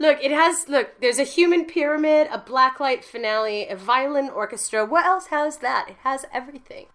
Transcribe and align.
Look, 0.00 0.24
it 0.24 0.30
has. 0.30 0.66
Look, 0.66 0.98
there's 1.02 1.18
a 1.18 1.24
human 1.24 1.66
pyramid, 1.66 2.28
a 2.32 2.38
blacklight 2.38 3.04
finale, 3.04 3.68
a 3.68 3.76
violin 3.76 4.30
orchestra. 4.30 4.86
What 4.86 5.04
else 5.04 5.26
has 5.26 5.58
that? 5.58 5.90
It 5.90 5.96
has 6.04 6.24
everything. 6.32 6.86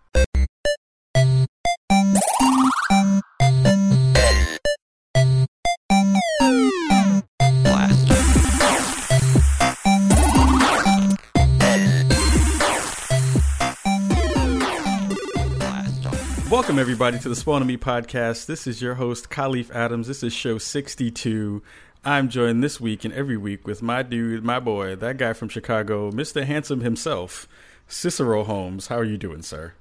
Welcome, 16.50 16.80
everybody, 16.80 17.20
to 17.20 17.30
the 17.30 17.36
Spawn 17.36 17.68
Me 17.68 17.78
podcast. 17.78 18.48
This 18.48 18.66
is 18.66 18.82
your 18.82 18.96
host, 18.96 19.30
Kahlief 19.30 19.70
Adams. 19.70 20.08
This 20.08 20.24
is 20.24 20.34
show 20.34 20.58
62. 20.58 21.62
I'm 22.08 22.30
joined 22.30 22.64
this 22.64 22.80
week 22.80 23.04
and 23.04 23.12
every 23.16 23.36
week 23.36 23.66
with 23.66 23.82
my 23.82 24.04
dude, 24.04 24.44
my 24.44 24.60
boy, 24.60 24.96
that 24.96 25.18
guy 25.18 25.34
from 25.34 25.50
Chicago, 25.50 26.12
Mr. 26.12 26.46
Handsome 26.46 26.82
himself, 26.82 27.48
Cicero 27.88 28.44
Holmes. 28.44 28.88
How 28.88 28.98
are 28.98 29.04
you 29.04 29.18
doing, 29.18 29.42
sir? 29.42 29.74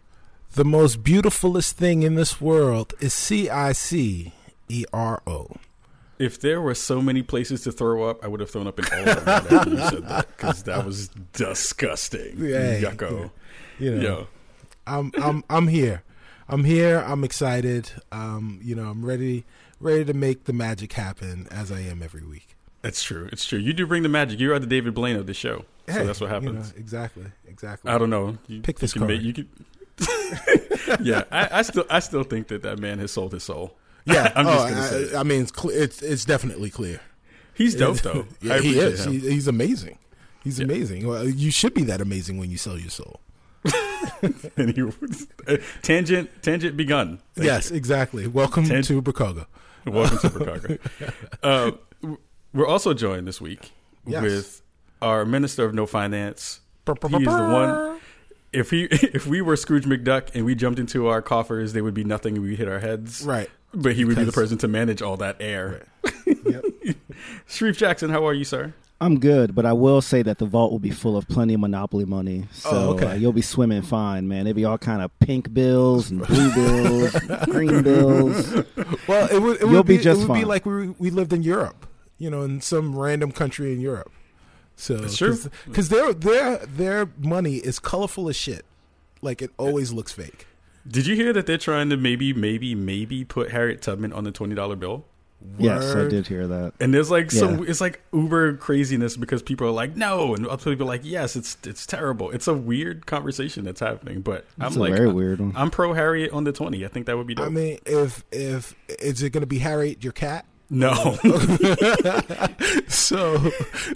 The 0.53 0.65
most 0.65 1.05
beautifulest 1.05 1.77
thing 1.77 2.03
in 2.03 2.15
this 2.15 2.41
world 2.41 2.95
is 2.99 3.13
C 3.13 3.51
I 3.51 3.73
C 3.73 4.33
E 4.71 4.87
R 4.91 5.23
O. 5.27 5.49
If 6.19 6.41
there 6.41 6.63
were 6.63 6.75
so 6.75 7.03
many 7.03 7.23
places 7.23 7.63
to 7.65 7.73
throw 7.73 8.09
up, 8.09 8.25
I 8.25 8.29
would 8.29 8.41
have 8.41 8.51
thrown 8.51 8.69
up 8.69 8.79
in 8.79 8.87
all 8.87 9.07
of 9.07 9.25
them 9.25 9.29
after 9.29 9.71
you 9.71 9.77
said 9.77 10.09
that 10.09 10.29
because 10.29 10.63
that 10.63 10.87
was 10.87 11.09
disgusting. 11.35 12.39
Hey, 12.39 12.81
Yucko. 12.83 13.33
You 13.79 13.97
know, 13.97 14.03
Yo. 14.03 14.27
I'm 14.87 15.13
I'm 15.21 15.45
I'm 15.51 15.69
here. 15.69 16.05
I'm 16.49 16.65
here. 16.65 17.01
I'm 17.07 17.23
excited. 17.23 17.91
Um, 18.13 18.61
you 18.63 18.75
know, 18.75 18.85
I'm 18.85 19.05
ready 19.05 19.45
ready 19.81 20.05
to 20.05 20.15
make 20.15 20.45
the 20.45 20.53
magic 20.53 20.93
happen 20.93 21.47
as 21.51 21.71
I 21.73 21.81
am 21.81 22.03
every 22.03 22.25
week. 22.25 22.57
That's 22.83 23.03
true. 23.03 23.29
It's 23.33 23.45
true. 23.45 23.59
You 23.59 23.73
do 23.73 23.87
bring 23.87 24.03
the 24.03 24.09
magic. 24.09 24.39
You 24.41 24.53
are 24.53 24.59
the 24.59 24.67
David 24.67 24.95
Blaine 24.95 25.17
of 25.17 25.27
the 25.27 25.35
show. 25.35 25.65
so 25.89 26.05
that's 26.05 26.21
what 26.21 26.31
you 26.31 26.41
know, 26.41 26.53
happens. 26.53 26.73
exactly. 26.77 27.25
Exactly. 27.49 27.91
I 27.91 27.99
don't 27.99 28.11
know. 28.11 28.37
You, 28.47 28.61
Pick 28.61 28.79
this 28.79 28.95
you 28.95 29.01
can 29.01 29.09
card. 29.09 29.19
make- 29.19 29.27
you 29.27 29.33
could, 29.33 29.49
yeah, 31.07 31.23
I, 31.31 31.61
I 31.61 31.63
still, 31.63 31.85
I 31.89 32.01
still 32.01 32.25
think 32.25 32.49
that 32.49 32.63
that 32.63 32.79
man 32.79 32.99
has 32.99 33.13
sold 33.13 33.33
his 33.33 33.43
soul. 33.45 33.77
Yeah. 34.07 34.31
I'm 34.37 34.45
just 34.45 34.67
oh, 34.67 34.69
gonna 34.69 34.81
I, 34.83 34.85
say. 34.89 35.17
I 35.17 35.23
mean, 35.23 35.43
it's, 35.45 35.53
cl- 35.59 35.75
it's 35.75 36.03
it's 36.03 36.27
definitely 36.27 36.69
clear. 36.69 37.01
He's 37.55 37.75
dope 37.75 37.99
though. 38.03 38.27
Yeah, 38.43 38.59
he 38.59 38.79
is. 38.79 39.03
He, 39.07 39.19
he's 39.19 39.49
amazing. 39.49 39.97
He's 40.43 40.59
Yeah. 40.59 40.65
amazing. 40.67 41.07
Well, 41.07 41.27
you 41.27 41.51
should 41.51 41.73
be 41.73 41.85
that 41.85 42.03
amazing 42.03 42.37
when 42.37 42.51
you 42.51 42.59
sell 42.59 42.79
your 42.79 42.91
soul. 42.91 43.21
And 44.59 44.75
he- 44.77 44.83
uh, 45.49 45.57
tangent, 45.81 46.29
tangent 46.43 46.77
begun. 46.77 47.19
Thank 47.35 47.47
yes, 47.47 47.71
exactly. 47.71 48.27
Welcome 48.27 48.65
to 48.67 49.01
Brookago. 49.01 49.47
Welcome 49.87 50.19
to 50.19 50.31
Chicago. 50.31 50.79
uh, 51.43 51.71
we're 52.53 52.67
also 52.67 52.95
joined 52.95 53.27
this 53.27 53.41
week 53.41 53.73
Yes. 54.07 54.23
with 54.23 54.63
our 55.03 55.25
Minister 55.25 55.65
of 55.65 55.75
No 55.75 55.87
Finance. 55.87 56.61
He 56.87 56.93
is 56.93 57.25
the 57.25 57.29
one. 57.29 58.01
If 58.53 58.71
he, 58.71 58.85
if 58.91 59.27
we 59.27 59.41
were 59.43 59.57
Scrooge 59.57 59.85
McDuck 59.85 60.29
and 60.35 60.45
we 60.45 60.55
jumped 60.55 60.79
into 60.79 61.09
our 61.09 61.21
coffers, 61.23 61.73
there 61.73 61.83
would 61.83 61.95
be 61.95 62.05
nothing. 62.05 62.37
and 62.37 62.45
We 62.45 62.57
hit 62.57 62.69
our 62.69 62.79
heads. 62.81 63.23
Right. 63.25 63.51
But 63.73 63.95
he 63.97 64.05
would 64.05 64.17
be 64.17 64.25
the 64.25 64.33
person 64.33 64.57
to 64.59 64.69
manage 64.69 65.03
all 65.03 65.17
that 65.17 65.37
air. 65.41 65.87
Yep. 66.27 66.65
Shareef 67.49 67.77
Jackson, 67.77 68.11
how 68.11 68.25
are 68.27 68.33
you, 68.35 68.45
sir? 68.45 68.73
I'm 69.05 69.21
good, 69.21 69.55
but 69.55 69.67
I 69.67 69.75
will 69.75 70.01
say 70.01 70.23
that 70.23 70.39
the 70.39 70.47
vault 70.47 70.73
will 70.73 70.79
be 70.79 70.91
full 70.91 71.17
of 71.17 71.29
plenty 71.29 71.53
of 71.55 71.61
Monopoly 71.61 72.07
money. 72.07 72.47
So 72.53 72.71
Oh, 72.71 72.91
okay. 72.95 73.07
uh, 73.07 73.15
you'll 73.15 73.33
be 73.35 73.43
swimming 73.43 73.83
fine, 73.83 74.27
man. 74.29 74.47
It'll 74.47 74.57
be 74.57 74.65
all 74.65 74.79
kind 74.79 75.03
of 75.03 75.17
pink 75.19 75.53
bills 75.53 76.11
and 76.11 76.27
blue 76.27 76.55
bills, 76.55 77.15
and 77.15 77.51
green 77.53 77.83
bills. 77.83 78.55
Well, 79.07 79.29
it 79.31 79.41
would, 79.43 79.57
it 79.57 79.61
You'll 79.61 79.71
would 79.73 79.87
be 79.87 79.99
be, 79.99 80.03
just 80.03 80.23
it 80.23 80.29
would 80.29 80.39
be 80.39 80.45
like 80.47 80.65
we 80.65 80.89
we 80.99 81.11
lived 81.11 81.33
in 81.35 81.43
Europe, 81.43 81.87
you 82.19 82.31
know, 82.31 82.43
in 82.43 82.61
some 82.63 82.97
random 82.97 83.31
country 83.31 83.73
in 83.75 83.81
Europe. 83.81 84.11
So 84.77 84.97
That's 84.97 85.17
true. 85.19 85.37
because 85.67 85.91
their 85.91 86.15
their 86.15 86.57
their 86.65 87.09
money 87.19 87.57
is 87.57 87.79
colorful 87.79 88.29
as 88.31 88.37
shit. 88.37 88.65
Like 89.21 89.43
it 89.43 89.51
always 89.59 89.93
looks 89.93 90.13
fake. 90.13 90.47
Did 90.87 91.07
you 91.07 91.15
hear 91.15 91.33
that 91.33 91.47
they're 91.47 91.57
trying 91.59 91.89
to 91.91 91.97
maybe, 91.97 92.33
maybe, 92.35 92.75
maybe 92.75 93.25
put 93.25 93.51
Harriet 93.53 93.81
Tubman 93.83 94.13
on 94.13 94.25
the 94.25 94.33
twenty 94.33 94.55
dollar 94.55 94.77
bill? 94.77 95.05
Yes, 95.59 95.95
I 95.95 96.09
did 96.09 96.27
hear 96.27 96.47
that. 96.47 96.75
And 96.81 96.93
there's 96.93 97.11
like 97.11 97.31
some, 97.31 97.67
it's 97.69 97.81
like 97.81 98.01
uber 98.13 98.57
craziness 98.57 99.17
because 99.17 99.43
people 99.43 99.67
are 99.67 99.73
like, 99.73 99.97
no, 99.97 100.35
and 100.35 100.47
other 100.47 100.73
people 100.73 100.87
are 100.87 100.89
like, 100.89 101.03
yes, 101.05 101.37
it's 101.37 101.57
it's 101.65 101.87
terrible. 101.87 102.31
It's 102.31 102.49
a 102.49 102.55
weird 102.55 103.07
conversation 103.07 103.65
that's 103.65 103.81
happening. 103.81 104.21
But 104.21 104.47
I'm 104.59 104.75
a 104.75 104.79
like, 104.79 104.95
very 104.95 105.09
I'm, 105.09 105.15
weird 105.15 105.41
one. 105.41 105.53
I'm 105.55 105.71
pro 105.71 105.93
Harriet 105.93 106.33
on 106.33 106.45
the 106.45 106.53
twenty. 106.53 106.85
I 106.85 106.89
think 106.89 107.07
that 107.07 107.17
would 107.17 107.27
be 107.27 107.35
dope. 107.35 107.47
I 107.47 107.51
mean, 107.51 107.79
if 107.87 108.25
if 108.33 108.75
is 108.89 109.23
it 109.23 109.31
going 109.31 109.43
to 109.43 109.47
be 109.47 109.59
Harriet 109.59 110.03
your 110.03 110.13
cat? 110.13 110.47
no, 110.71 110.93
So 112.89 113.37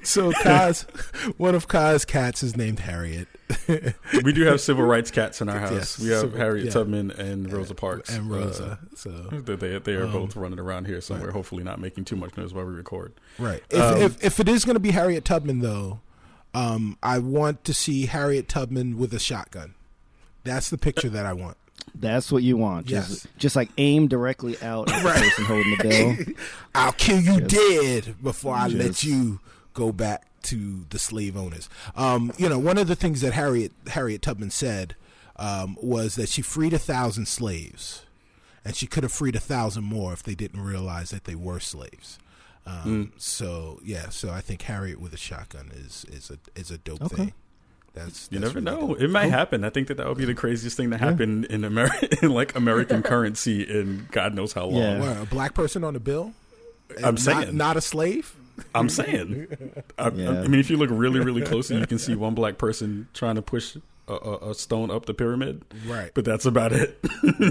so 0.03 0.33
Kaz, 0.43 0.85
one 1.39 1.55
of 1.55 1.69
Kaz 1.69 2.07
cats 2.07 2.43
is 2.43 2.57
named 2.57 2.81
Harriet 2.81 3.29
we 4.25 4.33
do 4.33 4.43
have 4.45 4.61
civil 4.61 4.85
rights 4.85 5.11
cats 5.11 5.41
in 5.41 5.49
our 5.49 5.59
house. 5.59 5.73
Yes, 5.73 5.99
we 5.99 6.09
have 6.09 6.21
civil- 6.21 6.39
Harriet 6.39 6.67
yeah. 6.67 6.73
Tubman 6.73 7.11
and 7.13 7.51
Rosa 7.53 7.75
Parks 7.75 8.11
and 8.11 8.31
Uh, 8.31 8.35
Rosa. 8.35 8.79
so 8.95 9.11
they 9.31 9.57
they, 9.57 9.79
they 9.79 9.95
are 9.95 10.05
Um, 10.05 10.13
both 10.13 10.37
running 10.37 10.59
around 10.59 10.87
here 10.87 11.01
somewhere. 11.01 11.31
Hopefully, 11.31 11.63
not 11.65 11.81
making 11.81 12.05
too 12.05 12.17
much 12.17 12.37
noise 12.37 12.53
while 12.53 12.65
we 12.67 12.75
record. 12.75 13.13
Right. 13.39 13.63
If, 13.71 13.81
Um, 13.81 13.97
if 14.03 14.23
if 14.25 14.41
it 14.41 14.49
is 14.49 14.65
going 14.65 14.77
to 14.77 14.81
be 14.81 14.91
Harriet 14.91 15.25
Tubman, 15.25 15.61
though, 15.61 16.01
um, 16.55 16.99
I 17.03 17.19
want 17.19 17.65
to 17.65 17.75
see 17.75 18.07
Harriet 18.07 18.49
Tubman 18.49 18.99
with 18.99 19.13
a 19.15 19.19
shotgun. 19.19 19.75
That's 20.45 20.71
the 20.71 20.79
picture 20.79 21.09
that 21.11 21.27
I 21.27 21.33
want. 21.33 21.57
That's 21.95 22.31
what 22.31 22.43
you 22.43 22.57
want. 22.57 22.87
Just, 22.87 23.11
Yes. 23.11 23.27
just 23.39 23.57
like 23.57 23.71
aim 23.79 24.09
directly 24.09 24.57
out 24.63 24.91
at 24.91 25.03
the 25.03 25.09
person 25.11 25.45
holding 25.47 25.77
the 25.79 25.89
bill. 26.27 26.35
I'll 26.75 26.93
kill 26.93 27.19
you 27.21 27.41
Yes. 27.41 27.51
dead 28.05 28.15
before 28.23 28.55
I 28.55 28.69
let 28.69 29.03
you 29.03 29.41
go 29.75 29.91
back 29.93 30.25
to 30.44 30.87
the 30.91 30.99
slave 30.99 31.37
owners. 31.37 31.69
Um, 31.97 32.32
you 32.38 32.49
know, 32.49 32.59
one 32.59 32.78
of 32.78 32.87
the 32.88 32.97
things 32.97 33.21
that 33.21 33.32
Harriet 33.32 33.72
Harriet 33.88 34.22
Tubman 34.22 34.50
said 34.50 34.94
um, 35.37 35.76
was 35.81 36.15
that 36.16 36.28
she 36.28 36.43
freed 36.43 36.72
a 36.72 36.78
thousand 36.78 37.26
slaves, 37.28 38.04
and 38.65 38.75
she 38.76 38.87
could 38.87 39.03
have 39.03 39.12
freed 39.12 39.37
a 39.37 39.41
thousand 39.41 39.84
more 39.84 40.12
if 40.12 40.22
they 40.22 40.34
didn't 40.34 40.60
realize 40.62 41.10
that 41.10 41.25
they 41.25 41.34
were 41.34 41.60
slaves. 41.60 42.19
Um, 42.66 43.12
So 43.16 43.81
yeah, 43.82 44.09
so 44.10 44.31
I 44.31 44.41
think 44.41 44.62
Harriet 44.62 45.00
with 45.00 45.12
a 45.15 45.16
shotgun 45.19 45.71
is 45.75 46.04
is 46.10 46.31
a 46.31 46.38
is 46.59 46.70
a 46.70 46.78
dope 46.78 47.03
Okay. 47.03 47.16
thing. 47.16 47.32
That's, 47.94 48.28
You 48.31 48.38
that's 48.38 48.55
never 48.55 48.65
really 48.65 48.81
know. 48.81 48.88
dope. 48.94 49.00
It 49.00 49.09
might 49.09 49.31
happen. 49.31 49.65
I 49.65 49.70
think 49.70 49.88
that 49.88 49.97
that 49.97 50.06
would 50.06 50.19
be 50.19 50.26
the 50.26 50.34
craziest 50.34 50.76
thing 50.76 50.91
to 50.91 50.99
happen 50.99 51.44
in 51.47 51.65
America, 51.65 52.06
in 52.22 52.31
like 52.31 52.55
American 52.55 53.03
currency 53.12 53.62
in 53.62 54.06
God 54.12 54.34
knows 54.34 54.53
how 54.53 54.66
long. 54.66 54.82
Yeah. 54.82 55.00
What, 55.00 55.22
a 55.22 55.26
black 55.26 55.55
person 55.55 55.82
on 55.82 55.97
a 55.97 56.00
bill? 56.00 56.32
I'm 56.99 57.15
Not- 57.15 57.19
saying. 57.20 57.56
not 57.56 57.76
a 57.76 57.81
slave. 57.81 58.34
I'm 58.75 58.89
saying. 58.89 59.47
I, 59.99 60.09
Yeah. 60.11 60.31
I 60.43 60.49
mean, 60.49 60.61
if 60.61 60.71
you 60.71 60.77
look 60.77 60.91
really, 60.93 61.21
really 61.21 61.43
closely, 61.43 61.79
you 61.79 61.87
can 61.87 61.99
see 61.99 62.15
one 62.15 62.35
black 62.35 62.59
person 62.59 63.09
trying 63.15 63.35
to 63.37 63.43
push 63.43 63.77
a, 64.09 64.13
a, 64.13 64.51
a 64.51 64.55
stone 64.55 64.91
up 64.91 65.07
the 65.07 65.15
pyramid, 65.15 65.63
Right. 65.87 66.11
but 66.15 66.25
that's 66.25 66.47
about 66.47 66.73
it. 66.73 66.99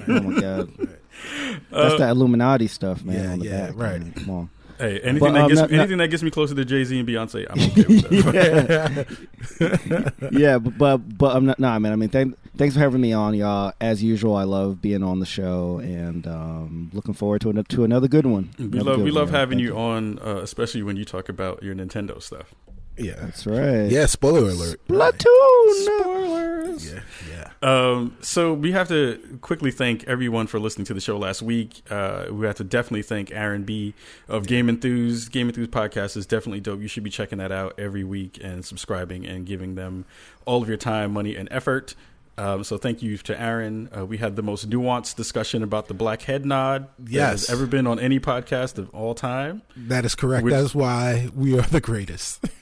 Oh 0.07 0.21
my 0.21 0.41
god, 0.41 0.71
that's 1.71 1.97
that 1.99 2.09
Illuminati 2.11 2.67
stuff, 2.67 3.03
man. 3.03 3.15
Uh, 3.17 3.21
yeah, 3.23 3.31
on 3.33 3.39
the 3.39 3.45
yeah, 3.45 3.65
back, 3.67 3.75
right. 3.77 4.01
man. 4.01 4.13
Come 4.13 4.29
on. 4.29 4.49
Hey, 4.79 4.99
anything 4.99 5.19
But, 5.19 5.33
that 5.33 5.41
um, 5.43 5.47
gets 5.49 5.61
not- 5.61 5.71
me, 5.71 5.77
anything 5.79 5.97
that 5.99 6.07
gets 6.09 6.23
me 6.23 6.31
closer 6.31 6.55
to 6.55 6.65
Jay 6.65 6.83
Z 6.83 6.97
and 6.99 7.07
Beyonce, 7.07 7.45
I'm 7.49 7.59
okay 7.59 7.83
with 7.87 8.09
that. 8.33 10.29
yeah, 10.31 10.57
but 10.57 10.77
but, 10.77 10.97
but 11.17 11.35
I'm 11.35 11.45
not. 11.45 11.59
Nah, 11.59 11.79
man. 11.79 11.91
I 11.91 11.95
mean, 11.95 12.09
thank, 12.09 12.37
thanks 12.57 12.75
for 12.75 12.79
having 12.81 13.01
me 13.01 13.13
on, 13.13 13.33
y'all. 13.33 13.73
As 13.81 14.03
usual, 14.03 14.35
I 14.35 14.43
love 14.43 14.81
being 14.81 15.03
on 15.03 15.19
the 15.19 15.25
show, 15.25 15.79
and 15.79 16.25
um, 16.27 16.89
looking 16.93 17.13
forward 17.13 17.41
to 17.41 17.49
an, 17.49 17.63
to 17.63 17.83
another 17.83 18.07
good 18.07 18.25
one. 18.25 18.49
We 18.57 18.65
Another 18.65 18.91
love 18.91 19.01
we 19.01 19.11
love 19.11 19.29
y'all. 19.31 19.39
having 19.39 19.57
Thank 19.59 19.67
you 19.69 19.77
on, 19.77 20.19
uh, 20.19 20.37
especially 20.41 20.83
when 20.83 20.97
you 20.97 21.05
talk 21.05 21.29
about 21.29 21.63
your 21.63 21.75
Nintendo 21.75 22.21
stuff. 22.21 22.53
Yeah. 22.97 23.13
That's 23.19 23.45
right. 23.45 23.91
Yeah. 23.91 24.07
Spoiler 24.07 24.49
alert. 24.49 24.79
Splatoon. 24.87 25.85
Spoilers. 25.85 26.91
Yeah. 26.93 26.99
Yeah. 27.29 27.46
Um, 27.61 28.17
so 28.21 28.53
we 28.53 28.71
have 28.73 28.87
to 28.89 29.39
quickly 29.41 29.71
thank 29.71 30.03
everyone 30.05 30.47
for 30.47 30.59
listening 30.59 30.85
to 30.85 30.93
the 30.93 31.01
show 31.01 31.17
last 31.17 31.41
week. 31.41 31.81
Uh, 31.89 32.25
we 32.29 32.45
have 32.45 32.55
to 32.57 32.63
definitely 32.63 33.01
thank 33.01 33.31
Aaron 33.31 33.63
B 33.63 33.93
of 34.27 34.45
Game 34.45 34.69
Enthused. 34.69 35.31
Game 35.31 35.47
Enthused 35.47 35.71
podcast 35.71 36.15
is 36.15 36.25
definitely 36.25 36.59
dope. 36.59 36.81
You 36.81 36.87
should 36.87 37.03
be 37.03 37.09
checking 37.09 37.39
that 37.39 37.51
out 37.51 37.73
every 37.77 38.03
week 38.03 38.39
and 38.43 38.63
subscribing 38.63 39.25
and 39.25 39.45
giving 39.45 39.75
them 39.75 40.05
all 40.45 40.61
of 40.61 40.67
your 40.67 40.77
time, 40.77 41.13
money, 41.13 41.35
and 41.35 41.47
effort. 41.51 41.95
Um, 42.39 42.63
so 42.63 42.77
thank 42.77 43.01
you 43.01 43.17
to 43.17 43.39
Aaron. 43.41 43.89
Uh, 43.97 44.05
we 44.05 44.17
had 44.17 44.35
the 44.35 44.43
most 44.43 44.69
nuanced 44.69 45.15
discussion 45.15 45.63
about 45.63 45.87
the 45.87 45.95
black 45.95 46.21
head 46.21 46.45
nod 46.45 46.87
that 46.99 47.11
Yes. 47.11 47.47
has 47.47 47.49
ever 47.49 47.65
been 47.65 47.87
on 47.87 47.99
any 47.99 48.19
podcast 48.19 48.77
of 48.77 48.89
all 48.91 49.15
time. 49.15 49.63
That 49.75 50.05
is 50.05 50.13
correct. 50.13 50.43
Which- 50.43 50.51
that 50.53 50.63
is 50.63 50.75
why 50.75 51.29
we 51.35 51.57
are 51.57 51.63
the 51.63 51.81
greatest. 51.81 52.45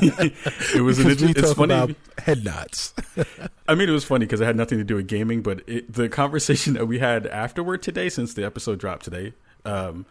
It 0.00 0.82
was 0.82 0.98
an, 0.98 1.10
it's 1.10 1.52
funny. 1.54 1.72
about 1.74 1.94
head 2.18 2.44
nods. 2.44 2.92
I 3.68 3.74
mean, 3.74 3.88
it 3.88 3.92
was 3.92 4.04
funny 4.04 4.26
because 4.26 4.40
it 4.40 4.44
had 4.44 4.56
nothing 4.56 4.78
to 4.78 4.84
do 4.84 4.96
with 4.96 5.06
gaming, 5.08 5.42
but 5.42 5.62
it, 5.68 5.92
the 5.92 6.08
conversation 6.08 6.74
that 6.74 6.86
we 6.86 6.98
had 6.98 7.26
afterward 7.26 7.82
today, 7.82 8.08
since 8.08 8.34
the 8.34 8.44
episode 8.44 8.78
dropped 8.78 9.04
today, 9.04 9.32
um, 9.64 10.04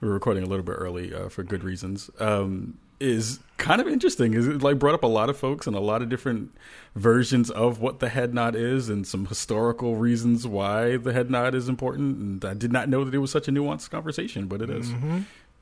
we 0.00 0.08
were 0.08 0.14
recording 0.14 0.42
a 0.42 0.46
little 0.46 0.64
bit 0.64 0.72
early 0.72 1.12
uh, 1.12 1.28
for 1.28 1.42
good 1.42 1.64
reasons, 1.64 2.10
um, 2.20 2.78
is 3.00 3.40
kind 3.56 3.80
of 3.80 3.88
interesting. 3.88 4.34
Is 4.34 4.46
it 4.46 4.62
like 4.62 4.78
brought 4.78 4.94
up 4.94 5.02
a 5.02 5.08
lot 5.08 5.30
of 5.30 5.36
folks 5.36 5.66
and 5.66 5.76
a 5.76 5.80
lot 5.80 6.02
of 6.02 6.08
different 6.08 6.54
versions 6.94 7.50
of 7.50 7.80
what 7.80 8.00
the 8.00 8.08
head 8.08 8.34
nod 8.34 8.54
is, 8.54 8.88
and 8.88 9.06
some 9.06 9.26
historical 9.26 9.96
reasons 9.96 10.46
why 10.46 10.96
the 10.96 11.12
head 11.12 11.30
nod 11.30 11.54
is 11.54 11.68
important. 11.68 12.16
And 12.18 12.44
I 12.44 12.54
did 12.54 12.72
not 12.72 12.88
know 12.88 13.04
that 13.04 13.14
it 13.14 13.18
was 13.18 13.30
such 13.30 13.48
a 13.48 13.52
nuanced 13.52 13.90
conversation, 13.90 14.46
but 14.46 14.62
it 14.62 14.70
is. 14.70 14.90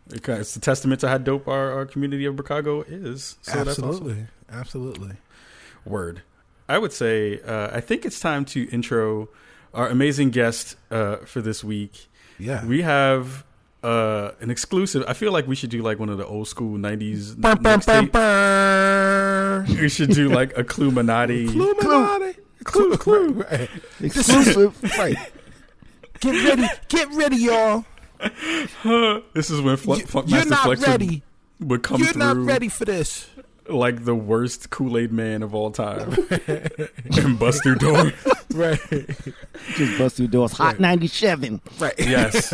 Because 0.09 0.41
it's 0.41 0.57
a 0.57 0.61
testament 0.61 1.01
to 1.03 1.09
how 1.09 1.19
dope 1.19 1.47
our, 1.49 1.73
our 1.73 1.87
community 1.87 2.25
of 2.25 2.35
Brookago 2.35 2.85
is. 2.89 3.37
So 3.43 3.59
absolutely, 3.59 4.13
awesome. 4.13 4.29
absolutely. 4.51 5.17
Word. 5.85 6.23
I 6.69 6.79
would 6.79 6.93
say 6.93 7.41
uh, 7.41 7.71
I 7.73 7.81
think 7.81 8.05
it's 8.05 8.21
time 8.21 8.45
to 8.47 8.69
intro 8.71 9.29
our 9.75 9.89
amazing 9.89 10.31
guest 10.31 10.77
uh, 10.91 11.17
for 11.19 11.41
this 11.41 11.63
week. 11.63 12.09
Yeah, 12.39 12.65
We 12.67 12.83
have 12.83 13.45
uh, 13.83 14.33
an 14.41 14.51
exclusive. 14.51 15.05
I 15.09 15.13
feel 15.15 15.33
like 15.33 15.47
we 15.47 15.55
should 15.57 15.71
do 15.71 15.83
like 15.83 15.99
one 15.99 16.09
of 16.09 16.19
the 16.19 16.27
old 16.27 16.49
school 16.49 16.79
'90s. 16.79 17.41
Bum, 17.41 17.59
bum, 17.63 17.81
bum, 17.87 18.07
mixtape. 18.09 18.13
bum. 18.13 19.77
We 19.83 19.89
should 19.89 20.11
do 20.11 20.29
like 20.29 20.57
a 20.57 20.65
Cluminati. 20.65 21.47
Illuminati. 21.55 22.39
Clue, 22.65 22.97
clue. 22.97 23.45
Exclusive. 24.01 24.81
right. 24.99 25.17
Get 26.21 26.45
ready, 26.45 26.69
get 26.89 27.09
ready, 27.15 27.37
y'all. 27.37 27.85
This 29.35 29.51
is 29.51 29.61
when 29.61 29.77
Fl- 29.77 29.97
You- 29.97 30.07
Funk 30.07 30.29
You're 30.29 30.39
Master 30.39 30.51
not 30.51 30.63
Flex 30.65 30.81
would- 30.83 30.89
ready. 30.89 31.23
would 31.61 31.83
come 31.83 32.01
You're 32.01 32.13
through 32.13 32.21
not 32.21 32.37
ready 32.37 32.69
for 32.69 32.85
this. 32.85 33.27
like 33.69 34.05
the 34.05 34.15
worst 34.15 34.71
Kool 34.71 34.97
Aid 34.97 35.13
man 35.13 35.43
of 35.43 35.55
all 35.57 35.71
time 35.73 36.17
and 37.17 37.39
bust 37.39 37.63
through 37.65 37.77
doors. 37.77 38.13
Right, 38.55 38.79
Just 39.77 39.99
bust 39.99 40.17
through 40.17 40.29
doors. 40.29 40.53
Hot 40.53 40.79
97. 40.79 41.61
right. 41.81 41.95
Yes. 41.99 42.53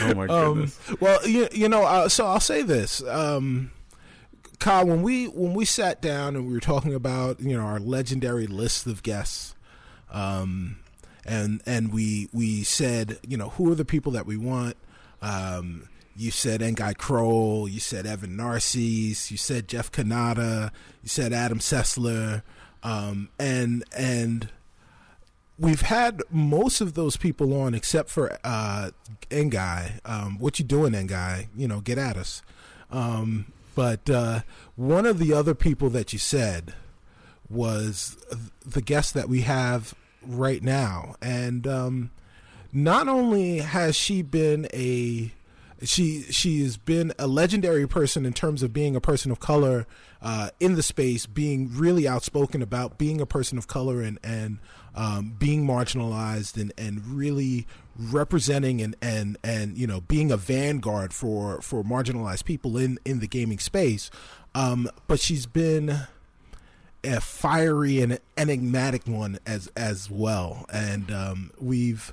Oh 0.00 0.14
my 0.14 0.26
Um, 0.26 0.54
goodness. 0.54 0.78
well, 1.00 1.26
you, 1.28 1.48
you 1.52 1.68
know, 1.68 1.82
uh, 1.84 2.08
so 2.08 2.26
I'll 2.26 2.40
say 2.40 2.62
this, 2.62 3.02
um, 3.04 3.70
Kyle. 4.58 4.86
When 4.86 5.02
we 5.02 5.26
when 5.26 5.54
we 5.54 5.64
sat 5.64 6.00
down 6.00 6.36
and 6.36 6.46
we 6.46 6.52
were 6.54 6.60
talking 6.60 6.94
about 6.94 7.40
you 7.40 7.56
know 7.56 7.62
our 7.64 7.78
legendary 7.80 8.46
list 8.46 8.86
of 8.86 9.02
guests, 9.02 9.54
um, 10.10 10.78
and 11.24 11.62
and 11.66 11.92
we 11.92 12.28
we 12.32 12.62
said 12.64 13.18
you 13.26 13.36
know 13.36 13.50
who 13.50 13.70
are 13.70 13.74
the 13.74 13.84
people 13.84 14.12
that 14.12 14.26
we 14.26 14.36
want. 14.36 14.76
Um, 15.22 15.88
you 16.16 16.30
said 16.32 16.60
Ngai 16.60 16.96
Croal, 16.96 17.68
you 17.68 17.78
said 17.80 18.04
Evan 18.06 18.36
Narcisse, 18.36 19.30
you 19.30 19.36
said 19.36 19.68
Jeff 19.68 19.92
Cannata, 19.92 20.72
you 21.02 21.08
said 21.08 21.32
Adam 21.32 21.60
Sessler, 21.60 22.42
um, 22.82 23.28
and 23.38 23.84
and 23.96 24.48
we've 25.58 25.82
had 25.82 26.22
most 26.30 26.80
of 26.80 26.94
those 26.94 27.16
people 27.16 27.60
on 27.60 27.74
except 27.74 28.08
for 28.08 28.38
uh 28.44 28.90
Ngai. 29.30 30.00
Um 30.04 30.38
what 30.38 30.58
you 30.58 30.64
doing, 30.64 30.92
Ngai? 30.92 31.48
You 31.56 31.68
know, 31.68 31.80
get 31.80 31.98
at 31.98 32.16
us. 32.16 32.42
Um 32.90 33.52
but 33.74 34.08
uh 34.08 34.40
one 34.76 35.06
of 35.06 35.18
the 35.18 35.32
other 35.32 35.54
people 35.54 35.90
that 35.90 36.12
you 36.12 36.18
said 36.18 36.74
was 37.50 38.16
the 38.64 38.82
guest 38.82 39.14
that 39.14 39.28
we 39.28 39.42
have 39.42 39.94
right 40.26 40.62
now. 40.62 41.16
And 41.20 41.66
um 41.66 42.10
not 42.72 43.08
only 43.08 43.58
has 43.58 43.96
she 43.96 44.22
been 44.22 44.68
a 44.72 45.32
she 45.82 46.22
she 46.22 46.62
has 46.62 46.76
been 46.76 47.12
a 47.18 47.26
legendary 47.26 47.86
person 47.86 48.26
in 48.26 48.32
terms 48.32 48.62
of 48.62 48.72
being 48.72 48.96
a 48.96 49.00
person 49.00 49.30
of 49.30 49.38
color 49.38 49.86
uh, 50.20 50.50
in 50.58 50.74
the 50.74 50.82
space, 50.82 51.26
being 51.26 51.70
really 51.72 52.08
outspoken 52.08 52.62
about 52.62 52.98
being 52.98 53.20
a 53.20 53.26
person 53.26 53.58
of 53.58 53.68
color 53.68 54.00
and 54.00 54.18
and 54.24 54.58
um, 54.94 55.36
being 55.38 55.66
marginalized 55.66 56.60
and 56.60 56.72
and 56.76 57.06
really 57.06 57.66
representing 57.96 58.80
and 58.80 58.96
and 59.00 59.38
and 59.44 59.78
you 59.78 59.86
know 59.86 60.00
being 60.02 60.32
a 60.32 60.36
vanguard 60.36 61.12
for 61.12 61.60
for 61.62 61.84
marginalized 61.84 62.44
people 62.44 62.76
in 62.76 62.98
in 63.04 63.20
the 63.20 63.28
gaming 63.28 63.58
space. 63.58 64.10
Um, 64.54 64.90
but 65.06 65.20
she's 65.20 65.46
been 65.46 66.00
a 67.04 67.20
fiery 67.20 68.00
and 68.00 68.18
enigmatic 68.36 69.06
one 69.06 69.38
as 69.46 69.68
as 69.76 70.10
well, 70.10 70.66
and 70.72 71.12
um, 71.12 71.50
we've 71.60 72.12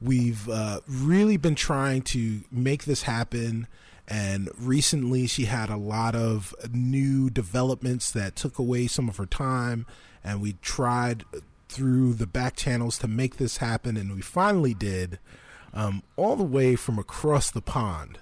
we've 0.00 0.48
uh, 0.48 0.80
really 0.86 1.36
been 1.36 1.54
trying 1.54 2.02
to 2.02 2.42
make 2.50 2.84
this 2.84 3.02
happen. 3.02 3.66
And 4.08 4.48
recently, 4.56 5.26
she 5.26 5.46
had 5.46 5.68
a 5.68 5.76
lot 5.76 6.14
of 6.14 6.54
new 6.72 7.28
developments 7.28 8.10
that 8.12 8.36
took 8.36 8.58
away 8.58 8.86
some 8.86 9.08
of 9.08 9.16
her 9.16 9.26
time, 9.26 9.84
and 10.22 10.40
we 10.40 10.54
tried 10.62 11.24
through 11.68 12.14
the 12.14 12.26
back 12.26 12.54
channels 12.54 12.98
to 12.98 13.08
make 13.08 13.36
this 13.36 13.56
happen, 13.56 13.96
and 13.96 14.14
we 14.14 14.20
finally 14.20 14.74
did, 14.74 15.18
um, 15.74 16.04
all 16.14 16.36
the 16.36 16.44
way 16.44 16.76
from 16.76 16.98
across 16.98 17.50
the 17.50 17.60
pond. 17.60 18.18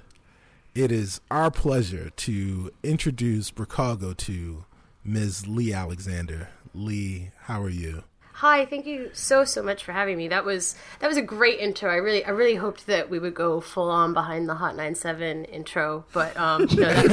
It 0.75 0.91
is 0.91 1.21
our 1.31 1.51
pleasure 1.51 2.11
to 2.11 2.71
introduce 2.83 3.51
Brookago 3.51 4.17
to 4.17 4.65
Ms. 5.05 5.47
Leigh 5.47 5.75
Alexander. 5.75 6.49
Leigh, 6.73 7.31
how 7.43 7.63
are 7.63 7.69
you? 7.69 8.05
Hi, 8.39 8.67
thank 8.67 8.85
you 8.85 9.11
so 9.13 9.45
so 9.45 9.63
much 9.63 9.85
for 9.85 9.93
having 9.93 10.17
me. 10.17 10.27
That 10.27 10.45
was 10.45 10.75
that 10.99 11.07
was 11.07 11.17
a 11.17 11.23
great 11.23 11.61
intro. 11.61 11.89
I 11.89 11.99
really 11.99 12.25
I 12.25 12.31
really 12.31 12.57
hoped 12.57 12.89
that 12.89 13.09
we 13.09 13.21
would 13.21 13.33
go 13.33 13.61
full 13.61 13.89
on 13.89 14.13
behind 14.13 14.49
the 14.49 14.57
Hot 14.57 14.75
97 14.75 15.45
intro, 15.45 16.05
but 16.13 16.37
um 16.37 16.63
no, 16.63 16.67
that, 16.67 17.09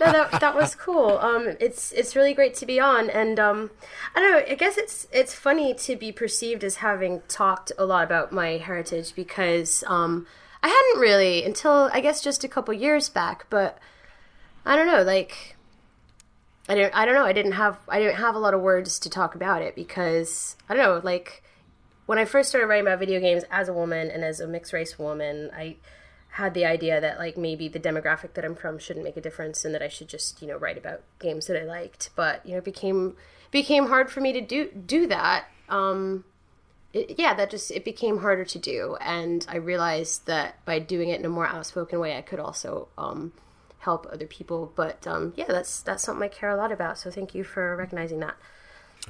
no, 0.00 0.12
that, 0.12 0.40
that 0.40 0.56
was 0.56 0.74
cool. 0.74 1.18
Um 1.18 1.56
it's 1.60 1.92
it's 1.92 2.16
really 2.16 2.34
great 2.34 2.54
to 2.54 2.66
be 2.66 2.80
on 2.80 3.08
and 3.08 3.38
um 3.38 3.70
I 4.16 4.20
don't 4.20 4.32
know, 4.32 4.52
I 4.52 4.56
guess 4.56 4.76
it's 4.76 5.06
it's 5.12 5.32
funny 5.32 5.74
to 5.74 5.94
be 5.94 6.10
perceived 6.10 6.64
as 6.64 6.76
having 6.76 7.22
talked 7.28 7.70
a 7.78 7.84
lot 7.84 8.02
about 8.02 8.32
my 8.32 8.56
heritage 8.56 9.14
because 9.14 9.84
um 9.86 10.26
I 10.60 10.66
hadn't 10.66 11.00
really 11.00 11.44
until 11.44 11.88
I 11.92 12.00
guess 12.00 12.20
just 12.20 12.42
a 12.42 12.48
couple 12.48 12.74
years 12.74 13.08
back, 13.08 13.46
but 13.48 13.78
I 14.66 14.74
don't 14.74 14.88
know, 14.88 15.04
like 15.04 15.53
I 16.68 16.74
don't 16.74 16.94
I 16.94 17.04
don't 17.04 17.14
know. 17.14 17.24
I 17.24 17.32
didn't 17.32 17.52
have 17.52 17.78
I 17.88 17.98
didn't 17.98 18.16
have 18.16 18.34
a 18.34 18.38
lot 18.38 18.54
of 18.54 18.60
words 18.60 18.98
to 19.00 19.10
talk 19.10 19.34
about 19.34 19.62
it 19.62 19.74
because 19.74 20.56
I 20.68 20.74
don't 20.74 20.82
know, 20.82 21.00
like 21.02 21.42
when 22.06 22.18
I 22.18 22.24
first 22.24 22.48
started 22.48 22.66
writing 22.66 22.86
about 22.86 22.98
video 22.98 23.20
games 23.20 23.44
as 23.50 23.68
a 23.68 23.72
woman 23.72 24.10
and 24.10 24.24
as 24.24 24.40
a 24.40 24.46
mixed 24.46 24.72
race 24.72 24.98
woman, 24.98 25.50
I 25.54 25.76
had 26.32 26.54
the 26.54 26.64
idea 26.64 27.00
that 27.00 27.18
like 27.18 27.36
maybe 27.36 27.68
the 27.68 27.80
demographic 27.80 28.34
that 28.34 28.44
I'm 28.44 28.54
from 28.54 28.78
shouldn't 28.78 29.04
make 29.04 29.16
a 29.16 29.20
difference 29.20 29.64
and 29.64 29.74
that 29.74 29.82
I 29.82 29.88
should 29.88 30.08
just, 30.08 30.42
you 30.42 30.48
know, 30.48 30.56
write 30.56 30.78
about 30.78 31.02
games 31.18 31.46
that 31.46 31.60
I 31.60 31.64
liked. 31.64 32.10
But, 32.16 32.44
you 32.44 32.52
know, 32.52 32.58
it 32.58 32.64
became 32.64 33.16
became 33.50 33.86
hard 33.86 34.10
for 34.10 34.20
me 34.20 34.32
to 34.32 34.40
do 34.40 34.70
do 34.70 35.06
that. 35.06 35.46
Um 35.68 36.24
it, 36.92 37.16
yeah, 37.18 37.34
that 37.34 37.50
just 37.50 37.70
it 37.72 37.84
became 37.84 38.18
harder 38.18 38.44
to 38.44 38.58
do 38.58 38.96
and 39.00 39.46
I 39.50 39.56
realized 39.56 40.26
that 40.26 40.64
by 40.64 40.78
doing 40.78 41.10
it 41.10 41.20
in 41.20 41.26
a 41.26 41.30
more 41.30 41.46
outspoken 41.46 42.00
way 42.00 42.16
I 42.16 42.22
could 42.22 42.40
also 42.40 42.88
um 42.96 43.32
help 43.84 44.06
other 44.12 44.26
people. 44.26 44.72
But 44.74 45.06
um, 45.06 45.32
yeah, 45.36 45.46
that's 45.48 45.82
that's 45.82 46.02
something 46.02 46.24
I 46.24 46.28
care 46.28 46.50
a 46.50 46.56
lot 46.56 46.72
about. 46.72 46.98
So 46.98 47.10
thank 47.10 47.34
you 47.34 47.44
for 47.44 47.76
recognizing 47.76 48.20
that. 48.20 48.36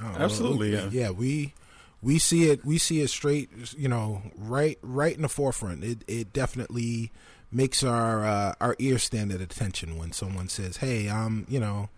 Oh, 0.01 0.15
Absolutely, 0.17 0.71
well, 0.71 0.91
yeah. 0.91 1.05
yeah. 1.07 1.09
We 1.11 1.53
we 2.01 2.19
see 2.19 2.49
it. 2.49 2.65
We 2.65 2.77
see 2.77 3.01
it 3.01 3.09
straight. 3.09 3.49
You 3.77 3.87
know, 3.87 4.21
right, 4.37 4.77
right 4.81 5.15
in 5.15 5.21
the 5.21 5.29
forefront. 5.29 5.83
It 5.83 6.03
it 6.07 6.33
definitely 6.33 7.11
makes 7.51 7.83
our 7.83 8.25
uh, 8.25 8.53
our 8.59 8.75
ears 8.79 9.03
stand 9.03 9.31
at 9.31 9.41
attention 9.41 9.97
when 9.97 10.11
someone 10.11 10.49
says, 10.49 10.77
"Hey, 10.77 11.09
I'm," 11.09 11.45
you 11.49 11.59
know, 11.61 11.89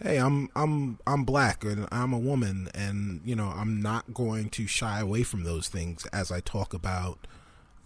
"Hey, 0.00 0.18
I'm 0.18 0.48
I'm 0.54 0.98
I'm 1.06 1.24
black 1.24 1.64
and 1.64 1.88
I'm 1.90 2.12
a 2.12 2.18
woman," 2.18 2.68
and 2.74 3.20
you 3.24 3.34
know, 3.34 3.52
I'm 3.54 3.82
not 3.82 4.14
going 4.14 4.48
to 4.50 4.66
shy 4.68 5.00
away 5.00 5.24
from 5.24 5.42
those 5.42 5.68
things 5.68 6.06
as 6.12 6.30
I 6.30 6.38
talk 6.40 6.72
about 6.72 7.26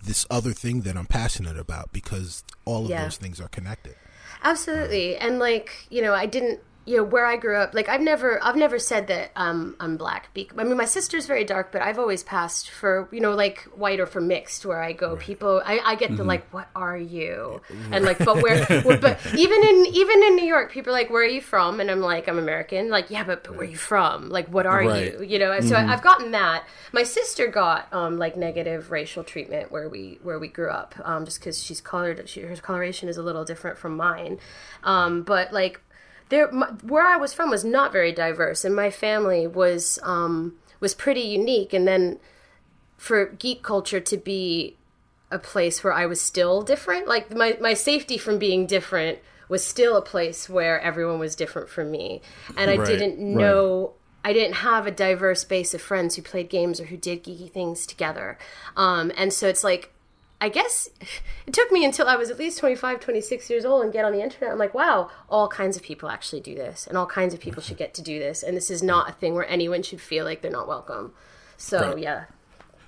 this 0.04 0.26
other 0.30 0.52
thing 0.52 0.80
that 0.82 0.96
I'm 0.96 1.06
passionate 1.06 1.58
about 1.58 1.92
because 1.92 2.42
all 2.64 2.84
of 2.84 2.90
Yeah. 2.90 3.04
those 3.04 3.16
things 3.18 3.40
are 3.40 3.48
connected. 3.48 3.94
Absolutely, 4.42 5.16
and 5.16 5.38
like 5.38 5.86
you 5.90 6.02
know, 6.02 6.14
I 6.14 6.26
didn't. 6.26 6.60
You 6.90 6.96
know 6.96 7.04
where 7.04 7.24
I 7.24 7.36
grew 7.36 7.56
up. 7.56 7.72
Like 7.72 7.88
I've 7.88 8.00
never, 8.00 8.42
I've 8.42 8.56
never 8.56 8.80
said 8.80 9.06
that 9.06 9.30
um, 9.36 9.76
I'm 9.78 9.96
black. 9.96 10.34
Be- 10.34 10.50
I 10.58 10.64
mean, 10.64 10.76
my 10.76 10.86
sister's 10.86 11.26
very 11.26 11.44
dark, 11.44 11.70
but 11.70 11.82
I've 11.82 12.00
always 12.00 12.24
passed 12.24 12.68
for 12.68 13.08
you 13.12 13.20
know 13.20 13.32
like 13.34 13.60
white 13.76 14.00
or 14.00 14.06
for 14.06 14.20
mixed. 14.20 14.66
Where 14.66 14.82
I 14.82 14.92
go, 14.92 15.14
people, 15.16 15.62
I, 15.64 15.78
I 15.84 15.94
get 15.94 16.16
the 16.16 16.24
like, 16.24 16.52
what 16.52 16.68
are 16.74 16.98
you? 16.98 17.60
And 17.92 18.04
like, 18.04 18.18
but 18.18 18.42
where? 18.42 18.66
but 19.00 19.20
even 19.36 19.62
in 19.62 19.86
even 19.92 20.22
in 20.24 20.34
New 20.34 20.44
York, 20.44 20.72
people 20.72 20.90
are 20.92 20.98
like, 20.98 21.10
where 21.10 21.22
are 21.22 21.26
you 21.26 21.40
from? 21.40 21.78
And 21.78 21.88
I'm 21.92 22.00
like, 22.00 22.26
I'm 22.26 22.40
American. 22.40 22.90
Like, 22.90 23.08
yeah, 23.08 23.22
but, 23.22 23.44
but 23.44 23.52
where 23.52 23.60
are 23.60 23.70
you 23.70 23.76
from? 23.76 24.28
Like, 24.28 24.48
what 24.48 24.66
are 24.66 24.80
Right. 24.84 25.12
you? 25.12 25.22
You 25.22 25.38
know. 25.38 25.60
So 25.60 25.76
I, 25.76 25.92
I've 25.92 26.02
gotten 26.02 26.32
that. 26.32 26.64
My 26.92 27.04
sister 27.04 27.46
got 27.46 27.86
um, 27.92 28.18
like 28.18 28.36
negative 28.36 28.90
racial 28.90 29.22
treatment 29.22 29.70
where 29.70 29.88
we 29.88 30.18
where 30.24 30.40
we 30.40 30.48
grew 30.48 30.70
up, 30.70 30.96
um, 31.04 31.24
just 31.24 31.38
because 31.38 31.62
she's 31.62 31.80
colored. 31.80 32.28
She, 32.28 32.40
her 32.40 32.56
coloration 32.56 33.08
is 33.08 33.16
a 33.16 33.22
little 33.22 33.44
different 33.44 33.78
from 33.78 33.96
mine. 33.96 34.40
Um, 34.82 35.22
but 35.22 35.52
like 35.52 35.80
there, 36.30 36.50
my, 36.50 36.66
where 36.82 37.06
I 37.06 37.16
was 37.16 37.32
from 37.34 37.50
was 37.50 37.64
not 37.64 37.92
very 37.92 38.12
diverse, 38.12 38.64
and 38.64 38.74
my 38.74 38.90
family 38.90 39.46
was 39.46 39.98
um, 40.02 40.54
was 40.80 40.94
pretty 40.94 41.20
unique. 41.20 41.72
And 41.72 41.86
then 41.86 42.18
for 42.96 43.26
geek 43.26 43.62
culture 43.62 44.00
to 44.00 44.16
be 44.16 44.76
a 45.30 45.38
place 45.38 45.84
where 45.84 45.92
I 45.92 46.06
was 46.06 46.20
still 46.20 46.62
different, 46.62 47.06
like 47.06 47.34
my 47.34 47.56
my 47.60 47.74
safety 47.74 48.18
from 48.18 48.38
being 48.38 48.66
different 48.66 49.18
was 49.48 49.64
still 49.64 49.96
a 49.96 50.02
place 50.02 50.48
where 50.48 50.80
everyone 50.80 51.18
was 51.18 51.34
different 51.36 51.68
from 51.68 51.90
me, 51.90 52.22
and 52.56 52.70
I 52.70 52.76
Right, 52.76 52.86
didn't 52.86 53.16
right. 53.18 53.42
know. 53.42 53.92
I 54.22 54.34
didn't 54.34 54.56
have 54.56 54.86
a 54.86 54.90
diverse 54.90 55.44
base 55.44 55.72
of 55.72 55.80
friends 55.80 56.14
who 56.14 56.20
played 56.22 56.50
games 56.50 56.78
or 56.78 56.84
who 56.84 56.98
did 56.98 57.24
geeky 57.24 57.50
things 57.50 57.86
together. 57.86 58.36
Um, 58.76 59.10
and 59.16 59.32
so 59.32 59.48
it's 59.48 59.64
like, 59.64 59.94
I 60.40 60.48
guess 60.48 60.88
it 61.46 61.52
took 61.52 61.70
me 61.70 61.84
until 61.84 62.08
I 62.08 62.16
was 62.16 62.30
at 62.30 62.38
least 62.38 62.58
25, 62.58 63.00
26 63.00 63.50
years 63.50 63.64
old 63.64 63.84
and 63.84 63.92
get 63.92 64.04
on 64.04 64.12
the 64.12 64.22
internet. 64.22 64.50
I'm 64.52 64.58
like, 64.58 64.72
wow, 64.72 65.10
all 65.28 65.48
kinds 65.48 65.76
of 65.76 65.82
people 65.82 66.08
actually 66.08 66.40
do 66.40 66.54
this, 66.54 66.86
and 66.86 66.96
all 66.96 67.06
kinds 67.06 67.34
of 67.34 67.40
people 67.40 67.62
should 67.62 67.76
get 67.76 67.92
to 67.94 68.02
do 68.02 68.18
this. 68.18 68.42
And 68.42 68.56
this 68.56 68.70
is 68.70 68.82
not 68.82 69.10
a 69.10 69.12
thing 69.12 69.34
where 69.34 69.46
anyone 69.48 69.82
should 69.82 70.00
feel 70.00 70.24
like 70.24 70.40
they're 70.40 70.50
not 70.50 70.66
welcome. 70.66 71.12
So, 71.58 71.90
Right. 71.90 71.98
yeah. 71.98 72.24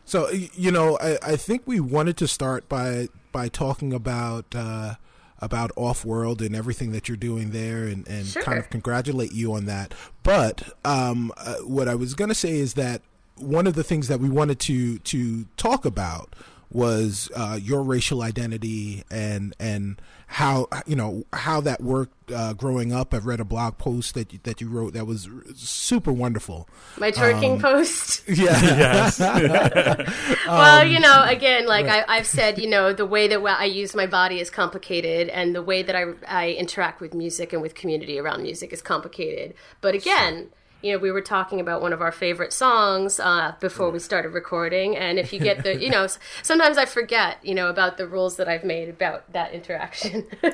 So 0.04 0.30
you 0.30 0.70
know, 0.72 0.98
I, 1.00 1.18
I 1.22 1.36
think 1.36 1.62
we 1.66 1.78
wanted 1.78 2.16
to 2.18 2.26
start 2.26 2.68
by 2.68 3.08
by 3.30 3.48
talking 3.48 3.92
about 3.92 4.46
uh, 4.54 4.94
about 5.38 5.70
Offworld 5.76 6.40
and 6.44 6.56
everything 6.56 6.92
that 6.92 7.06
you're 7.08 7.16
doing 7.16 7.50
there, 7.50 7.84
and, 7.84 8.06
and 8.08 8.26
Sure. 8.26 8.42
kind 8.42 8.58
of 8.58 8.68
congratulate 8.70 9.32
you 9.32 9.52
on 9.52 9.66
that. 9.66 9.94
But 10.22 10.72
um, 10.84 11.32
uh, 11.36 11.56
what 11.58 11.86
I 11.86 11.94
was 11.94 12.14
going 12.14 12.28
to 12.30 12.34
say 12.34 12.52
is 12.52 12.74
that 12.74 13.02
one 13.36 13.66
of 13.66 13.74
the 13.74 13.84
things 13.84 14.08
that 14.08 14.18
we 14.20 14.28
wanted 14.28 14.58
to 14.60 14.98
to 15.00 15.44
talk 15.56 15.84
about 15.84 16.34
was 16.72 17.30
uh, 17.36 17.58
your 17.60 17.82
racial 17.82 18.22
identity 18.22 19.04
and 19.10 19.54
and 19.60 20.00
how 20.26 20.66
you 20.86 20.96
know 20.96 21.24
how 21.34 21.60
that 21.60 21.82
worked 21.82 22.32
uh, 22.32 22.54
growing 22.54 22.92
up. 22.92 23.12
I've 23.12 23.26
read 23.26 23.40
a 23.40 23.44
blog 23.44 23.76
post 23.76 24.14
that 24.14 24.32
you, 24.32 24.40
that 24.44 24.60
you 24.62 24.68
wrote 24.70 24.94
that 24.94 25.06
was 25.06 25.28
super 25.54 26.12
wonderful. 26.12 26.68
My 26.96 27.10
twerking 27.10 27.56
Um, 27.56 27.60
post. 27.60 28.22
Yeah, 28.28 28.60
yes. 28.62 29.20
well, 30.46 30.86
you 30.86 30.98
know, 31.00 31.24
again, 31.26 31.66
like 31.66 31.86
I, 31.86 32.04
I've 32.08 32.26
said, 32.26 32.58
you 32.58 32.68
know, 32.68 32.92
the 32.92 33.06
way 33.06 33.28
that 33.28 33.44
I 33.44 33.66
use 33.66 33.94
my 33.94 34.06
body 34.06 34.40
is 34.40 34.48
complicated, 34.48 35.28
and 35.28 35.54
the 35.54 35.62
way 35.62 35.82
that 35.82 35.94
I, 35.94 36.04
I 36.26 36.50
interact 36.52 37.00
with 37.00 37.12
music 37.12 37.52
and 37.52 37.60
with 37.60 37.74
community 37.74 38.18
around 38.18 38.42
music 38.42 38.72
is 38.72 38.80
complicated. 38.80 39.54
But 39.82 39.94
again, 39.94 40.48
you 40.82 40.92
know, 40.92 40.98
we 40.98 41.10
were 41.10 41.20
talking 41.20 41.60
about 41.60 41.80
one 41.80 41.92
of 41.92 42.00
our 42.02 42.12
favorite 42.12 42.52
songs 42.52 43.20
uh, 43.20 43.54
before 43.60 43.90
we 43.90 43.98
started 43.98 44.30
recording, 44.30 44.96
and 44.96 45.18
if 45.18 45.32
you 45.32 45.38
get 45.38 45.62
the, 45.62 45.80
you 45.80 45.90
know, 45.94 46.06
sometimes 46.42 46.76
I 46.78 46.84
forget, 46.84 47.38
you 47.42 47.54
know, 47.54 47.68
about 47.68 47.98
the 47.98 48.06
rules 48.06 48.36
that 48.36 48.48
I've 48.48 48.64
made 48.64 48.88
about 48.88 49.32
that 49.32 49.52
interaction. 49.52 50.26
you 50.42 50.50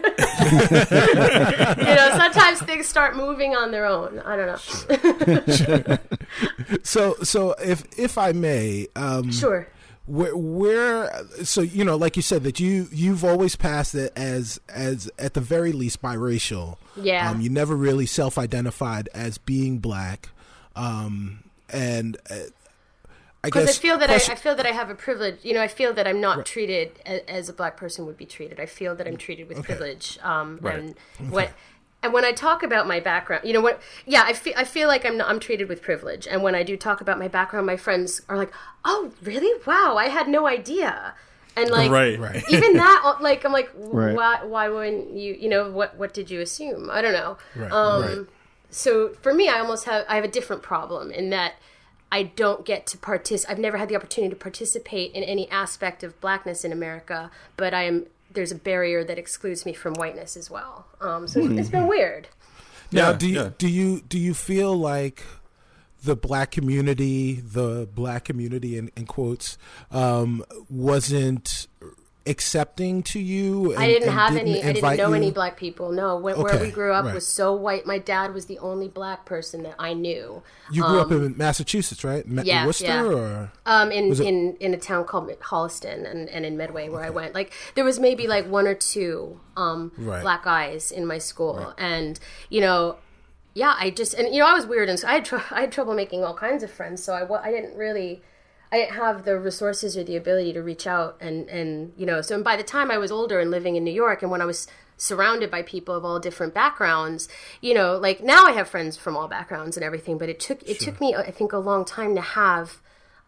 know, 1.95 2.11
sometimes 2.17 2.61
things 2.63 2.87
start 2.87 3.17
moving 3.17 3.57
on 3.57 3.71
their 3.71 3.87
own. 3.87 4.21
I 4.21 4.37
don't 4.37 4.47
know. 4.47 5.99
So 6.83 7.15
so 7.23 7.53
if 7.63 7.85
if 7.99 8.19
I 8.19 8.33
may, 8.33 8.89
um, 8.95 9.33
Sure. 9.33 9.67
Where 10.09 10.37
where 10.37 11.11
so 11.45 11.61
you 11.61 11.85
know 11.85 11.97
like 11.97 12.17
you 12.17 12.23
said 12.23 12.43
that 12.43 12.59
you 12.59 12.89
you've 12.91 13.25
always 13.25 13.55
passed 13.57 13.95
it 13.95 14.13
as 14.17 14.59
as 14.69 15.11
at 15.19 15.35
the 15.35 15.41
very 15.41 15.71
least 15.73 16.01
biracial 16.03 16.77
Yeah. 16.97 17.31
um 17.31 17.41
you 17.41 17.51
never 17.51 17.77
really 17.77 18.07
self-identified 18.07 19.09
as 19.15 19.37
being 19.39 19.79
black 19.79 20.31
um 20.75 21.45
and 21.69 22.17
uh, 22.31 22.35
i 22.35 23.49
because 23.49 23.67
guess 23.67 23.79
I 23.79 23.81
feel 23.83 23.99
that 23.99 24.11
I, 24.11 24.15
I 24.15 24.35
feel 24.35 24.55
that 24.57 24.67
I 24.67 24.73
have 24.73 24.91
a 24.91 24.95
privilege. 24.95 25.37
You 25.45 25.55
know, 25.55 25.63
I 25.63 25.69
feel 25.69 25.93
that 25.95 26.07
I'm 26.09 26.21
not 26.21 26.45
treated 26.45 26.91
as, 27.07 27.21
as 27.29 27.49
a 27.49 27.53
black 27.53 27.77
person 27.77 28.05
would 28.07 28.17
be 28.17 28.27
treated. 28.27 28.59
I 28.59 28.67
feel 28.67 28.97
that 28.97 29.07
I'm 29.07 29.17
treated 29.17 29.49
with 29.49 29.63
privilege. 29.63 30.19
Um, 30.23 30.59
Right. 30.61 30.79
And 30.81 30.95
when 31.31 31.49
and 32.03 32.13
when 32.13 32.25
I 32.25 32.33
talk 32.33 32.63
about 32.63 32.87
my 32.87 33.01
background, 33.01 33.45
you 33.45 33.53
know 33.53 33.61
what? 33.61 33.81
Yeah, 34.07 34.23
I 34.25 34.33
feel 34.33 34.55
I 34.57 34.65
feel 34.65 34.87
like 34.89 35.05
I'm 35.05 35.17
not, 35.17 35.29
I'm 35.29 35.41
treated 35.41 35.69
with 35.69 35.83
privilege. 35.83 36.29
And 36.29 36.43
when 36.43 36.55
I 36.55 36.63
do 36.63 36.77
talk 36.77 37.01
about 37.01 37.19
my 37.19 37.29
background, 37.29 37.67
my 37.67 37.77
friends 37.77 38.23
are 38.29 38.37
like, 38.37 38.53
"Oh, 38.85 39.13
really? 39.23 39.61
Wow, 39.67 39.97
I 39.99 40.09
had 40.09 40.29
no 40.29 40.47
idea." 40.47 41.15
And 41.57 41.71
like, 41.71 41.91
right. 41.91 42.19
Right. 42.19 42.45
even 42.51 42.75
that, 42.75 43.19
like, 43.21 43.45
I'm 43.45 43.51
like, 43.53 43.71
Right. 43.75 44.15
why? 44.15 44.45
Why 44.45 44.69
wouldn't 44.69 45.11
you? 45.15 45.35
You 45.35 45.49
know, 45.49 45.71
what? 45.71 45.97
What 45.97 46.15
did 46.15 46.31
you 46.31 46.41
assume? 46.41 46.89
I 46.89 47.03
don't 47.03 47.13
know. 47.13 47.37
Right, 47.57 47.73
um, 47.73 48.03
right. 48.03 48.27
so 48.71 49.09
for 49.23 49.33
me 49.33 49.49
i 49.49 49.59
almost 49.59 49.85
have 49.87 50.05
i 50.09 50.15
have 50.17 50.25
a 50.25 50.29
different 50.29 50.63
problem 50.63 51.11
in 51.11 51.31
that 51.31 51.55
i 52.13 52.23
don't 52.23 52.67
get 52.67 52.87
to 52.87 52.99
participate 52.99 53.51
i've 53.51 53.59
never 53.59 53.79
had 53.79 53.89
the 53.89 53.97
opportunity 53.97 54.29
to 54.35 54.39
participate 54.39 55.11
in 55.13 55.23
any 55.25 55.51
aspect 55.51 56.03
of 56.03 56.21
blackness 56.21 56.65
in 56.67 56.71
america 56.73 57.31
but 57.57 57.73
i 57.73 57.85
am 57.85 58.05
there's 58.33 58.53
a 58.53 58.57
barrier 58.57 59.05
that 59.05 59.19
excludes 59.19 59.65
me 59.65 59.73
from 59.73 59.95
whiteness 59.95 60.37
as 60.37 60.51
well. 60.51 60.87
Um, 61.01 61.27
so 61.29 61.41
it's 61.41 61.69
been 61.71 61.87
weird. 61.87 62.29
Now 62.91 63.11
Yeah, 63.11 63.17
do 63.17 63.29
you 63.29 63.35
yeah. 63.35 63.51
do 63.59 63.69
you 63.69 64.01
do 64.01 64.19
you 64.19 64.35
feel 64.35 64.77
like 64.77 65.23
the 66.03 66.17
black 66.17 66.51
community 66.51 67.35
the 67.35 67.89
black 67.95 68.25
community 68.25 68.79
in, 68.79 68.91
in 68.97 69.05
quotes 69.07 69.59
um 69.91 70.45
wasn't 70.71 71.68
accepting 72.29 73.03
to 73.03 73.19
you 73.19 73.73
and, 73.73 73.81
i 73.83 73.87
didn't 73.87 74.13
have 74.13 74.37
any 74.37 74.63
i 74.63 74.73
didn't 74.73 74.97
know 74.97 75.09
you? 75.09 75.15
any 75.15 75.31
black 75.31 75.57
people 75.57 75.91
no 75.93 76.17
where 76.17 76.35
Okay, 76.37 76.63
we 76.67 76.71
grew 76.71 76.93
up 76.93 77.05
right. 77.07 77.15
was 77.15 77.27
so 77.27 77.55
white 77.55 77.87
my 77.87 77.99
dad 77.99 78.35
was 78.35 78.47
the 78.47 78.59
only 78.59 78.87
black 78.89 79.25
person 79.25 79.63
that 79.63 79.75
i 79.79 79.93
knew 79.95 80.43
You 80.71 80.83
grew 80.85 81.01
up 81.01 81.11
in 81.11 81.37
Massachusetts, 81.39 82.05
right? 82.05 82.27
Ma- 82.29 82.43
Um, 82.43 82.47
yeah, 82.47 82.67
Worcester, 82.67 82.87
yeah. 82.87 83.03
or 83.05 83.53
um, 83.65 83.91
in, 83.91 84.13
it- 84.13 84.21
in 84.21 84.57
in 84.61 84.75
a 84.75 84.77
town 84.77 85.05
called 85.05 85.31
Holliston 85.41 86.05
and, 86.11 86.29
and 86.29 86.45
in 86.45 86.57
Medway 86.59 86.91
where 86.91 87.03
I 87.03 87.09
went. 87.11 87.35
Like 87.35 87.53
there 87.75 87.85
was 87.85 87.99
maybe 87.99 88.27
like 88.27 88.47
one 88.47 88.67
or 88.67 88.75
two 88.75 89.41
um, 89.57 89.93
Right. 89.97 90.21
black 90.21 90.47
eyes 90.47 90.93
in 90.93 91.07
my 91.07 91.17
school, 91.19 91.73
and 91.79 92.21
you 92.51 92.61
know, 92.61 92.97
yeah, 93.55 93.75
I 93.79 93.89
just 93.91 94.13
and 94.13 94.29
you 94.35 94.41
know 94.41 94.47
I 94.47 94.53
was 94.55 94.67
weird 94.67 94.89
and 94.91 94.99
so 95.01 95.09
I 95.09 95.15
had 95.15 95.25
tr- 95.25 95.49
I 95.59 95.61
had 95.63 95.73
trouble 95.73 95.95
making 95.95 96.23
all 96.23 96.35
kinds 96.35 96.63
of 96.63 96.71
friends, 96.71 97.03
so 97.03 97.15
I 97.15 97.23
I 97.43 97.51
didn't 97.51 97.75
really. 97.77 98.23
I 98.71 98.79
didn't 98.79 98.97
have 98.97 99.25
the 99.25 99.39
resources 99.39 99.97
or 99.97 100.05
the 100.05 100.17
ability 100.17 100.53
to 100.53 100.63
reach 100.63 100.87
out 100.87 101.17
and, 101.21 101.49
and 101.49 101.93
you 101.97 102.07
know 102.07 102.21
so 102.21 102.35
and 102.35 102.45
by 102.45 102.57
the 102.57 102.63
time 102.63 102.91
I 102.91 102.99
was 102.99 103.11
older 103.11 103.41
and 103.41 103.51
living 103.51 103.77
in 103.77 103.85
New 103.85 103.93
York 103.93 104.23
and 104.23 104.31
when 104.31 104.43
I 104.43 104.47
was 104.47 104.67
surrounded 104.97 105.51
by 105.51 105.63
people 105.63 105.95
of 105.95 106.05
all 106.05 106.19
different 106.19 106.55
backgrounds 106.55 107.29
you 107.61 107.75
know 107.75 107.97
like 107.97 108.23
now 108.23 108.45
I 108.45 108.53
have 108.53 108.69
friends 108.69 108.97
from 108.97 109.17
all 109.17 109.29
backgrounds 109.29 109.77
and 109.77 109.85
everything 109.85 110.19
but 110.19 110.29
it 110.29 110.41
took 110.41 110.63
it 110.69 110.81
took 110.81 111.01
me 111.01 111.15
I 111.15 111.31
think 111.31 111.53
a 111.53 111.59
long 111.59 111.85
time 111.85 112.15
to 112.15 112.21
have 112.21 112.81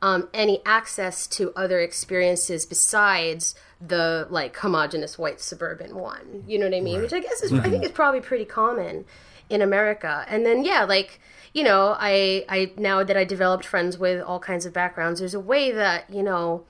um, 0.02 0.28
any 0.32 0.62
access 0.64 1.26
to 1.28 1.52
other 1.54 1.80
experiences 1.80 2.64
besides 2.64 3.54
the 3.80 4.26
like 4.30 4.56
homogenous 4.56 5.18
white 5.18 5.40
suburban 5.40 5.94
one. 5.94 6.44
You 6.46 6.58
know 6.58 6.66
what 6.66 6.74
I 6.74 6.80
mean? 6.80 7.00
Which 7.00 7.12
I 7.12 7.20
guess 7.20 7.42
is 7.42 7.52
I 7.52 7.68
think 7.68 7.84
is 7.84 7.90
probably 7.90 8.20
pretty 8.20 8.44
common 8.44 9.04
in 9.50 9.60
America. 9.60 10.24
And 10.28 10.46
then 10.46 10.64
yeah, 10.64 10.84
like 10.84 11.20
you 11.52 11.64
know, 11.64 11.96
I 11.98 12.44
I 12.48 12.72
now 12.76 13.04
that 13.04 13.16
I 13.16 13.24
developed 13.24 13.66
friends 13.66 13.98
with 13.98 14.22
all 14.22 14.38
kinds 14.38 14.64
of 14.64 14.72
backgrounds, 14.72 15.20
there's 15.20 15.34
a 15.34 15.40
way 15.40 15.70
that 15.72 16.08
you 16.08 16.22
know 16.22 16.64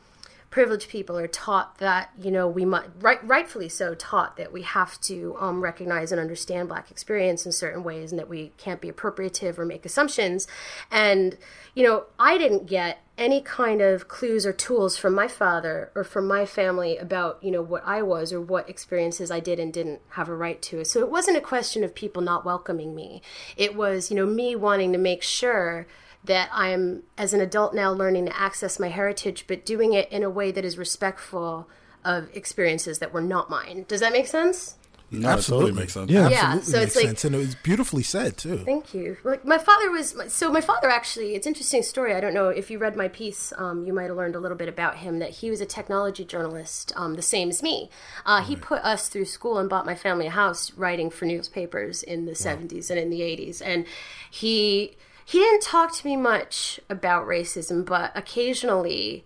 privileged 0.50 0.88
people 0.88 1.16
are 1.16 1.28
taught 1.28 1.78
that 1.78 2.10
you 2.20 2.30
know 2.30 2.49
we 2.49 2.64
might 2.64 2.88
right, 3.00 3.25
rightfully 3.25 3.68
so 3.68 3.94
taught 3.94 4.37
that 4.37 4.52
we 4.52 4.62
have 4.62 5.00
to 5.00 5.37
um, 5.38 5.60
recognize 5.60 6.10
and 6.10 6.20
understand 6.20 6.68
black 6.68 6.90
experience 6.90 7.46
in 7.46 7.52
certain 7.52 7.84
ways 7.84 8.10
and 8.10 8.18
that 8.18 8.28
we 8.28 8.50
can't 8.56 8.80
be 8.80 8.90
appropriative 8.90 9.58
or 9.58 9.64
make 9.64 9.87
assumptions 9.87 10.49
and 10.90 11.38
you 11.75 11.84
know 11.84 12.04
i 12.18 12.37
didn't 12.37 12.66
get 12.66 12.99
any 13.20 13.40
kind 13.42 13.82
of 13.82 14.08
clues 14.08 14.46
or 14.46 14.52
tools 14.52 14.96
from 14.96 15.14
my 15.14 15.28
father 15.28 15.92
or 15.94 16.02
from 16.02 16.26
my 16.26 16.46
family 16.46 16.96
about 16.96 17.38
you 17.42 17.50
know 17.50 17.62
what 17.62 17.82
i 17.86 18.00
was 18.00 18.32
or 18.32 18.40
what 18.40 18.68
experiences 18.68 19.30
i 19.30 19.38
did 19.38 19.60
and 19.60 19.72
didn't 19.72 20.00
have 20.10 20.28
a 20.28 20.34
right 20.34 20.62
to 20.62 20.84
so 20.84 21.00
it 21.00 21.10
wasn't 21.10 21.36
a 21.36 21.40
question 21.40 21.84
of 21.84 21.94
people 21.94 22.22
not 22.22 22.46
welcoming 22.46 22.94
me 22.94 23.20
it 23.56 23.76
was 23.76 24.10
you 24.10 24.16
know 24.16 24.26
me 24.26 24.56
wanting 24.56 24.90
to 24.90 24.98
make 24.98 25.22
sure 25.22 25.86
that 26.24 26.50
I'm, 26.52 27.04
as 27.16 27.32
an 27.32 27.40
adult 27.40 27.74
now, 27.74 27.92
learning 27.92 28.26
to 28.26 28.38
access 28.38 28.78
my 28.78 28.88
heritage, 28.88 29.46
but 29.46 29.64
doing 29.64 29.94
it 29.94 30.10
in 30.12 30.22
a 30.22 30.30
way 30.30 30.50
that 30.50 30.64
is 30.64 30.76
respectful 30.76 31.68
of 32.04 32.28
experiences 32.34 32.98
that 32.98 33.12
were 33.12 33.22
not 33.22 33.50
mine. 33.50 33.84
Does 33.88 34.00
that 34.00 34.12
make 34.12 34.26
sense? 34.26 34.76
No, 35.12 35.32
it 35.36 35.42
totally 35.42 35.72
makes 35.72 35.94
sense. 35.94 36.10
Yeah. 36.10 36.28
Yeah, 36.28 36.52
absolutely 36.54 36.62
so 36.72 36.78
makes 36.78 36.86
it's 36.86 36.96
like- 36.96 37.06
sense, 37.06 37.24
and 37.24 37.34
it 37.34 37.38
was 37.38 37.54
beautifully 37.56 38.02
said 38.02 38.36
too. 38.36 38.58
Thank 38.58 38.94
you. 38.94 39.16
Like 39.24 39.44
my 39.44 39.58
father 39.58 39.90
was, 39.90 40.14
so 40.28 40.52
my 40.52 40.60
father 40.60 40.88
actually, 40.88 41.34
it's 41.34 41.46
an 41.46 41.50
interesting 41.50 41.82
story. 41.82 42.14
I 42.14 42.20
don't 42.20 42.32
know 42.34 42.48
if 42.48 42.70
you 42.70 42.78
read 42.78 42.94
my 42.96 43.08
piece, 43.08 43.52
um, 43.58 43.84
you 43.84 43.92
might 43.92 44.04
have 44.04 44.16
learned 44.16 44.36
a 44.36 44.38
little 44.40 44.56
bit 44.56 44.68
about 44.68 44.98
him. 44.98 45.18
That 45.18 45.30
he 45.30 45.50
was 45.50 45.60
a 45.60 45.66
technology 45.66 46.24
journalist, 46.24 46.92
um, 46.96 47.14
the 47.14 47.22
same 47.22 47.48
as 47.50 47.62
me. 47.62 47.90
Uh, 48.24 48.42
He 48.42 48.54
put 48.56 48.82
us 48.84 49.08
through 49.08 49.24
school 49.24 49.58
and 49.58 49.68
bought 49.68 49.84
my 49.86 49.94
family 49.94 50.26
a 50.26 50.30
house, 50.30 50.72
writing 50.74 51.10
for 51.10 51.24
newspapers 51.24 52.02
in 52.02 52.26
the 52.26 52.32
'70s 52.34 52.88
and 52.90 52.98
in 52.98 53.10
the 53.10 53.20
'80s. 53.22 53.60
And 53.60 53.86
he 54.30 54.96
he 55.24 55.38
didn't 55.38 55.62
talk 55.62 55.94
to 55.96 56.06
me 56.06 56.16
much 56.16 56.78
about 56.88 57.26
racism, 57.26 57.84
but 57.84 58.12
occasionally 58.16 59.24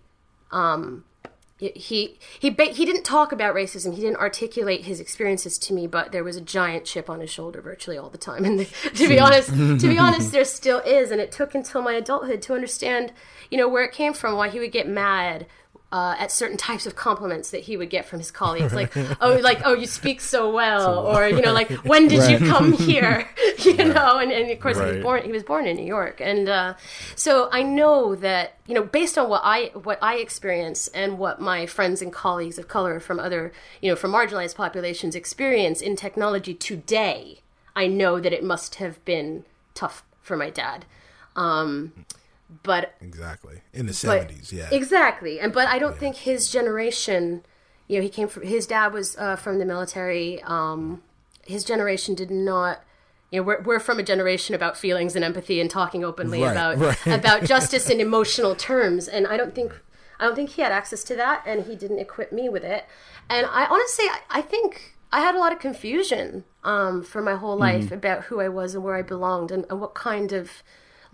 he 1.75 2.17
he 2.39 2.49
he 2.49 2.85
didn't 2.85 3.03
talk 3.03 3.31
about 3.31 3.55
racism. 3.55 3.93
He 3.93 4.01
didn't 4.01 4.17
articulate 4.17 4.85
his 4.85 4.99
experiences 4.99 5.57
to 5.59 5.73
me, 5.73 5.87
but 5.87 6.11
there 6.11 6.23
was 6.23 6.35
a 6.35 6.41
giant 6.41 6.85
chip 6.85 7.09
on 7.09 7.19
his 7.19 7.29
shoulder 7.29 7.61
virtually 7.61 7.97
all 7.97 8.09
the 8.09 8.17
time. 8.17 8.45
And 8.45 8.67
to 8.95 9.07
be 9.07 9.17
hmm. 9.17 9.23
honest, 9.23 9.49
to 9.49 9.87
be 9.87 9.97
honest, 9.97 10.31
there 10.33 10.45
still 10.45 10.79
is. 10.79 11.11
And 11.11 11.21
it 11.21 11.31
took 11.31 11.55
until 11.55 11.81
my 11.81 11.93
adulthood 11.93 12.41
to 12.43 12.53
understand, 12.53 13.13
you 13.49 13.57
know, 13.57 13.67
where 13.67 13.83
it 13.83 13.91
came 13.91 14.13
from, 14.13 14.35
why 14.35 14.49
he 14.49 14.59
would 14.59 14.71
get 14.71 14.87
mad. 14.87 15.47
Uh, 15.95 16.13
at 16.19 16.29
certain 16.29 16.57
types 16.57 16.85
of 16.85 16.93
compliments 16.93 17.51
that 17.51 17.61
he 17.61 17.77
would 17.77 17.89
get 17.89 18.03
from 18.03 18.19
his 18.19 18.29
colleagues, 18.29 18.73
like 18.81 18.91
"oh, 19.21 19.39
like 19.41 19.61
oh, 19.63 19.73
you 19.73 19.87
speak 19.87 20.19
so 20.19 20.51
well," 20.51 21.07
or 21.07 21.25
you 21.25 21.41
know, 21.41 21.53
like 21.53 21.71
"when 21.85 22.09
did 22.09 22.29
you 22.29 22.37
come 22.49 22.73
here?" 22.73 23.25
you 23.59 23.77
know, 23.77 24.17
and, 24.17 24.29
and 24.29 24.51
of 24.51 24.59
course 24.59 24.77
he 24.77 24.83
was 24.83 25.01
born 25.01 25.23
he 25.23 25.31
was 25.31 25.43
born 25.43 25.65
in 25.65 25.77
New 25.77 25.85
York, 25.85 26.19
and 26.19 26.49
uh, 26.49 26.73
so 27.15 27.47
I 27.49 27.63
know 27.63 28.13
that 28.13 28.57
you 28.67 28.73
know 28.73 28.83
based 28.83 29.17
on 29.17 29.29
what 29.29 29.39
I 29.45 29.71
what 29.83 29.97
I 30.01 30.15
experience 30.15 30.89
and 30.89 31.17
what 31.17 31.39
my 31.39 31.65
friends 31.65 32.01
and 32.01 32.11
colleagues 32.11 32.59
of 32.59 32.67
color 32.67 32.99
from 32.99 33.17
other 33.17 33.53
you 33.81 33.89
know 33.89 33.95
from 33.95 34.11
marginalized 34.11 34.55
populations 34.55 35.15
experience 35.15 35.79
in 35.79 35.95
technology 35.95 36.53
today, 36.53 37.39
I 37.73 37.87
know 37.87 38.19
that 38.19 38.33
it 38.33 38.43
must 38.43 38.75
have 38.75 39.03
been 39.05 39.45
tough 39.73 40.03
for 40.21 40.35
my 40.35 40.49
dad. 40.49 40.83
Um, 41.37 41.93
but 42.63 42.95
Exactly 43.01 43.61
in 43.73 43.85
the 43.85 43.93
seventies, 43.93 44.51
yeah. 44.53 44.69
exactly 44.71 45.39
and 45.39 45.53
but 45.53 45.67
i 45.67 45.79
don't 45.79 45.97
think 45.97 46.17
his 46.17 46.49
generation 46.49 47.43
you 47.87 47.97
know 47.97 48.03
he 48.03 48.09
came 48.09 48.27
from 48.27 48.43
his 48.43 48.67
dad 48.67 48.93
was 48.93 49.17
uh, 49.17 49.35
from 49.35 49.59
the 49.59 49.65
military 49.65 50.41
um 50.43 51.01
his 51.45 51.63
generation 51.63 52.15
did 52.15 52.31
not 52.31 52.83
you 53.31 53.39
know 53.39 53.43
we're, 53.43 53.61
we're 53.61 53.79
from 53.79 53.99
a 53.99 54.03
generation 54.03 54.55
about 54.55 54.77
feelings 54.77 55.15
and 55.15 55.25
empathy 55.25 55.59
and 55.59 55.69
talking 55.69 56.03
openly 56.03 56.41
Right, 56.41 56.51
about 56.51 56.77
right. 56.77 57.07
about 57.19 57.43
justice 57.45 57.89
in 57.89 57.99
emotional 57.99 58.55
terms 58.55 59.07
and 59.07 59.27
i 59.27 59.37
don't 59.37 59.55
think 59.55 59.73
I 60.19 60.25
don't 60.25 60.35
think 60.35 60.51
he 60.51 60.61
had 60.61 60.71
access 60.71 61.03
to 61.05 61.15
that, 61.15 61.43
and 61.45 61.65
he 61.65 61.75
didn't 61.75 61.99
equip 61.99 62.31
me 62.31 62.49
with 62.49 62.63
it. 62.63 62.85
And 63.29 63.45
I 63.47 63.65
honestly, 63.65 64.05
I, 64.05 64.19
I 64.29 64.41
think 64.41 64.95
I 65.11 65.21
had 65.21 65.35
a 65.35 65.39
lot 65.39 65.51
of 65.53 65.59
confusion 65.59 66.43
um, 66.63 67.03
for 67.03 67.21
my 67.21 67.35
whole 67.35 67.57
life 67.57 67.85
mm-hmm. 67.85 67.93
about 67.93 68.23
who 68.25 68.39
I 68.39 68.49
was 68.49 68.75
and 68.75 68.83
where 68.83 68.95
I 68.95 69.01
belonged, 69.01 69.51
and, 69.51 69.65
and, 69.69 69.81
what 69.81 69.93
kind 69.93 70.31
of 70.31 70.63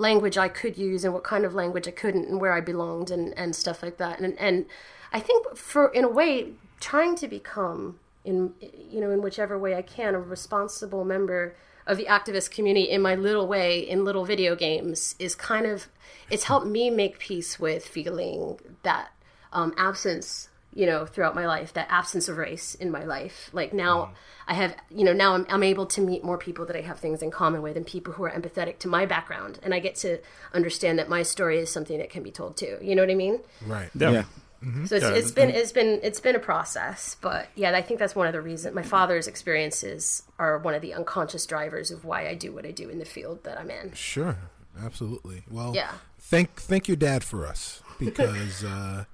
language 0.02 0.38
I 0.38 0.50
could 0.50 0.78
use 0.78 1.06
and 1.06 1.14
what 1.14 1.24
kind 1.24 1.46
of 1.46 1.54
language 1.54 1.88
I 1.88 1.92
couldn't, 1.92 2.28
and 2.28 2.42
where 2.42 2.54
I 2.54 2.62
belonged, 2.62 3.12
and, 3.12 3.38
and 3.38 3.56
stuff 3.56 3.82
like 3.82 3.98
that. 3.98 4.20
And 4.20 4.38
and 4.40 4.66
I 5.14 5.20
think 5.20 5.56
for 5.56 5.88
in 5.90 6.04
a 6.04 6.10
way, 6.10 6.54
trying 6.80 7.16
to 7.16 7.28
become 7.28 8.00
in 8.26 8.54
you 8.62 9.00
know 9.00 9.12
in 9.12 9.22
whichever 9.22 9.58
way 9.58 9.76
I 9.76 9.82
can 9.82 10.16
a 10.16 10.20
responsible 10.20 11.06
member 11.06 11.56
of 11.88 11.98
the 11.98 12.06
activist 12.06 12.52
community 12.52 12.90
in 12.90 13.02
my 13.02 13.16
little 13.16 13.48
way 13.48 13.80
in 13.80 14.06
little 14.06 14.26
video 14.26 14.56
games 14.56 15.16
is 15.18 15.36
kind 15.36 15.66
of 15.66 15.88
it's 16.30 16.44
helped 16.44 16.68
me 16.68 16.90
make 16.90 17.20
peace 17.20 17.60
with 17.60 17.86
feeling 17.86 18.60
that 18.84 19.10
um, 19.52 19.74
absence 19.78 20.50
you 20.74 20.86
know 20.86 21.06
throughout 21.06 21.36
my 21.36 21.46
life 21.46 21.74
that 21.74 21.88
absence 21.90 22.30
of 22.30 22.38
race 22.38 22.76
in 22.76 22.92
my 22.92 23.04
life 23.04 23.50
like 23.54 23.74
now 23.74 24.06
mm. 24.06 24.10
i 24.48 24.54
have 24.54 24.76
you 24.90 25.04
know 25.04 25.14
now 25.14 25.34
I'm, 25.34 25.46
I'm 25.50 25.64
able 25.64 25.86
to 25.88 26.02
meet 26.02 26.24
more 26.24 26.38
people 26.38 26.66
that 26.66 26.76
i 26.76 26.82
have 26.82 27.00
things 27.00 27.22
in 27.22 27.32
common 27.32 27.62
with 27.62 27.78
and 27.78 27.86
people 27.86 28.14
who 28.14 28.24
are 28.24 28.32
empathetic 28.32 28.80
to 28.80 28.88
my 28.88 29.06
background 29.06 29.60
and 29.64 29.74
i 29.74 29.80
get 29.80 29.96
to 29.98 30.20
understand 30.54 31.00
that 31.00 31.10
my 31.10 31.24
story 31.24 31.60
is 31.60 31.72
something 31.72 31.98
that 31.98 32.10
can 32.10 32.24
be 32.24 32.32
told 32.32 32.58
too 32.58 32.78
you 32.82 32.96
know 32.96 33.02
what 33.02 33.12
i 33.12 33.16
mean 33.16 33.40
right 33.68 33.90
yeah, 33.96 34.12
yeah. 34.12 34.24
Mm-hmm. 34.64 34.86
So 34.86 34.96
it's, 34.96 35.06
yeah, 35.06 35.14
it's 35.14 35.32
been 35.32 35.50
it's 35.50 35.72
been 35.72 36.00
it's 36.04 36.20
been 36.20 36.36
a 36.36 36.40
process, 36.40 37.18
but 37.20 37.50
yeah, 37.56 37.76
I 37.76 37.82
think 37.82 38.00
that's 38.00 38.16
one 38.16 38.28
of 38.28 38.34
the 38.34 38.42
reasons. 38.42 38.76
My 38.76 38.84
father's 38.84 39.28
experiences 39.28 40.22
are 40.38 40.60
one 40.60 40.76
of 40.76 40.84
the 40.84 40.94
unconscious 40.94 41.48
drivers 41.48 41.90
of 41.90 42.06
why 42.06 42.28
I 42.28 42.36
do 42.36 42.54
what 42.54 42.64
I 42.64 42.72
do 42.72 42.88
in 42.88 43.00
the 43.00 43.06
field 43.06 43.44
that 43.44 43.60
I'm 43.60 43.72
in. 43.72 43.92
Sure, 43.94 44.38
absolutely. 44.80 45.42
Well, 45.50 45.74
yeah. 45.76 45.94
Thank 46.20 46.58
thank 46.58 46.88
your 46.88 46.98
dad 46.98 47.24
for 47.24 47.48
us 47.48 47.82
because 48.00 48.64
uh, 48.64 49.06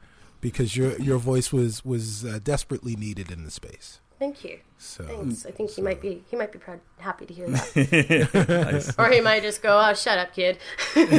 because 0.41 0.75
your 0.75 0.99
your 0.99 1.17
voice 1.17 1.51
was 1.51 1.83
was 1.85 2.25
uh, 2.25 2.39
desperately 2.43 2.95
needed 2.95 3.31
in 3.31 3.43
the 3.43 3.51
space. 3.51 3.99
Thank 4.19 4.43
you. 4.43 4.59
So, 4.79 5.03
Thanks. 5.03 5.45
I 5.45 5.51
think 5.51 5.69
so. 5.69 5.75
he 5.77 5.81
might 5.83 6.01
be 6.01 6.23
he 6.29 6.35
might 6.35 6.51
be 6.51 6.59
proud, 6.59 6.79
happy 6.99 7.25
to 7.25 7.33
hear 7.33 7.49
that. 7.49 8.69
nice. 8.71 8.97
Or 8.97 9.09
he 9.09 9.21
might 9.21 9.43
just 9.43 9.61
go, 9.61 9.79
"Oh, 9.79 9.93
shut 9.93 10.17
up, 10.17 10.33
kid." 10.33 10.57
yeah. 10.95 11.09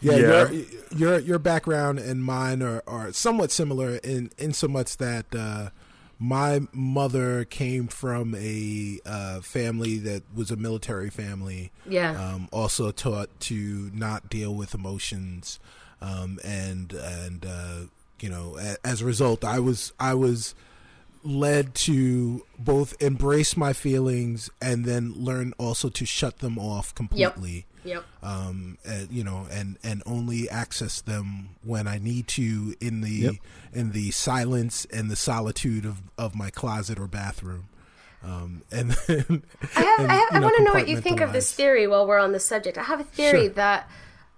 Yeah, 0.00 0.12
yeah. 0.16 0.18
Your, 0.18 0.50
your 0.96 1.18
your 1.18 1.38
background 1.38 1.98
and 1.98 2.22
mine 2.24 2.62
are, 2.62 2.82
are 2.86 3.12
somewhat 3.12 3.50
similar 3.50 3.96
in 3.96 4.30
in 4.38 4.52
so 4.52 4.68
much 4.68 4.96
that 4.98 5.26
uh, 5.34 5.70
my 6.18 6.60
mother 6.72 7.44
came 7.44 7.86
from 7.86 8.34
a 8.34 8.98
uh, 9.06 9.40
family 9.40 9.98
that 9.98 10.22
was 10.34 10.50
a 10.50 10.56
military 10.56 11.10
family. 11.10 11.70
Yeah. 11.86 12.20
Um, 12.20 12.48
also 12.50 12.90
taught 12.90 13.28
to 13.40 13.90
not 13.94 14.28
deal 14.28 14.54
with 14.54 14.74
emotions, 14.74 15.60
um, 16.00 16.38
and 16.44 16.92
and 16.92 17.46
uh, 17.46 17.80
you 18.20 18.28
know, 18.28 18.56
a, 18.58 18.76
as 18.84 19.02
a 19.02 19.04
result, 19.04 19.44
I 19.44 19.60
was 19.60 19.92
I 20.00 20.14
was 20.14 20.54
led 21.22 21.74
to 21.74 22.44
both 22.58 23.00
embrace 23.02 23.56
my 23.56 23.72
feelings 23.72 24.50
and 24.60 24.84
then 24.84 25.12
learn 25.16 25.52
also 25.58 25.88
to 25.88 26.06
shut 26.06 26.38
them 26.38 26.58
off 26.58 26.94
completely. 26.94 27.66
Yep 27.88 27.98
Yep. 27.98 28.04
Um, 28.22 28.78
and, 28.84 29.10
you 29.10 29.24
know, 29.24 29.46
and 29.50 29.78
and 29.82 30.02
only 30.06 30.48
access 30.48 31.00
them 31.00 31.50
when 31.62 31.86
I 31.86 31.98
need 31.98 32.28
to 32.28 32.74
in 32.80 33.00
the 33.00 33.10
yep. 33.10 33.34
in 33.72 33.92
the 33.92 34.10
silence 34.10 34.86
and 34.92 35.10
the 35.10 35.16
solitude 35.16 35.84
of 35.84 36.02
of 36.16 36.34
my 36.34 36.50
closet 36.50 36.98
or 36.98 37.06
bathroom. 37.06 37.68
Um, 38.22 38.62
and 38.70 38.90
then, 39.06 39.42
I, 39.76 39.80
have, 39.80 40.00
and, 40.00 40.12
I, 40.12 40.26
I 40.32 40.40
want 40.40 40.56
to 40.56 40.64
know 40.64 40.72
what 40.72 40.88
you 40.88 41.00
think 41.00 41.20
of 41.20 41.32
this 41.32 41.52
theory 41.52 41.86
while 41.86 42.06
we're 42.06 42.18
on 42.18 42.32
the 42.32 42.40
subject. 42.40 42.76
I 42.76 42.82
have 42.82 43.00
a 43.00 43.04
theory 43.04 43.44
sure. 43.44 43.48
that 43.50 43.88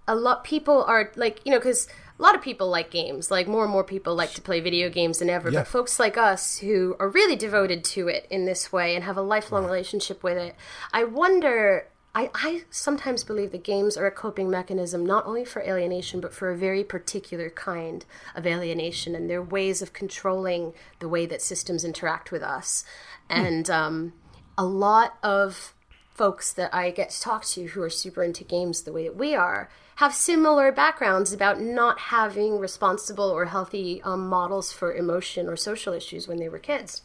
a 0.07 0.15
lot 0.15 0.43
people 0.43 0.83
are 0.83 1.11
like, 1.15 1.41
you 1.45 1.51
know, 1.51 1.57
because 1.57 1.87
a 2.19 2.21
lot 2.21 2.35
of 2.35 2.41
people 2.43 2.69
like 2.69 2.91
games. 2.91 3.31
Like 3.31 3.47
more 3.47 3.63
and 3.63 3.71
more 3.71 3.83
people 3.83 4.13
like 4.13 4.33
to 4.33 4.41
play 4.41 4.59
video 4.59 4.89
games 4.89 5.19
than 5.19 5.29
ever. 5.29 5.49
Yeah. 5.49 5.61
But 5.61 5.67
folks 5.67 5.99
like 5.99 6.17
us 6.17 6.59
who 6.59 6.95
are 6.99 7.09
really 7.09 7.35
devoted 7.35 7.83
to 7.85 8.07
it 8.07 8.27
in 8.29 8.45
this 8.45 8.71
way 8.71 8.93
and 8.95 9.03
have 9.03 9.17
a 9.17 9.23
lifelong 9.23 9.63
right. 9.63 9.71
relationship 9.71 10.21
with 10.23 10.37
it, 10.37 10.55
I 10.93 11.03
wonder 11.03 11.87
I, 12.13 12.29
I 12.33 12.63
sometimes 12.69 13.23
believe 13.23 13.51
that 13.51 13.63
games 13.63 13.95
are 13.95 14.05
a 14.05 14.11
coping 14.11 14.49
mechanism 14.49 15.05
not 15.05 15.25
only 15.25 15.45
for 15.45 15.61
alienation 15.61 16.19
but 16.19 16.33
for 16.33 16.51
a 16.51 16.57
very 16.57 16.83
particular 16.83 17.49
kind 17.49 18.05
of 18.35 18.45
alienation 18.45 19.15
and 19.15 19.29
they're 19.29 19.41
ways 19.41 19.81
of 19.81 19.93
controlling 19.93 20.73
the 20.99 21.07
way 21.07 21.25
that 21.25 21.41
systems 21.41 21.85
interact 21.85 22.31
with 22.31 22.43
us 22.43 22.83
hmm. 23.29 23.39
and 23.39 23.69
um, 23.69 24.13
a 24.57 24.65
lot 24.65 25.17
of 25.23 25.73
folks 26.09 26.51
that 26.51 26.73
i 26.73 26.91
get 26.91 27.09
to 27.11 27.21
talk 27.21 27.45
to 27.45 27.67
who 27.67 27.81
are 27.81 27.89
super 27.89 28.23
into 28.23 28.43
games 28.43 28.81
the 28.81 28.91
way 28.91 29.05
that 29.05 29.15
we 29.15 29.33
are 29.33 29.69
have 29.95 30.13
similar 30.13 30.71
backgrounds 30.71 31.31
about 31.31 31.61
not 31.61 31.99
having 31.99 32.59
responsible 32.59 33.29
or 33.29 33.45
healthy 33.45 34.01
um, 34.03 34.27
models 34.27 34.73
for 34.73 34.93
emotion 34.93 35.47
or 35.47 35.55
social 35.55 35.93
issues 35.93 36.27
when 36.27 36.37
they 36.37 36.49
were 36.49 36.59
kids 36.59 37.03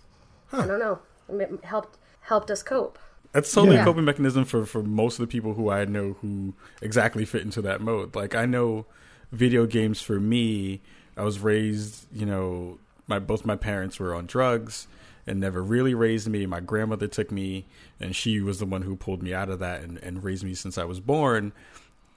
huh. 0.49 0.63
i 0.63 0.67
don't 0.67 0.81
know 0.81 0.99
it 1.29 1.65
helped 1.65 1.97
helped 2.23 2.51
us 2.51 2.63
cope 2.63 2.99
that's 3.37 3.53
totally 3.53 3.77
yeah. 3.77 3.83
a 3.83 3.85
coping 3.85 4.07
mechanism 4.07 4.47
for, 4.47 4.65
for 4.65 4.83
most 4.83 5.19
of 5.19 5.21
the 5.21 5.31
people 5.31 5.53
who 5.53 5.69
I 5.69 5.85
know 5.85 6.17
who 6.23 6.55
exactly 6.81 7.27
fit 7.27 7.43
into 7.43 7.61
that 7.63 7.83
mode. 7.83 8.17
Like 8.17 8.35
I 8.35 8.47
know 8.47 8.87
video 9.31 9.67
games 9.67 10.01
for 10.01 10.19
me, 10.19 10.81
I 11.19 11.23
was 11.23 11.39
raised, 11.41 12.07
you 12.15 12.25
know, 12.25 12.79
my 13.07 13.19
both 13.19 13.45
my 13.45 13.55
parents 13.55 14.01
were 14.01 14.15
on 14.15 14.25
drugs 14.25 14.89
and 15.27 15.39
never 15.39 15.63
really 15.63 15.93
raised 15.93 16.29
me. 16.29 16.47
My 16.47 16.61
grandmother 16.61 17.09
took 17.09 17.31
me 17.31 17.67
and 18.01 18.17
she 18.17 18.41
was 18.41 18.59
the 18.59 18.65
one 18.65 18.81
who 18.81 18.97
pulled 18.97 19.23
me 19.23 19.35
out 19.35 19.51
of 19.51 19.59
that 19.59 19.83
and, 19.83 19.99
and 19.99 20.25
raised 20.25 20.43
me 20.43 20.55
since 20.55 20.79
I 20.79 20.85
was 20.85 20.99
born. 20.99 21.53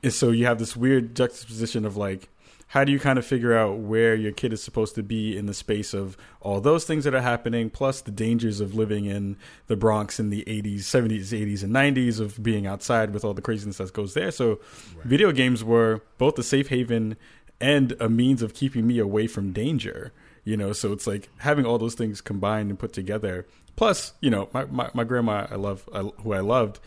And 0.02 0.14
so 0.14 0.32
you 0.32 0.46
have 0.46 0.58
this 0.58 0.78
weird 0.78 1.18
juxtaposition 1.18 1.84
of 1.84 1.98
like 1.98 2.30
how 2.70 2.84
do 2.84 2.92
you 2.92 3.00
kind 3.00 3.18
of 3.18 3.26
figure 3.26 3.58
out 3.58 3.80
where 3.80 4.14
your 4.14 4.32
kid 4.32 4.54
is 4.54 4.62
supposed 4.62 4.94
to 4.94 5.02
be 5.02 5.36
in 5.36 5.48
the 5.48 5.56
space 5.56 5.92
of 5.92 6.16
all 6.40 6.62
those 6.62 6.86
things 6.86 7.04
that 7.04 7.16
are 7.16 7.22
happening, 7.22 7.68
plus 7.68 8.00
the 8.02 8.12
dangers 8.12 8.60
of 8.60 8.76
living 8.76 9.06
in 9.06 9.38
the 9.66 9.76
Bronx 9.76 10.20
in 10.20 10.30
the 10.30 10.44
80s, 10.46 10.82
70s, 10.82 11.30
80s, 11.30 11.64
and 11.64 11.74
90s, 11.74 12.20
of 12.20 12.42
being 12.44 12.68
outside 12.68 13.12
with 13.12 13.26
all 13.26 13.34
the 13.34 13.42
craziness 13.42 13.78
that 13.78 13.92
goes 13.92 14.14
there. 14.14 14.30
So, 14.30 14.60
right. 14.96 15.06
video 15.06 15.32
games 15.32 15.64
were 15.64 16.04
both 16.20 16.38
a 16.38 16.44
safe 16.44 16.68
haven 16.68 17.18
and 17.60 17.96
a 18.00 18.08
means 18.08 18.44
of 18.44 18.54
keeping 18.54 18.86
me 18.86 19.00
away 19.00 19.26
from 19.26 19.52
danger. 19.52 20.14
You 20.44 20.56
know, 20.56 20.72
so 20.72 20.94
it's 20.94 21.08
like 21.08 21.28
having 21.40 21.66
all 21.66 21.80
those 21.80 21.96
things 21.96 22.22
combined 22.22 22.70
and 22.70 22.78
put 22.78 22.94
together. 22.94 23.48
Plus, 23.78 24.14
you 24.22 24.30
know, 24.30 24.48
my, 24.54 24.66
my, 24.66 24.92
my 24.94 25.04
grandma, 25.04 25.48
I 25.50 25.56
love, 25.56 25.90
I, 25.92 26.02
who 26.22 26.34
I 26.34 26.42
loved, 26.42 26.80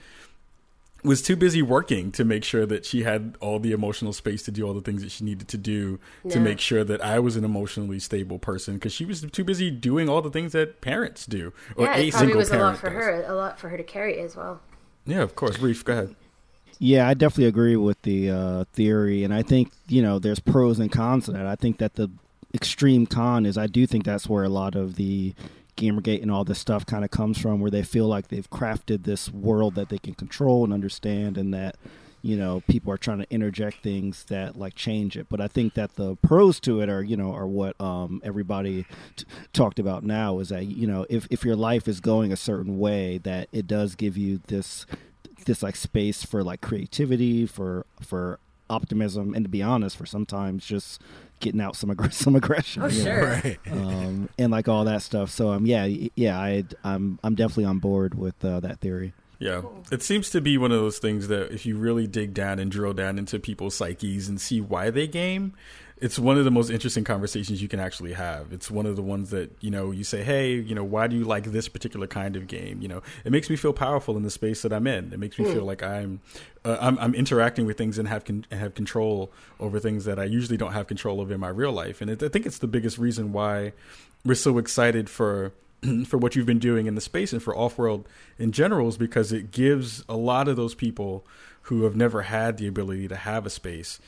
was 1.04 1.20
too 1.20 1.34
busy 1.34 1.62
working 1.62 2.12
to 2.12 2.24
make 2.24 2.44
sure 2.44 2.64
that 2.64 2.84
she 2.84 3.02
had 3.02 3.36
all 3.40 3.58
the 3.58 3.72
emotional 3.72 4.12
space 4.12 4.42
to 4.44 4.50
do 4.50 4.66
all 4.66 4.74
the 4.74 4.80
things 4.80 5.02
that 5.02 5.10
she 5.10 5.24
needed 5.24 5.48
to 5.48 5.58
do 5.58 5.98
yeah. 6.24 6.32
to 6.32 6.40
make 6.40 6.60
sure 6.60 6.84
that 6.84 7.04
I 7.04 7.18
was 7.18 7.36
an 7.36 7.44
emotionally 7.44 7.98
stable 7.98 8.38
person 8.38 8.74
because 8.74 8.92
she 8.92 9.04
was 9.04 9.22
too 9.32 9.44
busy 9.44 9.70
doing 9.70 10.08
all 10.08 10.22
the 10.22 10.30
things 10.30 10.52
that 10.52 10.80
parents 10.80 11.26
do 11.26 11.52
or 11.76 11.86
yeah, 11.86 11.96
a 11.96 12.06
it 12.06 12.12
probably 12.12 12.34
was 12.34 12.50
a 12.50 12.58
lot 12.58 12.78
for 12.78 12.88
does. 12.88 12.94
her 12.94 13.24
a 13.24 13.34
lot 13.34 13.58
for 13.58 13.68
her 13.68 13.76
to 13.76 13.82
carry 13.82 14.18
as 14.20 14.36
well 14.36 14.60
yeah 15.04 15.22
of 15.22 15.34
course 15.34 15.58
reef 15.58 15.84
go 15.84 15.92
ahead 15.92 16.16
yeah 16.78 17.08
i 17.08 17.14
definitely 17.14 17.46
agree 17.46 17.76
with 17.76 18.00
the 18.02 18.30
uh, 18.30 18.64
theory 18.72 19.24
and 19.24 19.34
i 19.34 19.42
think 19.42 19.72
you 19.88 20.02
know 20.02 20.18
there's 20.18 20.38
pros 20.38 20.78
and 20.78 20.92
cons 20.92 21.24
to 21.24 21.32
that 21.32 21.46
i 21.46 21.56
think 21.56 21.78
that 21.78 21.94
the 21.94 22.08
extreme 22.54 23.06
con 23.06 23.44
is 23.46 23.58
i 23.58 23.66
do 23.66 23.86
think 23.86 24.04
that's 24.04 24.28
where 24.28 24.44
a 24.44 24.48
lot 24.48 24.76
of 24.76 24.96
the 24.96 25.34
Gamergate 25.76 26.22
and 26.22 26.30
all 26.30 26.44
this 26.44 26.58
stuff 26.58 26.84
kind 26.86 27.04
of 27.04 27.10
comes 27.10 27.38
from, 27.38 27.60
where 27.60 27.70
they 27.70 27.82
feel 27.82 28.06
like 28.06 28.28
they've 28.28 28.48
crafted 28.50 29.04
this 29.04 29.30
world 29.30 29.74
that 29.74 29.88
they 29.88 29.98
can 29.98 30.14
control 30.14 30.64
and 30.64 30.72
understand, 30.72 31.38
and 31.38 31.52
that 31.54 31.76
you 32.22 32.36
know 32.36 32.62
people 32.68 32.92
are 32.92 32.98
trying 32.98 33.18
to 33.18 33.30
interject 33.30 33.82
things 33.82 34.24
that 34.24 34.56
like 34.56 34.74
change 34.74 35.16
it. 35.16 35.26
But 35.28 35.40
I 35.40 35.48
think 35.48 35.74
that 35.74 35.96
the 35.96 36.16
pros 36.16 36.60
to 36.60 36.80
it 36.80 36.88
are 36.88 37.02
you 37.02 37.16
know 37.16 37.32
are 37.32 37.46
what 37.46 37.80
um, 37.80 38.20
everybody 38.24 38.86
t- 39.16 39.24
talked 39.52 39.78
about 39.78 40.04
now 40.04 40.38
is 40.38 40.50
that 40.50 40.66
you 40.66 40.86
know 40.86 41.06
if 41.08 41.26
if 41.30 41.44
your 41.44 41.56
life 41.56 41.88
is 41.88 42.00
going 42.00 42.32
a 42.32 42.36
certain 42.36 42.78
way, 42.78 43.18
that 43.18 43.48
it 43.52 43.66
does 43.66 43.94
give 43.94 44.16
you 44.16 44.40
this 44.46 44.86
this 45.44 45.62
like 45.62 45.76
space 45.76 46.24
for 46.24 46.42
like 46.44 46.60
creativity 46.60 47.46
for 47.46 47.86
for 48.00 48.38
optimism 48.70 49.34
and 49.34 49.44
to 49.44 49.48
be 49.50 49.62
honest 49.62 49.96
for 49.96 50.06
sometimes 50.06 50.64
just 50.64 51.00
getting 51.42 51.60
out 51.60 51.76
some 51.76 51.90
aggr- 51.90 52.12
some 52.12 52.34
aggression. 52.34 52.82
Oh, 52.82 52.88
sure. 52.88 53.26
Right. 53.26 53.58
Um, 53.70 54.28
and 54.38 54.50
like 54.50 54.68
all 54.68 54.84
that 54.84 55.02
stuff. 55.02 55.30
So 55.30 55.50
um, 55.50 55.66
yeah, 55.66 55.84
yeah, 56.14 56.38
I 56.38 56.64
I'm 56.84 57.18
I'm 57.22 57.34
definitely 57.34 57.64
on 57.66 57.78
board 57.78 58.14
with 58.14 58.42
uh, 58.44 58.60
that 58.60 58.80
theory. 58.80 59.12
Yeah, 59.38 59.62
it 59.90 60.02
seems 60.02 60.30
to 60.30 60.40
be 60.40 60.56
one 60.56 60.70
of 60.70 60.78
those 60.80 60.98
things 60.98 61.26
that 61.28 61.50
if 61.52 61.66
you 61.66 61.76
really 61.76 62.06
dig 62.06 62.32
down 62.32 62.60
and 62.60 62.70
drill 62.70 62.92
down 62.92 63.18
into 63.18 63.40
people's 63.40 63.74
psyches 63.74 64.28
and 64.28 64.40
see 64.40 64.60
why 64.60 64.90
they 64.90 65.08
game, 65.08 65.54
it's 66.02 66.18
one 66.18 66.36
of 66.36 66.44
the 66.44 66.50
most 66.50 66.68
interesting 66.68 67.04
conversations 67.04 67.62
you 67.62 67.68
can 67.68 67.78
actually 67.78 68.12
have. 68.12 68.52
It's 68.52 68.68
one 68.68 68.86
of 68.86 68.96
the 68.96 69.02
ones 69.02 69.30
that 69.30 69.52
you 69.60 69.70
know 69.70 69.92
you 69.92 70.02
say, 70.02 70.24
"Hey, 70.24 70.54
you 70.54 70.74
know, 70.74 70.82
why 70.82 71.06
do 71.06 71.16
you 71.16 71.22
like 71.22 71.44
this 71.44 71.68
particular 71.68 72.08
kind 72.08 72.34
of 72.34 72.48
game?" 72.48 72.82
You 72.82 72.88
know, 72.88 73.02
it 73.24 73.30
makes 73.30 73.48
me 73.48 73.54
feel 73.54 73.72
powerful 73.72 74.16
in 74.16 74.24
the 74.24 74.30
space 74.30 74.62
that 74.62 74.72
I'm 74.72 74.88
in. 74.88 75.12
It 75.12 75.20
makes 75.20 75.38
me 75.38 75.44
mm. 75.44 75.52
feel 75.52 75.64
like 75.64 75.80
I'm, 75.80 76.20
uh, 76.64 76.76
I'm, 76.80 76.98
I'm 76.98 77.14
interacting 77.14 77.66
with 77.66 77.78
things 77.78 77.98
and 77.98 78.08
have 78.08 78.24
con- 78.24 78.44
have 78.50 78.74
control 78.74 79.30
over 79.60 79.78
things 79.78 80.04
that 80.04 80.18
I 80.18 80.24
usually 80.24 80.56
don't 80.56 80.72
have 80.72 80.88
control 80.88 81.20
of 81.20 81.30
in 81.30 81.38
my 81.38 81.48
real 81.48 81.72
life. 81.72 82.00
And 82.00 82.10
it, 82.10 82.20
I 82.20 82.28
think 82.28 82.46
it's 82.46 82.58
the 82.58 82.66
biggest 82.66 82.98
reason 82.98 83.32
why 83.32 83.72
we're 84.24 84.34
so 84.34 84.58
excited 84.58 85.08
for 85.08 85.52
for 86.06 86.18
what 86.18 86.34
you've 86.34 86.46
been 86.46 86.58
doing 86.58 86.86
in 86.86 86.96
the 86.96 87.00
space 87.00 87.32
and 87.32 87.40
for 87.40 87.54
Offworld 87.54 88.06
in 88.40 88.50
general 88.50 88.88
is 88.88 88.96
because 88.96 89.32
it 89.32 89.52
gives 89.52 90.04
a 90.08 90.16
lot 90.16 90.48
of 90.48 90.56
those 90.56 90.74
people 90.74 91.24
who 91.66 91.84
have 91.84 91.94
never 91.94 92.22
had 92.22 92.56
the 92.56 92.66
ability 92.66 93.06
to 93.06 93.14
have 93.14 93.46
a 93.46 93.50
space 93.50 94.00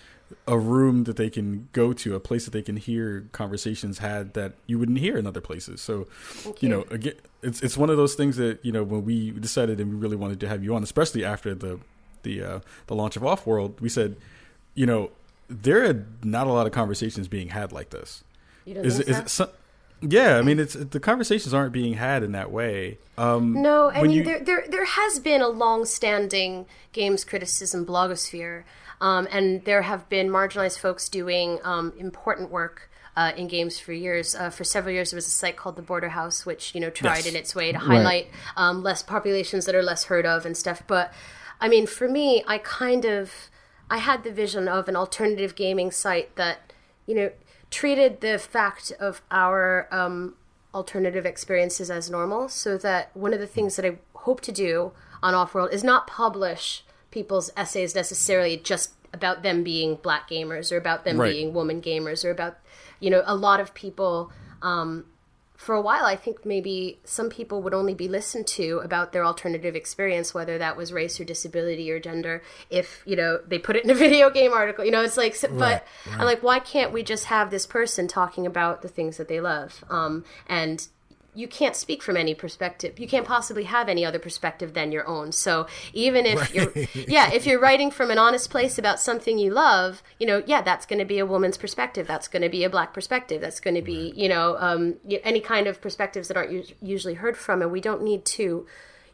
a 0.46 0.58
room 0.58 1.04
that 1.04 1.16
they 1.16 1.30
can 1.30 1.68
go 1.72 1.92
to, 1.92 2.14
a 2.14 2.20
place 2.20 2.44
that 2.44 2.52
they 2.52 2.62
can 2.62 2.76
hear 2.76 3.28
conversations 3.32 3.98
had 3.98 4.34
that 4.34 4.54
you 4.66 4.78
wouldn't 4.78 4.98
hear 4.98 5.16
in 5.16 5.26
other 5.26 5.40
places. 5.40 5.80
So, 5.80 6.06
you. 6.44 6.54
you. 6.60 6.68
know, 6.68 6.84
again, 6.90 7.14
it's 7.42 7.62
it's 7.62 7.76
one 7.76 7.90
of 7.90 7.96
those 7.96 8.14
things 8.14 8.36
that 8.36 8.64
you 8.64 8.72
know 8.72 8.82
when 8.82 9.04
we 9.04 9.30
decided 9.30 9.80
and 9.80 9.90
we 9.92 9.96
really 9.96 10.16
wanted 10.16 10.40
to 10.40 10.48
have 10.48 10.62
you 10.62 10.74
on, 10.74 10.82
especially 10.82 11.24
after 11.24 11.54
the 11.54 11.80
the 12.22 12.42
uh, 12.42 12.60
the 12.86 12.94
launch 12.94 13.16
of 13.16 13.22
Offworld, 13.22 13.80
we 13.80 13.88
said, 13.88 14.16
you 14.74 14.86
know, 14.86 15.10
there 15.48 15.84
are 15.88 16.06
not 16.22 16.46
a 16.46 16.52
lot 16.52 16.66
of 16.66 16.72
conversations 16.72 17.28
being 17.28 17.48
had 17.48 17.72
like 17.72 17.90
this. 17.90 18.24
You 18.64 18.76
is, 18.76 19.00
is 19.00 19.40
it 19.40 19.50
yeah, 20.10 20.36
I 20.36 20.42
mean, 20.42 20.58
it's 20.58 20.74
the 20.74 21.00
conversations 21.00 21.54
aren't 21.54 21.72
being 21.72 21.94
had 21.94 22.22
in 22.22 22.32
that 22.32 22.50
way. 22.50 22.98
Um, 23.16 23.62
no, 23.62 23.90
I 23.90 24.02
mean, 24.02 24.10
you... 24.10 24.24
there, 24.24 24.40
there 24.40 24.64
there 24.68 24.84
has 24.84 25.18
been 25.18 25.40
a 25.40 25.48
long-standing 25.48 26.66
games 26.92 27.24
criticism 27.24 27.86
blogosphere, 27.86 28.64
um, 29.04 29.28
and 29.30 29.62
there 29.66 29.82
have 29.82 30.08
been 30.08 30.30
marginalized 30.30 30.78
folks 30.78 31.10
doing 31.10 31.58
um, 31.62 31.92
important 31.98 32.50
work. 32.50 32.90
Uh, 33.16 33.30
in 33.36 33.46
games 33.46 33.78
for 33.78 33.92
years. 33.92 34.34
Uh, 34.34 34.50
for 34.50 34.64
several 34.64 34.92
years, 34.92 35.12
there 35.12 35.16
was 35.16 35.28
a 35.28 35.30
site 35.30 35.54
called 35.54 35.76
the 35.76 35.82
Border 35.82 36.08
House, 36.08 36.44
which 36.44 36.74
you 36.74 36.80
know 36.80 36.90
tried 36.90 37.18
yes. 37.18 37.26
in 37.28 37.36
its 37.36 37.54
way 37.54 37.70
to 37.70 37.78
highlight 37.78 38.24
right. 38.24 38.30
um, 38.56 38.82
less 38.82 39.04
populations 39.04 39.66
that 39.66 39.74
are 39.76 39.84
less 39.84 40.06
heard 40.06 40.26
of 40.26 40.44
and 40.44 40.56
stuff. 40.56 40.82
But 40.88 41.12
I 41.60 41.68
mean, 41.68 41.86
for 41.86 42.08
me, 42.08 42.42
I 42.48 42.58
kind 42.58 43.04
of 43.04 43.30
I 43.88 43.98
had 43.98 44.24
the 44.24 44.32
vision 44.32 44.66
of 44.66 44.88
an 44.88 44.96
alternative 44.96 45.54
gaming 45.54 45.92
site 45.92 46.34
that 46.34 46.72
you 47.06 47.14
know 47.14 47.30
treated 47.70 48.20
the 48.20 48.36
fact 48.36 48.90
of 48.98 49.22
our 49.30 49.86
um, 49.92 50.34
alternative 50.74 51.24
experiences 51.24 51.92
as 51.92 52.10
normal 52.10 52.48
so 52.48 52.76
that 52.78 53.16
one 53.16 53.32
of 53.32 53.38
the 53.38 53.46
things 53.46 53.76
that 53.76 53.86
I 53.86 53.98
hope 54.14 54.40
to 54.40 54.50
do 54.50 54.90
on 55.22 55.34
Offworld 55.34 55.72
is 55.72 55.84
not 55.84 56.08
publish 56.08 56.82
people's 57.14 57.50
essays 57.56 57.94
necessarily 57.94 58.56
just 58.56 58.90
about 59.12 59.42
them 59.44 59.62
being 59.62 59.94
black 59.94 60.28
gamers 60.28 60.72
or 60.72 60.76
about 60.76 61.04
them 61.04 61.18
right. 61.18 61.32
being 61.32 61.54
woman 61.54 61.80
gamers 61.80 62.24
or 62.24 62.30
about 62.30 62.58
you 62.98 63.08
know 63.08 63.22
a 63.24 63.34
lot 63.34 63.60
of 63.60 63.72
people 63.72 64.32
um, 64.60 65.04
for 65.56 65.74
a 65.74 65.80
while, 65.80 66.04
I 66.04 66.16
think 66.16 66.44
maybe 66.44 66.98
some 67.04 67.30
people 67.30 67.62
would 67.62 67.72
only 67.72 67.94
be 67.94 68.08
listened 68.08 68.46
to 68.48 68.80
about 68.82 69.12
their 69.12 69.24
alternative 69.24 69.76
experience, 69.76 70.34
whether 70.34 70.58
that 70.58 70.76
was 70.76 70.92
race 70.92 71.18
or 71.20 71.24
disability 71.24 71.90
or 71.90 72.00
gender, 72.00 72.42
if, 72.70 73.02
you 73.06 73.14
know, 73.14 73.38
they 73.46 73.58
put 73.58 73.76
it 73.76 73.84
in 73.84 73.90
a 73.90 73.94
video 74.06 74.30
game 74.30 74.52
article. 74.52 74.84
You 74.84 74.90
know, 74.90 75.02
it's 75.02 75.16
like, 75.16 75.40
but 75.40 75.50
right, 75.52 75.60
right. 75.60 76.18
I'm 76.18 76.24
like, 76.24 76.42
why 76.42 76.58
can't 76.58 76.92
we 76.92 77.02
just 77.02 77.26
have 77.26 77.50
this 77.50 77.66
person 77.66 78.08
talking 78.08 78.46
about 78.46 78.82
the 78.82 78.88
things 78.88 79.16
that 79.16 79.28
they 79.28 79.40
love? 79.40 79.84
Um, 79.88 80.24
and 80.48 80.86
you 81.34 81.48
can't 81.48 81.74
speak 81.74 82.02
from 82.02 82.16
any 82.16 82.34
perspective. 82.34 82.98
You 82.98 83.08
can't 83.08 83.26
possibly 83.26 83.64
have 83.64 83.88
any 83.88 84.04
other 84.04 84.18
perspective 84.18 84.72
than 84.72 84.92
your 84.92 85.06
own. 85.06 85.32
So 85.32 85.66
even 85.92 86.26
if 86.26 86.40
right. 86.40 86.54
you're, 86.54 86.72
yeah, 87.08 87.32
if 87.32 87.46
you're 87.46 87.60
writing 87.60 87.90
from 87.90 88.10
an 88.10 88.18
honest 88.18 88.50
place 88.50 88.78
about 88.78 89.00
something 89.00 89.38
you 89.38 89.50
love, 89.50 90.02
you 90.18 90.26
know, 90.26 90.42
yeah, 90.46 90.62
that's 90.62 90.86
going 90.86 91.00
to 91.00 91.04
be 91.04 91.18
a 91.18 91.26
woman's 91.26 91.56
perspective. 91.56 92.06
That's 92.06 92.28
going 92.28 92.42
to 92.42 92.48
be 92.48 92.62
a 92.64 92.70
black 92.70 92.94
perspective. 92.94 93.40
That's 93.40 93.60
going 93.60 93.74
to 93.74 93.82
be, 93.82 94.06
right. 94.06 94.14
you 94.14 94.28
know, 94.28 94.56
um, 94.58 94.94
any 95.24 95.40
kind 95.40 95.66
of 95.66 95.80
perspectives 95.80 96.28
that 96.28 96.36
aren't 96.36 96.72
usually 96.80 97.14
heard 97.14 97.36
from. 97.36 97.62
And 97.62 97.72
we 97.72 97.80
don't 97.80 98.02
need 98.02 98.24
to, 98.26 98.66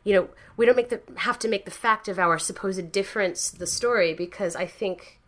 you 0.05 0.15
know, 0.15 0.29
we 0.57 0.67
don't 0.67 0.77
make 0.77 0.91
the 0.91 1.01
have 1.17 1.39
to 1.39 1.49
make 1.49 1.65
the 1.65 1.71
fact 1.71 2.07
of 2.07 2.19
our 2.19 2.39
supposed 2.39 2.93
difference 2.93 3.51
the 3.51 3.67
story 3.67 4.13
because 4.13 4.55
I 4.55 4.67
think 4.67 5.19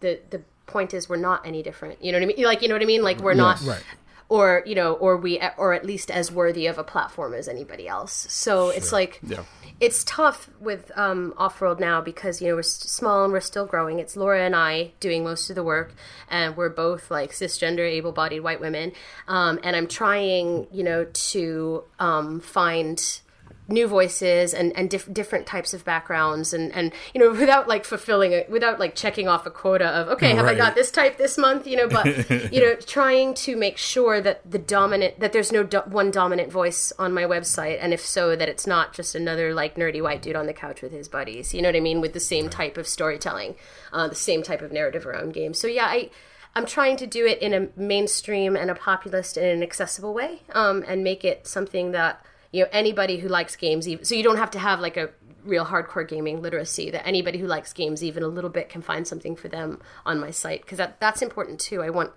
the 0.00 0.20
the 0.28 0.42
point 0.66 0.94
is 0.94 1.08
we're 1.08 1.16
not 1.16 1.46
any 1.46 1.62
different. 1.62 2.04
You 2.04 2.12
know 2.12 2.18
what 2.18 2.24
I 2.24 2.26
mean? 2.26 2.44
Like 2.44 2.62
you 2.62 2.68
know 2.68 2.74
what 2.74 2.82
I 2.82 2.86
mean? 2.86 3.02
Like 3.02 3.20
we're 3.20 3.32
yes. 3.32 3.62
not 3.62 3.62
right 3.62 3.84
or 4.32 4.62
you 4.64 4.74
know 4.74 4.94
or 4.94 5.14
we 5.14 5.38
or 5.58 5.74
at 5.74 5.84
least 5.84 6.10
as 6.10 6.32
worthy 6.32 6.66
of 6.66 6.78
a 6.78 6.84
platform 6.84 7.34
as 7.34 7.46
anybody 7.46 7.86
else 7.86 8.26
so 8.30 8.68
sure. 8.68 8.76
it's 8.78 8.90
like 8.90 9.20
yeah. 9.22 9.44
it's 9.78 10.02
tough 10.04 10.48
with 10.58 10.90
um, 10.96 11.34
Offworld 11.38 11.78
now 11.78 12.00
because 12.00 12.40
you 12.40 12.48
know 12.48 12.54
we're 12.54 12.62
small 12.62 13.24
and 13.24 13.32
we're 13.34 13.40
still 13.40 13.66
growing 13.66 13.98
it's 13.98 14.16
laura 14.16 14.40
and 14.40 14.56
i 14.56 14.90
doing 15.00 15.22
most 15.22 15.50
of 15.50 15.54
the 15.54 15.62
work 15.62 15.92
and 16.30 16.56
we're 16.56 16.70
both 16.70 17.10
like 17.10 17.32
cisgender 17.32 17.86
able-bodied 17.86 18.42
white 18.42 18.58
women 18.58 18.92
um, 19.28 19.60
and 19.62 19.76
i'm 19.76 19.86
trying 19.86 20.66
you 20.72 20.82
know 20.82 21.04
to 21.12 21.84
um, 21.98 22.40
find 22.40 23.20
new 23.68 23.86
voices 23.86 24.52
and 24.52 24.76
and 24.76 24.90
diff- 24.90 25.12
different 25.12 25.46
types 25.46 25.72
of 25.72 25.84
backgrounds 25.84 26.52
and 26.52 26.72
and 26.72 26.92
you 27.14 27.20
know 27.20 27.30
without 27.30 27.68
like 27.68 27.84
fulfilling 27.84 28.32
it 28.32 28.50
without 28.50 28.80
like 28.80 28.94
checking 28.94 29.28
off 29.28 29.46
a 29.46 29.50
quota 29.50 29.86
of 29.86 30.08
okay 30.08 30.34
have 30.34 30.44
right. 30.44 30.54
I 30.54 30.58
got 30.58 30.74
this 30.74 30.90
type 30.90 31.16
this 31.16 31.38
month? 31.38 31.66
You 31.66 31.76
know 31.76 31.88
but 31.88 32.52
you 32.52 32.60
know 32.60 32.74
trying 32.86 33.34
to 33.34 33.56
make 33.56 33.78
sure 33.78 34.20
that 34.20 34.48
the 34.50 34.58
dominant 34.58 35.20
that 35.20 35.32
there's 35.32 35.52
no 35.52 35.62
do- 35.62 35.82
one 35.86 36.10
dominant 36.10 36.50
voice 36.50 36.92
on 36.98 37.14
my 37.14 37.22
website 37.22 37.78
and 37.80 37.92
if 37.92 38.04
so 38.04 38.34
that 38.34 38.48
it's 38.48 38.66
not 38.66 38.92
just 38.92 39.14
another 39.14 39.54
like 39.54 39.76
nerdy 39.76 40.02
white 40.02 40.22
dude 40.22 40.36
on 40.36 40.46
the 40.46 40.52
couch 40.52 40.82
with 40.82 40.92
his 40.92 41.08
buddies. 41.08 41.54
You 41.54 41.62
know 41.62 41.68
what 41.68 41.76
I 41.76 41.80
mean? 41.80 42.00
With 42.00 42.14
the 42.14 42.20
same 42.20 42.48
type 42.48 42.76
of 42.76 42.88
storytelling 42.88 43.54
uh, 43.92 44.08
the 44.08 44.14
same 44.14 44.42
type 44.42 44.62
of 44.62 44.72
narrative 44.72 45.06
around 45.06 45.34
games. 45.34 45.58
So 45.58 45.68
yeah 45.68 45.86
I 45.86 46.10
I'm 46.54 46.66
trying 46.66 46.96
to 46.98 47.06
do 47.06 47.24
it 47.26 47.40
in 47.40 47.54
a 47.54 47.68
mainstream 47.80 48.56
and 48.56 48.70
a 48.70 48.74
populist 48.74 49.36
and 49.36 49.46
an 49.46 49.62
accessible 49.62 50.12
way 50.12 50.42
um, 50.52 50.84
and 50.86 51.02
make 51.02 51.24
it 51.24 51.46
something 51.46 51.92
that 51.92 52.22
you 52.52 52.62
know 52.62 52.68
anybody 52.72 53.18
who 53.18 53.28
likes 53.28 53.56
games 53.56 53.88
even 53.88 54.04
so 54.04 54.14
you 54.14 54.22
don't 54.22 54.36
have 54.36 54.50
to 54.50 54.58
have 54.58 54.80
like 54.80 54.96
a 54.96 55.10
real 55.44 55.66
hardcore 55.66 56.08
gaming 56.08 56.40
literacy 56.40 56.90
that 56.90 57.06
anybody 57.06 57.38
who 57.38 57.46
likes 57.46 57.72
games 57.72 58.02
even 58.02 58.22
a 58.22 58.28
little 58.28 58.50
bit 58.50 58.68
can 58.68 58.82
find 58.82 59.06
something 59.06 59.34
for 59.34 59.48
them 59.48 59.80
on 60.06 60.20
my 60.20 60.30
site 60.30 60.62
because 60.62 60.78
that, 60.78 61.00
that's 61.00 61.22
important 61.22 61.58
too. 61.58 61.82
I 61.82 61.90
want 61.90 62.12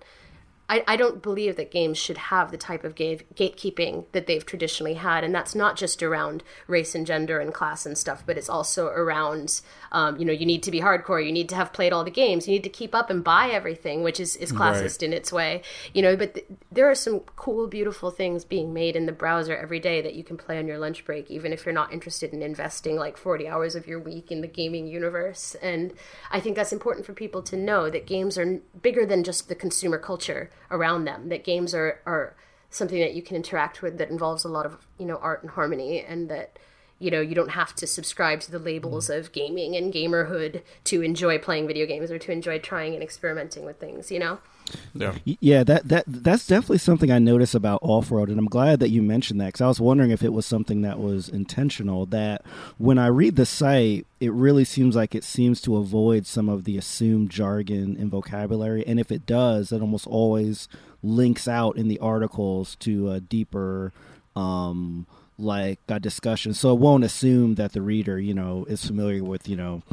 I, 0.67 0.84
I 0.88 0.95
don't 0.95 1.21
believe 1.21 1.58
that 1.58 1.69
games 1.69 1.97
should 1.97 2.17
have 2.17 2.49
the 2.49 2.58
type 2.58 2.84
of 2.84 2.95
gate, 2.95 3.36
gatekeeping 3.36 4.06
that 4.13 4.25
they've 4.25 4.45
traditionally 4.45 4.95
had. 4.95 5.23
And 5.23 5.34
that's 5.34 5.54
not 5.54 5.78
just 5.78 6.01
around 6.01 6.43
race 6.67 6.95
and 6.95 7.06
gender 7.06 7.39
and 7.39 7.54
class 7.54 7.86
and 7.86 7.95
stuff, 7.95 8.23
but 8.25 8.36
it's 8.36 8.49
also 8.49 8.88
around, 8.88 9.62
um, 9.91 10.17
you 10.17 10.25
know, 10.25 10.34
you 10.34 10.45
need 10.45 10.63
to 10.63 10.71
be 10.71 10.82
hardcore, 10.82 11.23
you 11.23 11.32
need 11.32 11.49
to 11.49 11.56
have 11.56 11.71
played 11.71 11.93
all 11.93 12.04
the 12.04 12.10
games, 12.10 12.47
you 12.47 12.54
need 12.54 12.63
to 12.63 12.69
keep 12.69 12.95
up 12.95 13.12
and 13.12 13.23
buy 13.23 13.49
everything, 13.49 14.01
which 14.01 14.19
is, 14.19 14.36
is 14.38 14.51
classist 14.51 15.01
right. 15.01 15.04
in 15.04 15.13
its 15.13 15.32
way, 15.32 15.62
you 15.93 16.01
know. 16.01 16.15
But 16.15 16.34
th- 16.34 16.47
there 16.71 16.89
are 16.89 16.95
some 16.95 17.19
cool, 17.36 17.67
beautiful 17.67 18.10
things 18.10 18.43
being 18.43 18.73
made 18.73 18.95
in 18.95 19.06
the 19.06 19.12
browser 19.12 19.56
every 19.56 19.80
day 19.80 20.01
that 20.01 20.15
you 20.15 20.23
can 20.23 20.36
play 20.36 20.58
on 20.58 20.67
your 20.67 20.80
lunch 20.80 21.06
break, 21.06 21.30
even 21.30 21.54
if 21.54 21.65
you're 21.65 21.73
not 21.73 21.93
interested 21.93 22.34
in 22.34 22.41
investing 22.41 22.95
like 22.95 23.17
40 23.17 23.47
hours 23.47 23.75
of 23.75 23.86
your 23.86 23.99
week 23.99 24.32
in 24.32 24.41
the 24.41 24.47
gaming 24.47 24.88
universe. 24.88 25.56
And 25.62 25.93
I 26.32 26.39
think 26.39 26.56
that's 26.56 26.73
important 26.73 27.06
for 27.06 27.13
people 27.13 27.43
to 27.43 27.56
know 27.56 27.91
that 27.91 28.08
games 28.08 28.36
are 28.39 28.62
bigger 28.82 29.06
than 29.06 29.23
just 29.23 29.47
the 29.47 29.56
consumer 29.56 29.99
culture 29.99 30.49
around 30.71 31.05
them 31.05 31.29
that 31.29 31.43
games 31.43 31.73
are 31.73 32.01
are 32.05 32.35
something 32.69 32.99
that 32.99 33.13
you 33.13 33.21
can 33.21 33.35
interact 33.35 33.81
with 33.81 33.97
that 33.97 34.09
involves 34.09 34.43
a 34.43 34.49
lot 34.49 34.65
of 34.65 34.85
you 34.97 35.05
know 35.05 35.17
art 35.17 35.41
and 35.41 35.51
harmony 35.51 36.01
and 36.01 36.29
that 36.29 36.57
you 36.99 37.11
know 37.11 37.21
you 37.21 37.35
don't 37.35 37.51
have 37.51 37.75
to 37.75 37.87
subscribe 37.87 38.39
to 38.41 38.51
the 38.51 38.59
labels 38.59 39.09
mm-hmm. 39.09 39.19
of 39.19 39.31
gaming 39.31 39.75
and 39.75 39.93
gamerhood 39.93 40.61
to 40.83 41.01
enjoy 41.01 41.37
playing 41.37 41.67
video 41.67 41.85
games 41.85 42.11
or 42.11 42.19
to 42.19 42.31
enjoy 42.31 42.59
trying 42.59 42.93
and 42.93 43.03
experimenting 43.03 43.65
with 43.65 43.79
things 43.79 44.11
you 44.11 44.19
know 44.19 44.39
yeah. 44.93 45.15
Yeah 45.39 45.63
that 45.63 45.88
that 45.88 46.06
that's 46.08 46.47
definitely 46.47 46.80
something 46.80 47.12
i 47.12 47.19
notice 47.19 47.54
about 47.54 47.82
Offworld, 47.82 48.30
and 48.30 48.39
i'm 48.39 48.47
glad 48.47 48.80
that 48.80 48.89
you 48.89 49.01
mentioned 49.01 49.39
that 49.41 49.47
because 49.47 49.62
i 49.62 49.67
was 49.67 49.80
wondering 49.80 50.12
if 50.12 50.23
it 50.23 50.34
was 50.34 50.45
something 50.45 50.82
that 50.82 50.99
was 50.99 51.30
intentional 51.30 52.06
that 52.08 52.43
when 52.78 52.97
i 52.97 53.08
read 53.08 53.36
the 53.36 53.45
site 53.45 54.06
it 54.19 54.32
really 54.32 54.65
seems 54.65 54.95
like 54.95 55.13
it 55.13 55.23
seems 55.23 55.62
to 55.62 55.78
avoid 55.78 56.25
some 56.25 56.49
of 56.49 56.63
the 56.63 56.78
assumed 56.78 57.30
jargon 57.30 57.95
and 57.99 58.10
vocabulary 58.10 58.86
and 58.88 58.99
if 58.99 59.12
it 59.12 59.25
does 59.25 59.71
it 59.71 59.82
almost 59.82 60.08
always 60.08 60.67
links 61.04 61.47
out 61.47 61.78
in 61.78 61.88
the 61.88 61.99
articles 61.99 62.75
to 62.78 63.12
a 63.12 63.19
deeper 63.19 63.93
um 64.36 65.06
like 65.38 65.80
a 65.88 65.99
discussion. 65.99 66.54
So 66.54 66.71
it 66.73 66.80
won't 66.80 67.04
assume 67.04 67.56
that 67.56 67.73
the 67.73 67.82
reader 67.82 68.19
you 68.19 68.34
know 68.34 68.65
is 68.65 68.86
familiar 68.86 69.23
with 69.23 69.47
you 69.47 69.56
know 69.56 69.84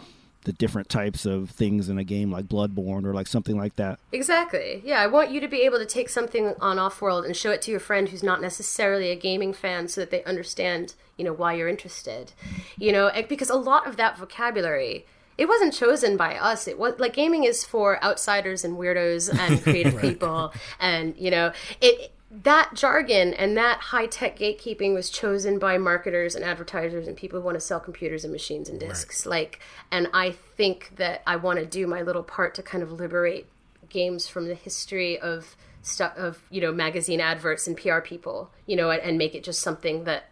the 0.45 0.53
different 0.53 0.89
types 0.89 1.25
of 1.25 1.51
things 1.51 1.89
in 1.89 1.99
a 1.99 2.05
game 2.05 2.31
like 2.31 2.47
bloodborne 2.47 3.05
or 3.05 3.15
like 3.15 3.27
something 3.27 3.57
like 3.57 3.77
that. 3.77 3.99
Exactly. 4.11 4.83
Yeah 4.85 5.01
i 5.01 5.07
want 5.07 5.31
you 5.31 5.41
to 5.41 5.49
be 5.49 5.63
able 5.63 5.79
to 5.79 5.87
take 5.87 6.09
something 6.09 6.55
on 6.61 6.77
Offworld 6.77 7.25
and 7.25 7.37
show 7.37 7.51
it 7.51 7.63
to 7.63 7.71
your 7.71 7.81
friend 7.81 8.09
who's 8.09 8.23
not 8.23 8.41
necessarily 8.41 9.11
a 9.11 9.17
gaming 9.17 9.53
fan 9.53 9.89
so 9.89 10.01
that 10.01 10.11
they 10.11 10.23
understand 10.25 10.95
you 11.17 11.25
know 11.25 11.33
why 11.33 11.55
you're 11.55 11.69
interested. 11.69 12.33
You 12.79 12.93
know 12.93 13.11
because 13.29 13.51
a 13.51 13.57
lot 13.57 13.87
of 13.87 13.97
that 13.97 14.19
vocabulary 14.19 15.07
it 15.39 15.49
wasn't 15.49 15.73
chosen 15.73 16.17
by 16.17 16.37
us. 16.37 16.69
It 16.69 16.79
was 16.79 16.99
like 16.99 17.15
gaming 17.15 17.45
is 17.45 17.65
for 17.65 18.03
outsiders 18.05 18.65
and 18.65 18.77
weirdos 18.77 19.33
and 19.33 19.63
creative 19.63 19.95
right. 20.03 20.03
people 20.03 20.53
and 20.81 21.15
you 21.17 21.31
know 21.31 21.53
it 21.81 22.13
that 22.33 22.71
jargon 22.75 23.35
and 23.35 23.57
that 23.59 23.79
high 23.79 24.07
tech 24.07 24.39
gatekeeping 24.39 24.95
was 24.95 25.11
chosen 25.11 25.59
by 25.59 25.77
marketers 25.77 26.35
and 26.35 26.43
advertisers 26.43 27.07
and 27.07 27.15
people 27.15 27.39
who 27.39 27.45
want 27.45 27.57
to 27.57 27.61
sell 27.61 27.79
computers 27.79 28.25
and 28.25 28.33
machines 28.33 28.71
and 28.71 28.81
discs. 28.81 29.27
Right. 29.27 29.31
Like, 29.31 29.61
and 29.91 30.09
I 30.15 30.31
think 30.31 30.93
that 30.97 31.23
I 31.27 31.37
want 31.37 31.59
to 31.59 31.67
do 31.67 31.87
my 31.87 32.01
little 32.01 32.23
part 32.23 32.55
to 32.55 32.63
kind 32.63 32.83
of 32.83 32.91
liberate 32.91 33.47
games 33.91 34.29
from 34.29 34.49
the 34.49 34.55
history 34.55 35.19
of 35.19 35.57
stuff 35.83 36.17
of 36.17 36.39
you 36.49 36.61
know 36.61 36.73
magazine 36.73 37.21
adverts 37.21 37.67
and 37.67 37.77
PR 37.77 37.99
people, 37.99 38.51
you 38.67 38.77
know, 38.77 38.91
and, 38.91 39.03
and, 39.03 39.19
make 39.19 39.35
it 39.35 39.45
just 39.45 39.61
something 39.61 40.05
that 40.05 40.31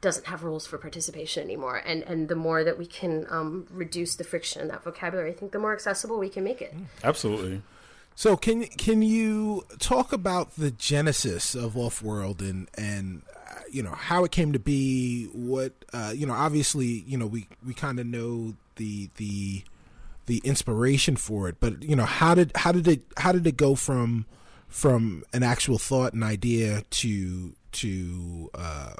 doesn't 0.00 0.26
have 0.26 0.44
rules 0.44 0.66
for 0.66 0.78
participation 0.78 1.42
anymore. 1.42 1.82
And 1.84 2.02
and 2.04 2.28
the 2.28 2.36
more 2.36 2.64
that 2.64 2.78
we 2.78 2.86
can 2.86 3.26
um, 3.28 3.66
reduce 3.70 4.14
the 4.16 4.24
friction 4.24 4.62
in 4.62 4.68
that 4.68 4.82
vocabulary, 4.84 5.30
I 5.30 5.34
think 5.34 5.52
the 5.52 5.58
more 5.58 5.74
accessible 5.74 6.18
we 6.18 6.30
can 6.30 6.44
make 6.44 6.62
it. 6.62 6.74
Absolutely. 7.04 7.60
So 8.14 8.36
can 8.36 8.64
can 8.66 9.02
you 9.02 9.64
talk 9.78 10.12
about 10.12 10.56
the 10.56 10.70
genesis 10.70 11.54
of 11.54 11.74
Offworld 11.74 12.40
and 12.40 12.68
and 12.76 13.22
uh, 13.34 13.60
you 13.70 13.82
know 13.82 13.92
how 13.92 14.24
it 14.24 14.30
came 14.30 14.52
to 14.52 14.58
be? 14.58 15.26
What 15.32 15.72
uh, 15.92 16.12
you 16.14 16.26
know, 16.26 16.34
obviously, 16.34 17.04
you 17.06 17.16
know 17.16 17.26
we 17.26 17.48
we 17.64 17.74
kind 17.74 17.98
of 17.98 18.06
know 18.06 18.54
the 18.76 19.10
the 19.16 19.64
the 20.26 20.40
inspiration 20.44 21.16
for 21.16 21.48
it. 21.48 21.56
But 21.58 21.82
you 21.82 21.96
know, 21.96 22.04
how 22.04 22.34
did 22.34 22.52
how 22.54 22.72
did 22.72 22.86
it 22.86 23.02
how 23.16 23.32
did 23.32 23.46
it 23.46 23.56
go 23.56 23.74
from 23.74 24.26
from 24.68 25.24
an 25.32 25.42
actual 25.42 25.78
thought 25.78 26.12
and 26.12 26.22
idea 26.22 26.82
to 26.82 27.54
to 27.72 28.50
uh, 28.54 28.94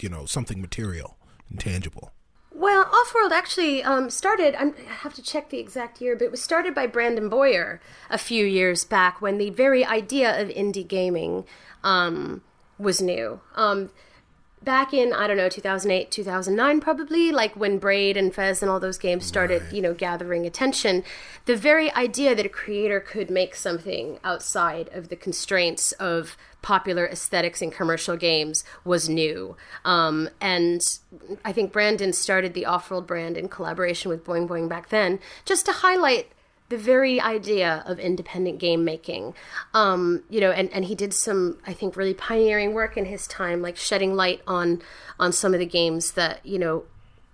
you 0.00 0.08
know 0.08 0.24
something 0.26 0.60
material 0.60 1.16
and 1.50 1.60
tangible? 1.60 2.10
Well, 2.58 2.86
Offworld 2.86 3.32
actually 3.32 3.82
um, 3.82 4.08
started, 4.08 4.54
I'm, 4.54 4.74
i 4.88 4.90
have 4.90 5.12
to 5.12 5.22
check 5.22 5.50
the 5.50 5.58
exact 5.58 6.00
year, 6.00 6.16
but 6.16 6.24
it 6.24 6.30
was 6.30 6.42
started 6.42 6.74
by 6.74 6.86
Brandon 6.86 7.28
Boyer 7.28 7.82
a 8.08 8.16
few 8.16 8.46
years 8.46 8.82
back 8.82 9.20
when 9.20 9.36
the 9.36 9.50
very 9.50 9.84
idea 9.84 10.40
of 10.40 10.48
indie 10.48 10.88
gaming 10.88 11.44
um, 11.84 12.40
was 12.78 13.02
new. 13.02 13.40
Um, 13.56 13.90
back 14.66 14.92
in 14.92 15.12
I 15.12 15.26
don't 15.28 15.38
know 15.38 15.48
2008 15.48 16.10
2009 16.10 16.80
probably 16.80 17.32
like 17.32 17.54
when 17.54 17.78
Braid 17.78 18.16
and 18.16 18.34
Fez 18.34 18.60
and 18.60 18.70
all 18.70 18.80
those 18.80 18.98
games 18.98 19.24
started 19.24 19.62
right. 19.62 19.72
you 19.72 19.80
know 19.80 19.94
gathering 19.94 20.44
attention 20.44 21.04
the 21.46 21.56
very 21.56 21.90
idea 21.92 22.34
that 22.34 22.44
a 22.44 22.50
creator 22.50 23.00
could 23.00 23.30
make 23.30 23.54
something 23.54 24.18
outside 24.24 24.90
of 24.92 25.08
the 25.08 25.16
constraints 25.16 25.92
of 25.92 26.36
popular 26.62 27.06
aesthetics 27.06 27.62
in 27.62 27.70
commercial 27.70 28.16
games 28.16 28.64
was 28.84 29.08
new 29.08 29.56
um, 29.84 30.28
and 30.40 30.98
I 31.44 31.52
think 31.52 31.72
Brandon 31.72 32.12
started 32.12 32.52
the 32.52 32.64
Offworld 32.64 33.06
brand 33.06 33.38
in 33.38 33.48
collaboration 33.48 34.10
with 34.10 34.24
Boing 34.24 34.48
Boing 34.48 34.68
back 34.68 34.88
then 34.88 35.20
just 35.44 35.64
to 35.66 35.72
highlight 35.72 36.28
the 36.68 36.76
very 36.76 37.20
idea 37.20 37.84
of 37.86 37.98
independent 37.98 38.58
game 38.58 38.84
making. 38.84 39.34
Um, 39.72 40.24
you 40.28 40.40
know, 40.40 40.50
and, 40.50 40.72
and 40.72 40.84
he 40.86 40.94
did 40.94 41.14
some, 41.14 41.58
I 41.66 41.72
think, 41.72 41.96
really 41.96 42.14
pioneering 42.14 42.74
work 42.74 42.96
in 42.96 43.04
his 43.04 43.26
time, 43.26 43.62
like 43.62 43.76
shedding 43.76 44.14
light 44.14 44.42
on 44.46 44.82
on 45.18 45.32
some 45.32 45.54
of 45.54 45.60
the 45.60 45.66
games 45.66 46.12
that, 46.12 46.44
you 46.44 46.58
know, 46.58 46.84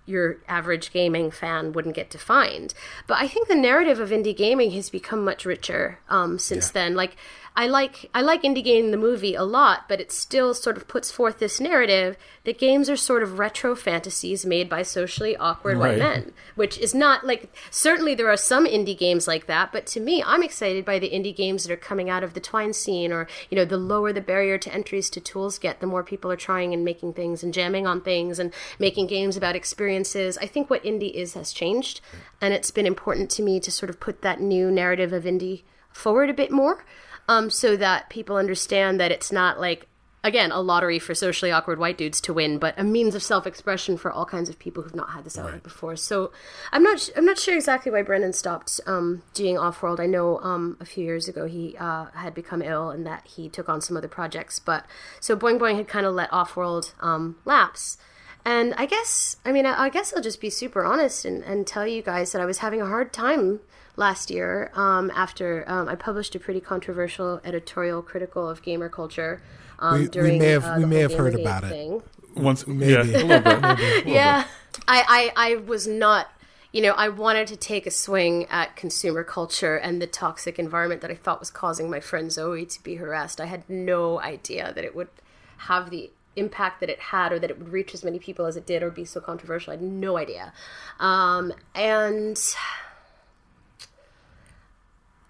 your 0.05 0.37
average 0.47 0.91
gaming 0.91 1.31
fan 1.31 1.71
wouldn't 1.71 1.95
get 1.95 2.09
to 2.11 2.17
find. 2.17 2.73
But 3.07 3.19
I 3.19 3.27
think 3.27 3.47
the 3.47 3.55
narrative 3.55 3.99
of 3.99 4.09
indie 4.09 4.35
gaming 4.35 4.71
has 4.71 4.89
become 4.89 5.23
much 5.23 5.45
richer 5.45 5.99
um, 6.09 6.37
since 6.37 6.67
yeah. 6.67 6.73
then. 6.73 6.95
Like 6.95 7.15
I 7.55 7.67
like 7.67 8.09
I 8.15 8.21
like 8.21 8.41
indie 8.41 8.63
game 8.63 8.89
the 8.89 8.97
movie 8.97 9.35
a 9.35 9.43
lot, 9.43 9.87
but 9.87 10.01
it 10.01 10.11
still 10.11 10.55
sort 10.55 10.75
of 10.75 10.87
puts 10.87 11.11
forth 11.11 11.37
this 11.37 11.59
narrative 11.59 12.17
that 12.45 12.57
games 12.57 12.89
are 12.89 12.97
sort 12.97 13.21
of 13.21 13.37
retro 13.37 13.75
fantasies 13.75 14.43
made 14.43 14.67
by 14.67 14.81
socially 14.81 15.37
awkward 15.37 15.77
right. 15.77 15.91
white 15.91 15.99
men, 15.99 16.33
which 16.55 16.79
is 16.79 16.95
not 16.95 17.25
like 17.25 17.53
certainly 17.69 18.15
there 18.15 18.29
are 18.29 18.37
some 18.37 18.65
indie 18.65 18.97
games 18.97 19.27
like 19.27 19.45
that, 19.45 19.71
but 19.71 19.85
to 19.87 19.99
me, 19.99 20.23
I'm 20.25 20.41
excited 20.41 20.83
by 20.83 20.97
the 20.97 21.11
indie 21.11 21.35
games 21.35 21.63
that 21.63 21.71
are 21.71 21.77
coming 21.77 22.09
out 22.09 22.23
of 22.23 22.33
the 22.33 22.39
Twine 22.39 22.73
scene, 22.73 23.13
or 23.13 23.27
you 23.51 23.55
know, 23.55 23.65
the 23.65 23.77
lower 23.77 24.11
the 24.11 24.21
barrier 24.21 24.57
to 24.57 24.73
entries 24.73 25.09
to 25.11 25.19
tools 25.19 25.59
get, 25.59 25.79
the 25.79 25.87
more 25.87 26.03
people 26.03 26.31
are 26.31 26.35
trying 26.35 26.73
and 26.73 26.83
making 26.83 27.13
things 27.13 27.43
and 27.43 27.53
jamming 27.53 27.85
on 27.85 28.01
things 28.01 28.39
and 28.39 28.51
making 28.79 29.05
games 29.05 29.37
about 29.37 29.55
experiences. 29.55 30.39
I 30.39 30.47
think 30.47 30.71
what 30.71 30.83
indie 30.83 31.13
is 31.13 31.35
has 31.35 31.53
changed, 31.53 32.01
and 32.41 32.51
it's 32.51 32.71
been 32.71 32.87
important 32.87 33.29
to 33.31 33.43
me 33.43 33.59
to 33.59 33.71
sort 33.71 33.91
of 33.91 33.99
put 33.99 34.23
that 34.23 34.41
new 34.41 34.71
narrative 34.71 35.13
of 35.13 35.25
indie 35.25 35.61
forward 35.91 36.31
a 36.31 36.33
bit 36.33 36.51
more 36.51 36.83
um, 37.27 37.49
so 37.49 37.75
that 37.77 38.09
people 38.09 38.35
understand 38.35 38.99
that 38.99 39.11
it's 39.11 39.31
not 39.31 39.59
like 39.59 39.87
again 40.23 40.51
a 40.51 40.61
lottery 40.61 40.99
for 40.99 41.13
socially 41.13 41.51
awkward 41.51 41.79
white 41.79 41.97
dudes 41.97 42.21
to 42.21 42.33
win, 42.33 42.57
but 42.57 42.73
a 42.77 42.83
means 42.83 43.13
of 43.13 43.21
self-expression 43.21 43.97
for 43.97 44.11
all 44.11 44.25
kinds 44.25 44.49
of 44.49 44.57
people 44.57 44.83
who've 44.83 44.95
not 44.95 45.11
had 45.11 45.25
this 45.25 45.37
outlet 45.37 45.55
right. 45.55 45.63
before. 45.63 45.95
So 45.95 46.31
I'm 46.71 46.83
not 46.83 47.09
I'm 47.15 47.25
not 47.25 47.39
sure 47.39 47.55
exactly 47.55 47.91
why 47.91 48.01
Brandon 48.01 48.33
stopped 48.33 48.79
um, 48.85 49.23
doing 49.33 49.55
Offworld. 49.55 49.99
I 49.99 50.05
know 50.05 50.39
um, 50.39 50.77
a 50.79 50.85
few 50.85 51.03
years 51.03 51.27
ago 51.27 51.45
he 51.45 51.75
uh, 51.77 52.05
had 52.13 52.33
become 52.33 52.61
ill 52.61 52.89
and 52.89 53.05
that 53.05 53.27
he 53.35 53.49
took 53.49 53.69
on 53.69 53.81
some 53.81 53.97
other 53.97 54.07
projects, 54.07 54.59
but 54.59 54.85
so 55.19 55.35
Boing 55.35 55.59
Boing 55.59 55.75
had 55.75 55.87
kind 55.87 56.05
of 56.05 56.13
let 56.13 56.31
Offworld 56.31 56.93
um, 57.01 57.37
lapse. 57.45 57.97
And 58.45 58.73
I 58.73 58.85
guess, 58.87 59.37
I 59.45 59.53
mean, 59.53 59.65
I, 59.65 59.83
I 59.83 59.89
guess 59.89 60.13
I'll 60.13 60.21
just 60.21 60.41
be 60.41 60.49
super 60.49 60.83
honest 60.83 61.23
and, 61.23 61.43
and 61.43 61.65
tell 61.65 61.87
you 61.87 62.01
guys 62.01 62.33
that 62.33 62.41
I 62.41 62.45
was 62.45 62.57
having 62.57 62.81
a 62.81 62.85
hard 62.85 63.13
time 63.13 63.61
last 63.95 64.31
year 64.31 64.71
um, 64.73 65.11
after 65.13 65.63
um, 65.67 65.87
I 65.87 65.95
published 65.95 66.35
a 66.35 66.39
pretty 66.39 66.59
controversial 66.59 67.39
editorial 67.43 68.01
critical 68.01 68.49
of 68.49 68.61
gamer 68.61 68.89
culture. 68.89 69.41
Um, 69.79 70.01
we, 70.01 70.07
during, 70.07 70.33
we 70.33 70.39
may 70.39 70.47
have, 70.49 70.65
uh, 70.65 70.75
we 70.77 70.85
may 70.85 70.99
have 70.99 71.13
heard 71.13 71.35
about 71.35 71.63
thing. 71.63 72.01
it. 72.35 72.41
Once, 72.41 72.65
maybe. 72.65 72.91
yeah, 72.93 73.01
a 73.01 73.03
little 73.03 73.27
bit. 73.27 73.61
Maybe, 73.61 73.83
a 73.83 73.95
little 73.95 74.11
yeah, 74.13 74.43
bit. 74.43 74.83
I, 74.87 75.31
I, 75.35 75.51
I 75.51 75.55
was 75.55 75.87
not 75.87 76.29
you 76.73 76.81
know, 76.81 76.93
I 76.93 77.07
wanted 77.09 77.45
to 77.47 77.55
take 77.55 77.85
a 77.85 77.91
swing 77.91 78.47
at 78.47 78.75
consumer 78.75 79.23
culture 79.23 79.75
and 79.75 80.01
the 80.01 80.07
toxic 80.07 80.57
environment 80.57 81.01
that 81.01 81.11
I 81.11 81.15
thought 81.15 81.39
was 81.39 81.51
causing 81.51 81.87
my 81.87 81.99
friend 81.99 82.31
Zoe 82.31 82.65
to 82.65 82.83
be 82.83 82.95
harassed. 82.95 83.39
I 83.39 83.45
had 83.45 83.69
no 83.69 84.19
idea 84.19 84.73
that 84.73 84.83
it 84.83 84.95
would 84.95 85.09
have 85.57 85.91
the 85.91 86.09
impact 86.35 86.79
that 86.79 86.89
it 86.89 86.99
had 86.99 87.31
or 87.31 87.37
that 87.37 87.51
it 87.51 87.59
would 87.59 87.69
reach 87.69 87.93
as 87.93 88.03
many 88.03 88.17
people 88.17 88.47
as 88.47 88.57
it 88.57 88.65
did 88.65 88.81
or 88.81 88.89
be 88.89 89.05
so 89.05 89.21
controversial. 89.21 89.71
I 89.71 89.75
had 89.75 89.83
no 89.83 90.17
idea. 90.17 90.51
Um, 90.99 91.53
and 91.75 92.39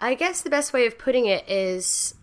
I 0.03 0.15
guess 0.15 0.41
the 0.41 0.49
best 0.49 0.73
way 0.73 0.85
of 0.85 0.97
putting 0.97 1.27
it 1.27 1.49
is 1.49 2.15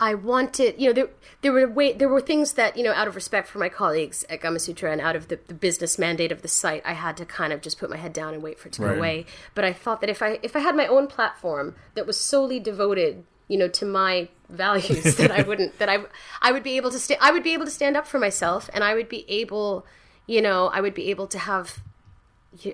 I 0.00 0.14
wanted, 0.14 0.74
you 0.76 0.88
know, 0.88 0.92
there 0.92 1.08
there 1.40 1.52
were 1.52 1.68
way, 1.68 1.92
there 1.92 2.08
were 2.08 2.20
things 2.20 2.54
that 2.54 2.76
you 2.76 2.82
know, 2.82 2.92
out 2.92 3.06
of 3.06 3.14
respect 3.14 3.46
for 3.46 3.58
my 3.58 3.68
colleagues 3.68 4.24
at 4.28 4.40
Gamasutra 4.40 4.90
and 4.90 5.00
out 5.00 5.14
of 5.14 5.28
the, 5.28 5.38
the, 5.46 5.54
business 5.54 6.00
mandate 6.00 6.32
of 6.32 6.42
the 6.42 6.48
site, 6.48 6.82
I 6.84 6.94
had 6.94 7.16
to 7.18 7.24
kind 7.24 7.52
of 7.52 7.62
just 7.62 7.78
put 7.78 7.90
my 7.90 7.96
head 7.96 8.12
down 8.12 8.34
and 8.34 8.42
wait 8.42 8.58
for 8.58 8.66
it 8.66 8.72
to 8.72 8.82
right. 8.82 8.92
go 8.92 8.98
away. 8.98 9.26
But 9.54 9.64
I 9.64 9.72
thought 9.72 10.00
that 10.00 10.10
if 10.10 10.20
I 10.20 10.40
if 10.42 10.56
I 10.56 10.58
had 10.58 10.74
my 10.74 10.88
own 10.88 11.06
platform 11.06 11.76
that 11.94 12.08
was 12.08 12.18
solely 12.18 12.58
devoted, 12.58 13.22
you 13.46 13.56
know, 13.56 13.68
to 13.68 13.86
my 13.86 14.28
values, 14.48 15.14
that 15.14 15.30
I 15.30 15.42
wouldn't 15.42 15.78
that 15.78 15.88
I 15.88 15.98
I 16.42 16.50
would 16.50 16.64
be 16.64 16.76
able 16.76 16.90
to 16.90 16.98
st- 16.98 17.22
I 17.22 17.30
would 17.30 17.44
be 17.44 17.52
able 17.52 17.66
to 17.66 17.70
stand 17.70 17.96
up 17.96 18.08
for 18.08 18.18
myself, 18.18 18.68
and 18.74 18.82
I 18.82 18.94
would 18.94 19.08
be 19.08 19.24
able, 19.28 19.86
you 20.26 20.42
know, 20.42 20.66
I 20.74 20.80
would 20.80 20.94
be 20.94 21.08
able 21.10 21.28
to 21.28 21.38
have 21.38 21.84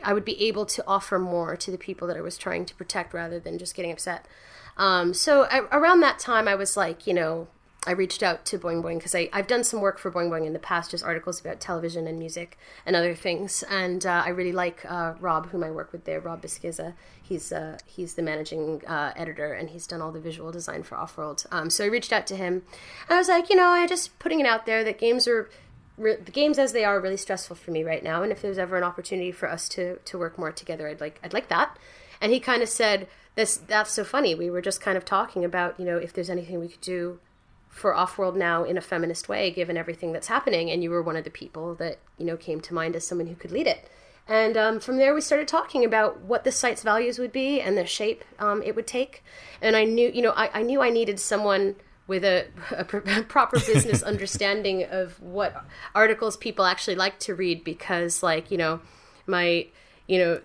I 0.04 0.12
would 0.12 0.24
be 0.24 0.42
able 0.44 0.66
to 0.66 0.84
offer 0.86 1.18
more 1.18 1.56
to 1.56 1.70
the 1.70 1.78
people 1.78 2.08
that 2.08 2.16
I 2.16 2.20
was 2.20 2.38
trying 2.38 2.64
to 2.66 2.74
protect 2.74 3.14
rather 3.14 3.38
than 3.38 3.58
just 3.58 3.74
getting 3.74 3.92
upset. 3.92 4.26
Um, 4.76 5.12
so 5.14 5.42
I, 5.50 5.60
around 5.70 6.00
that 6.00 6.18
time, 6.18 6.48
I 6.48 6.54
was 6.54 6.76
like, 6.76 7.06
you 7.06 7.14
know, 7.14 7.48
I 7.84 7.92
reached 7.92 8.22
out 8.22 8.44
to 8.46 8.58
Boing 8.58 8.80
Boing 8.80 8.98
because 8.98 9.14
I've 9.14 9.48
done 9.48 9.64
some 9.64 9.80
work 9.80 9.98
for 9.98 10.10
Boing 10.10 10.30
Boing 10.30 10.46
in 10.46 10.52
the 10.52 10.60
past, 10.60 10.92
just 10.92 11.02
articles 11.02 11.40
about 11.40 11.58
television 11.58 12.06
and 12.06 12.16
music 12.16 12.56
and 12.86 12.94
other 12.94 13.12
things. 13.12 13.64
And 13.68 14.06
uh, 14.06 14.22
I 14.24 14.28
really 14.28 14.52
like 14.52 14.84
uh, 14.88 15.14
Rob, 15.18 15.48
whom 15.48 15.64
I 15.64 15.70
work 15.72 15.90
with 15.90 16.04
there, 16.04 16.20
Rob 16.20 16.42
Beschizza. 16.42 16.94
He's 17.20 17.50
uh, 17.50 17.78
he's 17.84 18.14
the 18.14 18.22
managing 18.22 18.82
uh, 18.86 19.12
editor 19.16 19.52
and 19.52 19.70
he's 19.70 19.88
done 19.88 20.00
all 20.00 20.12
the 20.12 20.20
visual 20.20 20.52
design 20.52 20.84
for 20.84 20.96
Offworld. 20.96 21.44
Um, 21.50 21.70
so 21.70 21.82
I 21.84 21.88
reached 21.88 22.12
out 22.12 22.26
to 22.28 22.36
him. 22.36 22.62
and 23.08 23.16
I 23.16 23.18
was 23.18 23.28
like, 23.28 23.50
you 23.50 23.56
know, 23.56 23.70
I'm 23.70 23.88
just 23.88 24.16
putting 24.20 24.38
it 24.38 24.46
out 24.46 24.64
there 24.64 24.84
that 24.84 24.98
games 24.98 25.26
are 25.26 25.50
re- 25.96 26.16
the 26.16 26.32
games 26.32 26.58
as 26.58 26.72
they 26.72 26.84
are 26.84 27.00
really 27.00 27.16
stressful 27.16 27.56
for 27.56 27.70
me 27.70 27.84
right 27.84 28.02
now 28.02 28.22
and 28.22 28.32
if 28.32 28.42
there's 28.42 28.58
ever 28.58 28.76
an 28.76 28.84
opportunity 28.84 29.32
for 29.32 29.48
us 29.48 29.68
to 29.68 29.96
to 30.04 30.18
work 30.18 30.38
more 30.38 30.52
together 30.52 30.88
i'd 30.88 31.00
like 31.00 31.20
i'd 31.22 31.32
like 31.32 31.48
that. 31.48 31.76
And 32.22 32.32
he 32.32 32.38
kind 32.38 32.62
of 32.62 32.68
said 32.68 33.08
this 33.34 33.56
that's 33.56 33.90
so 33.90 34.04
funny. 34.04 34.34
We 34.34 34.48
were 34.48 34.62
just 34.62 34.80
kind 34.80 34.96
of 34.96 35.04
talking 35.04 35.44
about 35.44 35.78
you 35.78 35.84
know 35.84 35.98
if 35.98 36.12
there's 36.12 36.30
anything 36.30 36.60
we 36.60 36.68
could 36.68 36.80
do 36.80 37.18
for 37.68 37.92
offworld 37.92 38.36
now 38.36 38.64
in 38.64 38.76
a 38.76 38.82
feminist 38.82 39.28
way 39.30 39.50
given 39.50 39.78
everything 39.78 40.12
that's 40.12 40.26
happening 40.26 40.70
and 40.70 40.82
you 40.82 40.90
were 40.90 41.02
one 41.02 41.16
of 41.16 41.24
the 41.24 41.30
people 41.30 41.74
that 41.76 41.98
you 42.18 42.24
know 42.24 42.36
came 42.36 42.60
to 42.60 42.74
mind 42.74 42.94
as 42.94 43.06
someone 43.06 43.26
who 43.26 43.34
could 43.34 43.50
lead 43.50 43.66
it. 43.66 43.88
And 44.28 44.56
um, 44.56 44.78
from 44.78 44.98
there 44.98 45.14
we 45.14 45.20
started 45.20 45.48
talking 45.48 45.84
about 45.84 46.20
what 46.20 46.44
the 46.44 46.52
site's 46.52 46.84
values 46.84 47.18
would 47.18 47.32
be 47.32 47.60
and 47.60 47.76
the 47.76 47.84
shape 47.86 48.24
um, 48.38 48.62
it 48.62 48.76
would 48.76 48.86
take. 48.86 49.24
And 49.60 49.74
i 49.74 49.84
knew 49.84 50.10
you 50.14 50.22
know 50.22 50.32
I, 50.32 50.60
I 50.60 50.62
knew 50.62 50.80
i 50.80 50.90
needed 50.90 51.18
someone 51.18 51.74
with 52.06 52.24
a, 52.24 52.46
a, 52.70 52.84
proper 53.28 53.58
business 53.60 54.02
understanding 54.12 54.84
of 54.84 55.20
what 55.20 55.64
articles 55.94 56.36
people 56.36 56.64
actually 56.64 56.96
like 56.96 57.18
to 57.20 57.34
read 57.34 57.64
because 57.64 58.22
like 58.22 58.50
you 58.50 58.58
know 58.58 58.80
my 59.26 59.66
you 60.06 60.18
know 60.18 60.40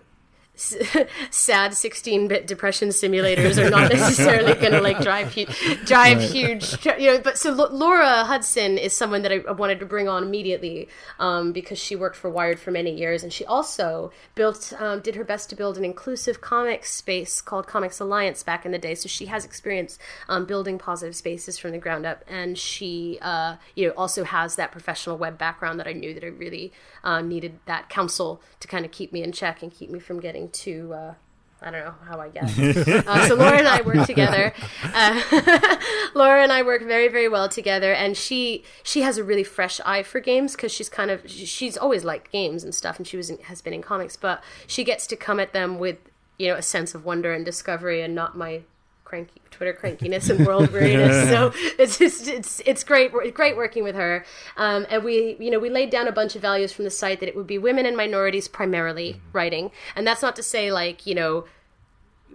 sad 1.30 1.70
16-bit 1.70 2.48
depression 2.48 2.88
simulators 2.88 3.64
are 3.64 3.70
not 3.70 3.92
necessarily 3.92 4.54
going 4.54 4.72
to 4.72 4.80
like 4.80 5.00
drive 5.00 5.32
hu- 5.32 5.46
drive 5.84 6.18
right. 6.18 6.30
huge 6.30 6.84
you 6.98 7.06
know 7.06 7.20
but 7.20 7.38
so 7.38 7.50
L- 7.50 7.70
Laura 7.70 8.24
Hudson 8.24 8.76
is 8.76 8.92
someone 8.92 9.22
that 9.22 9.30
I 9.30 9.52
wanted 9.52 9.78
to 9.78 9.86
bring 9.86 10.08
on 10.08 10.24
immediately 10.24 10.88
um, 11.20 11.52
because 11.52 11.78
she 11.78 11.94
worked 11.94 12.16
for 12.16 12.28
Wired 12.28 12.58
for 12.58 12.72
many 12.72 12.92
years 12.92 13.22
and 13.22 13.32
she 13.32 13.44
also 13.44 14.10
built 14.34 14.72
um, 14.80 15.00
did 15.00 15.14
her 15.14 15.22
best 15.24 15.48
to 15.50 15.56
build 15.56 15.78
an 15.78 15.84
inclusive 15.84 16.40
comics 16.40 16.92
space 16.92 17.40
called 17.40 17.68
Comics 17.68 18.00
Alliance 18.00 18.42
back 18.42 18.66
in 18.66 18.72
the 18.72 18.78
day 18.78 18.96
so 18.96 19.08
she 19.08 19.26
has 19.26 19.44
experience 19.44 19.96
um, 20.28 20.44
building 20.44 20.76
positive 20.76 21.14
spaces 21.14 21.56
from 21.56 21.70
the 21.70 21.78
ground 21.78 22.04
up 22.04 22.24
and 22.26 22.58
she 22.58 23.18
uh, 23.22 23.56
you 23.76 23.86
know 23.86 23.94
also 23.96 24.24
has 24.24 24.56
that 24.56 24.72
professional 24.72 25.16
web 25.16 25.38
background 25.38 25.78
that 25.78 25.86
I 25.86 25.92
knew 25.92 26.12
that 26.14 26.24
I 26.24 26.28
really 26.28 26.72
uh, 27.04 27.20
needed 27.20 27.60
that 27.66 27.88
counsel 27.88 28.42
to 28.58 28.66
kind 28.66 28.84
of 28.84 28.90
keep 28.90 29.12
me 29.12 29.22
in 29.22 29.30
check 29.30 29.62
and 29.62 29.72
keep 29.72 29.90
me 29.90 30.00
from 30.00 30.18
getting 30.18 30.47
to 30.48 30.94
uh, 30.94 31.14
I 31.60 31.70
don't 31.70 31.84
know 31.84 31.94
how 32.06 32.20
I 32.20 32.28
guess. 32.28 32.56
uh, 32.58 33.28
so 33.28 33.34
Laura 33.34 33.58
and 33.58 33.66
I 33.66 33.80
work 33.82 34.06
together. 34.06 34.52
Uh, 34.82 35.76
Laura 36.14 36.42
and 36.42 36.52
I 36.52 36.62
work 36.62 36.82
very, 36.82 37.08
very 37.08 37.28
well 37.28 37.48
together, 37.48 37.92
and 37.92 38.16
she 38.16 38.62
she 38.82 39.02
has 39.02 39.18
a 39.18 39.24
really 39.24 39.42
fresh 39.44 39.80
eye 39.84 40.04
for 40.04 40.20
games 40.20 40.54
because 40.54 40.70
she's 40.70 40.88
kind 40.88 41.10
of 41.10 41.28
she's 41.28 41.76
always 41.76 42.04
liked 42.04 42.30
games 42.30 42.62
and 42.62 42.74
stuff, 42.74 42.98
and 42.98 43.06
she 43.06 43.16
was 43.16 43.28
in, 43.28 43.38
has 43.38 43.60
been 43.60 43.72
in 43.72 43.82
comics, 43.82 44.16
but 44.16 44.42
she 44.66 44.84
gets 44.84 45.06
to 45.08 45.16
come 45.16 45.40
at 45.40 45.52
them 45.52 45.78
with 45.78 45.98
you 46.38 46.48
know 46.48 46.54
a 46.54 46.62
sense 46.62 46.94
of 46.94 47.04
wonder 47.04 47.32
and 47.32 47.44
discovery, 47.44 48.02
and 48.02 48.14
not 48.14 48.36
my 48.36 48.62
cranky 49.08 49.40
Twitter 49.50 49.72
crankiness 49.72 50.28
and 50.28 50.46
world 50.46 50.68
weariness. 50.72 51.30
so 51.30 51.50
it's 51.78 51.98
just 51.98 52.28
it's 52.28 52.60
it's 52.66 52.84
great 52.84 53.10
great 53.32 53.56
working 53.56 53.82
with 53.82 53.96
her. 53.96 54.24
Um, 54.56 54.86
and 54.90 55.02
we 55.02 55.36
you 55.40 55.50
know 55.50 55.58
we 55.58 55.70
laid 55.70 55.90
down 55.90 56.06
a 56.06 56.12
bunch 56.12 56.36
of 56.36 56.42
values 56.42 56.72
from 56.72 56.84
the 56.84 56.90
site 56.90 57.20
that 57.20 57.28
it 57.28 57.34
would 57.34 57.46
be 57.46 57.58
women 57.58 57.86
and 57.86 57.96
minorities 57.96 58.46
primarily 58.46 59.14
mm-hmm. 59.14 59.28
writing, 59.32 59.70
and 59.96 60.06
that's 60.06 60.22
not 60.22 60.36
to 60.36 60.42
say 60.42 60.70
like 60.70 61.06
you 61.06 61.14
know 61.14 61.46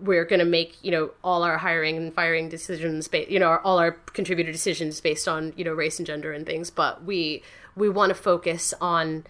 we're 0.01 0.25
going 0.25 0.39
to 0.39 0.45
make 0.45 0.83
you 0.83 0.91
know 0.91 1.11
all 1.23 1.43
our 1.43 1.59
hiring 1.59 1.95
and 1.97 2.13
firing 2.13 2.49
decisions 2.49 3.07
based 3.07 3.29
you 3.29 3.39
know 3.39 3.59
all 3.63 3.77
our 3.77 3.91
contributor 3.91 4.51
decisions 4.51 4.99
based 4.99 5.27
on 5.27 5.53
you 5.55 5.63
know 5.63 5.73
race 5.73 5.99
and 5.99 6.07
gender 6.07 6.33
and 6.33 6.47
things 6.47 6.71
but 6.71 7.03
we 7.03 7.43
we 7.75 7.87
want 7.87 8.09
to 8.09 8.15
focus 8.15 8.73
on 8.81 9.23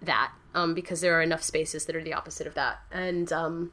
that 0.00 0.30
um, 0.54 0.72
because 0.72 1.00
there 1.00 1.18
are 1.18 1.22
enough 1.22 1.42
spaces 1.42 1.86
that 1.86 1.96
are 1.96 2.02
the 2.02 2.14
opposite 2.14 2.46
of 2.46 2.54
that 2.54 2.78
and 2.92 3.32
um, 3.32 3.72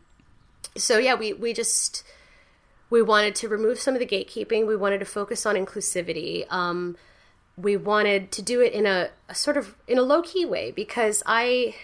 so 0.75 0.97
yeah 0.97 1.13
we 1.13 1.31
we 1.31 1.53
just 1.53 2.03
we 2.89 3.01
wanted 3.01 3.35
to 3.35 3.47
remove 3.47 3.79
some 3.79 3.93
of 3.93 3.99
the 3.99 4.05
gatekeeping 4.05 4.67
we 4.67 4.75
wanted 4.75 4.99
to 4.99 5.05
focus 5.05 5.45
on 5.45 5.55
inclusivity 5.55 6.51
um, 6.51 6.95
we 7.57 7.77
wanted 7.77 8.31
to 8.31 8.41
do 8.41 8.61
it 8.61 8.73
in 8.73 8.85
a, 8.85 9.09
a 9.29 9.35
sort 9.35 9.57
of 9.57 9.75
in 9.87 9.97
a 9.97 10.01
low-key 10.01 10.45
way 10.45 10.71
because 10.71 11.23
i 11.25 11.75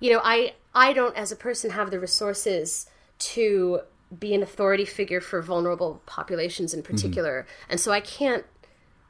you 0.00 0.12
know 0.12 0.20
i 0.24 0.52
I 0.78 0.92
don't, 0.92 1.16
as 1.16 1.32
a 1.32 1.36
person, 1.36 1.70
have 1.70 1.90
the 1.90 1.98
resources 1.98 2.86
to 3.18 3.80
be 4.16 4.32
an 4.32 4.44
authority 4.44 4.84
figure 4.84 5.20
for 5.20 5.42
vulnerable 5.42 6.00
populations 6.06 6.72
in 6.72 6.84
particular. 6.84 7.42
Mm-hmm. 7.42 7.70
And 7.70 7.80
so 7.80 7.90
I 7.90 8.00
can't, 8.00 8.44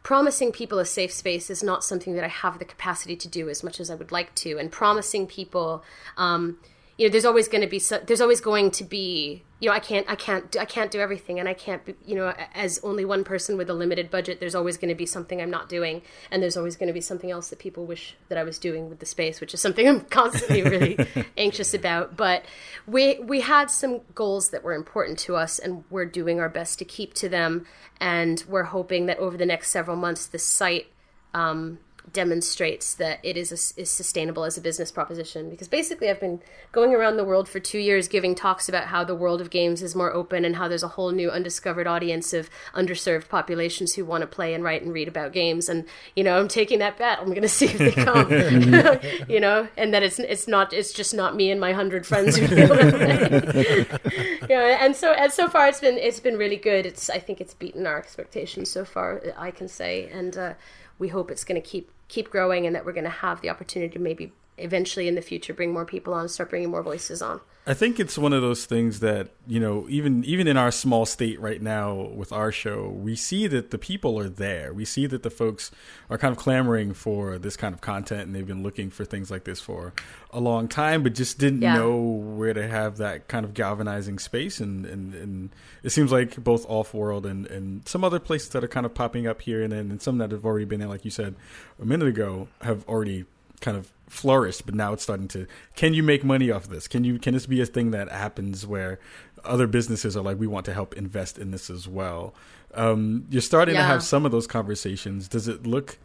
promising 0.03 0.51
people 0.51 0.79
a 0.79 0.87
safe 0.87 1.13
space 1.13 1.51
is 1.51 1.63
not 1.63 1.85
something 1.85 2.15
that 2.15 2.25
I 2.25 2.29
have 2.29 2.59
the 2.59 2.65
capacity 2.65 3.17
to 3.17 3.29
do 3.29 3.51
as 3.51 3.63
much 3.63 3.81
as 3.81 3.91
I 3.91 3.97
would 3.97 4.11
like 4.11 4.35
to. 4.37 4.59
And 4.59 4.73
promising 4.73 5.27
people, 5.27 5.85
um, 6.17 6.59
you 6.99 7.07
know, 7.07 7.13
there's 7.13 7.25
always 7.25 7.49
going 7.49 7.63
to 7.63 7.69
be, 7.69 7.79
so, 7.79 7.99
there's 8.05 8.21
always 8.21 8.41
going 8.41 8.71
to 8.73 8.85
be 8.85 9.45
you 9.61 9.69
know 9.69 9.75
i 9.75 9.79
can't 9.79 10.09
i 10.09 10.15
can't 10.15 10.57
i 10.59 10.65
can't 10.65 10.91
do 10.91 11.01
everything 11.01 11.39
and 11.39 11.49
i 11.49 11.55
can't 11.55 11.85
be, 11.85 11.95
you 12.05 12.15
know 12.15 12.33
as 12.55 12.81
only 12.83 13.05
one 13.05 13.25
person 13.25 13.57
with 13.57 13.69
a 13.69 13.75
limited 13.75 14.11
budget 14.11 14.41
there's 14.41 14.55
always 14.55 14.77
going 14.77 14.89
to 14.89 14.95
be 14.95 15.07
something 15.07 15.41
i'm 15.41 15.51
not 15.51 15.69
doing 15.69 16.03
and 16.31 16.43
there's 16.43 16.57
always 16.57 16.77
going 16.77 16.87
to 16.87 16.93
be 16.93 17.01
something 17.01 17.31
else 17.31 17.49
that 17.49 17.59
people 17.59 17.85
wish 17.85 18.17
that 18.29 18.39
i 18.39 18.43
was 18.43 18.59
doing 18.59 18.89
with 18.89 18.99
the 19.01 19.07
space 19.07 19.41
which 19.41 19.53
is 19.53 19.61
something 19.61 19.89
i'm 19.89 20.01
constantly 20.01 20.63
really 20.63 20.99
anxious 21.37 21.75
about 21.75 22.17
but 22.17 22.45
we 22.87 23.19
we 23.21 23.41
had 23.41 23.71
some 23.71 24.01
goals 24.15 24.51
that 24.51 24.63
were 24.63 24.75
important 24.75 25.19
to 25.19 25.37
us 25.37 25.59
and 25.59 25.85
we're 25.91 26.07
doing 26.07 26.41
our 26.41 26.49
best 26.49 26.79
to 26.79 26.85
keep 26.85 27.15
to 27.15 27.29
them 27.29 27.67
and 28.01 28.45
we're 28.49 28.65
hoping 28.65 29.07
that 29.07 29.19
over 29.19 29.37
the 29.37 29.47
next 29.47 29.71
several 29.71 29.97
months 29.97 30.27
the 30.27 30.39
site 30.39 30.87
um, 31.35 31.79
demonstrates 32.13 32.95
that 32.95 33.21
it 33.23 33.37
is, 33.37 33.51
a, 33.53 33.81
is 33.81 33.91
sustainable 33.91 34.45
as 34.45 34.57
a 34.57 34.61
business 34.61 34.91
proposition. 34.91 35.51
Because 35.51 35.69
basically, 35.69 36.09
I've 36.09 36.21
been 36.21 36.41
going 36.73 36.95
around 36.95 37.17
the 37.17 37.25
world 37.25 37.49
for 37.49 37.61
two 37.61 37.79
years 37.79 38.09
giving 38.09 38.35
talks 38.35 38.69
about 38.69 38.85
how 38.85 39.05
the 39.05 39.15
world 39.15 39.41
of 39.41 39.51
games 39.51 39.83
is 39.83 39.95
more 39.95 40.13
open 40.13 40.45
and 40.45 40.57
how 40.57 40.69
there's 40.69 40.83
a 40.83 40.89
whole 40.89 41.11
new 41.11 41.31
undiscovered 41.31 41.87
audience 41.87 42.33
of 42.33 42.49
underserved 42.75 43.29
populations 43.29 43.95
who 43.95 44.05
want 44.05 44.23
to 44.23 44.27
play 44.27 44.55
and 44.55 44.65
write 44.65 44.83
and 44.83 44.93
read 44.93 45.09
about 45.09 45.33
games. 45.33 45.69
And 45.69 45.85
you 46.15 46.25
know, 46.25 46.39
I'm 46.39 46.49
taking 46.49 46.79
that 46.81 46.99
bet. 46.99 47.19
I'm 47.19 47.29
going 47.29 47.43
to 47.43 47.49
see 47.49 47.67
if 47.67 47.79
they 47.79 47.93
come. 47.93 48.31
you 49.29 49.41
know, 49.41 49.69
and 49.77 49.93
that 49.95 50.03
it's 50.03 50.19
it's 50.19 50.49
not 50.49 50.73
it's 50.73 50.93
just 50.93 51.15
not 51.15 51.37
me 51.37 51.51
and 51.51 51.61
my 51.61 51.73
hundred 51.73 52.07
friends 52.07 52.37
who 52.37 52.47
feel 52.47 52.69
that 52.69 54.01
you 54.43 54.49
know, 54.49 54.63
and 54.63 54.95
so 54.95 55.13
and 55.13 55.33
so 55.33 55.49
far 55.49 55.69
it's 55.69 55.81
been 55.81 55.99
it's 55.99 56.21
been 56.21 56.37
really 56.37 56.57
good. 56.57 56.87
It's 56.87 57.11
I 57.11 57.19
think 57.19 57.41
it's 57.41 57.55
beaten 57.55 57.87
our 57.87 57.99
expectations 57.99 58.71
so 58.71 58.85
far. 58.85 59.23
I 59.37 59.51
can 59.51 59.69
say 59.69 60.09
and. 60.13 60.37
Uh, 60.37 60.55
we 60.99 61.09
hope 61.09 61.31
it's 61.31 61.45
going 61.45 61.61
to 61.61 61.67
keep 61.67 61.91
keep 62.09 62.31
growing 62.31 62.67
and 62.67 62.75
that 62.75 62.85
we're 62.85 62.93
going 62.93 63.05
to 63.05 63.11
have 63.11 63.41
the 63.41 63.51
opportunity 63.51 63.93
to 63.93 63.99
maybe 63.99 64.33
eventually 64.57 65.07
in 65.07 65.15
the 65.15 65.23
future 65.23 65.55
bring 65.55 65.73
more 65.73 65.85
people 65.85 66.13
on 66.13 66.29
start 66.29 66.51
bringing 66.51 66.71
more 66.71 66.83
voices 66.83 67.23
on. 67.23 67.41
I 67.69 67.75
think 67.75 68.01
it's 68.01 68.17
one 68.17 68.33
of 68.33 68.41
those 68.41 68.65
things 68.65 69.01
that 69.01 69.29
you 69.47 69.61
know, 69.61 69.87
even 69.91 70.25
even 70.25 70.49
in 70.49 70.57
our 70.57 70.71
small 70.71 71.05
state 71.05 71.39
right 71.39 71.61
now 71.61 71.95
with 71.95 72.33
our 72.33 72.51
show, 72.51 72.89
we 72.89 73.15
see 73.15 73.47
that 73.47 73.71
the 73.71 73.77
people 73.77 74.19
are 74.19 74.31
there. 74.31 74.73
We 74.73 74.87
see 74.87 75.05
that 75.05 75.23
the 75.23 75.29
folks 75.29 75.71
are 76.09 76.17
kind 76.17 76.33
of 76.33 76.39
clamoring 76.39 76.95
for 76.95 77.39
this 77.39 77.59
kind 77.59 77.75
of 77.75 77.83
content, 77.83 78.23
and 78.23 78.35
they've 78.35 78.47
been 78.47 78.63
looking 78.63 78.89
for 78.89 79.05
things 79.05 79.31
like 79.31 79.45
this 79.45 79.61
for 79.61 79.93
a 80.31 80.41
long 80.41 80.67
time, 80.67 81.03
but 81.03 81.15
just 81.15 81.39
didn't 81.39 81.61
yeah. 81.61 81.75
know 81.75 81.95
where 81.95 82.55
to 82.55 82.67
have 82.67 82.97
that 82.97 83.29
kind 83.29 83.45
of 83.45 83.53
galvanizing 83.53 84.19
space. 84.19 84.61
And 84.61 84.87
and, 84.87 85.13
and 85.13 85.51
it 85.83 85.91
seems 85.91 86.11
like 86.11 86.43
both 86.43 86.67
Offworld 86.69 87.27
and 87.27 87.47
and 87.49 87.87
some 87.87 88.03
other 88.03 88.19
places 88.19 88.49
that 88.51 88.65
are 88.65 88.69
kind 88.69 88.87
of 88.87 88.95
popping 88.95 89.27
up 89.27 89.43
here 89.43 89.63
and 89.63 89.73
then, 89.75 89.91
and 89.91 90.01
some 90.01 90.17
that 90.19 90.31
have 90.31 90.47
already 90.47 90.65
been 90.65 90.81
there, 90.81 90.89
like 90.89 91.05
you 91.05 91.11
said 91.11 91.35
a 91.79 91.85
minute 91.85 92.09
ago, 92.09 92.49
have 92.63 92.89
already 92.89 93.27
kind 93.61 93.77
of 93.77 93.93
flourished, 94.09 94.67
but 94.67 94.75
now 94.75 94.93
it's 94.93 95.03
starting 95.03 95.29
to. 95.29 95.47
Can 95.77 95.95
you 95.95 96.03
make 96.03 96.25
money 96.25 96.51
off 96.51 96.65
of 96.65 96.71
this? 96.71 96.89
Can 96.89 97.05
you? 97.05 97.19
Can 97.19 97.35
this 97.35 97.47
be 97.47 97.61
a 97.61 97.67
thing 97.67 97.91
that 97.93 98.11
happens 98.11 98.67
where 98.67 98.99
other 99.45 99.67
businesses 99.67 100.17
are 100.17 100.23
like, 100.23 100.39
we 100.39 100.47
want 100.47 100.67
to 100.67 100.75
help 100.75 100.95
invest 100.95 101.39
in 101.39 101.51
this 101.51 101.71
as 101.71 101.87
well? 101.87 102.35
Um, 102.75 103.27
you're 103.31 103.43
starting 103.43 103.75
yeah. 103.75 103.83
to 103.83 103.87
have 103.87 104.03
some 104.03 104.27
of 104.27 104.33
those 104.33 104.47
conversations. 104.47 105.29
Does 105.29 105.49
it 105.49 105.67
look 105.67 105.99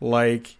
like? 0.00 0.56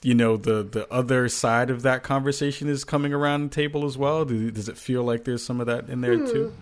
You 0.00 0.14
know 0.14 0.36
the 0.36 0.62
the 0.62 0.86
other 0.92 1.28
side 1.28 1.70
of 1.70 1.82
that 1.82 2.04
conversation 2.04 2.68
is 2.68 2.84
coming 2.84 3.12
around 3.12 3.50
the 3.50 3.54
table 3.54 3.84
as 3.84 3.98
well. 3.98 4.24
Do, 4.24 4.48
does 4.52 4.68
it 4.68 4.78
feel 4.78 5.02
like 5.02 5.24
there's 5.24 5.44
some 5.44 5.60
of 5.60 5.66
that 5.66 5.88
in 5.88 6.02
there 6.02 6.16
hmm. 6.16 6.26
too? 6.26 6.54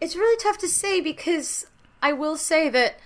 It's 0.00 0.14
really 0.14 0.36
tough 0.40 0.58
to 0.58 0.68
say 0.68 1.00
because 1.00 1.66
I 2.00 2.12
will 2.12 2.36
say 2.36 2.68
that 2.68 3.00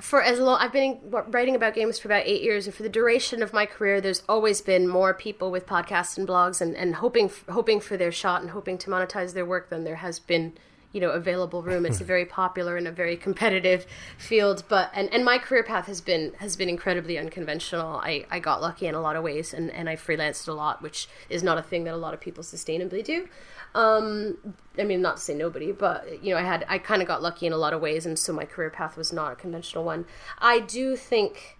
for 0.00 0.22
as 0.22 0.38
long 0.38 0.58
I've 0.60 0.72
been 0.72 0.98
writing 1.10 1.54
about 1.54 1.74
games 1.74 1.98
for 1.98 2.08
about 2.08 2.22
eight 2.26 2.42
years, 2.42 2.66
and 2.66 2.74
for 2.74 2.82
the 2.82 2.88
duration 2.88 3.42
of 3.42 3.52
my 3.52 3.66
career, 3.66 4.00
there's 4.00 4.22
always 4.28 4.60
been 4.60 4.88
more 4.88 5.14
people 5.14 5.50
with 5.50 5.66
podcasts 5.66 6.16
and 6.16 6.26
blogs, 6.26 6.60
and, 6.60 6.76
and 6.76 6.96
hoping 6.96 7.30
hoping 7.48 7.80
for 7.80 7.96
their 7.96 8.12
shot 8.12 8.40
and 8.40 8.50
hoping 8.50 8.78
to 8.78 8.90
monetize 8.90 9.34
their 9.34 9.44
work 9.44 9.70
than 9.70 9.84
there 9.84 9.96
has 9.96 10.18
been, 10.18 10.54
you 10.92 11.00
know, 11.00 11.10
available 11.10 11.62
room. 11.62 11.84
It's 11.84 12.00
a 12.00 12.04
very 12.04 12.24
popular 12.40 12.76
and 12.76 12.88
a 12.88 12.92
very 12.92 13.16
competitive 13.16 13.86
field, 14.16 14.64
but 14.68 14.90
and, 14.94 15.12
and 15.12 15.24
my 15.24 15.38
career 15.38 15.62
path 15.62 15.86
has 15.86 16.00
been 16.00 16.32
has 16.38 16.56
been 16.56 16.68
incredibly 16.68 17.18
unconventional. 17.18 17.96
I, 17.96 18.26
I 18.30 18.40
got 18.40 18.62
lucky 18.62 18.86
in 18.86 18.94
a 18.94 19.00
lot 19.00 19.16
of 19.16 19.22
ways, 19.22 19.52
and, 19.52 19.70
and 19.70 19.88
I 19.88 19.96
freelanced 19.96 20.48
a 20.48 20.52
lot, 20.52 20.82
which 20.82 21.08
is 21.28 21.42
not 21.42 21.58
a 21.58 21.62
thing 21.62 21.84
that 21.84 21.94
a 21.94 21.98
lot 21.98 22.14
of 22.14 22.20
people 22.20 22.42
sustainably 22.42 23.04
do. 23.04 23.28
Um, 23.74 24.36
I 24.78 24.84
mean, 24.84 25.00
not 25.00 25.16
to 25.16 25.22
say 25.22 25.34
nobody, 25.34 25.72
but 25.72 26.22
you 26.22 26.34
know, 26.34 26.40
I 26.40 26.42
had 26.42 26.64
I 26.68 26.78
kind 26.78 27.02
of 27.02 27.08
got 27.08 27.22
lucky 27.22 27.46
in 27.46 27.52
a 27.52 27.56
lot 27.56 27.72
of 27.72 27.80
ways, 27.80 28.06
and 28.06 28.18
so 28.18 28.32
my 28.32 28.44
career 28.44 28.70
path 28.70 28.96
was 28.96 29.12
not 29.12 29.32
a 29.32 29.36
conventional 29.36 29.84
one. 29.84 30.06
I 30.38 30.60
do 30.60 30.96
think 30.96 31.58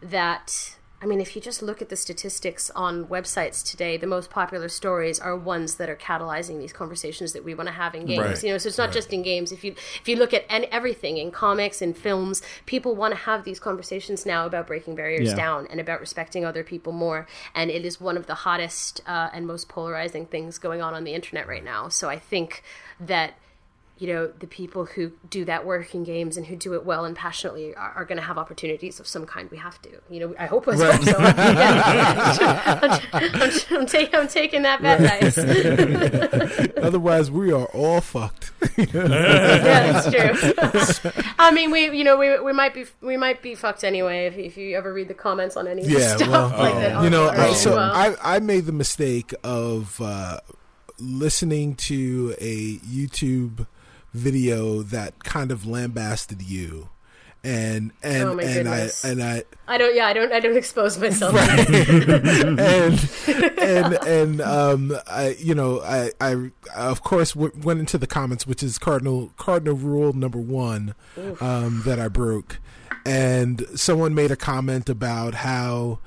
that 0.00 0.76
I 1.04 1.06
mean, 1.06 1.20
if 1.20 1.36
you 1.36 1.42
just 1.42 1.60
look 1.60 1.82
at 1.82 1.90
the 1.90 1.96
statistics 1.96 2.70
on 2.70 3.04
websites 3.04 3.62
today, 3.62 3.98
the 3.98 4.06
most 4.06 4.30
popular 4.30 4.70
stories 4.70 5.20
are 5.20 5.36
ones 5.36 5.74
that 5.74 5.90
are 5.90 5.96
catalyzing 5.96 6.58
these 6.58 6.72
conversations 6.72 7.34
that 7.34 7.44
we 7.44 7.54
want 7.54 7.68
to 7.68 7.74
have 7.74 7.94
in 7.94 8.06
games. 8.06 8.24
Right. 8.24 8.42
You 8.42 8.52
know, 8.52 8.58
so 8.58 8.68
it's 8.68 8.78
not 8.78 8.84
right. 8.84 8.94
just 8.94 9.12
in 9.12 9.20
games. 9.20 9.52
If 9.52 9.64
you 9.64 9.72
if 10.00 10.08
you 10.08 10.16
look 10.16 10.32
at 10.32 10.46
any, 10.48 10.66
everything 10.68 11.18
in 11.18 11.30
comics 11.30 11.82
and 11.82 11.94
films, 11.94 12.40
people 12.64 12.96
want 12.96 13.12
to 13.12 13.20
have 13.20 13.44
these 13.44 13.60
conversations 13.60 14.24
now 14.24 14.46
about 14.46 14.66
breaking 14.66 14.94
barriers 14.94 15.28
yeah. 15.28 15.36
down 15.36 15.66
and 15.68 15.78
about 15.78 16.00
respecting 16.00 16.42
other 16.42 16.64
people 16.64 16.94
more. 16.94 17.26
And 17.54 17.70
it 17.70 17.84
is 17.84 18.00
one 18.00 18.16
of 18.16 18.26
the 18.26 18.36
hottest 18.36 19.02
uh, 19.06 19.28
and 19.34 19.46
most 19.46 19.68
polarizing 19.68 20.24
things 20.24 20.56
going 20.56 20.80
on 20.80 20.94
on 20.94 21.04
the 21.04 21.12
internet 21.12 21.46
right 21.46 21.62
now. 21.62 21.90
So 21.90 22.08
I 22.08 22.18
think 22.18 22.62
that 22.98 23.34
you 23.96 24.08
know 24.08 24.26
the 24.26 24.46
people 24.46 24.86
who 24.86 25.12
do 25.30 25.44
that 25.44 25.64
work 25.64 25.94
in 25.94 26.02
games 26.02 26.36
and 26.36 26.46
who 26.46 26.56
do 26.56 26.74
it 26.74 26.84
well 26.84 27.04
and 27.04 27.14
passionately 27.14 27.74
are, 27.76 27.92
are 27.92 28.04
going 28.04 28.16
to 28.18 28.24
have 28.24 28.36
opportunities 28.36 28.98
of 28.98 29.06
some 29.06 29.24
kind. 29.24 29.48
We 29.50 29.58
have 29.58 29.80
to. 29.82 29.90
You 30.10 30.20
know 30.20 30.34
i 30.38 30.46
hope, 30.46 30.66
I 30.66 30.72
right. 30.72 30.94
hope 30.94 31.04
so 31.04 31.16
I'm, 31.18 33.00
I'm, 33.12 33.80
I'm, 33.80 33.86
take, 33.86 34.12
I'm, 34.12 34.26
taking 34.26 34.62
that 34.62 34.82
bet 34.82 34.98
guys 35.00 35.38
otherwise 36.84 37.30
we 37.30 37.52
are 37.52 37.66
all 37.66 38.00
fucked. 38.00 38.50
Yeah 38.76 40.02
that's 40.02 41.00
true. 41.00 41.12
I 41.38 41.52
mean 41.52 41.70
we 41.70 41.96
you 41.96 42.02
know 42.02 42.16
we, 42.18 42.40
we 42.40 42.52
might 42.52 42.74
be 42.74 42.86
we 43.00 43.16
might 43.16 43.40
be 43.42 43.54
fucked 43.54 43.84
anyway 43.84 44.26
if, 44.26 44.36
if 44.36 44.56
you 44.56 44.76
ever 44.76 44.92
read 44.92 45.06
the 45.06 45.14
comments 45.14 45.56
on 45.56 45.68
any 45.68 45.84
yeah, 45.84 46.16
stuff 46.16 46.28
well, 46.28 46.48
like 46.48 46.74
that. 46.74 47.04
you 47.04 47.10
know 47.10 47.28
I, 47.28 47.52
so 47.52 47.76
well. 47.76 47.92
I, 47.94 48.16
I 48.20 48.40
made 48.40 48.66
the 48.66 48.72
mistake 48.72 49.32
of 49.44 50.00
uh, 50.00 50.40
listening 50.98 51.76
to 51.76 52.34
a 52.40 52.78
youtube 52.78 53.66
video 54.14 54.82
that 54.82 55.22
kind 55.24 55.50
of 55.52 55.66
lambasted 55.66 56.40
you 56.40 56.88
and 57.42 57.92
and 58.02 58.22
oh 58.22 58.38
and 58.38 58.54
goodness. 58.54 59.04
I 59.04 59.08
and 59.10 59.22
I 59.22 59.42
I 59.68 59.76
don't 59.76 59.94
yeah 59.94 60.06
I 60.06 60.12
don't 60.14 60.32
I 60.32 60.40
don't 60.40 60.56
expose 60.56 60.98
myself 60.98 61.34
right. 61.34 61.68
and 61.68 63.10
and 63.58 63.94
and 64.06 64.40
um 64.40 64.96
I 65.06 65.36
you 65.38 65.54
know 65.54 65.80
I 65.82 66.10
I 66.20 66.50
of 66.74 67.02
course 67.02 67.32
w- 67.32 67.52
went 67.62 67.80
into 67.80 67.98
the 67.98 68.06
comments 68.06 68.46
which 68.46 68.62
is 68.62 68.78
cardinal 68.78 69.30
cardinal 69.36 69.74
rule 69.76 70.14
number 70.14 70.38
one 70.38 70.94
um 71.40 71.82
that 71.84 71.98
I 72.00 72.08
broke 72.08 72.60
and 73.04 73.66
someone 73.74 74.14
made 74.14 74.30
a 74.30 74.36
comment 74.36 74.88
about 74.88 75.34
how 75.34 75.98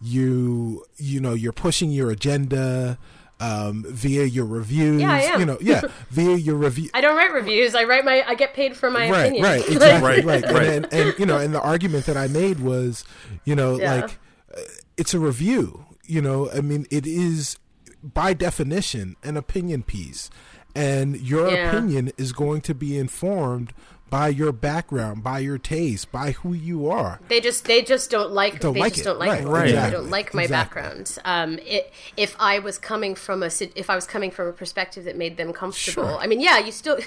you 0.00 0.84
you 0.96 1.18
know 1.18 1.34
you're 1.34 1.52
pushing 1.52 1.90
your 1.90 2.10
agenda 2.10 2.98
um, 3.44 3.84
via 3.86 4.24
your 4.24 4.46
reviews. 4.46 5.02
Yeah, 5.02 5.12
I 5.12 5.20
am. 5.20 5.40
You 5.40 5.46
know, 5.46 5.58
yeah, 5.60 5.82
via 6.10 6.36
your 6.36 6.56
review. 6.56 6.90
I 6.94 7.00
don't 7.00 7.16
write 7.16 7.32
reviews. 7.32 7.74
I 7.74 7.84
write 7.84 8.04
my. 8.04 8.24
I 8.26 8.34
get 8.34 8.54
paid 8.54 8.76
for 8.76 8.90
my 8.90 9.10
right, 9.10 9.20
opinion. 9.26 9.44
Right, 9.44 9.60
exactly, 9.68 10.08
right, 10.08 10.24
right. 10.24 10.44
right. 10.44 10.66
And, 10.66 10.84
and, 10.86 10.92
and, 10.92 11.18
you 11.18 11.26
know, 11.26 11.38
and 11.38 11.54
the 11.54 11.60
argument 11.60 12.06
that 12.06 12.16
I 12.16 12.26
made 12.26 12.60
was, 12.60 13.04
you 13.44 13.54
know, 13.54 13.78
yeah. 13.78 13.94
like 13.94 14.18
uh, 14.56 14.60
it's 14.96 15.14
a 15.14 15.18
review. 15.18 15.84
You 16.04 16.22
know, 16.22 16.50
I 16.50 16.60
mean, 16.60 16.86
it 16.90 17.06
is 17.06 17.58
by 18.02 18.32
definition 18.34 19.16
an 19.22 19.36
opinion 19.36 19.82
piece, 19.82 20.30
and 20.74 21.20
your 21.20 21.50
yeah. 21.50 21.68
opinion 21.68 22.12
is 22.16 22.32
going 22.32 22.62
to 22.62 22.74
be 22.74 22.98
informed 22.98 23.72
by 24.14 24.28
your 24.28 24.52
background, 24.52 25.24
by 25.24 25.40
your 25.40 25.58
taste, 25.58 26.12
by 26.12 26.30
who 26.30 26.52
you 26.52 26.88
are. 26.88 27.18
They 27.26 27.40
just 27.40 27.64
they 27.64 27.82
just 27.82 28.12
don't 28.12 28.30
like 28.30 28.60
Don't 28.60 28.74
they 28.74 28.78
like 28.78 28.92
just 28.92 29.00
it. 29.02 29.08
don't 29.08 29.18
like 29.18 29.30
Right, 29.40 29.44
right. 29.44 29.62
They 29.64 29.70
Exactly. 29.70 29.90
don't 30.00 30.10
like 30.10 30.32
my 30.34 30.42
Exactly. 30.44 30.82
background. 30.82 31.18
Um, 31.24 31.58
it, 31.64 31.92
if 32.16 32.36
I 32.38 32.60
was 32.60 32.78
coming 32.78 33.16
from 33.16 33.42
a 33.42 33.50
if 33.74 33.90
I 33.90 33.96
was 33.96 34.06
coming 34.06 34.30
from 34.30 34.46
a 34.46 34.52
perspective 34.52 35.02
that 35.06 35.16
made 35.16 35.36
them 35.36 35.52
comfortable. 35.52 36.04
Sure. 36.10 36.16
I 36.18 36.28
mean, 36.28 36.40
yeah, 36.40 36.60
you 36.60 36.70
still 36.70 36.98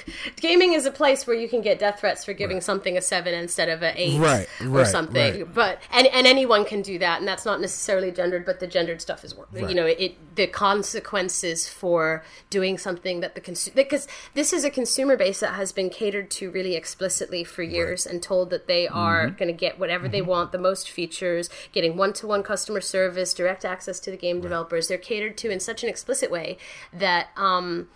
gaming 0.42 0.74
is 0.74 0.86
a 0.86 0.92
place 0.92 1.26
where 1.26 1.38
you 1.38 1.48
can 1.48 1.62
get 1.62 1.80
death 1.80 2.02
threats 2.02 2.26
for 2.26 2.34
giving 2.34 2.60
something 2.60 2.98
a 2.98 3.02
seven 3.02 3.34
instead 3.34 3.70
of 3.70 3.82
an 3.84 3.94
eight 3.96 4.20
Right, 4.20 4.48
or 4.60 4.68
right, 4.68 4.88
something. 4.88 5.16
right. 5.46 5.54
But 5.54 5.80
and 5.94 6.08
and 6.08 6.28
anyone 6.28 6.66
can 6.66 6.82
do 6.82 7.00
that, 7.00 7.20
and 7.20 7.28
that's 7.28 7.46
not 7.46 7.62
necessarily 7.62 8.12
gendered, 8.12 8.46
but 8.46 8.60
the 8.60 8.68
gendered 8.68 9.00
stuff 9.02 9.24
is. 9.24 9.34
You 9.56 9.76
know, 9.76 9.86
it 9.86 10.36
the 10.36 10.48
consequences 10.48 11.70
for 11.70 12.24
doing 12.50 12.78
something 12.78 13.22
that 13.22 13.34
the 13.36 13.40
consumer 13.42 13.76
because 13.76 14.10
this 14.34 14.52
is 14.52 14.66
a 14.66 14.70
consumer 14.70 15.16
base 15.16 15.40
that 15.40 15.54
has 15.54 15.72
been 15.72 15.90
catered 15.90 16.30
to 16.32 16.52
really 16.52 16.76
explicitly 16.98 17.44
for 17.44 17.62
years 17.62 18.08
and 18.08 18.24
told 18.24 18.50
that 18.50 18.66
they 18.66 18.88
are 18.88 19.28
Mm-hmm. 19.28 19.38
going 19.38 19.48
to 19.48 19.54
get 19.54 19.80
whatever 19.80 20.08
they 20.08 20.22
want, 20.22 20.52
the 20.52 20.58
most 20.58 20.90
features, 20.90 21.50
getting 21.72 21.96
one 21.96 22.12
to 22.14 22.26
one 22.28 22.42
customer 22.44 22.82
service, 22.82 23.34
direct 23.34 23.64
access 23.64 24.00
to 24.00 24.12
the 24.12 24.18
game 24.18 24.42
developers. 24.42 24.88
They're 24.88 24.98
catered 24.98 25.38
to 25.38 25.50
in 25.50 25.60
such 25.60 25.84
an 25.84 25.90
explicit 25.90 26.32
way 26.32 26.58
that 26.92 27.28
um, 27.36 27.88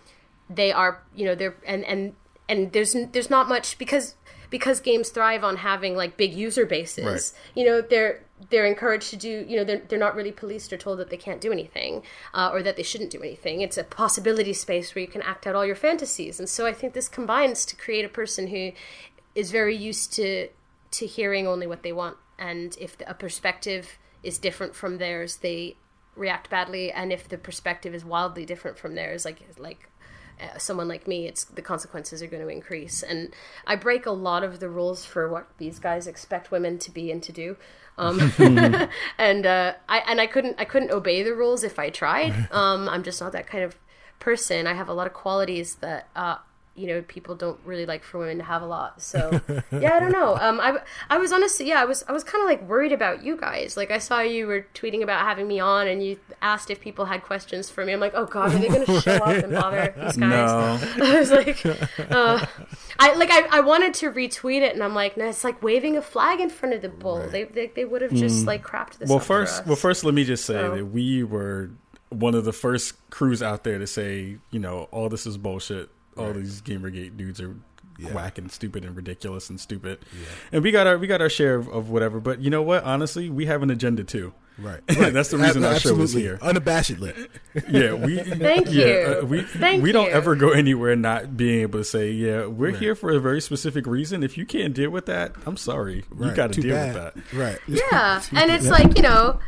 they 0.48 0.70
are, 0.72 1.02
you 1.14 1.24
know, 1.24 1.34
they're 1.34 1.56
and 1.66 1.84
and 1.84 2.14
and 2.48 2.72
there's 2.72 2.94
there's 3.12 3.30
not 3.30 3.48
much 3.48 3.76
because 3.78 4.14
because 4.50 4.80
games 4.80 5.10
thrive 5.10 5.42
on 5.42 5.56
having 5.58 5.96
like 5.96 6.16
big 6.16 6.32
user 6.32 6.66
bases. 6.66 7.04
Right. 7.04 7.32
You 7.54 7.66
know, 7.66 7.80
they're 7.80 8.22
they're 8.50 8.66
encouraged 8.66 9.10
to 9.10 9.16
do. 9.16 9.44
You 9.48 9.56
know, 9.58 9.64
they're 9.64 9.82
they're 9.88 9.98
not 9.98 10.14
really 10.14 10.32
policed 10.32 10.72
or 10.72 10.76
told 10.76 10.98
that 10.98 11.10
they 11.10 11.16
can't 11.16 11.40
do 11.40 11.52
anything 11.52 12.02
uh, 12.34 12.50
or 12.52 12.62
that 12.62 12.76
they 12.76 12.82
shouldn't 12.82 13.10
do 13.10 13.20
anything. 13.20 13.60
It's 13.60 13.78
a 13.78 13.84
possibility 13.84 14.52
space 14.52 14.94
where 14.94 15.02
you 15.02 15.08
can 15.08 15.22
act 15.22 15.46
out 15.46 15.54
all 15.54 15.66
your 15.66 15.76
fantasies. 15.76 16.38
And 16.38 16.48
so 16.48 16.66
I 16.66 16.72
think 16.72 16.92
this 16.92 17.08
combines 17.08 17.64
to 17.66 17.76
create 17.76 18.04
a 18.04 18.08
person 18.08 18.48
who 18.48 18.72
is 19.34 19.50
very 19.50 19.76
used 19.76 20.12
to 20.14 20.48
to 20.92 21.06
hearing 21.06 21.46
only 21.46 21.66
what 21.66 21.82
they 21.82 21.92
want, 21.92 22.16
and 22.38 22.76
if 22.80 22.96
a 23.06 23.14
perspective 23.14 23.98
is 24.22 24.38
different 24.38 24.74
from 24.74 24.98
theirs, 24.98 25.36
they 25.36 25.76
react 26.14 26.50
badly. 26.50 26.92
And 26.92 27.12
if 27.12 27.28
the 27.28 27.38
perspective 27.38 27.94
is 27.94 28.04
wildly 28.04 28.44
different 28.44 28.78
from 28.78 28.94
theirs, 28.94 29.24
like 29.24 29.40
like 29.58 29.88
uh, 30.40 30.58
someone 30.58 30.88
like 30.88 31.06
me, 31.06 31.26
it's 31.26 31.44
the 31.44 31.62
consequences 31.62 32.22
are 32.22 32.26
going 32.26 32.42
to 32.42 32.48
increase. 32.48 33.02
And 33.02 33.34
I 33.66 33.76
break 33.76 34.06
a 34.06 34.10
lot 34.10 34.42
of 34.42 34.60
the 34.60 34.68
rules 34.68 35.04
for 35.04 35.28
what 35.28 35.48
these 35.58 35.78
guys 35.78 36.06
expect 36.06 36.50
women 36.50 36.78
to 36.78 36.90
be 36.90 37.10
and 37.10 37.22
to 37.22 37.32
do. 37.32 37.56
Um, 37.98 38.32
and 39.18 39.46
uh, 39.46 39.74
I 39.88 39.98
and 40.06 40.20
I 40.20 40.26
couldn't 40.26 40.56
I 40.58 40.64
couldn't 40.64 40.90
obey 40.90 41.22
the 41.22 41.34
rules 41.34 41.64
if 41.64 41.78
I 41.78 41.90
tried. 41.90 42.48
Um, 42.50 42.88
I'm 42.88 43.02
just 43.02 43.20
not 43.20 43.32
that 43.32 43.46
kind 43.46 43.64
of 43.64 43.76
person. 44.18 44.66
I 44.66 44.74
have 44.74 44.88
a 44.88 44.94
lot 44.94 45.06
of 45.06 45.12
qualities 45.12 45.76
that 45.76 46.08
uh, 46.16 46.36
you 46.74 46.86
know 46.86 47.02
people 47.02 47.34
don't 47.34 47.60
really 47.66 47.84
like 47.84 48.02
for 48.02 48.18
women 48.18 48.38
to 48.38 48.44
have 48.44 48.62
a 48.62 48.66
lot. 48.66 49.02
So 49.02 49.40
yeah, 49.72 49.94
I 49.94 50.00
don't 50.00 50.12
know. 50.12 50.36
Um, 50.40 50.58
I 50.60 50.78
I 51.10 51.18
was 51.18 51.32
honestly 51.32 51.68
yeah 51.68 51.80
I 51.80 51.84
was 51.84 52.02
I 52.08 52.12
was 52.12 52.24
kind 52.24 52.42
of 52.42 52.48
like 52.48 52.66
worried 52.66 52.92
about 52.92 53.22
you 53.22 53.36
guys. 53.36 53.76
Like 53.76 53.90
I 53.90 53.98
saw 53.98 54.20
you 54.20 54.46
were 54.46 54.66
tweeting 54.74 55.02
about 55.02 55.20
having 55.20 55.46
me 55.46 55.60
on, 55.60 55.86
and 55.86 56.02
you 56.02 56.18
asked 56.40 56.70
if 56.70 56.80
people 56.80 57.04
had 57.04 57.22
questions 57.22 57.68
for 57.68 57.84
me. 57.84 57.92
I'm 57.92 58.00
like, 58.00 58.14
oh 58.14 58.24
god, 58.24 58.54
are 58.54 58.58
they 58.58 58.68
going 58.68 58.86
to 58.86 59.00
show 59.00 59.16
up 59.16 59.44
and 59.44 59.52
bother 59.52 59.94
these 59.96 60.16
guys? 60.16 60.18
No. 60.18 60.78
I 61.04 61.18
was 61.18 61.30
like, 61.30 61.64
uh, 62.10 62.46
I 62.98 63.14
like 63.14 63.30
I, 63.30 63.58
I 63.58 63.60
wanted 63.60 63.92
to 63.94 64.10
retweet 64.10 64.62
it, 64.62 64.72
and 64.72 64.82
I'm 64.82 64.94
like, 64.94 65.16
no, 65.16 65.26
it's 65.28 65.44
like 65.44 65.62
waving 65.62 65.96
a 65.98 66.02
flag 66.02 66.40
in 66.40 66.48
front 66.48 66.74
of 66.74 66.80
the 66.82 66.88
bull. 66.88 67.26
They, 67.28 67.44
they 67.44 67.66
they 67.66 67.84
would 67.84 68.00
have 68.02 68.14
just 68.14 68.46
like 68.46 68.64
crapped 68.64 68.98
this. 68.98 69.10
Well, 69.10 69.18
first, 69.20 69.66
well, 69.66 69.76
first, 69.76 70.04
let 70.04 70.14
me 70.14 70.24
just 70.24 70.46
say 70.46 70.54
So- 70.54 70.76
that 70.76 70.86
we 70.86 71.22
were 71.22 71.70
one 72.08 72.34
of 72.34 72.44
the 72.44 72.52
first 72.52 72.94
crews 73.10 73.42
out 73.42 73.64
there 73.64 73.78
to 73.78 73.86
say, 73.86 74.36
you 74.50 74.58
know, 74.58 74.88
all 74.90 75.08
this 75.08 75.26
is 75.26 75.36
bullshit. 75.38 75.88
All 76.16 76.32
these 76.32 76.60
GamerGate 76.62 77.16
dudes 77.16 77.40
are 77.40 77.56
whack 78.12 78.38
and 78.38 78.50
stupid 78.50 78.84
and 78.84 78.96
ridiculous 78.96 79.50
and 79.50 79.60
stupid. 79.60 79.98
And 80.50 80.62
we 80.62 80.70
got 80.70 80.86
our 80.86 80.98
we 80.98 81.06
got 81.06 81.20
our 81.20 81.28
share 81.28 81.54
of, 81.54 81.68
of 81.68 81.90
whatever. 81.90 82.20
But 82.20 82.40
you 82.40 82.50
know 82.50 82.62
what? 82.62 82.84
Honestly, 82.84 83.30
we 83.30 83.46
have 83.46 83.62
an 83.62 83.70
agenda 83.70 84.04
too. 84.04 84.32
Right. 84.58 84.80
That's 84.86 85.30
the 85.30 85.38
reason 85.38 85.64
our 85.64 85.78
show 85.78 85.98
is 86.00 86.12
here. 86.12 86.38
Unabashedly. 86.38 87.28
Yeah, 87.68 87.92
we 87.94 88.18
Thank 88.18 88.70
yeah, 88.70 88.86
you. 88.86 89.18
uh, 89.22 89.24
we 89.26 89.42
Thank 89.42 89.82
we 89.82 89.92
don't 89.92 90.06
you. 90.06 90.12
ever 90.12 90.34
go 90.36 90.50
anywhere 90.50 90.96
not 90.96 91.36
being 91.36 91.60
able 91.60 91.80
to 91.80 91.84
say, 91.84 92.10
yeah, 92.10 92.46
we're 92.46 92.70
here 92.70 92.94
for 92.94 93.10
a 93.10 93.20
very 93.20 93.40
specific 93.42 93.86
reason. 93.86 94.22
If 94.22 94.38
you 94.38 94.46
can't 94.46 94.74
deal 94.74 94.90
with 94.90 95.06
that, 95.06 95.34
I'm 95.44 95.56
sorry. 95.56 96.04
You 96.18 96.32
got 96.32 96.52
to 96.54 96.60
deal 96.60 96.74
bad. 96.74 96.94
with 96.94 97.14
that. 97.14 97.36
Right. 97.36 97.58
Yeah, 97.66 98.22
and 98.32 98.50
it's 98.50 98.68
like 98.68 98.96
you 98.96 99.02
know, 99.02 99.38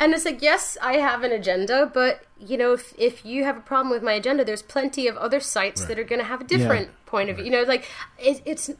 and 0.00 0.12
it's 0.14 0.24
like 0.24 0.42
yes, 0.42 0.76
I 0.82 0.94
have 0.94 1.22
an 1.22 1.32
agenda, 1.32 1.90
but 1.92 2.24
you 2.40 2.56
know, 2.56 2.72
if 2.72 2.94
if 2.98 3.24
you 3.24 3.44
have 3.44 3.56
a 3.56 3.60
problem 3.60 3.90
with 3.90 4.02
my 4.02 4.12
agenda, 4.14 4.44
there's 4.44 4.62
plenty 4.62 5.06
of 5.08 5.16
other 5.16 5.40
sites 5.40 5.84
that 5.84 5.98
are 5.98 6.04
going 6.04 6.20
to 6.20 6.24
have 6.24 6.40
a 6.40 6.44
different 6.44 6.90
point 7.06 7.30
of 7.30 7.36
view. 7.36 7.44
You 7.46 7.50
know, 7.50 7.62
like 7.62 7.86
it, 8.18 8.42
it's. 8.44 8.70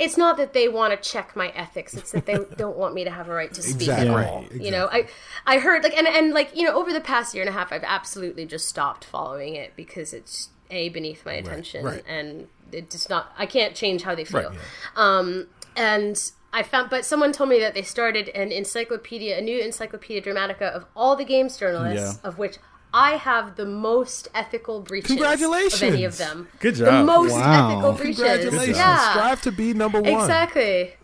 It's 0.00 0.16
not 0.16 0.36
that 0.36 0.52
they 0.52 0.68
want 0.68 0.92
to 1.02 1.10
check 1.10 1.34
my 1.34 1.48
ethics; 1.56 1.92
it's 1.94 2.12
that 2.12 2.24
they 2.24 2.36
don't 2.56 2.76
want 2.76 2.94
me 2.94 3.02
to 3.02 3.10
have 3.10 3.28
a 3.28 3.32
right 3.32 3.52
to 3.52 3.60
speak 3.60 3.88
Exactly. 3.88 4.08
at 4.08 4.14
Right. 4.14 4.26
all. 4.28 4.44
You 4.54 4.70
know, 4.70 4.88
I 4.92 5.08
I 5.44 5.58
heard 5.58 5.82
like 5.82 5.96
and 5.96 6.06
and 6.06 6.32
like 6.32 6.54
you 6.54 6.62
know 6.62 6.78
over 6.78 6.92
the 6.92 7.00
past 7.00 7.34
year 7.34 7.42
and 7.42 7.48
a 7.48 7.52
half, 7.52 7.72
I've 7.72 7.82
absolutely 7.82 8.46
just 8.46 8.68
stopped 8.68 9.04
following 9.04 9.56
it 9.56 9.72
because 9.74 10.12
it's 10.12 10.50
a 10.70 10.88
beneath 10.90 11.26
my 11.26 11.32
attention 11.32 11.84
right. 11.84 12.04
and 12.06 12.46
it 12.70 12.90
just 12.90 13.10
not. 13.10 13.32
I 13.36 13.44
can't 13.46 13.74
change 13.74 14.02
how 14.02 14.14
they 14.14 14.24
feel. 14.24 14.50
Right, 14.50 14.58
Um, 14.94 15.48
and 15.76 16.30
I 16.52 16.62
found, 16.62 16.90
but 16.90 17.04
someone 17.04 17.32
told 17.32 17.50
me 17.50 17.58
that 17.58 17.74
they 17.74 17.82
started 17.82 18.28
an 18.36 18.52
encyclopedia, 18.52 19.36
a 19.36 19.40
new 19.40 19.58
encyclopedia 19.58 20.22
dramatica 20.22 20.70
of 20.70 20.84
all 20.94 21.16
the 21.16 21.24
games 21.24 21.56
journalists, 21.56 22.20
Yeah. 22.22 22.28
of 22.28 22.38
which 22.38 22.58
I 22.92 23.12
have 23.16 23.56
the 23.56 23.66
most 23.66 24.28
ethical 24.34 24.80
breaches 24.80 25.10
of 25.20 25.82
any 25.82 26.04
of 26.04 26.16
them. 26.16 26.48
Good 26.58 26.76
job. 26.76 26.86
The 26.86 27.04
most 27.04 27.32
Wow. 27.32 27.70
ethical 27.72 27.92
breaches. 27.92 28.16
Congratulations. 28.22 28.76
Yeah, 28.78 29.10
Strive 29.12 29.42
to 29.42 29.52
be 29.52 29.74
number 29.74 30.00
one. 30.00 30.14
exactly. 30.22 30.94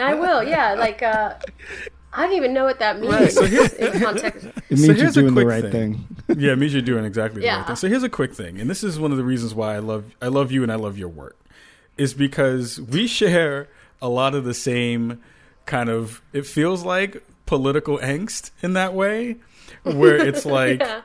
I 0.00 0.14
will. 0.14 0.42
Yeah, 0.44 0.74
like 0.78 1.02
uh, 1.02 1.34
I 2.12 2.26
don't 2.26 2.36
even 2.36 2.52
know 2.52 2.64
what 2.64 2.78
that 2.78 3.00
means 3.00 3.12
Right, 3.12 3.32
so 3.32 3.44
here's- 3.46 3.72
in 3.74 4.00
context. 4.00 4.46
It 4.70 4.78
means 4.78 4.98
you're 5.00 5.08
a 5.08 5.12
doing 5.12 5.34
the 5.34 5.42
quick 5.44 5.46
right 5.62 5.72
thing. 5.72 6.06
thing. 6.26 6.36
yeah, 6.40 6.52
it 6.52 6.58
means 6.58 6.72
you're 6.74 6.82
doing 6.82 7.04
exactly 7.04 7.40
the 7.40 7.48
right 7.48 7.66
thing. 7.66 7.76
So 7.76 7.88
here's 7.88 8.02
a 8.02 8.08
quick 8.08 8.34
thing, 8.34 8.60
and 8.60 8.68
this 8.68 8.84
is 8.84 8.98
one 8.98 9.10
of 9.10 9.16
the 9.16 9.24
reasons 9.24 9.54
why 9.54 9.74
I 9.74 9.78
love 9.78 10.14
I 10.20 10.26
love 10.28 10.52
you 10.52 10.62
and 10.62 10.70
I 10.70 10.76
love 10.76 10.98
your 10.98 11.08
work, 11.08 11.36
is 11.96 12.12
because 12.14 12.80
we 12.80 13.06
share 13.06 13.68
a 14.02 14.08
lot 14.08 14.34
of 14.34 14.44
the 14.44 14.54
same 14.54 15.20
kind 15.64 15.88
of. 15.88 16.20
It 16.34 16.44
feels 16.46 16.84
like 16.84 17.22
political 17.46 17.98
angst 17.98 18.50
in 18.62 18.74
that 18.74 18.92
way, 18.94 19.36
where 19.84 20.16
it's 20.16 20.44
like. 20.58 20.80
Yeah. 20.80 21.00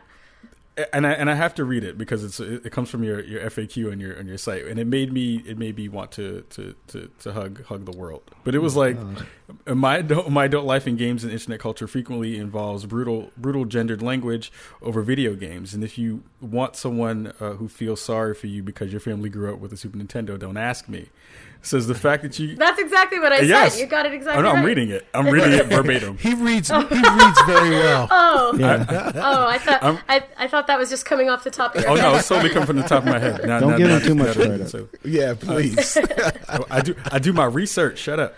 And 0.93 1.05
I 1.05 1.11
and 1.13 1.29
I 1.29 1.35
have 1.35 1.55
to 1.55 1.63
read 1.63 1.83
it 1.83 1.97
because 1.97 2.23
it's 2.23 2.39
it 2.39 2.71
comes 2.71 2.89
from 2.89 3.03
your, 3.03 3.23
your 3.23 3.41
FAQ 3.49 3.91
on 3.91 3.99
your 3.99 4.17
on 4.17 4.27
your 4.27 4.37
site 4.37 4.65
and 4.65 4.79
it 4.79 4.87
made 4.87 5.11
me 5.11 5.43
it 5.45 5.57
made 5.57 5.77
me 5.77 5.89
want 5.89 6.11
to 6.13 6.43
to, 6.51 6.75
to, 6.87 7.09
to 7.19 7.33
hug 7.33 7.65
hug 7.65 7.85
the 7.85 7.97
world. 7.97 8.23
But 8.43 8.55
it 8.55 8.59
was 8.59 8.75
like 8.75 8.97
my 9.65 9.97
adult, 9.97 10.29
my 10.29 10.45
adult 10.45 10.65
life 10.65 10.87
in 10.87 10.95
games 10.95 11.23
and 11.23 11.33
internet 11.33 11.59
culture 11.59 11.87
frequently 11.87 12.37
involves 12.37 12.85
brutal 12.85 13.31
brutal 13.37 13.65
gendered 13.65 14.01
language 14.01 14.51
over 14.81 15.01
video 15.01 15.35
games. 15.35 15.73
And 15.73 15.83
if 15.83 15.97
you 15.97 16.23
want 16.41 16.75
someone 16.75 17.33
uh, 17.39 17.53
who 17.53 17.67
feels 17.67 18.01
sorry 18.01 18.33
for 18.33 18.47
you 18.47 18.63
because 18.63 18.91
your 18.91 19.01
family 19.01 19.29
grew 19.29 19.53
up 19.53 19.59
with 19.59 19.73
a 19.73 19.77
Super 19.77 19.97
Nintendo, 19.97 20.37
don't 20.37 20.57
ask 20.57 20.87
me. 20.87 21.09
Says 21.61 21.87
the 21.87 21.93
fact 21.95 22.23
that 22.23 22.39
you 22.39 22.55
That's 22.55 22.79
exactly 22.79 23.19
what 23.19 23.33
I 23.33 23.41
yes 23.41 23.73
said. 23.73 23.81
You 23.81 23.85
got 23.87 24.05
it 24.05 24.13
exactly 24.13 24.39
Oh, 24.39 24.49
no, 24.49 24.57
I'm 24.57 24.63
reading 24.65 24.89
it. 24.89 25.05
I'm 25.13 25.27
reading 25.27 25.51
it 25.51 25.65
verbatim. 25.65 26.17
He 26.19 26.33
reads. 26.33 26.69
He 26.69 26.75
reads 26.77 27.41
very 27.45 27.71
well. 27.71 28.07
Oh, 28.31 28.55
Yeah. 28.57 28.85
oh! 29.15 29.47
I 29.47 29.57
thought 29.57 29.83
I'm- 29.83 29.99
I, 30.07 30.23
I 30.37 30.47
thought 30.47 30.67
that 30.67 30.79
was 30.79 30.89
just 30.89 31.05
coming 31.05 31.29
off 31.29 31.43
the 31.43 31.51
top 31.51 31.75
of 31.75 31.81
your 31.81 31.91
Oh 31.91 31.95
head. 31.95 32.01
no, 32.03 32.15
it's 32.17 32.27
totally 32.29 32.49
coming 32.49 32.65
from 32.65 32.77
the 32.77 32.83
top 32.87 33.03
of 33.03 33.09
my 33.09 33.19
head. 33.19 33.41
Now, 33.45 33.59
Don't 33.59 33.71
now- 33.71 33.77
give 33.77 33.87
now 33.89 33.97
him 33.99 34.07
too 34.07 34.15
much 34.15 34.27
just 34.27 34.37
got 34.37 34.45
it. 34.45 34.49
credit. 34.49 34.69
So- 34.69 34.87
Yeah, 35.03 35.33
please. 35.37 35.97
I- 36.47 36.63
I 36.71 36.81
do 36.81 36.95
I 37.11 37.19
do 37.19 37.33
my 37.33 37.45
research. 37.45 37.99
Shut 37.99 38.19
up. 38.19 38.35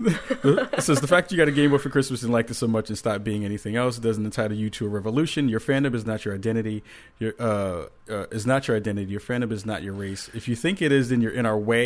it 0.00 0.82
says 0.82 1.00
the 1.00 1.06
fact 1.08 1.32
you 1.32 1.38
got 1.38 1.48
a 1.48 1.52
Game 1.52 1.70
Boy 1.70 1.78
for 1.78 1.88
Christmas 1.90 2.22
and 2.22 2.32
liked 2.32 2.50
it 2.50 2.54
so 2.54 2.66
much 2.68 2.88
and 2.88 2.98
stopped 2.98 3.24
being 3.24 3.44
anything 3.44 3.76
else 3.76 3.98
doesn't 3.98 4.24
entitle 4.24 4.56
you 4.56 4.70
to 4.70 4.86
a 4.86 4.88
revolution. 4.88 5.48
Your 5.48 5.60
fandom 5.60 5.94
is 5.94 6.04
not 6.06 6.24
your 6.24 6.34
identity. 6.34 6.82
Your 7.18 7.34
uh, 7.38 7.86
uh, 8.10 8.26
is 8.30 8.46
not 8.46 8.68
your 8.68 8.76
identity. 8.76 9.10
Your 9.10 9.20
fandom 9.20 9.50
is 9.52 9.64
not 9.66 9.82
your 9.82 9.94
race. 9.94 10.30
If 10.34 10.48
you 10.48 10.54
think 10.56 10.80
it 10.82 10.92
is, 10.92 11.08
then 11.08 11.20
you're 11.20 11.32
in 11.32 11.46
our 11.46 11.58
way. 11.58 11.77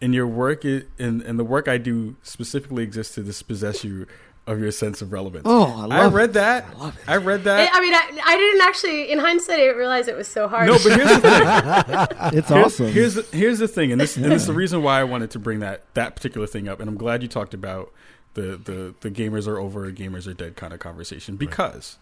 And 0.00 0.12
your 0.14 0.26
work 0.26 0.64
is, 0.64 0.84
and, 0.98 1.22
and 1.22 1.38
the 1.38 1.44
work 1.44 1.66
I 1.68 1.78
do 1.78 2.16
specifically 2.22 2.82
exists 2.82 3.14
to 3.14 3.22
dispossess 3.22 3.84
you 3.84 4.06
of 4.46 4.60
your 4.60 4.70
sense 4.70 5.00
of 5.00 5.12
relevance. 5.12 5.44
Oh, 5.46 5.64
I 5.64 5.86
love 5.86 5.92
I 5.92 6.06
read 6.14 6.30
it. 6.30 6.32
that. 6.34 6.66
I, 7.08 7.16
read 7.16 7.44
that. 7.44 7.70
I 7.72 7.80
mean, 7.80 7.94
I, 7.94 8.20
I 8.26 8.36
didn't 8.36 8.60
actually. 8.60 9.10
In 9.10 9.18
hindsight, 9.18 9.54
I 9.56 9.62
didn't 9.62 9.78
realize 9.78 10.06
it 10.06 10.16
was 10.16 10.28
so 10.28 10.46
hard. 10.48 10.66
no, 10.66 10.74
but 10.74 10.92
here's 10.92 11.08
the 11.08 11.20
thing. 11.20 12.38
It's 12.38 12.48
Here's- 12.48 12.66
awesome. 12.66 12.86
Here's 12.92 13.14
the, 13.14 13.22
here's 13.34 13.58
the 13.60 13.68
thing, 13.68 13.92
and 13.92 13.98
this 14.00 14.16
and 14.16 14.26
this 14.26 14.42
is 14.42 14.46
the 14.48 14.52
reason 14.52 14.82
why 14.82 15.00
I 15.00 15.04
wanted 15.04 15.30
to 15.30 15.38
bring 15.38 15.60
that 15.60 15.84
that 15.94 16.16
particular 16.16 16.46
thing 16.46 16.68
up, 16.68 16.80
and 16.80 16.90
I'm 16.90 16.96
glad 16.98 17.22
you 17.22 17.28
talked 17.28 17.54
about 17.54 17.90
the 18.34 18.60
the 18.62 18.94
the 19.00 19.10
gamers 19.10 19.46
are 19.48 19.58
over, 19.58 19.90
gamers 19.92 20.26
are 20.26 20.34
dead 20.34 20.56
kind 20.56 20.74
of 20.74 20.80
conversation 20.80 21.36
because 21.36 21.96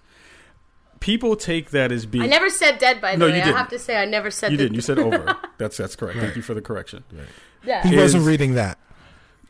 people 1.02 1.36
take 1.36 1.70
that 1.70 1.92
as 1.92 2.06
being 2.06 2.24
I 2.24 2.26
never 2.28 2.48
said 2.48 2.78
dead. 2.78 3.00
By 3.00 3.12
the 3.12 3.18
No, 3.18 3.26
way, 3.26 3.32
you 3.36 3.42
I 3.42 3.44
didn't. 3.44 3.56
I 3.56 3.58
have 3.58 3.68
to 3.70 3.78
say 3.78 3.96
I 3.96 4.04
never 4.06 4.30
said 4.30 4.52
you 4.52 4.56
that- 4.56 4.62
didn't. 4.62 4.74
You 4.76 4.80
said 4.80 4.98
over. 4.98 5.36
That's 5.58 5.76
that's 5.76 5.96
correct. 5.96 6.18
Thank 6.18 6.36
you 6.36 6.42
for 6.42 6.54
the 6.54 6.62
correction. 6.62 7.04
Yeah. 7.64 7.82
He 7.86 7.94
Is- 7.94 8.00
wasn't 8.00 8.24
reading 8.24 8.54
that. 8.54 8.78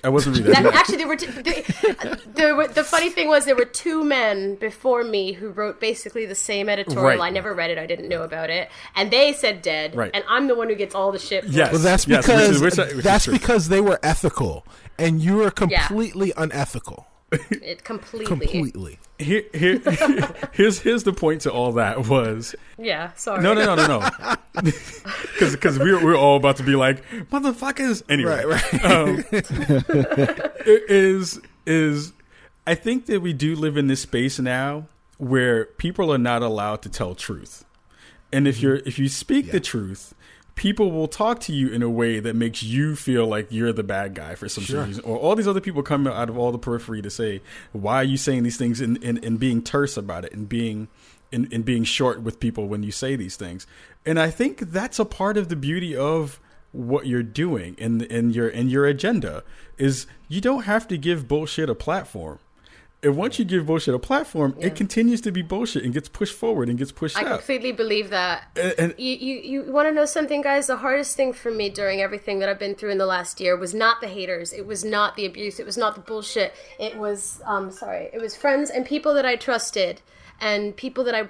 I 0.04 0.08
wasn't 0.08 0.36
reading 0.36 0.50
that. 0.52 0.64
That, 0.64 0.74
actually, 0.74 0.96
there 0.96 1.06
were, 1.06 1.14
t- 1.16 1.26
the, 1.26 2.20
there 2.34 2.56
were 2.56 2.66
the 2.66 2.82
funny 2.82 3.08
thing 3.08 3.28
was 3.28 3.44
there 3.44 3.54
were 3.54 3.64
two 3.64 4.02
men 4.02 4.56
before 4.56 5.04
me 5.04 5.32
who 5.32 5.50
wrote 5.50 5.78
basically 5.78 6.26
the 6.26 6.34
same 6.34 6.68
editorial. 6.68 7.20
Right. 7.20 7.20
I 7.20 7.30
never 7.30 7.54
read 7.54 7.70
it. 7.70 7.78
I 7.78 7.86
didn't 7.86 8.08
know 8.08 8.22
about 8.24 8.50
it, 8.50 8.68
and 8.96 9.12
they 9.12 9.32
said 9.32 9.62
dead. 9.62 9.94
Right. 9.94 10.10
And 10.12 10.24
I'm 10.28 10.48
the 10.48 10.56
one 10.56 10.68
who 10.68 10.74
gets 10.74 10.96
all 10.96 11.12
the 11.12 11.20
shit. 11.20 11.44
for 11.44 11.50
Yes. 11.50 11.70
Well, 11.72 11.80
that's 11.82 12.08
Yes, 12.08 12.26
which 12.26 12.34
because 12.34 12.50
is- 12.56 12.60
which- 12.60 12.76
which 12.78 12.88
is 12.98 13.04
that's 13.04 13.24
true. 13.26 13.32
because 13.34 13.68
they 13.68 13.80
were 13.80 14.00
ethical, 14.02 14.66
and 14.98 15.20
you 15.22 15.40
are 15.44 15.52
completely 15.52 16.32
unethical. 16.36 17.06
It 17.30 17.84
completely. 17.84 18.26
Completely. 18.26 18.98
Here, 19.22 19.44
here, 19.54 19.78
here's 20.52 20.78
here's 20.80 21.02
the 21.04 21.12
point 21.12 21.42
to 21.42 21.52
all 21.52 21.72
that 21.72 22.06
was 22.08 22.54
Yeah. 22.78 23.12
Sorry. 23.14 23.42
no 23.42 23.54
no 23.54 23.64
no 23.64 23.74
no 23.76 23.86
no 23.98 24.34
because 24.62 25.52
because 25.52 25.78
we're 25.78 25.98
we 25.98 26.04
were 26.04 26.16
all 26.16 26.36
about 26.36 26.56
to 26.58 26.62
be 26.62 26.74
like 26.76 27.04
motherfuckers 27.30 28.02
anyway 28.10 28.44
Right, 28.44 28.72
right. 28.72 28.84
um, 28.84 29.24
it 29.32 30.90
is 30.90 31.40
is 31.66 32.12
I 32.66 32.74
think 32.74 33.06
that 33.06 33.20
we 33.20 33.32
do 33.32 33.56
live 33.56 33.76
in 33.76 33.86
this 33.88 34.00
space 34.02 34.38
now 34.38 34.86
where 35.18 35.66
people 35.66 36.12
are 36.12 36.18
not 36.18 36.42
allowed 36.42 36.82
to 36.82 36.88
tell 36.88 37.14
truth, 37.14 37.64
and 38.32 38.46
if 38.48 38.60
you're 38.60 38.76
if 38.76 38.98
you 38.98 39.08
speak 39.08 39.50
the 39.52 39.60
truth, 39.60 40.14
people 40.54 40.90
will 40.92 41.08
talk 41.08 41.40
to 41.40 41.52
you 41.52 41.68
in 41.68 41.82
a 41.82 41.90
way 41.90 42.20
that 42.20 42.34
makes 42.36 42.62
you 42.62 42.94
feel 42.96 43.26
like 43.26 43.46
you're 43.50 43.72
the 43.72 43.82
bad 43.82 44.14
guy 44.14 44.34
for 44.34 44.48
some 44.48 44.64
Sure. 44.64 44.84
reason, 44.84 45.04
or 45.04 45.16
all 45.18 45.34
these 45.34 45.48
other 45.48 45.60
people 45.60 45.82
come 45.82 46.06
out 46.06 46.28
of 46.28 46.36
all 46.36 46.52
the 46.52 46.58
periphery 46.58 47.02
to 47.02 47.10
say, 47.10 47.40
"Why 47.72 47.96
are 47.96 48.04
you 48.04 48.16
saying 48.16 48.42
these 48.42 48.56
things?" 48.56 48.80
and, 48.80 49.02
and, 49.02 49.24
and 49.24 49.38
being 49.38 49.62
terse 49.62 49.96
about 49.96 50.24
it, 50.24 50.32
and 50.32 50.48
being 50.48 50.88
and, 51.32 51.50
and 51.52 51.64
being 51.64 51.84
short 51.84 52.20
with 52.20 52.38
people 52.40 52.68
when 52.68 52.82
you 52.82 52.92
say 52.92 53.16
these 53.16 53.36
things. 53.36 53.66
And 54.04 54.20
I 54.20 54.30
think 54.30 54.58
that's 54.72 54.98
a 54.98 55.04
part 55.06 55.38
of 55.38 55.48
the 55.48 55.56
beauty 55.56 55.96
of 55.96 56.38
what 56.72 57.06
you're 57.06 57.22
doing 57.22 57.76
and 57.78 58.02
and 58.02 58.34
your 58.34 58.48
and 58.48 58.70
your 58.70 58.86
agenda 58.86 59.42
is 59.78 60.06
you 60.28 60.40
don't 60.40 60.64
have 60.64 60.86
to 60.88 60.96
give 60.98 61.28
bullshit 61.28 61.68
a 61.70 61.74
platform. 61.74 62.38
And 63.04 63.16
once 63.16 63.36
you 63.36 63.44
give 63.44 63.66
bullshit 63.66 63.94
a 63.94 63.98
platform, 63.98 64.54
Yeah. 64.58 64.68
it 64.68 64.76
continues 64.76 65.20
to 65.22 65.32
be 65.32 65.42
bullshit 65.42 65.82
and 65.82 65.92
gets 65.92 66.08
pushed 66.08 66.34
forward 66.36 66.68
and 66.68 66.78
gets 66.78 66.92
pushed 66.92 67.16
back. 67.16 67.24
I 67.24 67.30
out. 67.30 67.38
completely 67.38 67.72
believe 67.72 68.10
that. 68.10 68.44
And- 68.54 68.74
and- 68.78 68.94
you, 68.96 69.16
you, 69.16 69.40
you 69.64 69.72
want 69.72 69.88
to 69.88 69.92
know 69.92 70.04
something, 70.04 70.40
guys? 70.40 70.68
The 70.68 70.76
hardest 70.76 71.16
thing 71.16 71.32
for 71.32 71.50
me 71.50 71.68
during 71.68 72.00
everything 72.00 72.38
that 72.38 72.48
I've 72.48 72.60
been 72.60 72.76
through 72.76 72.90
in 72.90 72.98
the 72.98 73.06
last 73.06 73.40
year 73.40 73.56
was 73.56 73.74
not 73.74 74.00
the 74.00 74.06
haters. 74.06 74.52
It 74.52 74.66
was 74.66 74.84
not 74.84 75.16
the 75.16 75.26
abuse. 75.26 75.58
It 75.58 75.66
was 75.66 75.76
not 75.76 75.96
the 75.96 76.00
bullshit. 76.00 76.54
It 76.78 76.96
was, 76.96 77.40
um, 77.44 77.72
sorry, 77.72 78.08
it 78.12 78.20
was 78.20 78.36
friends 78.36 78.70
and 78.70 78.86
people 78.86 79.14
that 79.14 79.26
I 79.26 79.34
trusted 79.34 80.00
and 80.40 80.76
people 80.76 81.02
that 81.02 81.14
I 81.14 81.26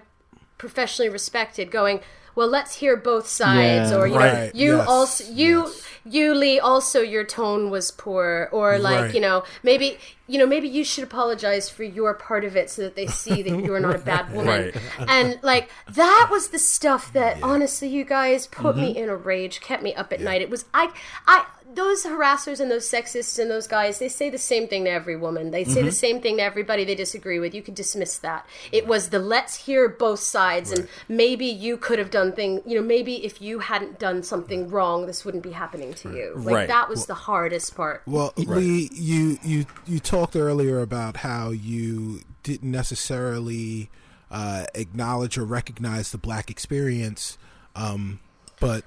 professionally 0.59 1.09
respected 1.09 1.71
going, 1.71 2.01
well, 2.35 2.49
let's 2.49 2.77
hear 2.77 2.97
both 2.97 3.27
sides. 3.27 3.91
Yeah. 3.91 3.97
or, 3.99 4.07
you 4.07 4.15
know, 4.19 4.51
you 4.55 4.77
yes, 4.77 4.89
also, 4.89 5.25
you, 5.33 5.61
yes. 5.67 5.89
you, 6.05 6.35
Leigh, 6.35 6.61
also 6.61 7.01
your 7.01 7.25
tone 7.25 7.71
was 7.71 7.91
poor. 7.91 8.49
Or, 8.53 8.79
like, 8.79 9.01
Right. 9.01 9.15
you 9.15 9.21
know, 9.21 9.45
maybe, 9.63 9.99
you 10.27 10.39
know, 10.39 10.47
maybe 10.47 10.69
you 10.69 10.83
should 10.85 11.05
apologize 11.05 11.69
for 11.69 11.83
your 11.85 12.15
part 12.15 12.45
of 12.45 12.57
it 12.57 12.71
so 12.71 12.83
that 12.83 12.97
they 12.97 13.07
see 13.07 13.43
that 13.43 13.65
you're 13.65 13.81
not 13.81 13.97
a 13.97 13.99
bad 14.13 14.33
woman 14.33 14.73
Right. 14.73 15.09
and 15.09 15.39
like 15.43 15.69
that 15.91 16.29
was 16.31 16.49
the 16.49 16.59
stuff 16.59 17.13
that 17.13 17.43
honestly 17.43 17.89
you 17.89 18.05
guys 18.05 18.47
put 18.47 18.77
me 18.77 18.95
Mm-hmm. 18.95 19.03
in 19.05 19.09
a 19.11 19.17
rage 19.17 19.61
kept 19.61 19.83
me 19.83 19.95
up 19.95 20.13
at 20.13 20.21
night 20.21 20.41
it 20.41 20.49
was 20.49 20.65
i 20.73 20.91
i 21.27 21.45
those 21.75 22.05
harassers 22.05 22.61
and 22.61 22.71
those 22.71 22.89
sexists 22.89 23.39
and 23.39 23.51
those 23.51 23.67
guys 23.67 23.99
they 23.99 24.09
say 24.09 24.29
the 24.31 24.39
same 24.39 24.69
thing 24.69 24.85
to 24.85 24.91
every 24.91 25.17
woman. 25.17 25.51
They 25.51 25.65
say 25.65 25.77
Mm-hmm. 25.81 25.87
the 25.87 25.93
same 25.93 26.21
thing 26.21 26.37
to 26.37 26.43
everybody 26.43 26.85
they 26.85 26.95
disagree 26.95 27.39
with. 27.39 27.55
You 27.55 27.63
can 27.63 27.75
dismiss 27.75 28.19
that. 28.19 28.47
It 28.73 28.87
was 28.87 29.09
the 29.11 29.19
let's 29.19 29.55
hear 29.67 29.89
both 29.89 30.21
sides 30.21 30.71
and 30.73 30.89
maybe 31.09 31.47
you 31.47 31.77
could 31.77 31.99
have 31.99 32.11
done 32.11 32.33
thing 32.33 32.61
you 32.67 32.75
know 32.77 32.83
maybe 32.87 33.25
if 33.25 33.41
you 33.41 33.61
hadn't 33.61 33.99
done 33.99 34.23
something 34.23 34.69
wrong 34.69 35.07
this 35.07 35.25
wouldn't 35.25 35.43
be 35.43 35.53
happening 35.53 35.95
to 35.95 36.11
you. 36.15 36.35
Like 36.37 36.55
Right. 36.55 36.69
that 36.69 36.89
was 36.89 37.07
the 37.07 37.15
hardest 37.15 37.75
part. 37.75 38.03
Well, 38.07 38.33
Leigh, 38.37 38.89
you 38.93 39.39
you 39.43 39.67
you 39.87 39.99
talked 39.99 40.37
earlier 40.37 40.81
about 40.81 41.19
how 41.19 41.51
you 41.51 42.21
didn't 42.43 42.71
necessarily 42.71 43.91
uh, 44.31 44.65
acknowledge 44.75 45.37
or 45.39 45.45
recognize 45.45 46.11
the 46.11 46.19
black 46.19 46.51
experience, 46.51 47.37
um, 47.77 48.19
but 48.63 48.85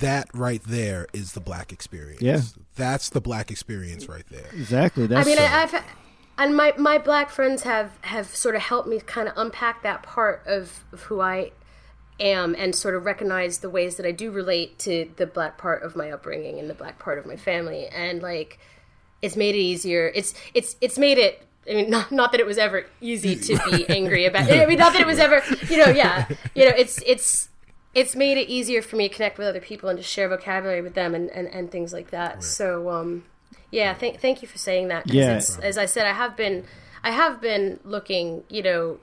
that 0.00 0.28
right 0.34 0.62
there 0.64 1.06
is 1.12 1.32
the 1.32 1.40
black 1.40 1.72
experience. 1.72 2.20
Yeah. 2.20 2.40
that's 2.74 3.08
the 3.08 3.20
black 3.20 3.50
experience 3.50 4.08
right 4.08 4.26
there. 4.30 4.48
Exactly. 4.52 5.06
That's 5.06 5.26
I 5.26 5.30
mean, 5.30 5.38
I, 5.38 5.62
I've 5.62 5.84
and 6.38 6.56
my 6.56 6.74
my 6.76 6.98
black 6.98 7.30
friends 7.30 7.62
have 7.62 7.92
have 8.02 8.26
sort 8.26 8.56
of 8.56 8.62
helped 8.62 8.88
me 8.88 8.98
kind 9.00 9.28
of 9.28 9.34
unpack 9.36 9.82
that 9.84 10.02
part 10.02 10.42
of, 10.46 10.84
of 10.92 11.02
who 11.04 11.20
I 11.20 11.52
am 12.18 12.54
and 12.58 12.74
sort 12.74 12.94
of 12.94 13.04
recognize 13.04 13.58
the 13.58 13.70
ways 13.70 13.96
that 13.96 14.06
I 14.06 14.12
do 14.12 14.30
relate 14.30 14.78
to 14.80 15.10
the 15.16 15.26
black 15.26 15.56
part 15.56 15.82
of 15.82 15.94
my 15.94 16.10
upbringing 16.10 16.58
and 16.58 16.68
the 16.68 16.74
black 16.74 16.98
part 16.98 17.18
of 17.18 17.26
my 17.26 17.36
family, 17.36 17.86
and 17.86 18.22
like 18.22 18.58
it's 19.20 19.36
made 19.36 19.54
it 19.54 19.58
easier. 19.58 20.10
It's 20.14 20.34
it's 20.52 20.76
it's 20.80 20.98
made 20.98 21.18
it. 21.18 21.46
I 21.70 21.74
mean, 21.74 21.90
not, 21.96 22.10
not 22.10 22.32
that 22.32 22.40
it 22.40 22.46
was 22.46 22.58
ever 22.58 22.86
easy 23.00 23.36
to 23.36 23.70
be 23.70 23.88
angry 23.94 24.24
about. 24.24 24.50
It. 24.50 24.60
I 24.60 24.66
mean, 24.66 24.78
not 24.78 24.94
that 24.94 25.02
it 25.02 25.06
was 25.06 25.20
ever, 25.20 25.44
you 25.68 25.76
know, 25.76 25.92
yeah, 25.92 26.26
you 26.56 26.64
know, 26.64 26.74
it's 26.76 27.00
it's 27.06 27.48
it's 27.94 28.16
made 28.16 28.38
it 28.38 28.48
easier 28.48 28.80
for 28.80 28.96
me 28.96 29.08
to 29.08 29.14
connect 29.14 29.38
with 29.38 29.46
other 29.46 29.60
people 29.60 29.88
and 29.88 29.98
to 29.98 30.02
share 30.02 30.28
vocabulary 30.28 30.80
with 30.80 30.94
them 30.94 31.14
and, 31.14 31.30
and, 31.30 31.48
and 31.48 31.70
things 31.70 31.92
like 31.92 32.10
that. 32.10 32.42
So, 32.42 32.90
um, 32.90 33.24
yeah, 33.70 33.94
thank 33.94 34.20
thank 34.20 34.42
you 34.42 34.48
for 34.48 34.58
saying 34.58 34.88
that. 34.88 35.12
Yeah. 35.12 35.40
as 35.62 35.78
I 35.78 35.86
said, 35.86 36.06
I 36.06 36.12
have 36.12 36.36
been 36.36 36.64
I 37.04 37.10
have 37.10 37.40
been 37.40 37.80
looking, 37.84 38.44
you 38.48 38.62
know, 38.62 38.98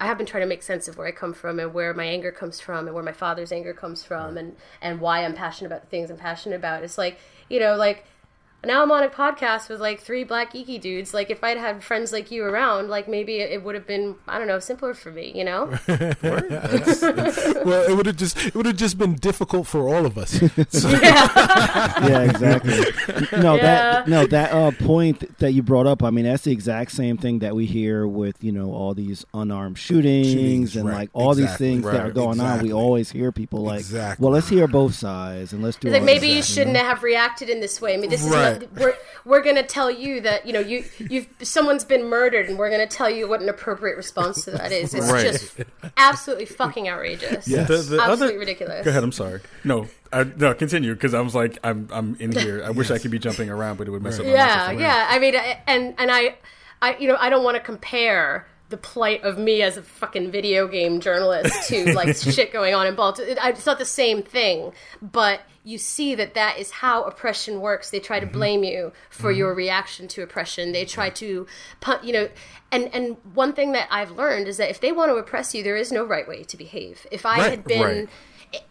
I 0.00 0.06
have 0.06 0.18
been 0.18 0.26
trying 0.26 0.42
to 0.42 0.48
make 0.48 0.62
sense 0.62 0.86
of 0.86 0.96
where 0.96 1.06
I 1.06 1.12
come 1.12 1.32
from 1.32 1.58
and 1.58 1.74
where 1.74 1.92
my 1.94 2.04
anger 2.04 2.30
comes 2.30 2.60
from 2.60 2.86
and 2.86 2.94
where 2.94 3.04
my 3.04 3.12
father's 3.12 3.50
anger 3.50 3.72
comes 3.72 4.04
from 4.04 4.36
and 4.36 4.56
and 4.80 5.00
why 5.00 5.24
I'm 5.24 5.34
passionate 5.34 5.68
about 5.68 5.82
the 5.82 5.88
things 5.88 6.10
I'm 6.10 6.16
passionate 6.16 6.56
about. 6.56 6.84
It's 6.84 6.98
like, 6.98 7.18
you 7.48 7.58
know, 7.58 7.76
like 7.76 8.04
now 8.64 8.82
I'm 8.82 8.90
on 8.90 9.04
a 9.04 9.08
podcast 9.08 9.68
with 9.68 9.80
like 9.80 10.00
three 10.00 10.24
black 10.24 10.52
geeky 10.52 10.80
dudes. 10.80 11.14
Like 11.14 11.30
if 11.30 11.44
I'd 11.44 11.56
had 11.58 11.82
friends 11.84 12.12
like 12.12 12.30
you 12.32 12.44
around, 12.44 12.88
like 12.88 13.06
maybe 13.08 13.36
it 13.36 13.62
would 13.62 13.74
have 13.76 13.86
been 13.86 14.16
I 14.26 14.36
don't 14.38 14.48
know 14.48 14.58
simpler 14.58 14.94
for 14.94 15.10
me. 15.12 15.32
You 15.34 15.44
know? 15.44 15.66
well, 15.88 17.82
it 17.90 17.96
would 17.96 18.06
have 18.06 18.16
just 18.16 18.36
it 18.46 18.54
would 18.54 18.66
have 18.66 18.76
just 18.76 18.98
been 18.98 19.14
difficult 19.14 19.66
for 19.66 19.88
all 19.88 20.06
of 20.06 20.18
us. 20.18 20.38
So, 20.70 20.88
yeah, 20.90 22.22
exactly. 22.22 22.78
No, 23.40 23.54
Yeah. 23.56 23.62
that 24.02 24.08
no 24.08 24.26
that 24.26 24.52
uh, 24.52 24.70
point 24.72 25.38
that 25.38 25.52
you 25.52 25.62
brought 25.62 25.86
up. 25.86 26.02
I 26.02 26.10
mean, 26.10 26.24
that's 26.24 26.44
the 26.44 26.52
exact 26.52 26.92
same 26.92 27.16
thing 27.16 27.38
that 27.40 27.54
we 27.54 27.64
hear 27.64 28.06
with 28.06 28.42
you 28.42 28.52
know 28.52 28.72
all 28.72 28.92
these 28.94 29.24
unarmed 29.32 29.78
shootings, 29.78 30.28
Shootings, 30.28 30.76
and 30.76 30.88
right, 30.88 30.94
like 30.96 31.10
all 31.12 31.34
these 31.34 31.44
exactly, 31.44 31.66
things 31.68 31.84
that 31.84 31.94
are 32.00 32.04
right, 32.06 32.14
going 32.14 32.40
on. 32.40 32.60
We 32.62 32.72
always 32.72 33.10
hear 33.10 33.32
people 33.32 33.62
like, 33.62 33.80
Exactly. 33.80 34.22
"Well, 34.24 34.32
let's 34.32 34.48
hear 34.48 34.66
both 34.66 34.94
sides 34.94 35.52
and 35.52 35.62
let's 35.62 35.76
do." 35.76 35.88
It's 35.88 35.94
like 35.94 36.02
maybe 36.02 36.28
you 36.28 36.42
shouldn't 36.42 36.74
know? 36.74 36.80
have 36.84 37.02
reacted 37.02 37.48
in 37.48 37.60
this 37.60 37.80
way. 37.80 37.94
I 37.94 37.96
mean, 37.96 38.10
this 38.10 38.22
Right. 38.22 38.47
is 38.47 38.47
what 38.54 38.72
we're 38.74 38.94
we're 39.24 39.42
gonna 39.42 39.62
tell 39.62 39.90
you 39.90 40.20
that 40.22 40.46
you 40.46 40.52
know 40.52 40.60
you 40.60 40.84
you've 40.98 41.26
someone's 41.42 41.84
been 41.84 42.08
murdered, 42.08 42.48
and 42.48 42.58
we're 42.58 42.70
gonna 42.70 42.86
tell 42.86 43.10
you 43.10 43.28
what 43.28 43.40
an 43.42 43.48
appropriate 43.48 43.96
response 43.96 44.44
to 44.44 44.52
that 44.52 44.72
is. 44.72 44.94
It's 44.94 45.10
Right. 45.10 45.22
just 45.26 45.56
absolutely 45.96 46.46
fucking 46.46 46.88
outrageous. 46.88 47.46
Yes. 47.48 47.68
The, 47.68 47.76
the 47.76 48.00
Absolutely 48.00 48.26
other, 48.28 48.38
ridiculous. 48.38 48.84
Go 48.84 48.90
ahead. 48.90 49.02
I'm 49.04 49.12
sorry. 49.12 49.40
No, 49.64 49.86
I, 50.12 50.24
no. 50.24 50.54
Continue 50.54 50.94
because 50.94 51.14
I 51.14 51.20
was 51.20 51.34
like, 51.34 51.58
I'm 51.64 51.88
I'm 51.92 52.16
in 52.20 52.32
here. 52.32 52.62
I 52.64 52.70
wish 52.70 52.90
I 52.90 52.98
could 52.98 53.10
be 53.10 53.18
jumping 53.18 53.50
around, 53.50 53.76
but 53.78 53.86
it 53.88 53.90
would 53.90 54.02
mess 54.02 54.18
up. 54.18 54.26
My 54.26 54.32
Yeah, 54.32 54.46
microphone. 54.46 54.78
yeah. 54.80 55.06
I 55.10 55.18
mean, 55.18 55.36
I- 55.36 55.60
and 55.66 55.94
and 55.98 56.10
I, 56.10 56.36
I 56.82 56.96
you 56.98 57.08
know, 57.08 57.16
I 57.18 57.30
don't 57.30 57.44
want 57.44 57.56
to 57.56 57.62
compare 57.62 58.46
the 58.70 58.76
plight 58.76 59.24
of 59.24 59.38
me 59.38 59.62
as 59.62 59.78
a 59.78 59.82
fucking 59.82 60.30
video 60.30 60.68
game 60.68 61.00
journalist 61.00 61.68
to 61.68 61.90
like 61.94 62.14
shit 62.16 62.52
going 62.52 62.74
on 62.74 62.86
in 62.86 62.94
Baltimore. 62.94 63.34
It's 63.42 63.64
not 63.64 63.78
the 63.78 63.84
same 63.86 64.22
thing, 64.22 64.72
but 65.00 65.40
you 65.68 65.76
see 65.76 66.14
that 66.14 66.32
that 66.32 66.58
is 66.58 66.70
how 66.70 67.02
oppression 67.02 67.60
works. 67.60 67.90
They 67.90 68.00
try 68.00 68.20
to 68.20 68.24
mm-hmm. 68.24 68.38
blame 68.38 68.64
you 68.64 68.90
for 69.10 69.30
your 69.30 69.50
mm-hmm. 69.50 69.58
reaction 69.58 70.08
to 70.08 70.22
oppression. 70.22 70.72
They 70.72 70.86
try 70.86 71.10
to, 71.10 71.46
you 72.02 72.12
know, 72.12 72.30
and 72.72 72.88
and 72.94 73.18
one 73.34 73.52
thing 73.52 73.72
that 73.72 73.86
I've 73.90 74.12
learned 74.12 74.48
is 74.48 74.56
that 74.56 74.70
if 74.70 74.80
they 74.80 74.92
want 74.92 75.10
to 75.10 75.16
oppress 75.16 75.54
you, 75.54 75.62
there 75.62 75.76
is 75.76 75.92
no 75.92 76.04
right 76.06 76.26
way 76.26 76.42
to 76.44 76.56
behave. 76.56 77.06
If 77.12 77.26
I 77.26 77.36
Right, 77.36 77.50
had 77.50 77.64
been 77.64 77.82
right. 77.82 78.08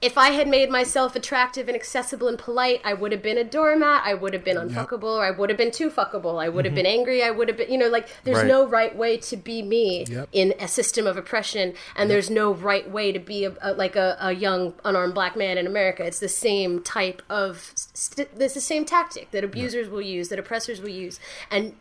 If 0.01 0.17
I 0.17 0.30
had 0.30 0.47
made 0.47 0.71
myself 0.71 1.15
attractive 1.15 1.67
and 1.67 1.75
accessible 1.75 2.28
and 2.28 2.38
polite, 2.38 2.82
I 2.84 2.93
would 2.93 3.11
have 3.11 3.21
been 3.21 3.38
a 3.38 3.43
doormat. 3.43 4.01
I 4.05 4.15
would 4.15 4.34
have 4.34 4.43
been 4.43 4.57
unfuckable, 4.57 5.17
or 5.17 5.23
I 5.23 5.32
would 5.32 5.49
have 5.49 5.57
been 5.57 5.71
too 5.71 5.91
fuckable. 5.91 6.41
I 6.41 6.49
would 6.49 6.65
have 6.65 6.71
mm-hmm. 6.71 6.78
been 6.78 6.86
angry. 6.88 7.21
I 7.21 7.30
would 7.30 7.47
have 7.47 7.57
been, 7.57 7.71
you 7.71 7.78
know, 7.78 7.89
like 7.89 8.07
there's 8.23 8.38
Right. 8.38 8.47
no 8.47 8.65
right 8.65 8.95
way 8.95 9.17
to 9.17 9.38
be 9.38 9.61
me 9.61 10.05
Yep. 10.07 10.30
in 10.32 10.53
a 10.59 10.67
system 10.67 11.05
of 11.05 11.15
oppression, 11.15 11.73
and 11.95 12.09
there's 12.09 12.30
no 12.30 12.53
right 12.53 12.89
way 12.89 13.11
to 13.11 13.19
be 13.19 13.45
a, 13.45 13.53
a, 13.61 13.73
like 13.73 13.95
a, 13.95 14.17
a 14.19 14.32
young 14.34 14.73
unarmed 14.84 15.13
black 15.13 15.36
man 15.36 15.57
in 15.59 15.67
America. 15.67 16.03
It's 16.03 16.19
the 16.19 16.30
same 16.30 16.82
type 16.82 17.21
of, 17.30 17.71
st- 17.75 18.30
it's 18.38 18.55
the 18.55 18.61
same 18.61 18.84
tactic 18.84 19.30
that 19.32 19.43
abusers 19.43 19.89
will 19.89 20.01
use, 20.01 20.30
that 20.30 20.39
oppressors 20.39 20.82
will 20.82 20.89
use, 20.89 21.19
and 21.51 21.75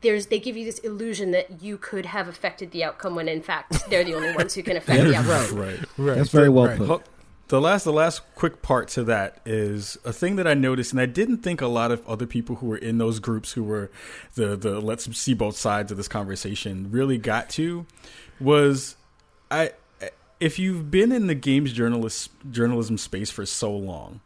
there's 0.00 0.26
they 0.26 0.38
give 0.38 0.56
you 0.56 0.64
this 0.64 0.78
illusion 0.78 1.30
that 1.32 1.62
you 1.62 1.76
could 1.76 2.06
have 2.06 2.26
affected 2.26 2.70
the 2.70 2.82
outcome 2.82 3.14
when 3.14 3.28
in 3.28 3.42
fact 3.42 3.90
they're 3.90 4.02
the 4.02 4.14
only 4.14 4.34
ones 4.34 4.54
who 4.54 4.62
can 4.62 4.76
affect 4.78 5.02
the 5.04 5.14
outcome. 5.14 5.58
Right. 5.58 5.78
right, 5.98 6.16
That's 6.16 6.30
very 6.30 6.48
well 6.48 6.68
right. 6.68 6.78
put. 6.78 7.02
The 7.48 7.60
last, 7.60 7.84
the 7.84 7.92
last 7.92 8.22
quick 8.34 8.62
part 8.62 8.88
to 8.88 9.04
that 9.04 9.40
is 9.44 9.98
a 10.04 10.12
thing 10.12 10.36
that 10.36 10.46
I 10.46 10.54
noticed, 10.54 10.92
and 10.92 11.00
I 11.00 11.06
didn't 11.06 11.38
think 11.38 11.60
a 11.60 11.66
lot 11.66 11.92
of 11.92 12.06
other 12.08 12.26
people 12.26 12.56
who 12.56 12.66
were 12.66 12.76
in 12.76 12.96
those 12.96 13.20
groups, 13.20 13.52
who 13.52 13.62
were 13.62 13.90
the 14.34 14.56
the 14.56 14.80
let's 14.80 15.04
see 15.16 15.34
both 15.34 15.56
sides 15.56 15.90
of 15.90 15.98
this 15.98 16.08
conversation, 16.08 16.90
really 16.90 17.18
got 17.18 17.50
to, 17.50 17.84
was 18.40 18.96
I. 19.50 19.72
If 20.40 20.58
you've 20.58 20.90
been 20.90 21.12
in 21.12 21.26
the 21.26 21.34
games 21.34 21.72
journalist 21.72 22.30
journalism 22.50 22.96
space 22.96 23.30
for 23.30 23.44
so 23.44 23.74
long, 23.74 24.20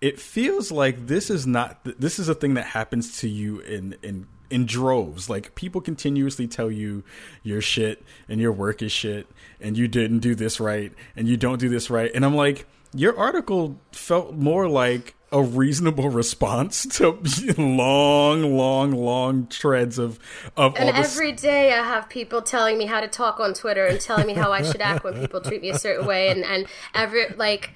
it 0.00 0.20
feels 0.20 0.72
like 0.72 1.06
this 1.06 1.30
is 1.30 1.46
not 1.46 1.78
this 1.84 2.18
is 2.18 2.28
a 2.28 2.34
thing 2.34 2.54
that 2.54 2.66
happens 2.66 3.20
to 3.20 3.28
you 3.28 3.60
in 3.60 3.96
in 4.02 4.26
in 4.50 4.66
droves. 4.66 5.28
Like 5.28 5.54
people 5.54 5.80
continuously 5.80 6.46
tell 6.46 6.70
you 6.70 7.04
your 7.42 7.60
shit 7.60 8.02
and 8.28 8.40
your 8.40 8.52
work 8.52 8.82
is 8.82 8.92
shit 8.92 9.26
and 9.60 9.76
you 9.76 9.88
didn't 9.88 10.20
do 10.20 10.34
this 10.34 10.60
right 10.60 10.92
and 11.16 11.28
you 11.28 11.36
don't 11.36 11.58
do 11.58 11.68
this 11.68 11.90
right. 11.90 12.10
And 12.14 12.24
I'm 12.24 12.34
like, 12.34 12.66
your 12.94 13.16
article 13.18 13.78
felt 13.92 14.34
more 14.34 14.68
like 14.68 15.14
a 15.32 15.42
reasonable 15.42 16.08
response 16.10 16.86
to 16.86 17.18
long, 17.58 18.56
long, 18.56 18.92
long 18.92 19.46
treads 19.48 19.98
of 19.98 20.18
of 20.56 20.76
and 20.76 20.90
every 20.90 21.32
day 21.32 21.72
I 21.72 21.82
have 21.82 22.08
people 22.08 22.42
telling 22.42 22.78
me 22.78 22.86
how 22.86 23.00
to 23.00 23.08
talk 23.08 23.40
on 23.40 23.54
Twitter 23.54 23.86
and 23.86 24.00
telling 24.00 24.26
me 24.26 24.34
how 24.34 24.52
I 24.52 24.62
should 24.62 24.80
act 24.80 25.04
when 25.04 25.20
people 25.20 25.40
treat 25.40 25.62
me 25.62 25.70
a 25.70 25.78
certain 25.78 26.06
way 26.06 26.28
and 26.28 26.44
and 26.44 26.66
every 26.94 27.28
like 27.36 27.72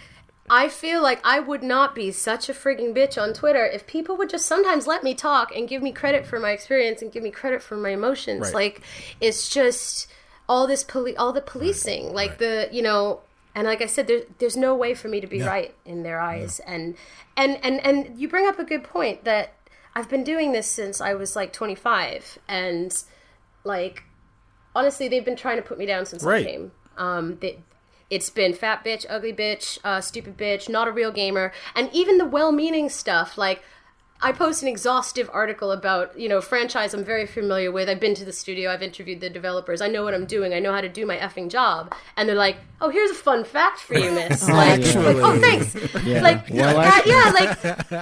I 0.52 0.68
feel 0.68 1.00
like 1.00 1.20
I 1.22 1.38
would 1.38 1.62
not 1.62 1.94
be 1.94 2.10
such 2.10 2.48
a 2.48 2.52
frigging 2.52 2.92
bitch 2.92 3.20
on 3.20 3.32
Twitter 3.32 3.64
if 3.64 3.86
people 3.86 4.16
would 4.16 4.28
just 4.28 4.46
sometimes 4.46 4.84
let 4.88 5.04
me 5.04 5.14
talk 5.14 5.54
and 5.54 5.68
give 5.68 5.80
me 5.80 5.92
credit 5.92 6.26
for 6.26 6.40
my 6.40 6.50
experience 6.50 7.00
and 7.02 7.12
give 7.12 7.22
me 7.22 7.30
credit 7.30 7.62
for 7.62 7.76
my 7.76 7.90
emotions. 7.90 8.40
Right. 8.40 8.54
Like 8.54 8.80
it's 9.20 9.48
just 9.48 10.08
all 10.48 10.66
this 10.66 10.82
poli- 10.82 11.16
all 11.16 11.32
the 11.32 11.40
policing, 11.40 12.12
like 12.12 12.38
the 12.38 12.68
you 12.72 12.82
know, 12.82 13.20
and 13.54 13.64
like 13.64 13.80
I 13.80 13.86
said, 13.86 14.08
there's 14.08 14.24
there's 14.38 14.56
no 14.56 14.74
way 14.74 14.92
for 14.94 15.06
me 15.06 15.20
to 15.20 15.28
be 15.28 15.40
right 15.40 15.72
in 15.84 16.02
their 16.02 16.18
eyes, 16.20 16.60
and 16.66 16.96
and 17.36 17.64
and 17.64 17.78
and 17.86 18.18
you 18.18 18.28
bring 18.28 18.48
up 18.48 18.58
a 18.58 18.64
good 18.64 18.82
point 18.82 19.22
that 19.24 19.54
I've 19.94 20.08
been 20.08 20.24
doing 20.24 20.50
this 20.50 20.66
since 20.66 21.00
I 21.00 21.14
was 21.14 21.36
like 21.36 21.52
25, 21.52 22.40
and 22.48 23.04
like 23.62 24.02
honestly, 24.74 25.06
they've 25.06 25.24
been 25.24 25.36
trying 25.36 25.56
to 25.56 25.62
put 25.62 25.78
me 25.78 25.86
down 25.86 26.06
since 26.06 26.24
Right. 26.24 26.44
I 26.44 26.50
came. 26.50 26.72
Um, 26.98 27.38
they, 27.40 27.58
it's 28.10 28.28
been 28.28 28.52
fat 28.52 28.84
bitch, 28.84 29.06
ugly 29.08 29.32
bitch, 29.32 29.78
uh, 29.84 30.00
stupid 30.00 30.36
bitch, 30.36 30.68
not 30.68 30.88
a 30.88 30.92
real 30.92 31.12
gamer, 31.12 31.52
and 31.74 31.88
even 31.92 32.18
the 32.18 32.26
well-meaning 32.26 32.88
stuff 32.88 33.38
like. 33.38 33.62
I 34.22 34.32
post 34.32 34.60
an 34.60 34.68
exhaustive 34.68 35.30
article 35.32 35.72
about, 35.72 36.18
you 36.18 36.28
know, 36.28 36.42
franchise 36.42 36.92
I'm 36.92 37.02
very 37.02 37.26
familiar 37.26 37.72
with. 37.72 37.88
I've 37.88 38.00
been 38.00 38.14
to 38.16 38.24
the 38.26 38.34
studio, 38.34 38.70
I've 38.70 38.82
interviewed 38.82 39.20
the 39.20 39.30
developers. 39.30 39.80
I 39.80 39.88
know 39.88 40.04
what 40.04 40.12
I'm 40.12 40.26
doing. 40.26 40.52
I 40.52 40.58
know 40.58 40.74
how 40.74 40.82
to 40.82 40.90
do 40.90 41.06
my 41.06 41.16
effing 41.16 41.48
job. 41.48 41.94
And 42.18 42.28
they're 42.28 42.36
like, 42.36 42.58
"Oh, 42.80 42.88
here's 42.90 43.10
a 43.10 43.14
fun 43.14 43.44
fact 43.44 43.80
for 43.80 43.94
you, 43.98 44.10
miss." 44.18 44.48
like, 44.48 44.80
like, 44.80 45.16
"Oh, 45.16 45.38
thanks." 45.40 45.74
Yeah. 46.04 46.22
Like, 46.22 46.48
Well, 46.50 46.76
uh, 46.78 47.02
yeah, 47.06 47.30
like 47.34 47.64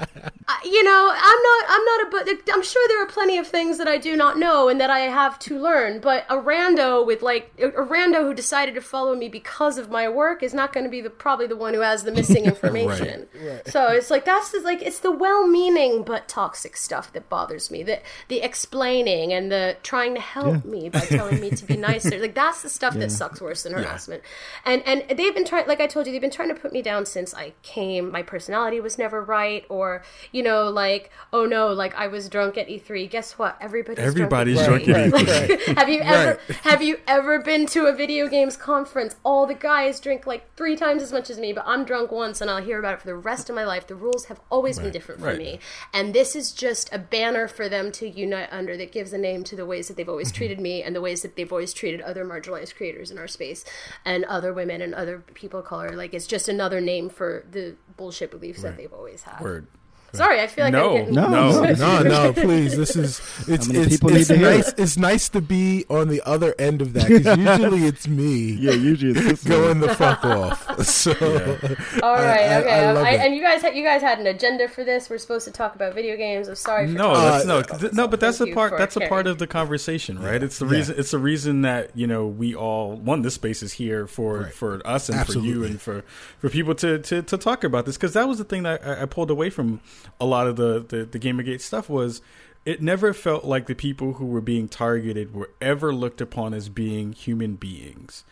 I- 0.50 0.60
you 0.64 0.82
know, 0.82 1.10
I'm 1.14 1.42
not, 1.42 1.64
I'm 1.68 1.84
not 1.84 2.00
a, 2.00 2.10
but 2.10 2.54
I'm 2.54 2.62
sure 2.62 2.88
there 2.88 3.02
are 3.02 3.06
plenty 3.06 3.38
of 3.38 3.46
things 3.46 3.78
that 3.78 3.86
I 3.88 3.98
do 3.98 4.16
not 4.16 4.38
know 4.38 4.68
and 4.68 4.80
that 4.80 4.90
I 4.90 5.00
have 5.00 5.38
to 5.40 5.58
learn. 5.58 6.00
But 6.00 6.24
a 6.30 6.36
rando 6.36 7.04
with 7.06 7.22
like 7.22 7.50
a 7.58 7.66
a 7.68 7.86
rando 7.86 8.22
who 8.22 8.34
decided 8.34 8.74
to 8.74 8.80
follow 8.80 9.14
me 9.14 9.28
because 9.28 9.78
of 9.78 9.90
my 9.90 10.08
work 10.08 10.42
is 10.42 10.54
not 10.54 10.72
going 10.72 10.84
to 10.84 10.90
be 10.90 11.00
the 11.00 11.10
probably 11.10 11.46
the 11.46 11.56
one 11.56 11.74
who 11.74 11.80
has 11.80 12.04
the 12.04 12.12
missing 12.12 12.44
information. 12.52 13.28
So 13.66 13.88
it's 13.88 14.10
like 14.10 14.24
that's 14.24 14.50
the, 14.52 14.60
like 14.60 14.80
it's 14.82 15.00
the 15.00 15.10
well-meaning 15.12 16.02
but 16.02 16.28
toxic 16.28 16.76
stuff 16.76 17.12
that 17.12 17.28
bothers 17.28 17.70
me. 17.70 17.82
The 17.82 18.00
the 18.28 18.40
explaining 18.40 19.32
and 19.32 19.50
the 19.52 19.76
trying 19.82 20.14
to 20.14 20.20
help 20.20 20.64
me 20.64 20.88
by 20.88 21.00
telling 21.00 21.40
me 21.40 21.50
to 21.50 21.64
be 21.64 21.76
nicer. 21.76 22.18
Like 22.18 22.34
that's 22.34 22.62
the 22.62 22.68
stuff 22.70 22.94
that 22.94 23.10
sucks 23.12 23.40
worse 23.40 23.62
than 23.64 23.72
harassment. 23.74 24.22
And 24.68 24.82
and 24.86 25.18
they've 25.18 25.34
been 25.34 25.46
trying, 25.46 25.66
like 25.66 25.80
I 25.80 25.86
told 25.86 26.06
you, 26.06 26.12
they've 26.12 26.20
been 26.20 26.30
trying 26.30 26.50
to 26.50 26.54
put 26.54 26.74
me 26.74 26.82
down 26.82 27.06
since 27.06 27.32
I 27.32 27.54
came. 27.62 28.12
My 28.12 28.22
personality 28.22 28.80
was 28.80 28.98
never 28.98 29.22
right, 29.22 29.64
or 29.70 30.02
you 30.30 30.42
know, 30.42 30.68
like 30.68 31.10
oh 31.32 31.46
no, 31.46 31.72
like 31.72 31.94
I 31.94 32.06
was 32.06 32.28
drunk 32.28 32.58
at 32.58 32.68
E3. 32.68 33.08
Guess 33.08 33.38
what? 33.38 33.56
Everybody's 33.62 34.04
Everybody's 34.04 34.62
drunk 34.62 34.84
drunk 34.84 35.14
at 35.14 35.20
at 35.20 35.26
E3. 35.26 35.48
E3. 35.48 35.68
Like, 35.68 35.78
have 35.78 35.88
you 35.88 36.00
ever 36.00 36.40
have 36.64 36.82
you 36.82 36.98
ever 37.06 37.40
been 37.40 37.64
to 37.68 37.86
a 37.86 37.94
video 37.94 38.28
games 38.28 38.58
conference? 38.58 39.16
All 39.24 39.46
the 39.46 39.54
guys 39.54 40.00
drink 40.00 40.26
like 40.26 40.54
three 40.54 40.76
times 40.76 41.02
as 41.02 41.12
much 41.12 41.30
as 41.30 41.38
me, 41.38 41.54
but 41.54 41.64
I'm 41.66 41.86
drunk 41.86 42.12
once, 42.12 42.42
and 42.42 42.50
I'll 42.50 42.62
hear 42.62 42.78
about 42.78 42.92
it 42.94 43.00
for 43.00 43.06
the 43.06 43.16
rest 43.16 43.48
of 43.48 43.56
my 43.56 43.64
life. 43.64 43.86
The 43.86 43.94
rules 43.94 44.26
have 44.26 44.38
always 44.50 44.78
been 44.78 44.92
different 44.92 45.22
for 45.22 45.28
right. 45.28 45.38
me, 45.38 45.60
and 45.94 46.14
this 46.14 46.36
is 46.36 46.52
just 46.52 46.92
a 46.92 46.98
banner 46.98 47.48
for 47.48 47.70
them 47.70 47.90
to 47.92 48.06
unite 48.06 48.50
under 48.52 48.76
that 48.76 48.92
gives 48.92 49.14
a 49.14 49.18
name 49.18 49.44
to 49.44 49.56
the 49.56 49.64
ways 49.64 49.88
that 49.88 49.96
they've 49.96 50.08
always 50.10 50.30
treated 50.30 50.60
me 50.60 50.82
and 50.82 50.94
the 50.94 51.00
ways 51.00 51.22
that 51.22 51.36
they've 51.36 51.50
always 51.50 51.72
treated 51.72 52.02
other 52.02 52.22
marginalized 52.22 52.76
creators 52.76 53.10
in 53.10 53.16
our 53.16 53.26
space 53.26 53.64
and 54.04 54.26
other 54.26 54.57
women 54.58 54.82
and 54.82 54.92
other 54.94 55.20
people 55.34 55.60
of 55.60 55.66
color. 55.66 55.90
Like 55.96 56.12
it's 56.12 56.26
just 56.26 56.48
another 56.48 56.80
name 56.80 57.08
for 57.08 57.46
the 57.50 57.76
bullshit 57.96 58.30
beliefs 58.30 58.62
that 58.62 58.76
they've 58.76 58.92
always 58.92 59.22
had. 59.22 59.40
Word. 59.40 59.68
Sorry, 60.14 60.40
I 60.40 60.46
feel 60.46 60.64
like 60.64 60.72
No, 60.72 60.90
I'm 60.90 60.96
getting 60.96 61.14
No, 61.14 61.28
No. 61.62 61.72
no, 61.74 62.02
no, 62.02 62.32
please. 62.32 62.76
This 62.76 62.96
is 62.96 63.20
it's 63.46 63.68
it's, 63.68 63.88
people 63.88 64.10
it's 64.16 64.30
need 64.30 64.34
to 64.34 64.38
hear 64.38 64.50
nice. 64.56 64.72
It's 64.78 64.96
nice 64.96 65.28
to 65.28 65.40
be 65.42 65.84
on 65.90 66.08
the 66.08 66.22
other 66.24 66.54
end 66.58 66.80
of 66.80 66.94
that 66.94 67.08
because 67.08 67.36
usually 67.38 67.84
it's 67.84 68.08
me 68.08 68.52
Yeah, 68.60 68.72
usually 68.72 69.12
it's 69.12 69.42
this 69.42 69.44
going 69.44 69.80
the 69.80 69.94
fuck 69.94 70.24
off. 70.24 70.82
So 70.84 71.12
All 72.02 72.14
right, 72.14 72.40
I- 72.40 72.60
okay. 72.60 72.70
I 72.86 72.92
love 72.92 73.04
I, 73.06 73.10
it. 73.12 73.20
and 73.20 73.34
you 73.34 73.42
guys, 73.42 73.60
had, 73.62 73.76
you 73.76 73.84
guys 73.84 74.00
had 74.00 74.18
an 74.18 74.26
agenda 74.26 74.66
for 74.68 74.82
this. 74.82 75.10
We're 75.10 75.18
supposed 75.18 75.44
to 75.44 75.50
talk 75.52 75.74
about 75.74 75.94
video 75.94 76.16
games. 76.16 76.48
I'm 76.48 76.54
sorry 76.54 76.86
for 76.86 76.92
No, 76.94 77.14
that's 77.14 77.44
no, 77.44 77.62
th- 77.62 77.92
no, 77.92 78.08
but 78.08 78.18
that's 78.20 78.38
Thank 78.38 78.52
a 78.52 78.54
part. 78.54 78.72
for 78.72 78.78
That's 78.78 78.96
a 78.96 79.00
part 79.08 79.26
of 79.26 79.38
the 79.38 79.46
conversation, 79.46 80.18
right? 80.18 80.42
It's 80.42 80.58
the 80.58 80.66
Yeah. 80.66 80.72
reason. 80.72 80.94
It's 80.98 81.10
the 81.10 81.18
reason 81.18 81.62
that 81.62 81.90
you 81.94 82.06
know 82.06 82.26
we 82.26 82.54
all 82.54 82.96
one. 82.96 83.22
This 83.22 83.34
space 83.34 83.62
is 83.62 83.74
here 83.74 84.06
for 84.06 84.38
Right. 84.44 84.52
for 84.54 84.80
us 84.86 85.08
and 85.10 85.26
for 85.26 85.38
you 85.38 85.64
and 85.64 85.80
for 85.80 86.02
for 86.38 86.48
people 86.48 86.74
to 86.76 86.98
to, 86.98 87.22
to 87.22 87.36
talk 87.36 87.62
about 87.64 87.84
this 87.84 87.96
because 87.96 88.14
that 88.14 88.26
was 88.26 88.38
the 88.38 88.44
thing 88.44 88.62
that 88.62 88.80
I, 88.86 89.02
I 89.02 89.04
pulled 89.06 89.30
away 89.30 89.50
from 89.50 89.80
a 90.20 90.26
lot 90.26 90.46
of 90.46 90.56
the, 90.56 90.84
the 90.86 91.04
the 91.04 91.18
GamerGate 91.18 91.60
stuff 91.60 91.88
was. 91.88 92.20
It 92.64 92.82
never 92.82 93.14
felt 93.14 93.46
like 93.46 93.66
the 93.66 93.74
people 93.74 94.14
who 94.14 94.26
were 94.26 94.42
being 94.42 94.68
targeted 94.68 95.32
were 95.32 95.50
ever 95.58 95.94
looked 95.94 96.20
upon 96.20 96.52
as 96.52 96.68
being 96.68 97.12
human 97.12 97.54
beings. 97.54 98.24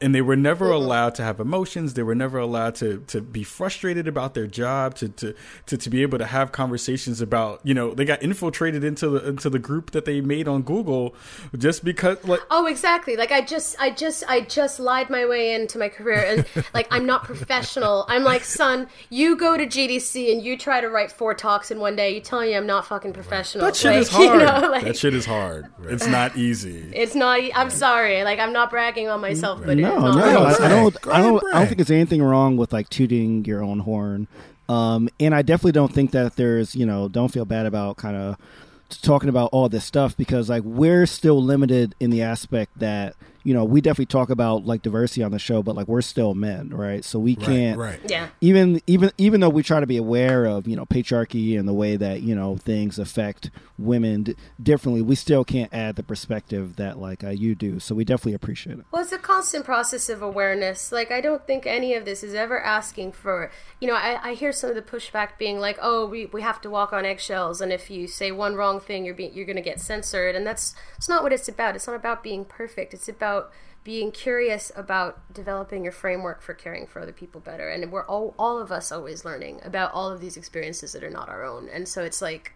And 0.00 0.14
they 0.14 0.22
were 0.22 0.36
never 0.36 0.66
mm-hmm. 0.66 0.82
allowed 0.82 1.14
to 1.16 1.22
have 1.22 1.40
emotions. 1.40 1.94
They 1.94 2.02
were 2.02 2.14
never 2.14 2.38
allowed 2.38 2.74
to, 2.76 3.04
to 3.08 3.20
be 3.20 3.42
frustrated 3.42 4.08
about 4.08 4.34
their 4.34 4.46
job, 4.46 4.94
to, 4.96 5.08
to, 5.08 5.34
to, 5.66 5.76
to 5.76 5.90
be 5.90 6.02
able 6.02 6.18
to 6.18 6.26
have 6.26 6.52
conversations 6.52 7.20
about, 7.20 7.60
you 7.64 7.74
know, 7.74 7.92
they 7.92 8.04
got 8.04 8.22
infiltrated 8.22 8.82
into 8.82 9.08
the 9.08 9.28
into 9.28 9.50
the 9.50 9.58
group 9.58 9.90
that 9.90 10.04
they 10.04 10.20
made 10.20 10.48
on 10.48 10.62
Google 10.62 11.14
just 11.56 11.84
because 11.84 12.22
like 12.24 12.40
Oh, 12.50 12.66
exactly. 12.66 13.16
Like 13.16 13.32
I 13.32 13.40
just, 13.42 13.76
I 13.80 13.90
just, 13.90 14.24
I 14.28 14.40
just 14.40 14.80
lied 14.80 15.10
my 15.10 15.26
way 15.26 15.54
into 15.54 15.78
my 15.78 15.88
career, 15.88 16.24
and 16.26 16.46
like 16.74 16.88
I'm 16.90 17.06
not 17.06 17.24
professional. 17.24 18.04
I'm 18.08 18.24
like, 18.24 18.44
son, 18.44 18.88
you 19.08 19.36
go 19.36 19.56
to 19.56 19.66
GDC 19.66 20.32
and 20.32 20.42
you 20.42 20.56
try 20.56 20.80
to 20.80 20.88
write 20.88 21.12
four 21.12 21.34
talks 21.34 21.70
in 21.70 21.78
one 21.78 21.96
day. 21.96 22.14
You 22.14 22.20
tell 22.20 22.40
me 22.40 22.54
I'm 22.54 22.66
not 22.66 22.86
fucking 22.86 23.12
professional. 23.12 23.64
that 23.64 23.76
shit 23.76 23.92
like, 23.92 24.00
is 24.00 24.08
hard. 24.10 24.40
You 24.40 24.46
know, 24.46 24.68
like, 24.70 24.84
that 24.84 24.96
shit 24.96 25.14
is 25.14 25.26
hard. 25.26 25.66
It's 25.84 26.06
not 26.06 26.36
easy. 26.36 26.90
It's 26.94 27.14
not. 27.14 27.40
i'm 27.54 27.70
sorry. 27.70 28.24
Like 28.24 28.38
I'm 28.38 28.52
not 28.52 28.70
bragging 28.70 29.08
on 29.08 29.20
myself, 29.20 29.58
mm-hmm. 29.58 29.66
but 29.66 29.76
No, 29.76 29.89
it's 29.92 30.16
no, 30.16 30.44
I, 30.44 30.66
I 30.66 30.68
don't. 30.68 31.06
I 31.08 31.22
don't. 31.22 31.44
I 31.52 31.58
don't 31.58 31.66
think 31.66 31.76
there's 31.78 31.90
anything 31.90 32.22
wrong 32.22 32.56
with 32.56 32.72
like 32.72 32.88
tooting 32.88 33.44
your 33.44 33.62
own 33.62 33.80
horn. 33.80 34.28
Um, 34.68 35.08
and 35.18 35.34
I 35.34 35.42
definitely 35.42 35.72
don't 35.72 35.92
think 35.92 36.12
that 36.12 36.36
there's, 36.36 36.76
you 36.76 36.86
know, 36.86 37.08
don't 37.08 37.32
feel 37.32 37.44
bad 37.44 37.66
about 37.66 37.96
kind 37.96 38.16
of 38.16 38.36
talking 39.02 39.28
about 39.28 39.50
all 39.52 39.68
this 39.68 39.84
stuff 39.84 40.16
because 40.16 40.48
like 40.48 40.62
we're 40.62 41.06
still 41.06 41.42
limited 41.42 41.96
in 41.98 42.10
the 42.10 42.22
aspect 42.22 42.78
that 42.78 43.16
you 43.42 43.54
know 43.54 43.64
we 43.64 43.80
definitely 43.80 44.06
talk 44.06 44.30
about 44.30 44.64
like 44.64 44.82
diversity 44.82 45.22
on 45.22 45.30
the 45.30 45.38
show, 45.38 45.62
but 45.62 45.74
like 45.74 45.88
we're 45.88 46.02
still 46.02 46.34
men, 46.34 46.70
right? 46.70 47.04
So 47.04 47.18
we 47.18 47.36
can't 47.36 47.78
right. 47.78 48.00
Yeah. 48.08 48.28
even 48.40 48.80
even 48.86 49.12
even 49.18 49.40
though 49.40 49.48
we 49.48 49.62
try 49.62 49.80
to 49.80 49.86
be 49.86 49.96
aware 49.96 50.46
of 50.46 50.66
you 50.66 50.76
know 50.76 50.86
patriarchy 50.86 51.58
and 51.58 51.68
the 51.68 51.72
way 51.72 51.96
that 51.96 52.22
you 52.22 52.34
know 52.34 52.56
things 52.56 52.98
affect 52.98 53.50
women 53.78 54.22
d- 54.24 54.36
differently, 54.62 55.02
we 55.02 55.14
still 55.14 55.44
can't 55.44 55.72
add 55.72 55.96
the 55.96 56.02
perspective 56.02 56.76
that 56.76 56.98
like 56.98 57.24
uh, 57.24 57.30
you 57.30 57.54
do. 57.54 57.80
So 57.80 57.94
we 57.94 58.04
definitely 58.04 58.34
appreciate 58.34 58.78
it. 58.78 58.84
Well, 58.92 59.02
it's 59.02 59.12
a 59.12 59.18
constant 59.18 59.64
process 59.64 60.08
of 60.08 60.22
awareness. 60.22 60.92
Like, 60.92 61.10
I 61.10 61.20
don't 61.20 61.46
think 61.46 61.66
any 61.66 61.94
of 61.94 62.04
this 62.04 62.22
is 62.22 62.34
ever 62.34 62.60
asking 62.60 63.12
for, 63.12 63.50
you 63.80 63.88
know, 63.88 63.94
I, 63.94 64.30
I 64.30 64.34
hear 64.34 64.52
some 64.52 64.70
of 64.70 64.76
the 64.76 64.82
pushback 64.82 65.38
being 65.38 65.58
like, 65.58 65.78
oh, 65.80 66.06
we, 66.06 66.26
we 66.26 66.42
have 66.42 66.60
to 66.62 66.70
walk 66.70 66.92
on 66.92 67.04
eggshells, 67.04 67.60
and 67.60 67.72
if 67.72 67.90
you 67.90 68.06
say 68.06 68.30
one 68.30 68.54
wrong 68.54 68.80
thing, 68.80 69.04
you're 69.04 69.14
being, 69.14 69.32
you're 69.32 69.46
going 69.46 69.56
to 69.56 69.62
get 69.62 69.80
censored. 69.80 70.34
And 70.34 70.46
that's, 70.46 70.74
it's 70.96 71.08
not 71.08 71.22
what 71.22 71.32
it's 71.32 71.48
about. 71.48 71.76
It's 71.76 71.86
not 71.86 71.96
about 71.96 72.22
being 72.22 72.44
perfect. 72.44 72.92
It's 72.92 73.08
about 73.08 73.29
being 73.82 74.12
curious 74.12 74.70
about 74.76 75.32
developing 75.32 75.82
your 75.82 75.92
framework 75.92 76.42
for 76.42 76.52
caring 76.52 76.86
for 76.86 77.00
other 77.00 77.12
people 77.12 77.40
better. 77.40 77.68
And 77.68 77.90
we're 77.90 78.04
all, 78.04 78.34
all 78.38 78.58
of 78.58 78.70
us 78.70 78.92
always 78.92 79.24
learning 79.24 79.60
about 79.64 79.92
all 79.92 80.10
of 80.10 80.20
these 80.20 80.36
experiences 80.36 80.92
that 80.92 81.02
are 81.02 81.10
not 81.10 81.28
our 81.28 81.44
own. 81.44 81.68
And 81.68 81.88
so 81.88 82.02
it's 82.02 82.20
like, 82.20 82.54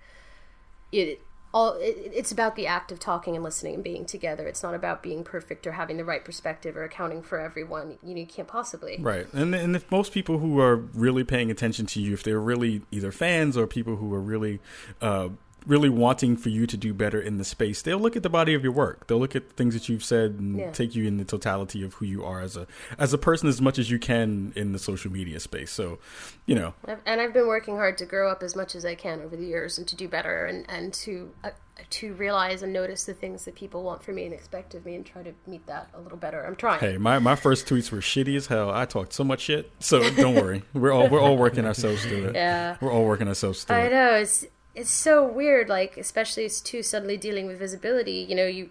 it 0.93 1.20
all 1.55 1.75
it, 1.75 2.12
it's 2.12 2.33
about 2.33 2.57
the 2.57 2.66
act 2.66 2.91
of 2.93 2.99
talking 2.99 3.37
and 3.37 3.45
listening 3.45 3.75
and 3.75 3.85
being 3.85 4.05
together 4.05 4.47
it's 4.47 4.62
not 4.62 4.75
about 4.75 5.03
being 5.03 5.22
perfect 5.22 5.66
or 5.66 5.72
having 5.72 5.97
the 5.97 6.05
right 6.05 6.25
perspective 6.25 6.77
or 6.77 6.83
accounting 6.83 7.22
for 7.22 7.39
everyone 7.39 7.97
you 8.03 8.12
know 8.12 8.20
you 8.20 8.27
can't 8.27 8.49
possibly 8.49 8.99
Right, 9.01 9.33
and 9.33 9.55
and 9.55 9.77
if 9.77 9.91
most 9.91 10.12
people 10.12 10.39
who 10.39 10.61
are 10.61 10.77
really 10.77 11.22
paying 11.22 11.51
attention 11.51 11.87
to 11.87 12.01
you, 12.01 12.12
if 12.12 12.22
they're 12.22 12.41
really 12.41 12.83
either 12.91 13.12
fans 13.12 13.57
or 13.57 13.66
people 13.66 13.97
who 13.97 14.12
are 14.12 14.20
really, 14.20 14.61
uh, 15.01 15.29
really 15.66 15.88
wanting 15.88 16.36
for 16.36 16.48
you 16.50 16.66
to 16.66 16.76
do 16.76 16.92
better 16.92 17.20
in 17.20 17.38
the 17.38 17.44
space, 17.44 17.82
they'll 17.82 17.98
look 17.98 18.16
at 18.16 18.22
the 18.22 18.28
body 18.30 18.54
of 18.54 18.62
your 18.62 18.72
work. 18.72 19.06
They'll 19.06 19.18
look 19.18 19.34
at 19.34 19.48
the 19.48 19.54
things 19.54 19.74
that 19.74 19.88
you've 19.88 20.04
said 20.04 20.32
and 20.32 20.58
Yeah. 20.58 20.70
take 20.72 20.94
you 20.94 21.06
in 21.06 21.16
the 21.16 21.24
totality 21.24 21.82
of 21.84 21.94
who 21.94 22.04
you 22.06 22.24
are 22.24 22.40
as 22.40 22.56
a 22.56 22.66
as 22.98 23.12
a 23.12 23.18
person 23.18 23.48
as 23.48 23.60
much 23.60 23.78
as 23.78 23.90
you 23.90 23.98
can 23.98 24.52
in 24.56 24.72
the 24.72 24.78
social 24.78 25.10
media 25.10 25.40
space. 25.40 25.70
So, 25.70 25.98
you 26.46 26.54
know, 26.54 26.74
and 27.06 27.20
I've 27.20 27.32
been 27.32 27.46
working 27.46 27.76
hard 27.76 27.96
to 27.98 28.06
grow 28.06 28.30
up 28.30 28.42
as 28.42 28.54
much 28.54 28.74
as 28.74 28.84
I 28.84 28.94
can 28.94 29.20
over 29.22 29.36
the 29.36 29.46
years 29.46 29.78
and 29.78 29.86
to 29.88 29.96
do 29.96 30.08
better 30.08 30.44
and 30.46 30.64
and 30.68 30.92
to 30.94 31.30
uh, 31.42 31.50
to 31.90 32.14
realize 32.14 32.62
and 32.62 32.72
notice 32.72 33.04
the 33.04 33.14
things 33.14 33.44
that 33.46 33.56
people 33.56 33.82
want 33.82 34.00
from 34.04 34.14
me 34.14 34.24
and 34.24 34.32
expect 34.32 34.74
of 34.76 34.86
me 34.86 34.94
and 34.94 35.04
try 35.04 35.24
to 35.24 35.32
meet 35.46 35.66
that 35.66 35.88
a 35.92 36.00
little 36.00 36.16
better. 36.18 36.44
I'm 36.46 36.54
trying. 36.54 36.78
Hey, 36.78 36.98
my, 36.98 37.18
my 37.18 37.34
first 37.34 37.66
tweets 37.66 37.90
were 37.90 37.98
shitty 37.98 38.36
as 38.36 38.46
hell. 38.46 38.70
I 38.70 38.84
talked 38.84 39.12
so 39.12 39.24
much 39.24 39.40
shit. 39.40 39.72
So 39.80 40.08
don't 40.14 40.36
worry. 40.36 40.62
We're 40.72 40.92
all 40.92 41.08
we're 41.08 41.20
all 41.20 41.36
working 41.36 41.64
ourselves 41.66 42.04
through 42.04 42.26
it. 42.26 42.34
Yeah. 42.44 42.76
We're 42.80 42.92
all 42.92 43.04
working 43.06 43.26
ourselves 43.26 43.64
through 43.64 43.76
I 43.76 43.80
it. 43.86 43.90
know 43.92 44.14
it's 44.14 44.46
it's 44.75 44.91
so 44.91 45.25
weird. 45.25 45.68
Like 45.68 45.97
especially 45.97 46.45
it's 46.45 46.61
too 46.61 46.83
suddenly 46.83 47.16
dealing 47.16 47.47
with 47.47 47.59
visibility. 47.59 48.27
You 48.29 48.35
know, 48.35 48.47
you 48.47 48.70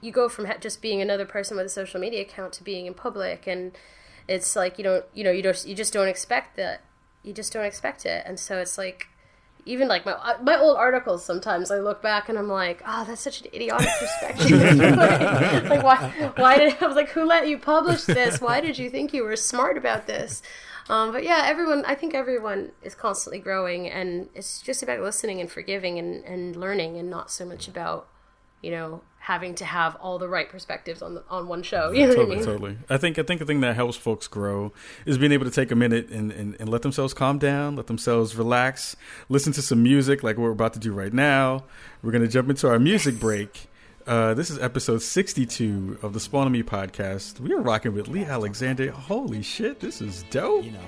you 0.00 0.12
go 0.12 0.28
from 0.28 0.46
just 0.60 0.80
being 0.80 1.00
another 1.00 1.26
person 1.26 1.56
with 1.56 1.66
a 1.66 1.70
social 1.70 2.00
media 2.00 2.22
account 2.22 2.52
to 2.54 2.64
being 2.64 2.86
in 2.86 2.94
public, 2.94 3.46
and 3.46 3.76
it's 4.28 4.56
like 4.56 4.78
you 4.78 4.84
don't 4.84 5.04
you 5.14 5.24
know 5.24 5.30
you 5.30 5.42
don't 5.42 5.64
you 5.66 5.74
just 5.74 5.92
don't 5.92 6.08
expect 6.08 6.56
that. 6.56 6.82
You 7.22 7.32
just 7.32 7.52
don't 7.52 7.64
expect 7.64 8.06
it, 8.06 8.22
and 8.26 8.38
so 8.38 8.58
it's 8.58 8.78
like 8.78 9.08
even 9.66 9.88
like 9.88 10.04
my 10.04 10.12
uh, 10.12 10.38
my 10.42 10.58
old 10.58 10.76
articles. 10.76 11.24
Sometimes 11.24 11.70
I 11.70 11.78
look 11.78 12.02
back 12.02 12.28
and 12.28 12.38
I'm 12.38 12.48
like, 12.48 12.82
oh, 12.86 13.04
that's 13.04 13.20
such 13.20 13.42
an 13.42 13.48
idiotic 13.52 13.88
perspective. 13.98 14.96
like 15.68 15.82
why 15.82 16.32
why 16.36 16.58
did 16.58 16.76
I 16.80 16.86
was 16.86 16.96
like, 16.96 17.10
who 17.10 17.24
let 17.24 17.48
you 17.48 17.58
publish 17.58 18.04
this? 18.04 18.40
Why 18.40 18.60
did 18.60 18.78
you 18.78 18.90
think 18.90 19.12
you 19.12 19.24
were 19.24 19.36
smart 19.36 19.76
about 19.76 20.06
this? 20.06 20.42
Um, 20.90 21.12
but 21.12 21.22
yeah, 21.22 21.42
everyone. 21.44 21.84
I 21.84 21.94
think 21.94 22.14
everyone 22.14 22.72
is 22.82 22.96
constantly 22.96 23.38
growing, 23.38 23.88
and 23.88 24.28
it's 24.34 24.60
just 24.60 24.82
about 24.82 25.00
listening 25.00 25.40
and 25.40 25.50
forgiving 25.50 26.00
and, 26.00 26.24
and 26.24 26.56
learning, 26.56 26.96
and 26.96 27.08
not 27.08 27.30
so 27.30 27.46
much 27.46 27.68
about 27.68 28.08
you 28.60 28.72
know 28.72 29.02
having 29.20 29.54
to 29.54 29.64
have 29.64 29.94
all 29.96 30.18
the 30.18 30.28
right 30.28 30.48
perspectives 30.48 31.00
on 31.00 31.14
the, 31.14 31.22
on 31.30 31.46
one 31.46 31.62
show. 31.62 31.92
You 31.92 32.08
know 32.08 32.14
totally, 32.14 32.34
I 32.34 32.38
mean? 32.38 32.44
totally. 32.44 32.78
I 32.88 32.96
think 32.96 33.20
I 33.20 33.22
think 33.22 33.38
the 33.38 33.46
thing 33.46 33.60
that 33.60 33.76
helps 33.76 33.96
folks 33.96 34.26
grow 34.26 34.72
is 35.06 35.16
being 35.16 35.30
able 35.30 35.44
to 35.44 35.52
take 35.52 35.70
a 35.70 35.76
minute 35.76 36.08
and, 36.08 36.32
and, 36.32 36.56
and 36.58 36.68
let 36.68 36.82
themselves 36.82 37.14
calm 37.14 37.38
down, 37.38 37.76
let 37.76 37.86
themselves 37.86 38.34
relax, 38.34 38.96
listen 39.28 39.52
to 39.52 39.62
some 39.62 39.84
music 39.84 40.24
like 40.24 40.38
we're 40.38 40.50
about 40.50 40.72
to 40.72 40.80
do 40.80 40.92
right 40.92 41.12
now. 41.12 41.62
We're 42.02 42.10
gonna 42.12 42.26
jump 42.26 42.50
into 42.50 42.68
our 42.68 42.80
music 42.80 43.20
break. 43.20 43.69
Uh, 44.10 44.34
this 44.34 44.50
is 44.50 44.58
episode 44.58 45.00
62 45.00 46.00
of 46.02 46.12
the 46.14 46.18
Spawn 46.18 46.46
on 46.46 46.50
Me 46.50 46.64
podcast. 46.64 47.38
We 47.38 47.52
are 47.52 47.60
rocking 47.60 47.94
with 47.94 48.08
Leigh 48.08 48.24
Alexander. 48.24 48.90
Holy 48.90 49.40
shit, 49.40 49.78
this 49.78 50.02
is 50.02 50.24
dope. 50.30 50.64
You 50.64 50.72
know. 50.72 50.78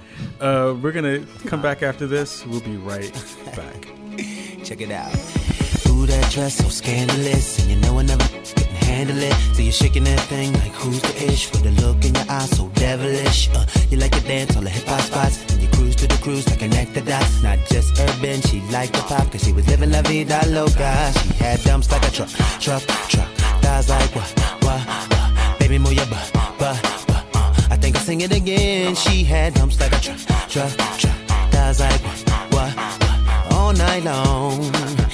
Uh, 0.40 0.74
we're 0.74 0.90
gonna 0.90 1.24
come 1.46 1.62
back 1.62 1.84
after 1.84 2.08
this. 2.08 2.44
We'll 2.44 2.62
be 2.62 2.76
right 2.78 3.12
back. 3.54 3.86
Check 4.64 4.80
it 4.80 4.90
out. 4.90 5.61
That 6.02 6.30
dress 6.32 6.56
so 6.56 6.68
scandalous, 6.68 7.58
and 7.60 7.70
you 7.70 7.76
know 7.76 7.98
I 7.98 8.02
never 8.02 8.26
can 8.28 8.66
handle 8.84 9.16
it. 9.16 9.32
So 9.54 9.62
you're 9.62 9.72
shaking 9.72 10.04
that 10.04 10.20
thing 10.20 10.52
like 10.52 10.72
who's 10.72 11.00
the 11.00 11.32
ish 11.32 11.50
with 11.52 11.64
a 11.64 11.70
look 11.80 12.04
in 12.04 12.14
your 12.14 12.24
eyes 12.28 12.50
so 12.50 12.68
devilish. 12.74 13.48
Uh, 13.54 13.64
you 13.88 13.96
like 13.96 14.10
to 14.10 14.20
dance 14.20 14.54
all 14.56 14.62
the 14.62 14.68
hip 14.68 14.84
hop 14.84 15.00
spots, 15.00 15.40
and 15.52 15.62
you 15.62 15.68
cruise 15.68 15.96
to 15.96 16.06
the 16.06 16.16
cruise 16.16 16.46
like 16.50 16.58
connect 16.58 16.92
the 16.92 17.00
dots. 17.00 17.42
Not 17.42 17.58
just 17.70 17.98
urban, 17.98 18.42
she 18.42 18.60
liked 18.72 18.92
the 18.92 19.00
pop, 19.02 19.30
cause 19.30 19.42
she 19.44 19.52
was 19.52 19.66
living 19.68 19.90
la 19.90 20.02
vida 20.02 20.40
loca. 20.48 21.12
She 21.22 21.32
had 21.42 21.62
dumps 21.62 21.90
like 21.90 22.06
a 22.06 22.10
truck, 22.10 22.28
truck, 22.60 22.82
truck. 23.08 23.28
Thighs 23.62 23.88
like 23.88 24.14
what, 24.14 24.30
what, 24.64 24.84
what. 24.84 25.58
Baby, 25.60 25.78
move 25.78 25.94
your 25.94 26.06
butt, 26.06 26.30
butt, 26.58 26.58
butt. 26.58 27.36
I 27.70 27.76
think 27.80 27.96
I'll 27.96 28.02
sing 28.02 28.20
it 28.20 28.32
again. 28.36 28.96
She 28.96 29.24
had 29.24 29.54
dumps 29.54 29.80
like 29.80 29.92
a 29.92 30.00
truck, 30.00 30.18
truck, 30.48 30.72
truck. 30.98 31.16
Thighs 31.52 31.80
like 31.80 32.00
what, 32.04 32.50
what, 32.52 32.74
what. 32.74 33.52
All 33.52 33.72
night 33.72 34.04
long. 34.04 35.11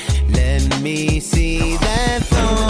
Me 0.82 1.18
see 1.18 1.76
that 1.78 2.22
thong. 2.26 2.67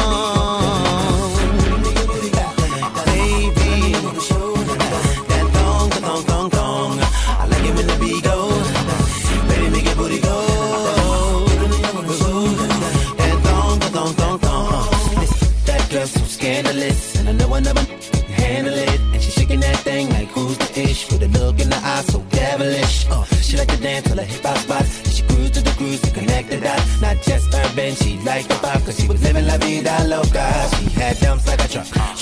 Just 27.29 27.55
urban, 27.55 27.95
she 27.95 28.19
liked 28.21 28.49
the 28.49 28.55
pop 28.57 28.83
cause 28.85 28.99
she 28.99 29.07
was 29.07 29.23
living 29.23 29.47
la 29.47 29.59
vida 29.59 30.05
loca. 30.07 30.47
She 30.77 30.91
had 30.99 31.19
dumps 31.21 31.47
like 31.47 31.63
a 31.65 31.69
truck. 31.69 32.18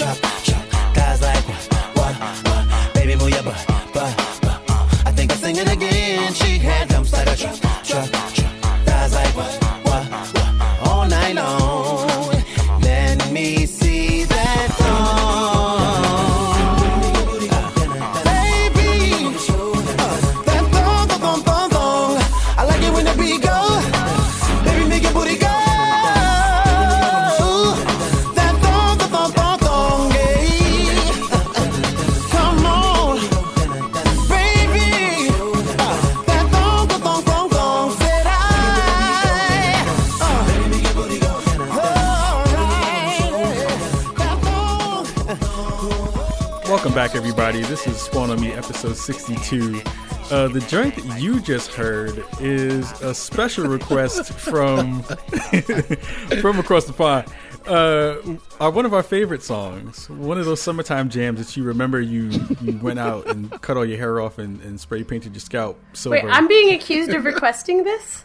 Episode 48.87 49.15
62. 49.15 49.83
Uh, 50.31 50.49
the 50.49 50.61
joint 50.61 50.95
that 50.95 51.21
you 51.21 51.41
just 51.41 51.73
heard 51.73 52.25
is 52.41 52.91
a 53.03 53.15
special 53.15 53.67
request 53.67 54.33
from 54.33 55.03
from 56.41 56.59
across 56.59 56.85
the 56.85 56.93
pond. 56.93 57.27
Uh, 57.67 58.17
uh, 58.61 58.71
one 58.71 58.87
of 58.87 58.95
our 58.95 59.03
favorite 59.03 59.43
songs, 59.43 60.09
one 60.09 60.39
of 60.39 60.45
those 60.45 60.63
summertime 60.63 61.09
jams 61.09 61.45
that 61.45 61.57
you 61.57 61.65
remember 61.65 62.01
you, 62.01 62.31
you 62.61 62.79
went 62.79 63.01
out 63.01 63.27
and 63.27 63.51
cut 63.61 63.77
all 63.77 63.85
your 63.85 63.99
hair 63.99 64.21
off 64.21 64.39
and, 64.39 64.61
and 64.63 64.81
spray 64.81 65.03
painted 65.03 65.33
your 65.33 65.41
scalp 65.41 65.81
silver. 65.93 66.17
Wait, 66.17 66.25
I'm 66.25 66.47
being 66.47 66.73
accused 66.75 67.11
of 67.11 67.25
requesting 67.25 67.83
this. 67.83 68.25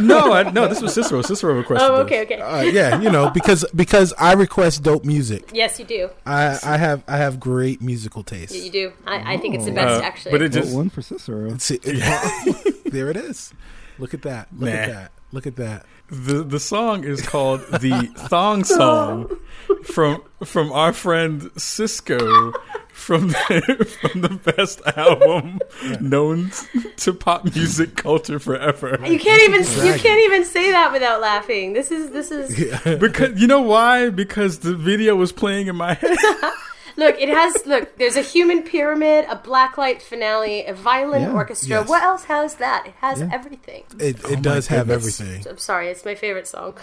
No, 0.00 0.32
I, 0.32 0.50
no, 0.50 0.66
this 0.68 0.80
was 0.82 0.94
Cicero. 0.94 1.22
Cicero 1.22 1.54
requested. 1.54 1.88
Oh, 1.90 1.96
this. 2.04 2.06
okay, 2.06 2.22
okay. 2.22 2.40
Uh, 2.40 2.62
yeah, 2.62 3.00
you 3.00 3.10
know, 3.10 3.30
because 3.30 3.64
because 3.74 4.12
I 4.18 4.32
request 4.34 4.82
dope 4.82 5.04
music. 5.04 5.50
yes, 5.52 5.78
you 5.78 5.84
do. 5.84 6.10
I 6.26 6.58
I 6.64 6.76
have 6.76 7.02
I 7.08 7.16
have 7.18 7.38
great 7.40 7.80
musical 7.82 8.22
taste. 8.22 8.54
Yeah, 8.54 8.62
you 8.62 8.70
do. 8.70 8.92
I, 9.06 9.34
I 9.34 9.36
think 9.38 9.54
it's 9.54 9.64
the 9.64 9.72
best, 9.72 10.02
Uh, 10.02 10.06
actually. 10.06 10.32
but 10.32 10.42
it 10.42 10.52
Vote 10.52 10.60
just 10.62 10.74
one 10.74 10.90
for 10.90 11.02
Cicero. 11.02 11.56
See, 11.58 11.78
there 12.86 13.10
it 13.10 13.16
is. 13.16 13.52
Look 13.98 14.14
at 14.14 14.22
that. 14.22 14.48
Look 14.58 14.70
at 14.70 14.88
that. 14.88 15.12
Look 15.32 15.46
at 15.46 15.56
that. 15.56 15.86
the 16.10 16.42
the 16.44 16.60
song 16.60 17.02
is 17.04 17.20
called 17.26 17.60
the 17.72 18.08
Thong 18.28 18.62
Song 18.64 19.36
from 19.84 20.22
from 20.44 20.70
our 20.72 20.92
friend 20.92 21.42
Sisqo 21.56 22.52
from 22.94 23.28
the, 23.28 23.96
from 24.08 24.20
the 24.22 24.28
best 24.54 24.80
album 24.96 25.58
known 26.00 26.50
to 26.96 27.12
pop 27.12 27.44
music 27.54 27.96
culture 27.96 28.38
forever. 28.38 28.98
you 29.06 29.18
can't 29.18 29.42
even 29.42 29.62
you 29.86 29.94
can't 29.98 30.20
even 30.24 30.44
say 30.44 30.70
that 30.70 30.92
without 30.92 31.20
laughing. 31.20 31.72
This 31.74 31.90
is 31.90 32.10
this 32.10 32.30
is 32.30 32.54
Because 33.00 33.38
you 33.40 33.46
know 33.46 33.60
why? 33.60 34.10
Because 34.10 34.60
the 34.60 34.74
video 34.74 35.16
was 35.16 35.32
playing 35.32 35.66
in 35.66 35.76
my 35.76 35.94
head. 35.94 36.16
look. 36.96 37.20
It 37.20 37.28
has 37.28 37.66
look. 37.66 37.98
There's 37.98 38.16
a 38.16 38.22
human 38.22 38.62
pyramid, 38.62 39.26
a 39.28 39.36
blacklight 39.36 40.00
finale, 40.00 40.64
a 40.64 40.72
violin 40.72 41.22
Yeah. 41.22 41.32
orchestra. 41.32 41.80
Yes. 41.80 41.88
What 41.88 42.02
else 42.02 42.24
has 42.24 42.54
that? 42.56 42.84
It 42.86 42.94
has 43.00 43.20
Yeah. 43.20 43.28
everything. 43.32 43.82
It 43.98 44.20
Oh 44.24 44.32
it 44.32 44.40
does 44.42 44.68
have 44.68 44.86
goodness. 44.86 45.20
everything. 45.20 45.50
I'm 45.50 45.58
sorry, 45.58 45.88
it's 45.88 46.04
my 46.04 46.14
favorite 46.14 46.46
song. 46.46 46.78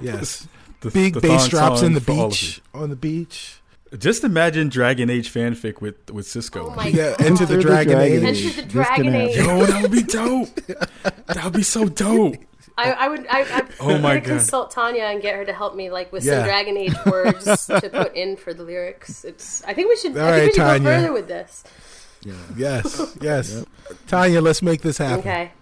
Yes. 0.00 0.46
The- 0.80 0.90
Big 0.90 1.14
the 1.14 1.20
bass 1.20 1.46
drops 1.48 1.82
in 1.82 1.92
the 1.94 2.00
for 2.00 2.12
all 2.12 2.24
of 2.24 2.30
beach. 2.32 2.60
On 2.74 2.90
the 2.90 2.96
beach. 2.96 3.58
You. 3.92 3.98
Just 3.98 4.24
imagine 4.24 4.68
Dragon 4.70 5.10
Age 5.10 5.32
fanfic 5.32 5.80
with 5.80 6.10
with 6.10 6.26
Sisqo. 6.26 6.66
Oh 6.72 6.74
my 6.74 6.86
Yeah, 6.88 7.10
god! 7.16 7.26
into 7.26 7.46
the 7.46 7.54
Enter 7.54 7.56
the 7.56 7.62
Dragon 7.62 7.92
Dragon 7.98 8.24
Age. 8.26 8.44
Enter 8.46 8.62
the 8.62 8.68
Dragon 8.68 9.14
Age. 9.14 9.36
Yo, 9.36 9.66
that 9.66 9.82
would 9.82 9.92
be 9.92 10.02
dope. 10.02 10.54
That 11.26 11.44
would 11.44 11.52
be 11.52 11.62
so 11.62 11.86
dope. 11.88 12.36
I, 12.78 12.92
I 12.92 13.08
would. 13.08 13.26
I, 13.28 13.40
I, 13.42 13.62
Oh 13.80 13.90
I'm 13.94 14.00
my 14.00 14.08
gonna 14.14 14.20
God. 14.20 14.26
consult 14.28 14.70
Tanya 14.70 15.02
and 15.04 15.20
get 15.20 15.36
her 15.36 15.44
to 15.44 15.52
help 15.52 15.76
me, 15.76 15.90
like 15.90 16.10
with 16.10 16.24
Yeah. 16.24 16.36
some 16.38 16.44
Dragon 16.44 16.76
Age 16.78 16.94
words 17.06 17.66
to 17.66 17.80
put 17.92 18.14
in 18.16 18.36
for 18.36 18.54
the 18.54 18.62
lyrics. 18.62 19.24
It's. 19.24 19.62
I 19.64 19.74
think 19.74 19.90
we 19.90 19.96
should. 19.96 20.16
All 20.16 20.24
I 20.26 20.40
think 20.40 20.40
right, 20.40 20.46
we 20.46 20.52
should 20.52 20.56
Tanya. 20.56 20.78
go 20.78 20.84
further 20.84 21.12
with 21.12 21.28
this. 21.28 21.64
Yes. 22.56 23.16
Yes. 23.20 23.64
Tanya, 24.06 24.40
let's 24.40 24.62
make 24.62 24.80
this 24.80 24.96
happen. 24.98 25.18
Okay. 25.20 25.52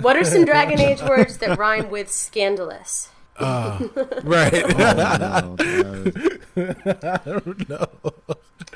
What 0.00 0.16
are 0.16 0.24
some 0.24 0.44
Dragon 0.44 0.78
Age 0.80 1.02
words 1.02 1.38
that 1.38 1.58
rhyme 1.58 1.90
with 1.90 2.10
scandalous? 2.10 3.08
Right. 4.24 4.54
Oh, 4.54 5.56
no, 5.56 5.56
I 7.02 7.20
don't 7.24 7.68
know. 7.68 7.88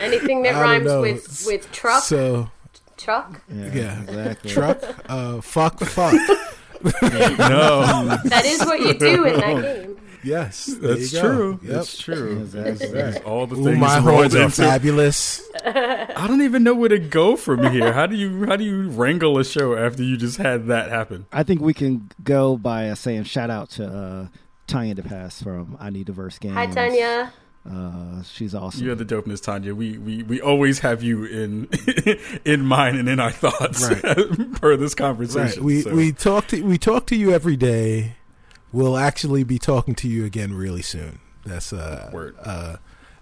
Anything 0.01 0.43
that 0.43 0.55
I 0.55 0.61
rhymes 0.63 0.93
with 1.01 1.45
with 1.47 1.71
truck, 1.73 2.03
So 2.05 2.51
truck. 2.97 3.43
yeah, 3.53 3.73
Yeah. 3.75 4.03
exactly. 4.03 4.51
truck, 4.51 4.83
uh, 5.09 5.41
fuck, 5.41 5.79
fuck. 5.81 6.15
no, 6.83 8.19
That 8.25 8.43
is 8.45 8.61
what 8.65 8.81
you 8.81 8.95
do 8.95 9.25
in 9.25 9.41
that 9.41 9.63
game. 9.63 9.97
Yes, 10.23 10.65
that's 10.81 11.11
true. 11.11 11.61
Yep. 11.63 11.71
That's 11.71 11.99
true. 11.99 12.39
Exactly. 12.41 12.87
There's 12.89 13.17
all 13.19 13.47
the 13.47 13.57
Ooh, 13.57 13.65
things 13.65 13.79
my 13.79 13.99
rolled 13.99 14.33
horns 14.33 14.35
are 14.37 14.49
fabulous. 14.49 15.43
I 15.63 16.25
don't 16.27 16.41
even 16.41 16.63
know 16.65 16.75
where 16.75 16.89
to 16.89 16.99
go 16.99 17.37
from 17.37 17.71
here. 17.71 17.93
How 17.93 18.07
do 18.07 18.17
you 18.17 18.47
how 18.47 18.57
do 18.57 18.65
you 18.65 18.89
wrangle 18.89 19.39
a 19.39 19.45
show 19.45 19.77
after 19.77 20.03
you 20.03 20.17
just 20.17 20.39
had 20.39 20.67
that 20.69 20.89
happen? 20.89 21.27
I 21.31 21.43
think 21.43 21.61
we 21.61 21.75
can 21.75 22.09
go 22.23 22.57
by 22.57 22.89
uh, 22.89 22.95
saying 22.95 23.25
shout 23.25 23.51
out 23.51 23.69
to 23.73 23.87
uh, 23.87 24.27
Tanya 24.67 24.95
DePass 24.95 25.43
from 25.43 25.77
I 25.81 25.91
Need 25.91 26.07
Diverse 26.07 26.39
Games. 26.39 26.55
Hi, 26.55 26.67
Tanya. 26.67 27.33
Uh, 27.69 28.23
she's 28.23 28.55
awesome. 28.55 28.85
You're 28.85 28.95
the 28.95 29.05
dopeness, 29.07 29.43
Tanya. 29.43 29.75
We 29.75 29.97
we, 29.97 30.23
we 30.23 30.41
always 30.41 30.81
have 30.81 31.03
you 31.03 31.25
in 31.25 31.69
in 32.45 32.67
mind 32.67 32.99
and 32.99 33.09
in 33.09 33.19
our 33.21 33.31
thoughts 33.31 33.83
Right. 33.89 34.03
per 34.61 34.77
this 34.77 34.93
Right. 34.93 34.97
conversation. 34.99 35.65
We 35.65 35.81
so. 35.83 35.95
we 35.95 36.13
talk 36.13 36.49
to 36.49 36.63
we 36.63 36.77
talk 36.79 37.07
to 37.07 37.17
you 37.17 37.33
every 37.33 37.57
day. 37.57 38.17
We'll 38.73 38.97
actually 38.99 39.45
be 39.45 39.59
talking 39.59 39.95
to 39.97 40.09
you 40.09 40.25
again 40.27 40.53
really 40.53 40.83
soon. 40.83 41.21
That's 41.47 41.73
uh 41.73 42.11
Word. 42.13 42.37
uh 42.45 42.77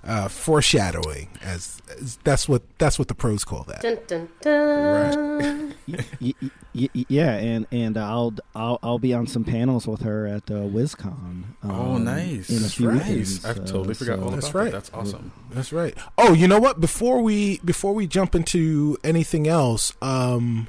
uh 0.04 0.26
foreshadowing 0.28 1.28
as, 1.42 1.80
as 2.00 2.16
that's 2.24 2.48
what 2.48 2.62
that's 2.78 2.98
what 2.98 3.08
the 3.08 3.14
pros 3.14 3.44
call 3.44 3.62
that. 3.64 3.82
Dun, 3.82 3.98
dun, 4.08 4.28
dun. 4.40 5.74
Y- 5.86 5.98
y- 6.20 6.34
y- 6.74 6.88
y- 6.94 7.04
yeah, 7.08 7.32
and 7.36 7.66
and 7.70 7.96
I'll 7.96 8.34
I'll 8.54 8.78
I'll 8.82 8.98
be 8.98 9.14
on 9.14 9.26
some 9.26 9.44
panels 9.44 9.86
with 9.86 10.02
her 10.02 10.26
at 10.26 10.50
uh, 10.50 10.54
WisCon. 10.64 11.42
oh, 11.64 11.94
um, 11.96 12.04
nice. 12.04 12.50
In 12.50 12.56
a 12.56 12.60
That's 12.60 12.74
few 12.74 12.88
right. 12.90 12.98
weekends. 12.98 13.44
I 13.44 13.54
totally 13.54 13.90
uh, 13.90 13.94
forgot 13.94 14.18
so- 14.18 14.22
all 14.22 14.28
about 14.28 14.34
That's 14.40 14.48
that. 14.52 14.58
right. 14.58 14.72
That's 14.72 14.90
awesome. 14.94 15.32
That's 15.50 15.72
right. 15.72 15.96
Oh, 16.18 16.32
you 16.32 16.48
know 16.48 16.58
what? 16.60 16.80
Before 16.80 17.20
we 17.20 17.58
before 17.58 17.94
we 17.94 18.06
jump 18.06 18.34
into 18.34 18.96
anything 19.04 19.46
else, 19.48 19.92
um, 20.02 20.68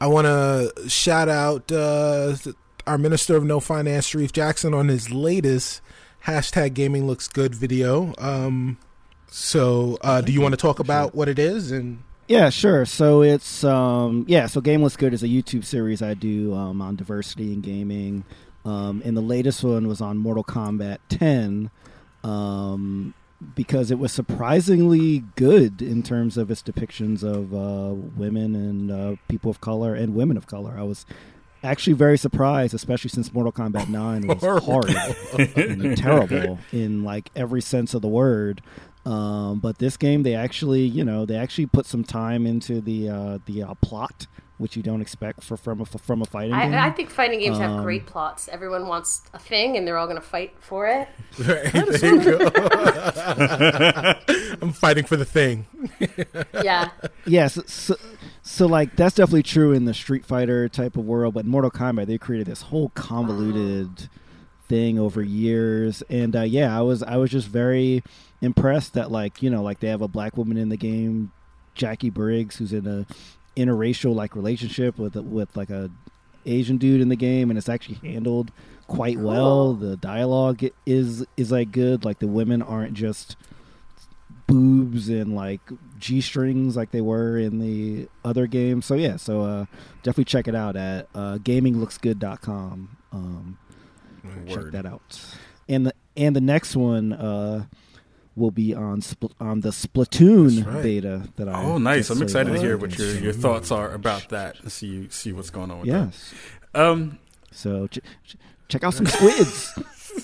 I 0.00 0.06
want 0.08 0.26
to 0.26 0.88
shout 0.88 1.28
out 1.28 1.70
uh, 1.72 2.36
our 2.86 2.98
Minister 2.98 3.36
of 3.36 3.44
No 3.44 3.60
Finance, 3.60 4.08
Shareef 4.10 4.32
Jackson, 4.32 4.74
on 4.74 4.88
his 4.88 5.10
latest 5.10 5.80
hashtag 6.26 6.74
Gaming 6.74 7.06
Looks 7.06 7.28
Good 7.28 7.54
video. 7.54 8.12
Um, 8.18 8.78
so, 9.28 9.96
uh, 10.00 10.20
do 10.20 10.32
you 10.32 10.40
want 10.40 10.52
to 10.52 10.56
talk 10.56 10.80
about 10.80 11.14
what 11.14 11.28
it 11.28 11.38
is? 11.38 11.70
And 11.70 12.02
Yeah, 12.26 12.50
sure. 12.50 12.84
So 12.84 13.22
it's 13.22 13.62
um 13.64 14.24
yeah, 14.28 14.46
so 14.46 14.60
Gaming 14.60 14.84
Looks 14.84 14.96
Good 14.96 15.14
is 15.14 15.22
a 15.22 15.28
YouTube 15.28 15.64
series 15.64 16.02
I 16.02 16.14
do 16.14 16.54
um, 16.54 16.82
on 16.82 16.96
diversity 16.96 17.52
in 17.52 17.60
gaming. 17.60 18.24
Um, 18.64 19.00
and 19.04 19.16
the 19.16 19.22
latest 19.22 19.62
one 19.62 19.86
was 19.86 20.00
on 20.00 20.18
Mortal 20.18 20.42
Kombat 20.42 20.98
10 21.08 21.70
um, 22.24 23.14
because 23.54 23.92
it 23.92 23.98
was 24.00 24.10
surprisingly 24.10 25.22
good 25.36 25.80
in 25.80 26.02
terms 26.02 26.36
of 26.36 26.50
its 26.50 26.62
depictions 26.62 27.22
of 27.22 27.54
uh, 27.54 27.94
women 28.16 28.56
and 28.56 28.90
uh, 28.90 29.16
people 29.28 29.52
of 29.52 29.60
color 29.60 29.94
and 29.94 30.16
women 30.16 30.36
of 30.36 30.48
color. 30.48 30.74
I 30.76 30.82
was 30.82 31.06
actually 31.66 31.92
very 31.92 32.16
surprised, 32.16 32.74
especially 32.74 33.10
since 33.10 33.32
Mortal 33.32 33.52
Kombat 33.52 33.88
9 33.88 34.26
was 34.26 34.40
hard 34.64 34.88
and 35.56 35.96
terrible 35.96 36.58
in 36.72 37.04
like 37.04 37.30
every 37.36 37.60
sense 37.60 37.92
of 37.94 38.02
the 38.02 38.08
word. 38.08 38.62
Um, 39.04 39.60
but 39.60 39.78
this 39.78 39.96
game, 39.96 40.22
they 40.24 40.34
actually, 40.34 40.82
you 40.82 41.04
know, 41.04 41.26
they 41.26 41.36
actually 41.36 41.66
put 41.66 41.86
some 41.86 42.02
time 42.02 42.46
into 42.46 42.80
the 42.80 43.08
uh, 43.08 43.38
the 43.46 43.62
uh, 43.62 43.74
plot, 43.74 44.26
which 44.58 44.76
you 44.76 44.82
don't 44.82 45.00
expect 45.00 45.42
for 45.42 45.56
from 45.56 45.80
a 45.80 45.84
from 45.84 46.22
a 46.22 46.24
fighting 46.24 46.52
game. 46.52 46.74
I, 46.74 46.86
I 46.86 46.90
think 46.90 47.10
fighting 47.10 47.40
games 47.40 47.58
have 47.58 47.72
Um, 47.72 47.82
great 47.82 48.06
plots. 48.06 48.48
Everyone 48.48 48.86
wants 48.86 49.22
a 49.34 49.38
thing, 49.38 49.76
and 49.76 49.86
they're 49.86 49.98
all 49.98 50.06
going 50.06 50.20
to 50.20 50.26
fight 50.26 50.54
for 50.60 50.86
it. 50.86 51.08
there. 51.38 51.66
I'm 54.62 54.72
fighting 54.72 55.04
for 55.04 55.16
the 55.16 55.24
thing. 55.24 55.66
Yeah, 56.62 56.90
Yes, 57.26 57.54
so, 57.54 57.62
so, 57.66 57.96
so 58.42 58.66
like 58.66 58.96
that's 58.96 59.14
definitely 59.14 59.42
true 59.42 59.72
in 59.72 59.84
the 59.84 59.94
Street 59.94 60.24
Fighter 60.24 60.68
type 60.68 60.96
of 60.96 61.04
world, 61.04 61.34
but 61.34 61.44
in 61.44 61.50
Mortal 61.50 61.70
Kombat 61.70 62.06
they 62.06 62.18
created 62.18 62.46
this 62.46 62.62
whole 62.62 62.88
convoluted 62.90 64.08
thing 64.68 64.98
over 64.98 65.22
years, 65.22 66.02
and 66.08 66.34
uh, 66.34 66.42
yeah, 66.42 66.76
I 66.76 66.82
was 66.82 67.02
I 67.02 67.16
was 67.16 67.30
just 67.30 67.48
very 67.48 68.02
impressed 68.40 68.94
that 68.94 69.10
like 69.10 69.42
you 69.42 69.50
know 69.50 69.62
like 69.62 69.80
they 69.80 69.88
have 69.88 70.02
a 70.02 70.08
black 70.08 70.36
woman 70.36 70.56
in 70.56 70.68
the 70.70 70.76
game, 70.76 71.32
Jacqui 71.76 72.12
Briggs, 72.12 72.56
who's 72.56 72.72
in 72.72 72.86
a 72.86 73.06
interracial 73.56 74.14
like 74.14 74.36
relationship 74.36 74.98
with 74.98 75.16
with 75.16 75.56
like 75.56 75.70
a 75.70 75.90
Asian 76.44 76.76
dude 76.76 77.00
in 77.00 77.08
the 77.08 77.16
game, 77.16 77.50
and 77.50 77.58
it's 77.58 77.68
actually 77.68 77.96
handled 77.96 78.52
quite 78.86 79.18
well. 79.18 79.74
The 79.74 79.96
dialogue 79.96 80.62
is 80.84 81.24
is 81.36 81.50
like 81.50 81.72
good. 81.72 82.04
Like 82.04 82.18
the 82.18 82.28
women 82.28 82.62
aren't 82.62 82.94
just 82.94 83.36
boobs 84.46 85.08
and 85.08 85.34
like 85.34 85.60
g 85.98 86.20
strings 86.20 86.76
like 86.76 86.92
they 86.92 87.00
were 87.00 87.36
in 87.36 87.58
the 87.58 88.08
other 88.24 88.46
game. 88.46 88.82
So 88.82 88.94
yeah, 88.94 89.16
so 89.16 89.42
uh, 89.42 89.66
definitely 90.02 90.24
check 90.24 90.48
it 90.48 90.54
out 90.54 90.76
at 90.76 91.08
uh, 91.14 91.38
gaminglooksgood.com. 91.38 92.96
Um, 93.12 93.58
check 94.48 94.70
that 94.72 94.86
out. 94.86 95.20
And 95.68 95.86
the 95.86 95.94
and 96.16 96.34
the 96.34 96.40
next 96.40 96.76
one 96.76 97.12
uh, 97.12 97.66
will 98.36 98.50
be 98.50 98.74
on 98.74 99.00
Spl- 99.00 99.32
on 99.40 99.62
the 99.62 99.70
Splatoon 99.70 100.56
That's 100.56 100.66
right. 100.68 100.82
beta 100.82 101.28
that 101.36 101.48
I. 101.48 101.62
Oh, 101.64 101.78
nice! 101.78 102.10
I'm 102.10 102.22
excited 102.22 102.52
to 102.52 102.60
hear 102.60 102.76
what 102.76 102.96
your, 102.98 103.14
your 103.18 103.32
thoughts 103.32 103.70
are 103.70 103.90
about 103.92 104.28
that. 104.28 104.60
and 104.60 104.70
See 104.70 105.08
see 105.10 105.32
what's 105.32 105.50
going 105.50 105.70
on 105.70 105.80
with 105.80 105.88
Yes. 105.88 106.34
that. 106.72 106.82
Um, 106.86 107.18
So 107.50 107.86
ch- 107.88 107.98
ch- 108.24 108.36
check 108.68 108.84
out 108.84 108.94
some 108.94 109.06
squids. 109.06 109.72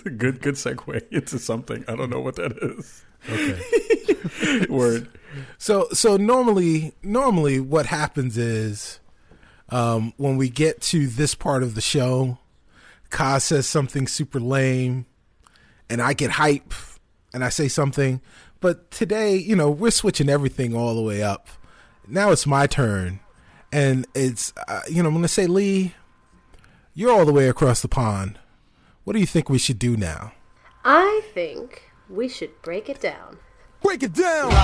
good 0.16 0.40
good 0.42 0.54
segue 0.54 1.02
into 1.10 1.38
something. 1.38 1.84
I 1.88 1.96
don't 1.96 2.10
know 2.10 2.20
what 2.20 2.36
that 2.36 2.52
is. 2.62 3.04
Okay. 3.30 4.66
Word. 4.68 5.08
So 5.58 5.88
so 5.92 6.16
normally 6.16 6.92
normally 7.02 7.60
what 7.60 7.86
happens 7.86 8.36
is 8.36 9.00
um, 9.70 10.12
when 10.18 10.36
we 10.36 10.50
get 10.50 10.80
to 10.82 11.06
this 11.06 11.34
part 11.34 11.62
of 11.62 11.74
the 11.74 11.80
show, 11.80 12.38
Kaz 13.10 13.42
says 13.42 13.66
something 13.66 14.06
super 14.06 14.38
lame, 14.40 15.06
and 15.88 16.02
I 16.02 16.12
get 16.12 16.32
hype, 16.32 16.74
and 17.32 17.44
I 17.44 17.48
say 17.48 17.68
something. 17.68 18.20
But 18.60 18.90
today, 18.90 19.36
you 19.36 19.56
know, 19.56 19.70
we're 19.70 19.90
switching 19.90 20.28
everything 20.28 20.74
all 20.74 20.94
the 20.94 21.02
way 21.02 21.22
up. 21.22 21.48
Now 22.06 22.30
it's 22.30 22.46
my 22.46 22.66
turn, 22.66 23.20
and 23.72 24.06
it's 24.14 24.52
uh, 24.68 24.82
you 24.88 25.02
know 25.02 25.08
I'm 25.08 25.14
going 25.14 25.22
to 25.22 25.28
say 25.28 25.46
Leigh, 25.46 25.94
you're 26.94 27.12
all 27.12 27.24
the 27.24 27.32
way 27.32 27.48
across 27.48 27.80
the 27.80 27.88
pond. 27.88 28.38
What 29.04 29.14
do 29.14 29.20
you 29.20 29.26
think 29.26 29.48
we 29.48 29.58
should 29.58 29.78
do 29.78 29.96
now? 29.96 30.32
I 30.84 31.22
think 31.32 31.90
we 32.08 32.28
should 32.28 32.60
break 32.62 32.88
it 32.88 33.00
down. 33.00 33.38
Break 33.82 34.02
it 34.02 34.12
down. 34.14 34.50
Yeah. 34.50 34.62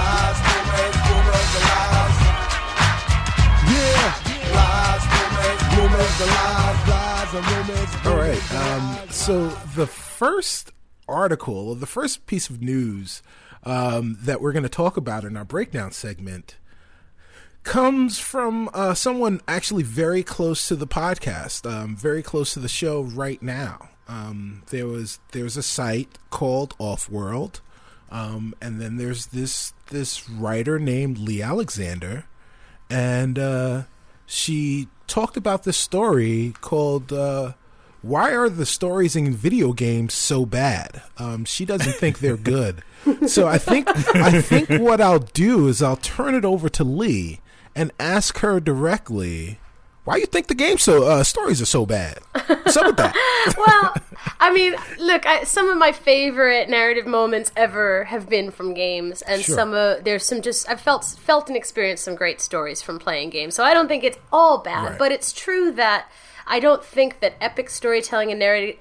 All 8.05 8.17
right. 8.17 8.55
Um, 8.55 8.99
so 9.11 9.49
the 9.75 9.87
first 9.87 10.73
article, 11.09 11.75
the 11.75 11.87
first 11.87 12.27
piece 12.27 12.51
of 12.51 12.63
news 12.63 13.23
um, 13.65 14.19
that 14.21 14.41
we're 14.41 14.53
going 14.53 14.63
to 14.63 14.69
talk 14.69 14.97
about 14.97 15.25
in 15.25 15.37
our 15.37 15.45
breakdown 15.45 15.93
segment 15.93 16.57
comes 17.65 18.19
from 18.19 18.71
uh, 18.73 18.95
someone 18.95 19.41
actually 19.47 19.83
very 19.83 20.23
close 20.23 20.69
to 20.69 20.77
the 20.77 20.87
podcast, 20.87 21.71
um, 21.71 21.97
very 21.97 22.23
close 22.23 22.55
to 22.55 22.61
the 22.61 22.69
show 22.69 23.03
right 23.03 23.43
now. 23.43 23.91
Um, 24.09 24.63
there 24.71 24.87
was 24.87 25.21
there's 25.33 25.57
a 25.57 25.63
site 25.63 26.19
called 26.31 26.77
Offworld, 26.79 27.61
um, 28.11 28.55
and 28.61 28.81
then 28.81 28.97
there's 28.97 29.27
this 29.27 29.75
this 29.91 30.29
writer 30.31 30.79
named 30.79 31.19
Leigh 31.19 31.43
Alexander, 31.43 32.25
and 32.89 33.39
uh, 33.39 33.83
she 34.25 34.89
talked 35.07 35.37
about 35.37 35.65
this 35.65 35.77
story 35.77 36.55
called 36.63 37.13
uh, 37.13 37.53
"Why 38.03 38.33
Are 38.35 38.49
the 38.49 38.67
Stories 38.67 39.17
in 39.17 39.35
Video 39.35 39.73
Games 39.73 40.15
So 40.15 40.47
Bad?" 40.47 41.03
Um, 41.19 41.45
she 41.45 41.65
doesn't 41.65 41.95
think 41.95 42.19
they're 42.21 42.37
good, 42.37 42.83
so 43.27 43.47
I 43.49 43.59
think 43.59 43.89
I 44.17 44.41
think 44.41 44.69
what 44.81 45.01
I'll 45.01 45.19
do 45.19 45.69
is 45.69 45.83
I'll 45.83 45.97
turn 45.97 46.35
it 46.35 46.45
over 46.45 46.69
to 46.69 46.85
Leigh 46.85 47.41
and 47.75 47.93
ask 48.01 48.39
her 48.39 48.61
directly. 48.61 49.59
Why 50.05 50.17
you 50.17 50.25
think 50.27 50.47
the 50.47 50.55
game 50.55 50.79
so 50.79 51.05
uh, 51.07 51.23
stories 51.23 51.61
are 51.61 51.67
so 51.67 51.85
bad? 51.85 52.21
Up 52.35 52.49
with 52.49 52.97
that? 52.97 53.15
well, 53.59 53.95
I 54.41 54.51
mean, 54.51 54.75
look, 54.99 55.27
I, 55.27 55.45
some 55.45 55.69
of 55.69 55.77
my 55.77 55.93
favorite 55.93 56.71
narrative 56.71 57.07
moments 57.07 57.53
ever 57.55 58.05
have 58.05 58.27
been 58.27 58.51
from 58.51 58.73
games, 58.73 59.21
and 59.21 59.43
Sure. 59.43 59.55
some 59.55 59.75
uh, 59.75 59.97
there's 60.03 60.25
some 60.25 60.41
just 60.41 60.67
I've 60.71 60.81
felt 60.81 61.05
felt 61.05 61.49
and 61.49 61.57
experienced 61.59 62.05
some 62.05 62.15
great 62.15 62.41
stories 62.41 62.81
from 62.81 62.99
playing 62.99 63.29
games. 63.31 63.55
So 63.55 63.63
I 63.65 63.75
don't 63.75 63.87
think 63.89 64.03
it's 64.03 64.19
all 64.33 64.59
bad, 64.59 64.91
Right. 64.93 64.99
but 64.99 65.13
it's 65.13 65.31
true 65.31 65.73
that 65.73 66.11
I 66.49 66.61
don't 66.61 66.83
think 66.83 67.21
that 67.21 67.35
epic 67.41 67.71
storytelling 67.71 68.31
and 68.31 68.39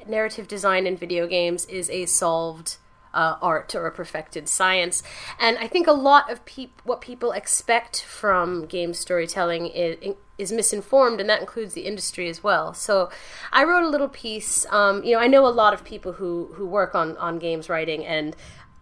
narrative 0.08 0.48
design 0.48 0.88
in 0.88 0.98
video 0.98 1.28
games 1.28 1.66
is 1.66 1.90
a 1.90 2.06
solved. 2.06 2.78
Uh, 3.14 3.36
art 3.42 3.74
or 3.74 3.88
a 3.88 3.92
perfected 3.92 4.48
science, 4.48 5.02
and 5.40 5.58
I 5.58 5.66
think 5.66 5.88
a 5.88 5.92
lot 5.92 6.30
of 6.32 6.46
peop- 6.46 6.82
what 6.84 7.02
people 7.02 7.32
expect 7.32 8.04
from 8.04 8.66
game 8.68 8.94
storytelling 8.94 9.68
is, 9.68 10.14
is 10.38 10.52
misinformed, 10.52 11.20
and 11.20 11.28
that 11.28 11.40
includes 11.40 11.74
the 11.74 11.82
industry 11.82 12.30
as 12.30 12.44
well. 12.44 12.76
So, 12.76 13.10
I 13.52 13.64
wrote 13.64 13.84
a 13.84 13.90
little 13.90 14.10
piece. 14.10 14.68
Um, 14.70 15.04
you 15.04 15.14
know, 15.14 15.20
I 15.20 15.26
know 15.26 15.48
a 15.48 15.50
lot 15.50 15.74
of 15.74 15.84
people 15.84 16.14
who 16.14 16.52
who 16.56 16.68
work 16.68 16.94
on 16.94 17.18
on 17.18 17.40
games 17.40 17.70
writing, 17.70 18.06
and 18.06 18.36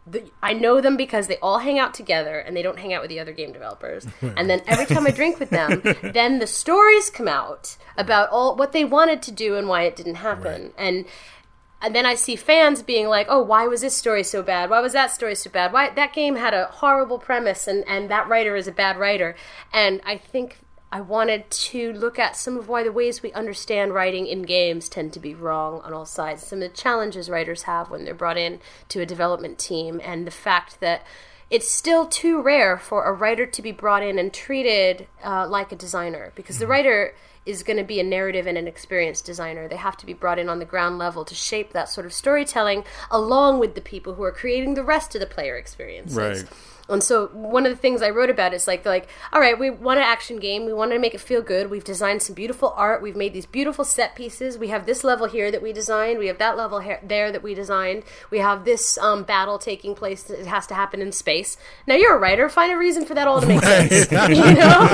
the, 0.08 0.24
I 0.42 0.54
know 0.54 0.82
them 0.82 0.98
because 0.98 1.28
they 1.28 1.38
all 1.38 1.60
hang 1.60 1.80
out 1.80 1.94
together 1.94 2.38
and 2.38 2.56
they 2.56 2.62
don't 2.62 2.80
hang 2.80 2.94
out 2.94 3.02
with 3.02 3.10
the 3.10 3.20
other 3.20 3.32
game 3.32 3.52
developers. 3.52 4.06
and 4.22 4.50
then 4.50 4.62
every 4.68 4.86
time 4.86 5.08
I 5.08 5.12
drink 5.12 5.40
with 5.40 5.50
them, 5.50 5.82
then 6.04 6.40
the 6.40 6.48
stories 6.48 7.10
come 7.10 7.28
out 7.28 7.78
about 7.98 8.30
all 8.30 8.56
what 8.56 8.72
they 8.72 8.86
wanted 8.86 9.22
to 9.24 9.32
do 9.32 9.56
and 9.56 9.68
why 9.68 9.84
it 9.84 9.96
didn't 9.96 10.16
happen. 10.16 10.72
And 10.78 11.06
and 11.82 11.94
then 11.94 12.06
I 12.06 12.16
see 12.16 12.36
fans 12.36 12.82
being 12.82 13.08
like, 13.08 13.28
"Oh, 13.30 13.42
why 13.42 13.68
was 13.68 13.82
this 13.82 13.96
story 13.96 14.24
so 14.24 14.42
bad? 14.42 14.70
Why 14.70 14.80
was 14.80 14.94
that 14.94 15.12
story 15.12 15.36
so 15.36 15.50
bad? 15.50 15.74
Why 15.74 15.90
that 15.90 16.14
game 16.14 16.36
had 16.36 16.54
a 16.54 16.66
horrible 16.66 17.20
premise 17.20 17.68
and 17.68 17.84
and 17.88 18.10
that 18.10 18.28
writer 18.28 18.56
is 18.56 18.68
a 18.68 18.72
bad 18.72 18.98
writer." 18.98 19.36
And 19.74 20.02
I 20.06 20.18
think 20.18 20.60
I 20.96 21.02
wanted 21.02 21.52
to 21.52 21.92
look 21.92 22.18
at 22.18 22.38
some 22.38 22.56
of 22.56 22.70
why 22.70 22.82
the 22.82 22.92
ways 22.92 23.22
we 23.22 23.34
understand 23.34 23.94
writing 23.94 24.28
in 24.28 24.44
games 24.44 24.88
tend 24.88 25.12
to 25.12 25.20
be 25.20 25.36
wrong 25.36 25.82
on 25.82 25.92
all 25.92 26.06
sides. 26.06 26.48
Some 26.48 26.62
of 26.62 26.72
the 26.72 26.78
challenges 26.78 27.30
writers 27.30 27.64
have 27.64 27.90
when 27.90 28.06
they're 28.06 28.14
brought 28.14 28.38
in 28.38 28.62
to 28.88 29.02
a 29.02 29.06
development 29.06 29.60
team, 29.60 30.00
and 30.02 30.26
the 30.26 30.32
fact 30.32 30.80
that 30.80 31.04
it's 31.50 31.70
still 31.70 32.08
too 32.08 32.42
rare 32.42 32.78
for 32.78 33.04
a 33.04 33.12
writer 33.12 33.46
to 33.46 33.62
be 33.62 33.74
brought 33.74 34.04
in 34.04 34.18
and 34.18 34.34
treated 34.34 35.08
uh, 35.22 35.46
like 35.46 35.74
a 35.74 35.76
designer 35.76 36.32
because 36.34 36.60
the 36.60 36.68
writer 36.68 37.14
is 37.46 37.62
going 37.62 37.78
to 37.78 37.84
be 37.84 38.00
a 38.00 38.04
narrative 38.04 38.48
and 38.48 38.58
an 38.58 38.66
experienced 38.66 39.26
designer. 39.26 39.68
They 39.68 39.76
have 39.76 39.98
to 39.98 40.06
be 40.06 40.14
brought 40.14 40.40
in 40.40 40.48
on 40.48 40.60
the 40.60 40.66
ground 40.66 40.98
level 40.98 41.26
to 41.26 41.36
shape 41.36 41.74
that 41.74 41.90
sort 41.90 42.06
of 42.06 42.14
storytelling 42.14 42.86
along 43.12 43.60
with 43.60 43.76
the 43.76 43.82
people 43.82 44.14
who 44.14 44.24
are 44.24 44.32
creating 44.32 44.76
the 44.76 44.84
rest 44.84 45.14
of 45.14 45.20
the 45.20 45.28
player 45.28 45.58
experiences. 45.58 46.18
Right. 46.18 46.46
And 46.88 47.04
so 47.04 47.28
one 47.28 47.66
of 47.66 47.72
the 47.72 47.78
things 47.78 48.02
I 48.02 48.10
wrote 48.12 48.30
about 48.30 48.54
is 48.54 48.68
like 48.68 48.86
like 48.86 49.08
all 49.34 49.42
right, 49.42 49.58
we 49.58 49.70
want 49.70 50.00
an 50.00 50.06
action 50.06 50.38
game. 50.38 50.66
We 50.66 50.74
want 50.74 50.92
to 50.92 51.00
make 51.00 51.16
it 51.16 51.22
feel 51.22 51.42
good. 51.42 51.70
We've 51.70 51.84
designed 51.84 52.22
some 52.22 52.36
beautiful 52.36 52.74
art. 52.78 53.02
We've 53.02 53.16
made 53.16 53.34
these 53.34 53.46
beautiful 53.46 53.84
set 53.84 54.16
pieces. 54.16 54.58
We 54.58 54.68
have 54.68 54.86
this 54.86 55.04
level 55.04 55.28
here 55.28 55.52
that 55.52 55.62
we 55.62 55.74
designed. 55.74 56.20
We 56.20 56.28
have 56.28 56.38
that 56.38 56.58
level 56.58 56.80
here, 56.80 57.00
there 57.04 57.32
that 57.32 57.42
we 57.42 57.56
designed. 57.56 58.04
We 58.30 58.40
have 58.40 58.66
this 58.66 58.98
um, 59.00 59.24
battle 59.24 59.58
taking 59.58 59.96
place 59.96 60.24
that 60.24 60.40
it 60.40 60.46
has 60.48 60.68
to 60.68 60.76
happen 60.76 61.02
in 61.02 61.12
space. 61.12 61.58
Now 61.88 61.96
you're 61.96 62.16
a 62.16 62.20
writer. 62.20 62.50
Find 62.50 62.72
a 62.72 62.78
reason 62.78 63.06
for 63.06 63.16
that 63.16 63.28
all 63.28 63.42
to 63.42 63.48
make 63.48 63.64
sense. 63.64 64.12
you 64.30 64.54
know? 64.54 64.88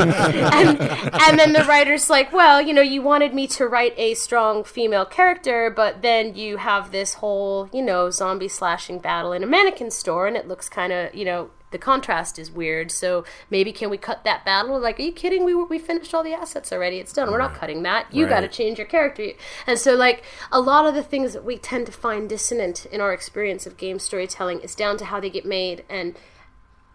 and 0.53 0.79
and 0.79 1.39
then 1.39 1.53
the 1.53 1.65
writer's 1.67 2.09
like, 2.09 2.31
well, 2.31 2.61
you 2.61 2.73
know, 2.73 2.81
you 2.81 3.01
wanted 3.01 3.33
me 3.33 3.47
to 3.47 3.67
write 3.67 3.93
a 3.97 4.13
strong 4.13 4.63
female 4.63 5.05
character, 5.05 5.69
but 5.69 6.01
then 6.01 6.35
you 6.35 6.57
have 6.57 6.91
this 6.91 7.15
whole, 7.15 7.69
you 7.73 7.81
know, 7.81 8.09
zombie 8.09 8.47
slashing 8.47 8.99
battle 8.99 9.33
in 9.33 9.43
a 9.43 9.47
mannequin 9.47 9.91
store, 9.91 10.27
and 10.27 10.37
it 10.37 10.47
looks 10.47 10.69
kind 10.69 10.93
of, 10.93 11.13
you 11.13 11.25
know, 11.25 11.49
the 11.71 11.77
contrast 11.77 12.37
is 12.37 12.51
weird. 12.51 12.91
So 12.91 13.25
maybe 13.49 13.71
can 13.71 13.89
we 13.89 13.97
cut 13.97 14.23
that 14.23 14.45
battle? 14.45 14.79
Like, 14.79 14.99
are 14.99 15.03
you 15.03 15.11
kidding? 15.11 15.43
We 15.43 15.55
we 15.55 15.79
finished 15.79 16.13
all 16.13 16.23
the 16.23 16.33
assets 16.33 16.71
already. 16.71 16.97
It's 16.97 17.13
done. 17.13 17.31
We're 17.31 17.37
not 17.37 17.55
cutting 17.55 17.83
that. 17.83 18.13
You 18.13 18.27
got 18.27 18.41
to 18.41 18.47
change 18.47 18.77
your 18.77 18.87
character. 18.87 19.31
And 19.65 19.79
so 19.79 19.95
like 19.95 20.23
a 20.51 20.59
lot 20.59 20.85
of 20.85 20.93
the 20.93 21.03
things 21.03 21.33
that 21.33 21.43
we 21.43 21.57
tend 21.57 21.85
to 21.87 21.91
find 21.91 22.29
dissonant 22.29 22.85
in 22.85 23.01
our 23.01 23.13
experience 23.13 23.65
of 23.65 23.77
game 23.77 23.99
storytelling 23.99 24.59
is 24.59 24.75
down 24.75 24.97
to 24.97 25.05
how 25.05 25.19
they 25.19 25.29
get 25.29 25.45
made 25.45 25.83
and 25.89 26.15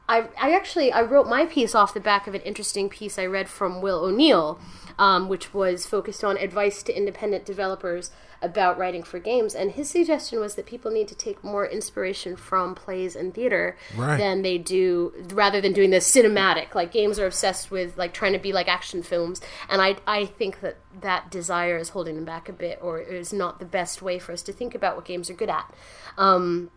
I, 0.09 0.29
I 0.41 0.55
actually 0.55 0.93
I 0.93 1.03
wrote 1.03 1.27
my 1.27 1.47
piece 1.47 1.74
off 1.74 1.93
the 1.93 2.01
back 2.01 2.27
of 2.27 2.35
an 2.35 2.43
interesting 2.43 2.89
piece 2.89 3.18
I 3.18 3.27
read 3.27 3.49
from 3.49 3.81
Will 3.81 4.05
O'Neill, 4.05 4.61
um, 4.99 5.28
which 5.28 5.53
was 5.55 5.86
focused 5.86 6.24
on 6.24 6.36
advice 6.36 6.82
to 6.84 6.97
independent 6.97 7.44
developers 7.44 8.11
about 8.42 8.76
writing 8.78 9.03
for 9.03 9.18
games. 9.18 9.55
And 9.55 9.72
his 9.72 9.88
suggestion 9.88 10.40
was 10.40 10.55
that 10.57 10.66
people 10.66 10.90
need 10.90 11.09
to 11.09 11.14
take 11.14 11.42
more 11.42 11.66
inspiration 11.66 12.36
from 12.36 12.74
plays 12.74 13.16
and 13.16 13.32
theater 13.34 13.76
Right. 13.97 14.18
than 14.18 14.42
they 14.42 14.59
do, 14.59 15.12
rather 15.32 15.61
than 15.61 15.72
doing 15.72 15.90
the 15.90 15.99
cinematic. 15.99 16.74
Like 16.74 16.92
games 16.92 17.18
are 17.18 17.26
obsessed 17.26 17.70
with 17.70 17.97
like 17.97 18.12
trying 18.12 18.34
to 18.34 18.38
be 18.38 18.53
like 18.53 18.68
action 18.68 19.03
films, 19.03 19.40
and 19.70 19.80
I 19.80 19.97
I 20.07 20.26
think 20.26 20.61
that 20.61 20.76
that 21.01 21.30
desire 21.30 21.78
is 21.78 21.90
holding 21.90 22.14
them 22.16 22.24
back 22.26 22.49
a 22.49 22.53
bit, 22.53 22.78
or 22.82 23.01
is 23.01 23.32
not 23.32 23.59
the 23.59 23.64
best 23.66 24.03
way 24.03 24.18
for 24.18 24.32
us 24.32 24.42
to 24.42 24.53
think 24.53 24.74
about 24.74 24.97
what 24.97 25.05
games 25.07 25.30
are 25.30 25.34
good 25.34 25.51
at. 25.51 25.72
Um, 26.18 26.70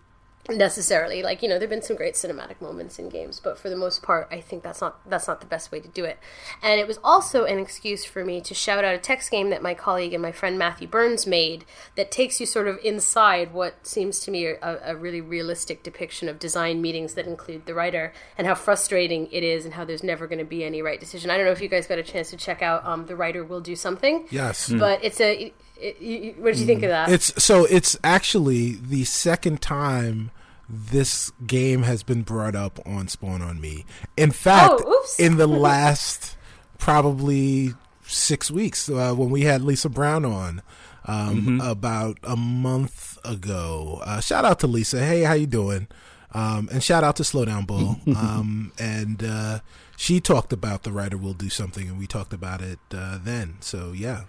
necessarily. 0.58 1.24
Like 1.24 1.42
you 1.42 1.50
know 1.50 1.58
there've 1.58 1.70
been 1.70 1.82
some 1.82 1.96
great 1.96 2.14
cinematic 2.16 2.62
moments 2.62 3.00
in 3.00 3.10
games 3.10 3.40
but 3.40 3.58
for 3.58 3.70
the 3.70 3.76
most 3.76 4.02
part 4.04 4.28
i 4.32 4.40
think 4.42 4.64
that's 4.64 4.82
not 4.82 5.00
that's 5.10 5.28
not 5.28 5.40
the 5.42 5.48
best 5.48 5.72
way 5.72 5.80
to 5.80 5.88
do 5.88 6.04
it. 6.06 6.18
And 6.62 6.80
it 6.80 6.88
was 6.88 7.00
also 7.04 7.46
an 7.46 7.60
excuse 7.60 8.06
for 8.06 8.24
me 8.26 8.42
to 8.42 8.54
shout 8.54 8.84
out 8.84 8.94
a 8.96 8.98
text 8.98 9.32
game 9.32 9.50
that 9.52 9.62
my 9.62 9.74
colleague 9.74 10.14
and 10.14 10.22
my 10.22 10.32
friend 10.32 10.58
matthew 10.58 10.88
burns 10.88 11.26
made 11.28 11.66
that 11.96 12.12
takes 12.12 12.40
you 12.40 12.46
sort 12.46 12.68
of 12.68 12.78
inside 12.84 13.54
what 13.54 13.86
seems 13.88 14.20
to 14.22 14.32
me 14.32 14.46
a, 14.48 14.58
a 14.84 14.96
really 14.96 15.22
realistic 15.22 15.84
depiction 15.84 16.28
of 16.30 16.40
design 16.40 16.82
meetings 16.82 17.14
that 17.14 17.26
include 17.28 17.66
the 17.66 17.74
writer 17.74 18.14
and 18.38 18.48
how 18.48 18.56
frustrating 18.56 19.28
it 19.32 19.44
is 19.44 19.66
and 19.66 19.74
how 19.76 19.86
there's 19.86 20.04
never 20.04 20.28
going 20.28 20.40
to 20.40 20.46
be 20.46 20.64
any 20.64 20.82
right 20.82 21.00
decision. 21.00 21.30
I 21.30 21.38
don't 21.38 21.46
know 21.46 21.52
if 21.52 21.62
you 21.62 21.68
guys 21.68 21.88
got 21.88 21.98
a 22.00 22.04
chance 22.04 22.30
to 22.32 22.38
check 22.38 22.62
out 22.62 22.86
um, 22.86 23.06
the 23.06 23.16
writer 23.16 23.44
will 23.44 23.62
do 23.62 23.76
something 23.76 24.26
Yes. 24.30 24.70
but 24.72 25.04
it's 25.04 25.20
a 25.22 25.46
it, 25.46 25.54
it, 25.80 26.02
you- 26.02 26.34
what 26.40 26.54
did 26.54 26.60
you 26.60 26.66
think 26.66 26.84
of 26.84 26.90
that? 26.90 27.10
It's 27.10 27.42
so 27.44 27.66
it's 27.66 27.98
actually 28.04 28.74
the 28.74 29.04
second 29.06 29.62
time 29.62 30.32
this 30.70 31.32
game 31.48 31.84
has 31.84 32.04
been 32.04 32.22
brought 32.22 32.56
up 32.56 32.80
on 32.86 33.08
Spawn 33.08 33.42
on 33.42 33.60
Me. 33.60 33.86
In 34.16 34.32
fact, 34.32 34.82
Oh, 34.86 35.06
in 35.18 35.38
the 35.38 35.48
last 35.68 36.38
probably 36.78 37.74
six 38.04 38.50
weeks 38.52 38.90
uh, 38.90 39.14
when 39.14 39.30
we 39.30 39.42
had 39.42 39.62
Lisa 39.62 39.90
Brown 39.90 40.26
on 40.26 40.62
um, 41.06 41.60
about 41.62 42.18
a 42.24 42.36
month 42.36 43.18
ago. 43.26 44.00
Uh, 44.04 44.20
shout 44.20 44.46
out 44.46 44.60
to 44.60 44.68
Lisa. 44.68 45.00
Hey, 45.04 45.24
how 45.24 45.34
you 45.34 45.48
doing? 45.48 45.88
Um, 46.32 46.70
and 46.72 46.84
shout 46.84 47.04
out 47.04 47.16
to 47.16 47.24
Slowdown 47.24 47.66
Bull. 47.66 47.98
um, 48.16 48.72
and 48.78 49.24
uh, 49.24 49.60
she 49.98 50.20
talked 50.20 50.54
about 50.54 50.84
the 50.84 50.92
writer 50.92 51.18
will 51.18 51.34
do 51.34 51.50
something, 51.50 51.88
and 51.90 51.98
we 51.98 52.06
talked 52.08 52.34
about 52.34 52.62
it 52.62 52.80
uh, 52.94 53.18
then. 53.22 53.58
So 53.62 53.92
yeah, 53.92 54.24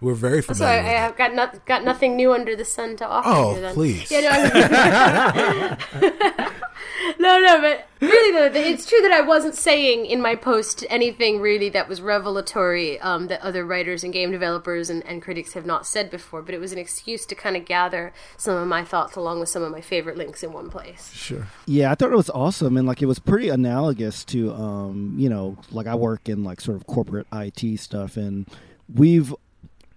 we're 0.00 0.14
very 0.14 0.42
So 0.42 0.54
familiar. 0.54 0.80
I, 0.80 0.86
I, 0.86 0.98
have 1.00 1.16
got 1.16 1.34
not, 1.34 1.64
got 1.66 1.84
nothing 1.84 2.14
new 2.16 2.32
under 2.32 2.54
the 2.56 2.64
sun 2.64 2.96
to 2.98 3.06
offer 3.06 3.28
Oh, 3.28 3.54
you 3.54 3.60
then. 3.60 3.74
please. 3.74 4.10
Yeah, 4.10 4.20
no, 4.20 4.28
I- 4.30 5.78
no, 7.18 7.40
no, 7.40 7.60
but 7.60 7.86
really 8.00 8.32
though, 8.32 8.60
it's 8.60 8.86
true 8.86 9.00
that 9.02 9.10
I 9.12 9.20
wasn't 9.22 9.54
saying 9.56 10.06
in 10.06 10.20
my 10.22 10.34
post 10.36 10.84
anything 10.88 11.40
really 11.40 11.68
that 11.70 11.88
was 11.88 12.00
revelatory 12.00 13.00
um, 13.00 13.26
that 13.28 13.40
other 13.42 13.64
writers 13.64 14.04
and 14.04 14.12
game 14.12 14.30
developers 14.30 14.88
and, 14.90 15.04
and 15.06 15.20
critics 15.20 15.54
have 15.54 15.66
not 15.66 15.86
said 15.86 16.10
before. 16.10 16.42
But 16.42 16.54
it 16.54 16.60
was 16.60 16.72
an 16.72 16.78
excuse 16.78 17.26
to 17.26 17.34
kind 17.34 17.56
of 17.56 17.64
gather 17.64 18.12
some 18.36 18.56
of 18.56 18.68
my 18.68 18.84
thoughts 18.84 19.16
along 19.16 19.40
with 19.40 19.48
some 19.48 19.62
of 19.62 19.72
my 19.72 19.80
favorite 19.80 20.16
links 20.16 20.42
in 20.42 20.52
one 20.52 20.70
place. 20.70 21.12
Sure. 21.12 21.48
Yeah, 21.66 21.90
I 21.90 21.94
thought 21.96 22.12
it 22.12 22.16
was 22.16 22.30
awesome, 22.30 22.76
and 22.76 22.86
like 22.86 23.02
it 23.02 23.06
was 23.06 23.18
pretty 23.18 23.48
analogous 23.48 24.24
to, 24.26 24.52
um, 24.54 25.14
you 25.18 25.28
know, 25.28 25.56
like 25.72 25.86
I 25.88 25.94
work 25.96 26.28
in 26.28 26.44
like 26.44 26.60
sort 26.60 26.76
of 26.76 26.86
corporate 26.86 27.26
IT 27.32 27.78
stuff, 27.80 28.16
and 28.16 28.46
we've 28.92 29.34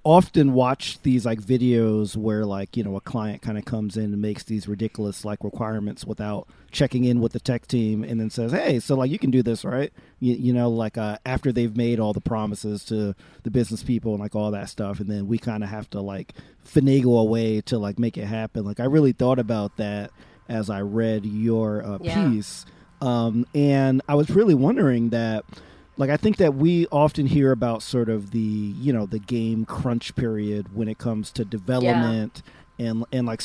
often 0.03 0.53
watch 0.53 0.99
these 1.03 1.25
like 1.27 1.39
videos 1.39 2.15
where 2.17 2.43
like 2.43 2.75
you 2.75 2.83
know 2.83 2.95
a 2.95 3.01
client 3.01 3.41
kind 3.41 3.55
of 3.57 3.65
comes 3.65 3.95
in 3.97 4.05
and 4.05 4.21
makes 4.21 4.43
these 4.43 4.67
ridiculous 4.67 5.23
like 5.23 5.43
requirements 5.43 6.03
without 6.05 6.47
checking 6.71 7.03
in 7.03 7.19
with 7.19 7.33
the 7.33 7.39
tech 7.39 7.67
team 7.67 8.03
and 8.03 8.19
then 8.19 8.29
says 8.29 8.51
hey 8.51 8.79
so 8.79 8.95
like 8.95 9.11
you 9.11 9.19
can 9.19 9.29
do 9.29 9.43
this 9.43 9.63
right? 9.63 9.93
You, 10.19 10.33
you 10.33 10.53
know 10.53 10.69
like 10.69 10.97
uh, 10.97 11.17
after 11.25 11.51
they've 11.51 11.75
made 11.77 11.99
all 11.99 12.13
the 12.13 12.21
promises 12.21 12.83
to 12.85 13.13
the 13.43 13.51
business 13.51 13.83
people 13.83 14.13
and 14.13 14.21
like 14.21 14.35
all 14.35 14.49
that 14.51 14.69
stuff 14.69 14.99
and 14.99 15.07
then 15.09 15.27
we 15.27 15.37
kind 15.37 15.63
of 15.63 15.69
have 15.69 15.87
to 15.91 16.01
like 16.01 16.33
finagle 16.65 17.21
a 17.21 17.23
way 17.23 17.61
to 17.61 17.77
like 17.77 17.99
make 17.99 18.17
it 18.17 18.25
happen. 18.25 18.65
Like 18.65 18.79
i 18.79 18.85
really 18.85 19.11
thought 19.11 19.37
about 19.39 19.77
that 19.77 20.09
as 20.49 20.69
i 20.71 20.81
read 20.81 21.25
your 21.25 21.85
uh, 21.85 21.97
Yeah. 22.01 22.27
piece. 22.29 22.65
Um, 23.01 23.45
and 23.53 24.01
i 24.07 24.15
was 24.15 24.29
really 24.31 24.55
wondering 24.55 25.09
that 25.09 25.45
like 26.01 26.09
I 26.09 26.17
think 26.17 26.37
that 26.37 26.55
we 26.55 26.87
often 26.87 27.27
hear 27.27 27.51
about 27.51 27.83
sort 27.83 28.09
of 28.09 28.31
the 28.31 28.39
you 28.39 28.91
know 28.91 29.05
the 29.05 29.19
game 29.19 29.65
crunch 29.65 30.15
period 30.15 30.75
when 30.75 30.87
it 30.87 30.97
comes 30.97 31.31
to 31.33 31.45
development 31.45 32.41
and 32.79 33.05
and 33.11 33.27
like 33.27 33.41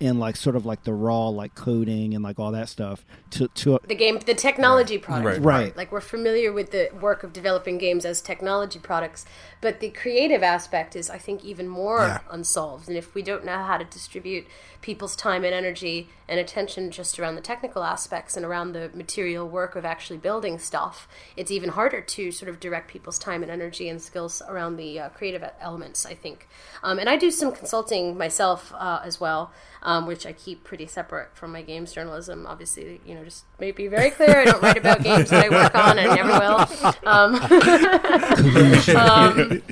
and 0.00 0.18
like 0.18 0.36
sort 0.36 0.56
of 0.56 0.64
like 0.64 0.84
the 0.84 0.92
raw 0.94 1.28
like 1.28 1.54
coding 1.54 2.14
and 2.14 2.24
like 2.24 2.38
all 2.38 2.52
that 2.52 2.68
stuff 2.68 3.04
to 3.30 3.48
to 3.48 3.78
The 3.86 3.94
game, 3.94 4.20
the 4.20 4.34
technology 4.34 4.96
product, 4.96 5.40
Right. 5.40 5.64
Right. 5.66 5.76
Like 5.76 5.92
we're 5.92 6.00
familiar 6.00 6.50
with 6.52 6.70
the 6.70 6.88
work 6.98 7.24
of 7.24 7.32
developing 7.32 7.76
games 7.78 8.04
as 8.04 8.22
technology 8.22 8.78
products, 8.78 9.26
but 9.60 9.80
the 9.80 9.90
creative 9.90 10.42
aspect 10.42 10.96
is, 10.96 11.10
I 11.10 11.18
think, 11.18 11.44
even 11.44 11.68
more 11.68 11.98
Yeah. 12.00 12.18
unsolved. 12.30 12.88
And 12.88 12.96
if 12.96 13.14
we 13.14 13.22
don't 13.22 13.44
know 13.44 13.58
how 13.58 13.76
to 13.76 13.84
distribute 13.84 14.46
people's 14.80 15.16
time 15.16 15.44
and 15.44 15.52
energy 15.52 16.08
and 16.28 16.38
attention 16.38 16.90
just 16.90 17.18
around 17.18 17.34
the 17.34 17.40
technical 17.40 17.82
aspects 17.82 18.36
and 18.36 18.44
around 18.44 18.72
the 18.72 18.90
material 18.94 19.48
work 19.48 19.74
of 19.74 19.84
actually 19.84 20.18
building 20.18 20.58
stuff, 20.58 21.08
it's 21.36 21.50
even 21.50 21.70
harder 21.70 22.00
to 22.00 22.30
sort 22.30 22.48
of 22.48 22.60
direct 22.60 22.88
people's 22.88 23.18
time 23.18 23.42
and 23.42 23.50
energy 23.50 23.88
and 23.88 24.00
skills 24.00 24.42
around 24.48 24.76
the 24.76 25.00
uh, 25.00 25.08
creative 25.10 25.44
elements. 25.60 26.06
I 26.06 26.14
think, 26.14 26.48
um, 26.82 26.98
and 26.98 27.08
I 27.08 27.16
do 27.16 27.30
some 27.30 27.52
consulting 27.52 28.16
myself 28.16 28.72
uh, 28.76 29.00
as 29.04 29.20
well. 29.20 29.52
Um, 29.80 30.06
which 30.06 30.26
I 30.26 30.32
keep 30.32 30.64
pretty 30.64 30.88
separate 30.88 31.36
from 31.36 31.52
my 31.52 31.62
games 31.62 31.92
journalism. 31.92 32.48
Obviously, 32.48 33.00
you 33.06 33.14
know, 33.14 33.22
just 33.22 33.44
may 33.60 33.70
be 33.70 33.86
very 33.86 34.10
clear. 34.10 34.38
I 34.38 34.44
don't 34.44 34.60
write 34.60 34.76
about 34.76 35.04
games 35.04 35.30
that 35.30 35.44
I 35.44 35.48
work 35.50 35.72
on, 35.72 36.00
and 36.00 36.16
never 36.16 36.32
will. 36.32 36.66
Um, 37.06 37.36
um, 38.96 39.62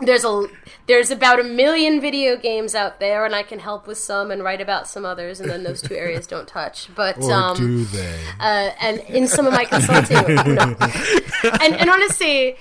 there's 0.00 0.24
a 0.24 0.46
there's 0.86 1.10
about 1.10 1.40
a 1.40 1.44
million 1.44 2.00
video 2.00 2.36
games 2.36 2.74
out 2.74 3.00
there, 3.00 3.24
and 3.24 3.34
I 3.34 3.42
can 3.42 3.58
help 3.58 3.86
with 3.86 3.98
some 3.98 4.30
and 4.30 4.42
write 4.42 4.60
about 4.60 4.86
some 4.86 5.04
others, 5.04 5.40
and 5.40 5.50
then 5.50 5.62
those 5.64 5.82
two 5.82 5.94
areas 6.04 6.26
don't 6.26 6.46
touch. 6.48 6.88
But 6.94 7.18
Or 7.22 7.32
um, 7.32 7.56
do 7.56 7.84
they? 7.84 8.18
uh, 8.40 8.70
and 8.80 9.00
in 9.08 9.26
some 9.28 9.46
of 9.46 9.52
my 9.52 9.64
consulting, 9.64 10.34
no. 10.54 10.62
and, 11.60 11.74
and 11.74 11.90
honestly, 11.90 12.56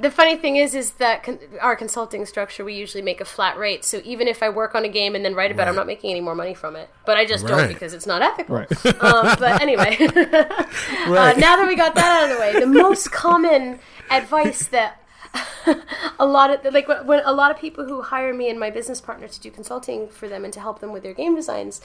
the 0.00 0.10
funny 0.10 0.36
thing 0.36 0.56
is, 0.56 0.74
is 0.74 0.92
that 0.92 1.22
con- 1.22 1.38
our 1.60 1.76
consulting 1.76 2.24
structure, 2.26 2.64
we 2.64 2.72
usually 2.74 3.02
make 3.02 3.20
a 3.20 3.24
flat 3.26 3.58
rate. 3.58 3.84
So 3.84 4.00
even 4.04 4.28
if 4.28 4.42
I 4.42 4.48
work 4.48 4.74
on 4.74 4.84
a 4.84 4.88
game 4.88 5.14
and 5.14 5.22
then 5.24 5.34
write 5.34 5.50
about, 5.52 5.66
it, 5.68 5.70
I'm 5.70 5.76
not 5.76 5.86
making 5.86 6.10
any 6.10 6.20
more 6.22 6.34
money 6.34 6.54
from 6.54 6.74
it. 6.74 6.88
But 7.04 7.18
I 7.18 7.26
just 7.26 7.44
Right. 7.44 7.50
don't 7.58 7.68
because 7.68 7.92
it's 7.92 8.06
not 8.06 8.22
ethical. 8.22 8.56
Right. 8.56 8.86
um, 9.02 9.36
but 9.38 9.60
anyway, 9.60 9.96
uh, 10.00 11.34
now 11.36 11.56
that 11.56 11.66
we 11.68 11.76
got 11.76 11.94
that 11.94 12.22
out 12.22 12.30
of 12.30 12.36
the 12.36 12.40
way, 12.40 12.58
the 12.60 12.66
most 12.66 13.12
common 13.12 13.78
advice 14.10 14.68
that 14.68 14.99
a 16.18 16.26
lot 16.26 16.50
of 16.50 16.72
like 16.72 16.88
when, 16.88 17.06
when 17.06 17.22
a 17.24 17.32
lot 17.32 17.50
of 17.50 17.58
people 17.58 17.84
who 17.86 18.02
hire 18.02 18.34
me 18.34 18.48
and 18.50 18.58
my 18.58 18.70
business 18.70 19.00
partner 19.00 19.28
to 19.28 19.40
do 19.40 19.50
consulting 19.50 20.08
for 20.08 20.28
them 20.28 20.44
and 20.44 20.52
to 20.52 20.60
help 20.60 20.80
them 20.80 20.92
with 20.92 21.02
their 21.02 21.14
game 21.14 21.34
designs, 21.34 21.80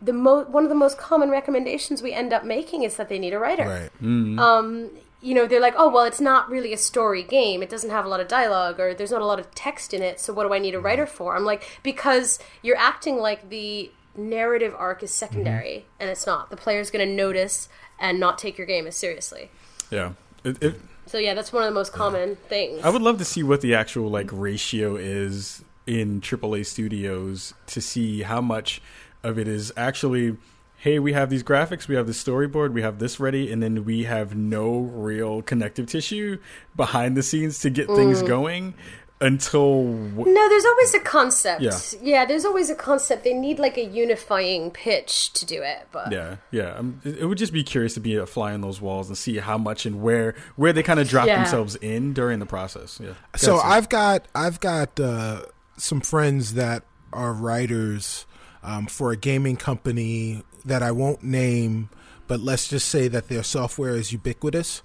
the 0.00 0.12
mo- 0.12 0.44
one 0.44 0.64
of 0.64 0.68
the 0.68 0.74
most 0.74 0.98
common 0.98 1.30
recommendations 1.30 2.02
we 2.02 2.12
end 2.12 2.32
up 2.32 2.44
making 2.44 2.82
is 2.82 2.96
that 2.96 3.08
they 3.08 3.18
need 3.18 3.32
a 3.32 3.38
writer 3.38 3.64
Right. 3.64 3.90
Mm-hmm. 4.02 4.38
um, 4.38 4.90
you 5.22 5.34
know, 5.34 5.46
they're 5.46 5.60
like, 5.60 5.74
oh, 5.76 5.88
well, 5.90 6.04
it's 6.04 6.20
not 6.20 6.48
really 6.48 6.72
a 6.72 6.78
story 6.78 7.22
game. 7.22 7.62
It 7.62 7.68
doesn't 7.68 7.90
have 7.90 8.06
a 8.06 8.08
lot 8.08 8.20
of 8.20 8.28
dialogue 8.28 8.80
or 8.80 8.94
there's 8.94 9.10
not 9.10 9.20
a 9.20 9.26
lot 9.26 9.38
of 9.38 9.54
text 9.54 9.92
in 9.92 10.02
it. 10.02 10.18
So 10.18 10.32
what 10.32 10.44
do 10.44 10.54
I 10.54 10.58
need 10.58 10.74
a 10.74 10.80
writer 10.80 11.04
mm-hmm. 11.04 11.14
for? 11.14 11.36
I'm 11.36 11.44
like, 11.44 11.68
because 11.82 12.38
you're 12.62 12.78
acting 12.78 13.18
like 13.18 13.50
the 13.50 13.90
narrative 14.16 14.74
arc 14.76 15.02
is 15.02 15.10
secondary 15.10 15.70
mm-hmm. 15.70 16.00
and 16.00 16.10
it's 16.10 16.26
not. 16.26 16.50
The 16.50 16.56
player's 16.56 16.90
going 16.90 17.06
to 17.06 17.14
notice 17.14 17.68
and 17.98 18.18
not 18.18 18.38
take 18.38 18.56
your 18.56 18.66
game 18.66 18.86
as 18.86 18.96
seriously. 18.96 19.50
Yeah. 19.90 20.12
It, 20.42 20.62
it, 20.62 20.80
So 21.10 21.18
yeah, 21.18 21.34
that's 21.34 21.52
one 21.52 21.64
of 21.64 21.68
the 21.68 21.74
most 21.74 21.92
common 21.92 22.36
things. 22.36 22.84
I 22.84 22.88
would 22.88 23.02
love 23.02 23.18
to 23.18 23.24
see 23.24 23.42
what 23.42 23.62
the 23.62 23.74
actual 23.74 24.08
like 24.08 24.30
ratio 24.30 24.94
is 24.94 25.64
in 25.84 26.20
AAA 26.20 26.64
studios 26.64 27.52
to 27.66 27.80
see 27.80 28.22
how 28.22 28.40
much 28.40 28.80
of 29.24 29.36
it 29.36 29.48
is 29.48 29.72
actually 29.76 30.36
hey, 30.80 30.98
we 30.98 31.12
have 31.12 31.28
these 31.28 31.42
graphics, 31.42 31.88
we 31.88 31.94
have 31.94 32.06
this 32.06 32.22
storyboard, 32.24 32.72
we 32.72 32.80
have 32.80 32.98
this 32.98 33.20
ready, 33.20 33.52
and 33.52 33.62
then 33.62 33.84
we 33.84 34.04
have 34.04 34.34
no 34.34 34.78
real 34.78 35.42
connective 35.42 35.86
tissue 35.86 36.38
behind 36.74 37.14
the 37.18 37.22
scenes 37.22 37.58
to 37.58 37.68
get 37.68 37.86
things 37.88 38.22
mm. 38.22 38.26
going 38.26 38.72
until 39.20 39.84
w- 39.84 40.32
No, 40.32 40.48
there's 40.48 40.64
always 40.64 40.94
a 40.94 41.00
concept. 41.00 41.62
Yeah. 42.02 42.24
there's 42.24 42.44
always 42.44 42.70
a 42.70 42.74
concept. 42.74 43.24
They 43.24 43.34
need 43.34 43.58
like 43.58 43.76
a 43.76 43.84
unifying 43.84 44.70
pitch 44.70 45.32
to 45.34 45.44
do 45.46 45.62
it. 45.62 45.88
But 45.92 46.10
yeah, 46.12 46.36
yeah. 46.50 46.74
Um, 46.74 47.00
it 47.04 47.18
it 47.18 47.26
would 47.26 47.38
just 47.38 47.52
be 47.52 47.62
curious 47.62 47.94
to 47.94 48.00
be 48.00 48.16
a 48.16 48.26
fly 48.26 48.52
on 48.52 48.60
those 48.62 48.80
walls 48.80 49.08
and 49.08 49.18
see 49.18 49.36
how 49.38 49.58
much 49.58 49.84
and 49.86 50.00
where 50.02 50.34
where 50.56 50.72
they 50.72 50.82
kind 50.82 50.98
of 51.00 51.08
drop 51.08 51.26
Yeah. 51.26 51.36
themselves 51.36 51.76
in 51.76 52.12
during 52.14 52.38
the 52.38 52.46
process. 52.46 52.98
Yeah. 53.02 53.14
So 53.36 53.56
Gotcha. 53.56 53.66
I've 53.68 53.88
got 53.88 54.28
I've 54.34 54.60
got 54.60 54.98
uh, 54.98 55.42
some 55.76 56.00
friends 56.00 56.54
that 56.54 56.82
are 57.12 57.32
writers 57.32 58.26
um, 58.62 58.86
for 58.86 59.10
a 59.12 59.16
gaming 59.16 59.56
company 59.56 60.42
that 60.64 60.82
I 60.82 60.92
won't 60.92 61.22
name, 61.22 61.88
but 62.26 62.40
let's 62.40 62.68
just 62.68 62.88
say 62.88 63.08
that 63.08 63.28
their 63.28 63.42
software 63.42 63.96
is 63.96 64.12
ubiquitous, 64.12 64.82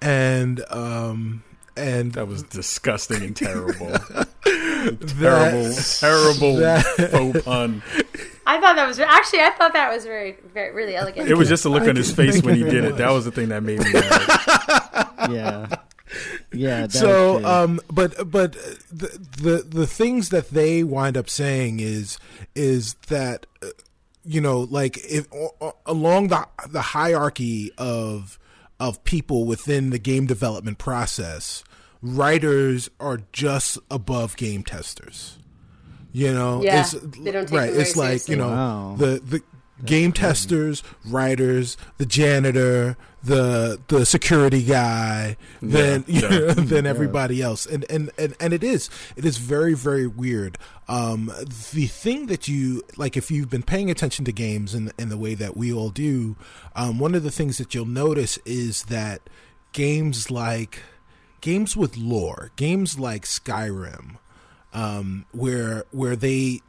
and 0.00 0.64
um, 0.70 1.44
and 1.78 2.12
that 2.12 2.26
was 2.28 2.42
disgusting 2.42 3.22
and 3.22 3.36
terrible. 3.36 3.86
that- 4.44 5.08
terrible, 5.20 5.74
terrible 5.98 6.56
that- 6.58 7.10
faux 7.10 7.42
pun. 7.44 7.82
I 8.46 8.58
thought 8.60 8.76
that 8.76 8.86
was 8.86 8.98
actually 8.98 9.40
I 9.40 9.50
thought 9.50 9.74
that 9.74 9.92
was 9.92 10.04
very, 10.04 10.36
very 10.54 10.74
really 10.74 10.96
elegant. 10.96 11.28
It 11.28 11.34
was 11.34 11.48
just 11.48 11.62
the 11.64 11.68
look 11.68 11.80
Thank 11.80 11.90
on 11.90 11.96
his 11.96 12.12
face 12.12 12.42
when 12.42 12.54
he 12.54 12.62
very 12.62 12.74
did 12.80 12.84
it. 12.84 12.96
That 12.96 13.10
was 13.10 13.24
the 13.26 13.30
thing 13.30 13.50
that 13.50 13.62
made 13.62 13.78
me 13.80 13.92
mad. 13.92 14.02
yeah, 15.30 15.66
yeah. 16.52 16.80
that 16.86 16.92
so 16.92 17.44
um 17.44 17.78
but 17.92 18.30
but 18.30 18.52
the, 18.90 19.26
the 19.38 19.66
the 19.68 19.86
things 19.86 20.30
that 20.30 20.48
they 20.50 20.82
wind 20.82 21.18
up 21.18 21.28
saying 21.28 21.80
is 21.80 22.18
is 22.54 22.94
that 23.08 23.44
uh, 23.62 23.66
you 24.24 24.40
know 24.40 24.60
like 24.60 24.96
if 25.04 25.26
a- 25.60 25.72
along 25.84 26.28
the 26.28 26.46
the 26.70 26.80
hierarchy 26.80 27.70
of 27.76 28.38
of 28.80 29.04
people 29.04 29.44
within 29.44 29.90
the 29.90 29.98
game 29.98 30.24
development 30.26 30.78
process 30.78 31.62
writers 32.02 32.90
are 33.00 33.20
just 33.32 33.78
above 33.90 34.36
game 34.36 34.62
testers 34.62 35.38
you 36.12 36.32
know 36.32 36.62
Yeah, 36.62 36.80
it's 36.80 36.92
they 36.92 37.30
don't 37.30 37.46
take 37.48 37.58
right 37.58 37.66
them 37.66 37.72
very 37.74 37.82
it's 37.82 37.96
like 37.96 38.20
seriously. 38.20 38.34
you 38.34 38.40
know 38.40 38.48
Wow. 38.48 38.94
the 38.98 39.20
the 39.24 39.42
game 39.84 40.10
testers 40.10 40.82
writers 41.06 41.76
the 41.98 42.06
janitor 42.06 42.96
the 43.22 43.80
the 43.88 44.04
security 44.04 44.62
guy 44.64 45.36
then 45.62 46.04
you 46.08 46.20
yeah. 46.22 46.28
know, 46.30 46.52
than 46.54 46.84
everybody 46.86 47.40
else 47.42 47.64
and, 47.66 47.84
and 47.90 48.10
and 48.18 48.34
and 48.40 48.52
it 48.52 48.64
is 48.64 48.90
it 49.16 49.24
is 49.24 49.36
very 49.38 49.74
very 49.74 50.06
weird 50.06 50.58
um 50.88 51.30
the 51.72 51.86
thing 51.86 52.26
that 52.26 52.48
you 52.48 52.82
like 52.96 53.16
if 53.16 53.30
you've 53.30 53.50
been 53.50 53.62
paying 53.62 53.88
attention 53.88 54.24
to 54.24 54.32
games 54.32 54.74
in 54.74 54.90
in 54.98 55.10
the 55.10 55.18
way 55.18 55.34
that 55.34 55.56
we 55.56 55.72
all 55.72 55.90
do 55.90 56.34
um 56.74 56.98
one 56.98 57.14
of 57.14 57.22
the 57.22 57.30
things 57.30 57.58
that 57.58 57.72
you'll 57.74 57.84
notice 57.86 58.36
is 58.44 58.84
that 58.84 59.20
games 59.72 60.28
like 60.28 60.82
games 61.40 61.76
with 61.76 61.96
lore 61.96 62.50
games 62.56 62.98
like 62.98 63.24
Skyrim 63.24 64.16
um 64.72 65.24
where 65.32 65.84
where 65.90 66.16
they 66.16 66.60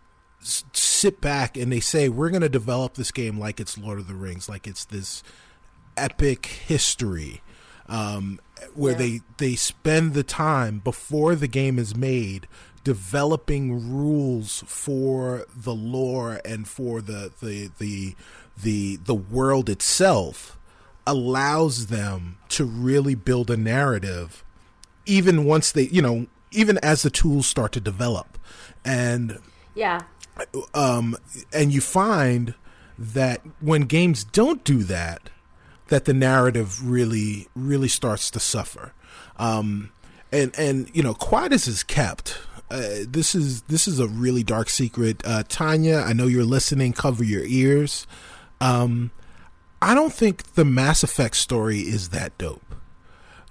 s- 0.41 0.63
sit 0.73 1.19
back 1.21 1.57
and 1.57 1.71
they 1.71 1.79
say 1.79 2.07
we're 2.09 2.29
going 2.29 2.41
to 2.41 2.49
develop 2.49 2.93
this 2.93 3.11
game 3.11 3.37
like 3.39 3.59
it's 3.59 3.77
Lord 3.77 3.99
of 3.99 4.07
the 4.07 4.13
Rings 4.15 4.47
like 4.47 4.67
it's 4.67 4.85
this 4.85 5.21
epic 5.97 6.45
history 6.45 7.41
um, 7.87 8.39
where 8.73 8.91
Yeah. 8.93 8.97
they 8.97 9.21
they 9.37 9.55
spend 9.55 10.13
the 10.13 10.23
time 10.23 10.79
before 10.79 11.35
the 11.35 11.47
game 11.47 11.77
is 11.79 11.95
made 11.95 12.47
developing 12.83 13.91
rules 13.91 14.63
for 14.65 15.45
the 15.55 15.73
lore 15.75 16.39
and 16.45 16.67
for 16.67 17.01
the 17.01 17.31
the 17.41 17.69
the 17.79 18.15
the, 18.61 18.97
the 18.97 19.15
world 19.15 19.69
itself 19.69 20.57
allows 21.07 21.87
them 21.87 22.37
to 22.49 22.63
really 22.65 23.15
build 23.15 23.49
a 23.49 23.57
narrative 23.57 24.43
even 25.09 25.45
once 25.45 25.71
they 25.71 25.87
you 25.87 26.01
know 26.01 26.27
even 26.51 26.77
as 26.79 27.01
the 27.01 27.09
tools 27.09 27.47
start 27.47 27.71
to 27.71 27.79
develop 27.79 28.37
and 28.85 29.39
yeah. 29.75 30.01
um, 30.73 31.15
and 31.53 31.71
you 31.71 31.81
find 31.81 32.53
that 32.97 33.41
when 33.61 33.83
games 33.83 34.23
don't 34.23 34.63
do 34.63 34.83
that, 34.83 35.29
that 35.87 36.05
the 36.05 36.13
narrative 36.13 36.87
really, 36.87 37.47
really 37.55 37.87
starts 37.87 38.29
to 38.31 38.39
suffer. 38.39 38.93
Um, 39.37 39.91
and 40.31 40.53
and 40.57 40.89
you 40.93 41.01
know, 41.01 41.13
quiet 41.13 41.53
as 41.53 41.67
is 41.67 41.83
kept. 41.83 42.37
Uh, 42.69 42.99
this 43.07 43.33
is 43.33 43.63
this 43.63 43.87
is 43.87 43.99
a 43.99 44.07
really 44.07 44.43
dark 44.43 44.69
secret. 44.69 45.21
Uh, 45.25 45.43
Tanya, 45.47 46.03
I 46.05 46.13
know 46.13 46.27
you're 46.27 46.43
listening. 46.43 46.93
Cover 46.93 47.23
your 47.23 47.43
ears. 47.45 48.05
Um, 48.61 49.11
I 49.81 49.95
don't 49.95 50.13
think 50.13 50.53
the 50.53 50.65
Mass 50.65 51.03
Effect 51.03 51.37
story 51.37 51.79
is 51.79 52.09
that 52.09 52.37
dope. 52.37 52.75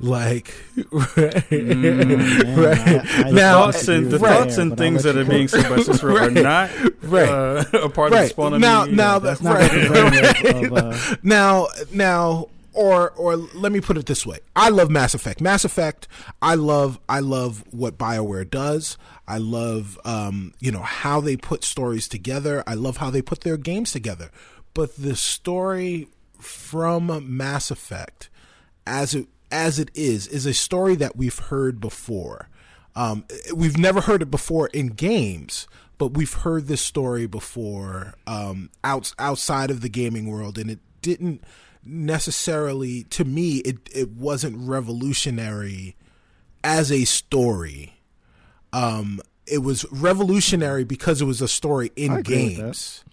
Like, 0.00 0.54
right, 0.92 1.50
Man, 1.50 2.56
right. 2.56 2.78
I- 2.78 3.22
I 3.26 3.30
Now- 3.32 3.64
thoughts 3.64 3.88
and 3.88 4.10
the 4.10 4.18
Right. 4.18 4.38
thoughts 4.38 4.56
and 4.58 4.76
things 4.78 5.02
that 5.02 5.16
are 5.16 5.24
being 5.24 5.48
said 5.48 5.64
by 5.68 5.76
Sisqo 5.78 6.20
are 6.20 6.30
not 6.30 6.70
Right. 7.02 7.28
uh, 7.28 7.64
a 7.82 7.88
part 7.88 8.12
of 8.12 8.18
Right. 8.18 8.22
the 8.24 8.28
spawn 8.28 8.60
Now- 8.60 8.84
now 8.84 9.18
that- 9.18 9.40
that's 9.40 9.42
not 9.42 9.54
Right. 9.56 9.72
representative 9.72 10.72
of, 10.72 10.92
uh, 11.12 11.16
now 11.24 11.66
now 11.92 12.46
or 12.74 13.10
or 13.16 13.34
let 13.36 13.72
me 13.72 13.80
put 13.80 13.96
it 13.96 14.06
this 14.06 14.24
way 14.24 14.38
i 14.54 14.68
love 14.68 14.88
mass 14.88 15.14
effect 15.14 15.40
mass 15.40 15.64
effect 15.64 16.06
i 16.42 16.54
love 16.54 17.00
i 17.08 17.18
love 17.18 17.64
what 17.72 17.98
bioware 17.98 18.48
does 18.48 18.96
i 19.26 19.36
love 19.36 19.98
um 20.04 20.52
you 20.60 20.70
know 20.70 20.82
how 20.82 21.18
they 21.20 21.34
put 21.36 21.64
stories 21.64 22.06
together 22.06 22.62
i 22.68 22.74
love 22.74 22.98
how 22.98 23.10
they 23.10 23.20
put 23.22 23.40
their 23.40 23.56
games 23.56 23.90
together 23.90 24.30
but 24.74 24.94
the 24.96 25.16
story 25.16 26.06
from 26.38 27.24
mass 27.36 27.70
effect 27.72 28.28
as 28.86 29.12
it 29.14 29.26
as 29.50 29.78
it 29.78 29.90
is 29.94 30.26
is 30.26 30.46
a 30.46 30.54
story 30.54 30.94
that 30.94 31.16
we've 31.16 31.38
heard 31.38 31.80
before 31.80 32.48
um, 32.98 33.24
we've 33.54 33.78
never 33.78 34.00
heard 34.00 34.22
it 34.22 34.30
before 34.30 34.66
in 34.68 34.88
games, 34.88 35.68
but 35.98 36.14
we've 36.14 36.32
heard 36.32 36.66
this 36.66 36.80
story 36.80 37.28
before 37.28 38.14
um, 38.26 38.70
out, 38.82 39.12
outside 39.20 39.70
of 39.70 39.82
the 39.82 39.88
gaming 39.88 40.28
world, 40.28 40.58
and 40.58 40.68
it 40.68 40.80
didn't 41.00 41.44
necessarily, 41.84 43.04
to 43.04 43.24
me, 43.24 43.58
it 43.58 43.88
it 43.94 44.10
wasn't 44.10 44.56
revolutionary 44.58 45.94
as 46.64 46.90
a 46.90 47.04
story. 47.04 48.00
Um, 48.72 49.20
it 49.46 49.58
was 49.58 49.86
revolutionary 49.92 50.82
because 50.82 51.22
it 51.22 51.24
was 51.24 51.40
a 51.40 51.46
story 51.46 51.92
in 51.94 52.10
I 52.10 52.18
agree 52.18 52.44
with 52.44 52.56
that. 52.56 52.62
games, 52.62 53.04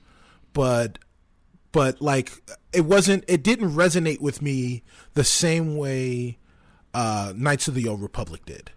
but 0.53 0.97
but 1.75 2.01
like 2.01 2.31
it 2.73 2.81
wasn't. 2.85 3.23
It 3.27 3.43
didn't 3.43 3.71
resonate 3.75 4.21
with 4.21 4.41
me 4.41 4.81
the 5.13 5.23
same 5.23 5.77
way 5.77 6.37
uh, 6.93 7.33
Knights 7.35 7.67
of 7.67 7.75
the 7.75 7.87
Old 7.87 8.01
Republic 8.01 8.45
did, 8.45 8.71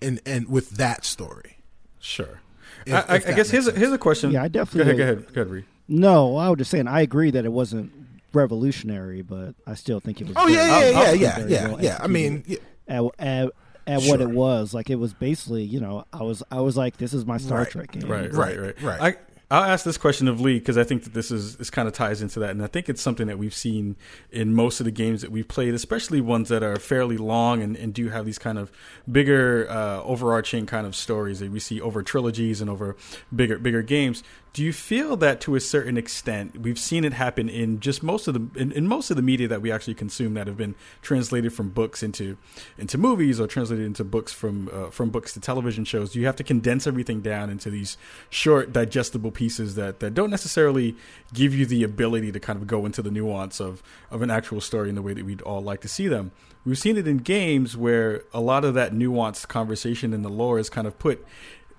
and 0.00 0.20
and 0.24 0.48
with 0.48 0.70
that 0.70 1.04
story. 1.04 1.58
Sure. 2.00 2.40
If- 2.86 2.94
I, 2.94 2.98
I, 3.08 3.16
if 3.16 3.28
I 3.28 3.32
guess 3.32 3.50
here's 3.50 3.66
a, 3.66 3.72
here's 3.72 3.92
a 3.92 3.98
question. 3.98 4.30
Yeah, 4.30 4.42
I 4.44 4.48
definitely 4.48 4.94
Go 4.96 5.02
ahead. 5.02 5.16
Go 5.16 5.22
ahead. 5.24 5.34
Go 5.34 5.40
ahead. 5.42 5.50
Ree. 5.52 5.64
No, 5.88 6.36
I 6.36 6.48
was 6.48 6.58
just 6.58 6.70
saying 6.70 6.86
I 6.88 7.00
agree 7.00 7.30
that 7.32 7.44
it 7.44 7.52
wasn't 7.52 7.92
revolutionary, 8.32 9.22
but 9.22 9.54
I 9.66 9.74
still 9.74 10.00
think 10.00 10.20
it 10.20 10.28
was. 10.28 10.36
Oh 10.38 10.46
yeah, 10.46 10.66
yeah, 10.66 10.72
I'll- 10.74 10.82
yeah, 10.92 10.98
I'll- 11.00 11.16
yeah, 11.16 11.46
yeah, 11.46 11.68
well 11.68 11.82
yeah. 11.82 11.98
I 12.00 12.06
mean, 12.06 12.44
yeah, 12.46 12.58
at, 12.88 13.04
at, 13.18 13.50
at 13.86 14.02
what 14.04 14.20
it 14.20 14.30
was 14.30 14.72
like 14.74 14.88
it 14.90 14.94
was 14.96 15.12
basically 15.12 15.62
you 15.62 15.80
know 15.80 16.04
I 16.12 16.22
was 16.22 16.42
I 16.50 16.60
was 16.60 16.76
like 16.76 16.96
this 16.98 17.12
is 17.14 17.26
my 17.26 17.36
Star 17.38 17.58
Right. 17.58 17.70
Trek 17.70 17.92
game 17.92 18.10
Right. 18.10 18.32
Right, 18.32 18.58
Right. 18.58 18.82
Right. 18.82 18.82
right. 19.00 19.16
I 19.16 19.33
I'll 19.50 19.62
ask 19.62 19.84
this 19.84 19.98
question 19.98 20.26
of 20.26 20.40
Leigh 20.40 20.58
because 20.58 20.78
I 20.78 20.84
think 20.84 21.04
that 21.04 21.12
this 21.12 21.30
is 21.30 21.56
this 21.56 21.68
kind 21.68 21.86
of 21.86 21.94
ties 21.94 22.22
into 22.22 22.40
that, 22.40 22.50
and 22.50 22.62
I 22.62 22.66
think 22.66 22.88
it's 22.88 23.02
something 23.02 23.26
that 23.26 23.38
we've 23.38 23.54
seen 23.54 23.96
in 24.30 24.54
most 24.54 24.80
of 24.80 24.84
the 24.84 24.90
games 24.90 25.20
that 25.20 25.30
we've 25.30 25.46
played, 25.46 25.74
especially 25.74 26.20
ones 26.20 26.48
that 26.48 26.62
are 26.62 26.76
fairly 26.76 27.18
long 27.18 27.62
and, 27.62 27.76
and 27.76 27.92
do 27.92 28.08
have 28.08 28.24
these 28.24 28.38
kind 28.38 28.58
of 28.58 28.72
bigger, 29.10 29.68
uh, 29.70 30.02
overarching 30.02 30.64
kind 30.66 30.86
of 30.86 30.96
stories 30.96 31.40
that 31.40 31.50
we 31.50 31.60
see 31.60 31.80
over 31.80 32.02
trilogies 32.02 32.60
and 32.60 32.70
over 32.70 32.96
bigger 33.34 33.58
bigger 33.58 33.82
games. 33.82 34.22
Do 34.54 34.62
you 34.62 34.72
feel 34.72 35.16
that 35.16 35.40
to 35.42 35.56
a 35.56 35.60
certain 35.60 35.96
extent 35.96 36.60
we've 36.60 36.78
seen 36.78 37.04
it 37.04 37.12
happen 37.12 37.48
in 37.48 37.80
just 37.80 38.04
most 38.04 38.28
of 38.28 38.34
the 38.34 38.60
in, 38.60 38.70
in, 38.70 38.86
most 38.86 39.10
of 39.10 39.16
the 39.16 39.22
media 39.22 39.48
that 39.48 39.60
we 39.60 39.72
actually 39.72 39.94
consume 39.94 40.34
that 40.34 40.46
have 40.46 40.56
been 40.56 40.76
translated 41.02 41.52
from 41.52 41.70
books 41.70 42.04
into 42.04 42.38
into 42.78 42.96
movies 42.96 43.40
or 43.40 43.48
translated 43.48 43.84
into 43.84 44.04
books 44.04 44.32
from 44.32 44.70
uh, 44.72 44.90
from 44.90 45.10
books 45.10 45.32
to 45.32 45.40
television 45.40 45.84
shows? 45.84 46.14
You 46.14 46.26
have 46.26 46.36
to 46.36 46.44
condense 46.44 46.86
everything 46.86 47.20
down 47.20 47.50
into 47.50 47.68
these 47.68 47.98
short 48.30 48.72
digestible 48.72 49.32
pieces 49.32 49.74
that 49.74 49.98
that 49.98 50.14
don't 50.14 50.30
necessarily 50.30 50.94
give 51.32 51.52
you 51.52 51.66
the 51.66 51.82
ability 51.82 52.30
to 52.30 52.38
kind 52.38 52.56
of 52.56 52.68
go 52.68 52.86
into 52.86 53.02
the 53.02 53.10
nuance 53.10 53.60
of 53.60 53.82
of 54.12 54.22
an 54.22 54.30
actual 54.30 54.60
story 54.60 54.88
in 54.88 54.94
the 54.94 55.02
way 55.02 55.14
that 55.14 55.24
we'd 55.24 55.42
all 55.42 55.62
like 55.62 55.80
to 55.80 55.88
see 55.88 56.06
them? 56.06 56.30
We've 56.64 56.78
seen 56.78 56.96
it 56.96 57.06
in 57.06 57.18
games 57.18 57.76
where 57.76 58.22
a 58.32 58.40
lot 58.40 58.64
of 58.64 58.72
that 58.74 58.92
nuanced 58.92 59.48
conversation 59.48 60.14
in 60.14 60.22
the 60.22 60.30
lore 60.30 60.58
is 60.58 60.70
kind 60.70 60.86
of 60.86 60.98
put 60.98 61.26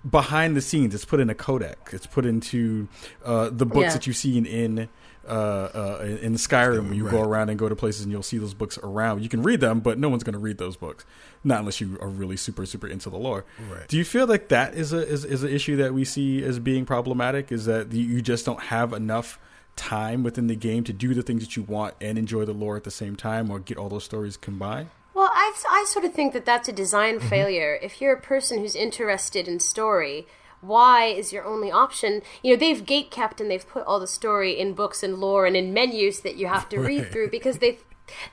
behind 0.10 0.56
the 0.56 0.62
scenes. 0.62 0.94
It's 0.96 1.06
put 1.06 1.20
in 1.20 1.30
a 1.30 1.36
codec. 1.36 1.76
It's 1.94 2.06
put 2.08 2.26
into 2.26 2.88
uh, 3.24 3.50
the 3.52 3.66
books 3.66 3.86
Yeah. 3.86 3.94
that 3.94 4.08
you've 4.08 4.16
seen 4.16 4.46
in 4.46 4.90
uh, 5.28 5.32
uh, 5.32 6.18
in 6.22 6.34
Skyrim. 6.36 6.86
Where 6.86 6.94
you 6.94 7.10
go 7.10 7.22
around 7.22 7.50
and 7.50 7.58
go 7.58 7.68
to 7.68 7.76
places 7.76 8.04
and 8.04 8.12
you'll 8.12 8.22
see 8.22 8.38
those 8.38 8.54
books 8.54 8.78
around. 8.84 9.24
You 9.24 9.30
can 9.30 9.42
read 9.42 9.60
them, 9.60 9.80
but 9.80 9.98
no 9.98 10.08
one's 10.10 10.24
going 10.24 10.34
to 10.34 10.40
read 10.40 10.60
those 10.60 10.78
books, 10.78 11.04
not 11.44 11.60
unless 11.60 11.82
you 11.82 11.98
are 12.00 12.08
really 12.10 12.38
super 12.38 12.66
super 12.68 12.88
into 12.88 13.10
the 13.10 13.18
lore. 13.18 13.44
Right. 13.72 13.88
Do 13.88 13.98
you 13.98 14.06
feel 14.06 14.28
like 14.28 14.50
that 14.50 14.76
is 14.76 14.94
a 14.94 15.00
is, 15.08 15.26
is 15.26 15.42
an 15.44 15.50
issue 15.50 15.78
that 15.78 15.94
we 15.96 16.06
see 16.06 16.44
as 16.44 16.60
being 16.60 16.86
problematic? 16.86 17.52
Is 17.52 17.66
that 17.66 17.92
you- 17.92 18.06
you 18.06 18.22
just 18.22 18.46
don't 18.46 18.62
have 18.66 18.94
enough 18.94 19.40
time 19.76 20.22
within 20.24 20.46
the 20.48 20.56
game 20.56 20.84
to 20.86 20.94
do 20.94 21.14
the 21.16 21.22
things 21.24 21.42
that 21.44 21.56
you 21.58 21.64
want 21.64 21.96
and 22.00 22.18
enjoy 22.18 22.46
the 22.46 22.54
lore 22.54 22.78
at 22.78 22.84
the 22.84 22.92
same 22.92 23.16
time, 23.16 23.50
or 23.50 23.60
get 23.60 23.78
all 23.80 23.90
those 23.90 24.04
stories 24.04 24.38
combined? 24.38 24.90
Well, 25.16 25.32
I, 25.34 25.54
I 25.70 25.86
sort 25.88 26.04
of 26.04 26.14
think 26.14 26.34
that 26.34 26.46
that's 26.46 26.68
a 26.68 26.74
design 26.74 27.22
failure. 27.22 27.80
If 27.82 28.02
you're 28.02 28.14
a 28.14 28.22
person 28.22 28.60
who's 28.60 28.76
interested 28.76 29.48
in 29.48 29.62
story, 29.62 30.28
why 30.60 31.06
is 31.06 31.32
your 31.32 31.46
only 31.46 31.72
option? 31.72 32.22
You 32.44 32.54
know, 32.54 32.60
they've 32.60 32.86
gate 32.86 33.12
kept 33.12 33.40
and 33.40 33.50
they've 33.50 33.68
put 33.68 33.86
all 33.86 34.02
the 34.02 34.08
story 34.08 34.60
in 34.60 34.74
books 34.74 35.04
and 35.04 35.18
lore 35.18 35.46
and 35.46 35.56
in 35.56 35.74
menus 35.74 36.20
that 36.20 36.36
you 36.36 36.48
have 36.48 36.68
to 36.70 36.80
read 36.80 37.12
through 37.12 37.30
because 37.30 37.60
they. 37.60 37.80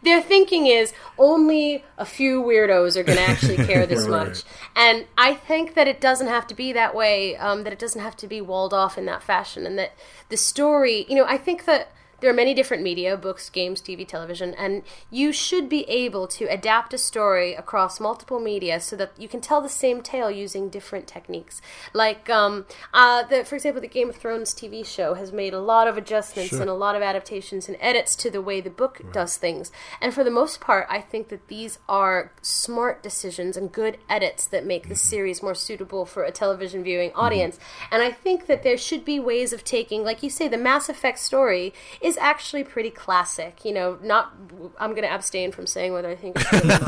Their 0.03 0.21
thinking 0.21 0.67
is 0.67 0.93
only 1.17 1.83
a 1.97 2.05
few 2.05 2.43
weirdos 2.43 2.95
are 2.95 3.03
going 3.03 3.17
to 3.17 3.25
actually 3.25 3.57
care 3.57 3.87
this 3.87 4.03
Right. 4.07 4.27
much, 4.27 4.43
and 4.77 5.07
I 5.17 5.33
think 5.33 5.73
that 5.73 5.89
it 5.89 5.99
doesn't 5.99 6.27
have 6.27 6.47
to 6.49 6.55
be 6.55 6.75
that 6.75 6.95
way. 6.95 7.37
Um, 7.39 7.65
that 7.65 7.73
it 7.73 7.79
doesn't 7.79 8.03
have 8.03 8.15
to 8.19 8.27
be 8.27 8.43
walled 8.43 8.75
off 8.75 8.99
in 8.99 9.07
that 9.07 9.23
fashion, 9.23 9.65
and 9.65 9.79
that 9.79 9.93
the 10.29 10.37
story. 10.37 11.07
You 11.09 11.17
know, 11.17 11.25
I 11.25 11.39
think 11.39 11.65
that 11.65 11.91
there 12.23 12.31
are 12.31 12.35
many 12.35 12.55
different 12.55 12.83
media 12.83 13.17
books 13.17 13.51
games 13.51 13.83
tv 13.83 14.07
television 14.07 14.55
and 14.55 14.83
you 15.11 15.33
should 15.33 15.69
be 15.69 15.83
able 15.91 16.27
to 16.27 16.45
adapt 16.47 16.95
a 16.95 16.99
story 16.99 17.53
across 17.55 18.01
multiple 18.01 18.39
media 18.41 18.81
so 18.81 18.97
that 18.97 19.13
you 19.19 19.29
can 19.29 19.41
tell 19.41 19.61
the 19.61 19.69
same 19.69 20.01
tale 20.01 20.31
using 20.31 20.69
different 20.69 21.07
techniques. 21.07 21.61
Like 21.93 22.31
um, 22.31 22.65
uh, 22.95 23.25
the, 23.25 23.45
for 23.45 23.57
example 23.57 23.83
the 23.83 23.89
game 23.89 24.09
of 24.09 24.17
thrones 24.17 24.55
tv 24.55 24.87
show 24.87 25.15
has 25.15 25.33
made 25.33 25.53
a 25.53 25.61
lot 25.61 25.89
of 25.89 25.99
adjustments 25.99 26.53
and 26.53 26.71
a 26.71 26.75
lot 26.75 26.95
of 26.95 27.03
adaptations 27.03 27.69
and 27.69 27.77
edits 27.81 28.15
to 28.17 28.31
the 28.31 28.41
way 28.41 28.61
the 28.61 28.71
book 28.71 29.03
does 29.13 29.37
things. 29.37 29.73
And 30.01 30.15
for 30.15 30.25
the 30.25 30.31
most 30.31 30.61
part 30.61 30.87
i 30.89 31.01
think 31.01 31.29
that 31.29 31.49
these 31.49 31.79
are 31.89 32.33
smart 32.41 33.03
decisions 33.03 33.57
and 33.57 33.73
good 33.73 33.99
edits 34.09 34.47
that 34.47 34.65
make 34.65 34.89
the 34.89 34.95
series 34.95 35.43
more 35.43 35.55
suitable 35.55 36.07
for 36.07 36.23
a 36.23 36.31
television 36.31 36.85
viewing 36.85 37.11
audience. 37.15 37.59
And 37.91 38.03
i 38.03 38.13
think 38.13 38.47
that 38.47 38.63
there 38.63 38.79
should 38.79 39.05
be 39.05 39.19
ways 39.19 39.53
of 39.53 39.65
taking 39.65 40.05
like 40.05 40.23
you 40.23 40.31
say 40.31 40.47
the 40.47 40.57
mass 40.57 40.89
effect 40.89 41.19
story 41.19 41.75
is 42.01 42.12
actually 42.17 42.65
pretty 42.65 42.91
classic 42.91 43.65
you 43.65 43.73
know 43.73 43.99
not 44.03 44.33
i'm 44.79 44.91
going 44.91 45.03
to 45.03 45.13
abstain 45.13 45.53
from 45.53 45.67
saying 45.67 45.93
whether 45.93 46.09
i 46.09 46.17
think 46.17 46.37
it's 46.39 46.51
good 46.51 46.79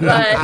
but 0.00 0.36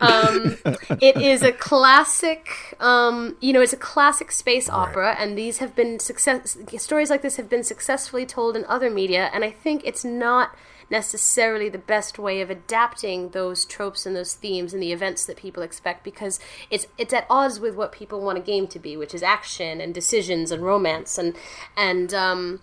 um, 0.00 0.56
it 1.00 1.16
is 1.16 1.42
a 1.42 1.52
classic 1.52 2.76
um, 2.80 3.36
you 3.40 3.52
know 3.52 3.60
it's 3.60 3.72
a 3.72 3.78
classic 3.78 4.32
space 4.32 4.68
opera 4.68 5.16
and 5.18 5.36
these 5.36 5.58
have 5.58 5.74
been 5.74 5.98
success 5.98 6.58
stories 6.76 7.10
like 7.10 7.22
this 7.22 7.36
have 7.36 7.48
been 7.48 7.64
successfully 7.64 8.26
told 8.26 8.56
in 8.56 8.64
other 8.66 8.90
media 8.90 9.30
and 9.32 9.44
i 9.44 9.50
think 9.50 9.82
it's 9.84 10.04
not 10.04 10.54
necessarily 10.90 11.68
the 11.68 11.78
best 11.78 12.18
way 12.18 12.40
of 12.40 12.50
adapting 12.50 13.30
those 13.30 13.64
tropes 13.64 14.06
and 14.06 14.16
those 14.16 14.34
themes 14.34 14.72
and 14.72 14.82
the 14.82 14.92
events 14.92 15.26
that 15.26 15.36
people 15.36 15.62
expect 15.62 16.04
because 16.04 16.40
it's 16.70 16.86
it's 16.96 17.12
at 17.12 17.26
odds 17.28 17.60
with 17.60 17.74
what 17.74 17.92
people 17.92 18.20
want 18.20 18.38
a 18.38 18.40
game 18.40 18.66
to 18.66 18.78
be 18.78 18.96
which 18.96 19.14
is 19.14 19.22
action 19.22 19.80
and 19.80 19.94
decisions 19.94 20.50
and 20.50 20.62
romance 20.64 21.18
and 21.18 21.36
and 21.76 22.14
um 22.14 22.60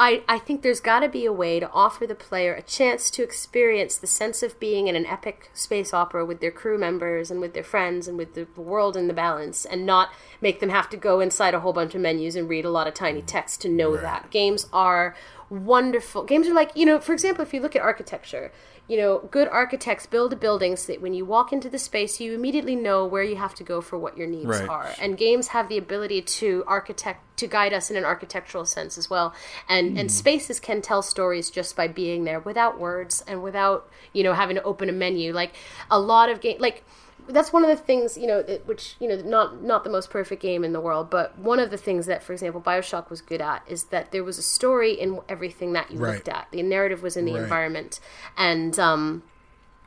I, 0.00 0.22
I 0.28 0.38
think 0.38 0.62
there's 0.62 0.80
got 0.80 1.00
to 1.00 1.08
be 1.08 1.24
a 1.24 1.32
way 1.32 1.58
to 1.58 1.68
offer 1.72 2.06
the 2.06 2.14
player 2.14 2.54
a 2.54 2.62
chance 2.62 3.10
to 3.10 3.24
experience 3.24 3.96
the 3.96 4.06
sense 4.06 4.44
of 4.44 4.60
being 4.60 4.86
in 4.86 4.94
an 4.94 5.04
epic 5.04 5.50
space 5.54 5.92
opera 5.92 6.24
with 6.24 6.40
their 6.40 6.52
crew 6.52 6.78
members 6.78 7.32
and 7.32 7.40
with 7.40 7.52
their 7.52 7.64
friends 7.64 8.06
and 8.06 8.16
with 8.16 8.34
the 8.34 8.46
world 8.56 8.96
in 8.96 9.08
the 9.08 9.12
balance 9.12 9.64
and 9.64 9.84
not 9.84 10.10
make 10.40 10.60
them 10.60 10.68
have 10.68 10.88
to 10.90 10.96
go 10.96 11.18
inside 11.18 11.52
a 11.52 11.60
whole 11.60 11.72
bunch 11.72 11.96
of 11.96 12.00
menus 12.00 12.36
and 12.36 12.48
read 12.48 12.64
a 12.64 12.70
lot 12.70 12.86
of 12.86 12.94
tiny 12.94 13.22
text 13.22 13.60
to 13.62 13.68
know 13.68 13.96
that. 13.96 14.30
Games 14.30 14.68
are 14.72 15.16
wonderful. 15.50 16.24
Games 16.24 16.46
are 16.46 16.54
like, 16.54 16.70
you 16.74 16.84
know, 16.86 17.00
for 17.00 17.12
example, 17.12 17.42
if 17.42 17.54
you 17.54 17.60
look 17.60 17.74
at 17.74 17.82
architecture, 17.82 18.52
you 18.86 18.96
know, 18.96 19.28
good 19.30 19.48
architects 19.48 20.06
build 20.06 20.32
a 20.32 20.36
building 20.36 20.74
so 20.74 20.92
that 20.92 21.02
when 21.02 21.12
you 21.12 21.24
walk 21.24 21.52
into 21.52 21.68
the 21.68 21.78
space, 21.78 22.20
you 22.20 22.34
immediately 22.34 22.74
know 22.74 23.06
where 23.06 23.22
you 23.22 23.36
have 23.36 23.54
to 23.56 23.64
go 23.64 23.80
for 23.80 23.98
what 23.98 24.16
your 24.16 24.26
needs 24.26 24.46
Right. 24.46 24.68
are. 24.68 24.90
And 24.98 25.16
games 25.16 25.48
have 25.48 25.68
the 25.68 25.76
ability 25.76 26.22
to 26.22 26.64
architect 26.66 27.20
to 27.38 27.46
guide 27.46 27.72
us 27.72 27.90
in 27.90 27.96
an 27.96 28.04
architectural 28.04 28.64
sense 28.64 28.96
as 28.96 29.10
well. 29.10 29.34
And 29.68 29.98
and 29.98 30.08
hmm. 30.10 30.14
spaces 30.14 30.58
can 30.58 30.80
tell 30.80 31.02
stories 31.02 31.50
just 31.50 31.76
by 31.76 31.86
being 31.86 32.24
there 32.24 32.40
without 32.40 32.80
words 32.80 33.22
and 33.26 33.42
without 33.42 33.88
you 34.14 34.24
know 34.24 34.32
having 34.32 34.56
to 34.56 34.62
open 34.62 34.88
a 34.88 34.92
menu. 34.92 35.32
Like 35.34 35.54
a 35.90 36.00
lot 36.00 36.30
of 36.30 36.40
game 36.40 36.56
like 36.58 36.82
that's 37.28 37.52
one 37.52 37.62
of 37.62 37.68
the 37.70 37.76
things 37.76 38.16
you 38.16 38.26
know 38.26 38.42
which 38.64 38.96
you 39.00 39.08
know 39.08 39.16
not 39.22 39.62
not 39.62 39.84
the 39.84 39.90
most 39.90 40.10
perfect 40.10 40.40
game 40.42 40.64
in 40.64 40.72
the 40.72 40.80
world 40.80 41.10
but 41.10 41.38
one 41.38 41.58
of 41.58 41.70
the 41.70 41.76
things 41.76 42.06
that 42.06 42.22
for 42.22 42.32
example 42.32 42.60
bioshock 42.60 43.10
was 43.10 43.20
good 43.20 43.40
at 43.40 43.62
is 43.68 43.84
that 43.84 44.10
there 44.12 44.24
was 44.24 44.38
a 44.38 44.42
story 44.42 44.92
in 44.92 45.20
everything 45.28 45.72
that 45.74 45.90
you 45.90 45.98
Right. 45.98 46.14
looked 46.14 46.28
at 46.28 46.48
the 46.52 46.62
narrative 46.62 47.02
was 47.02 47.16
in 47.16 47.24
the 47.24 47.34
Right. 47.34 47.42
environment 47.42 48.00
and 48.36 48.78
um 48.78 49.22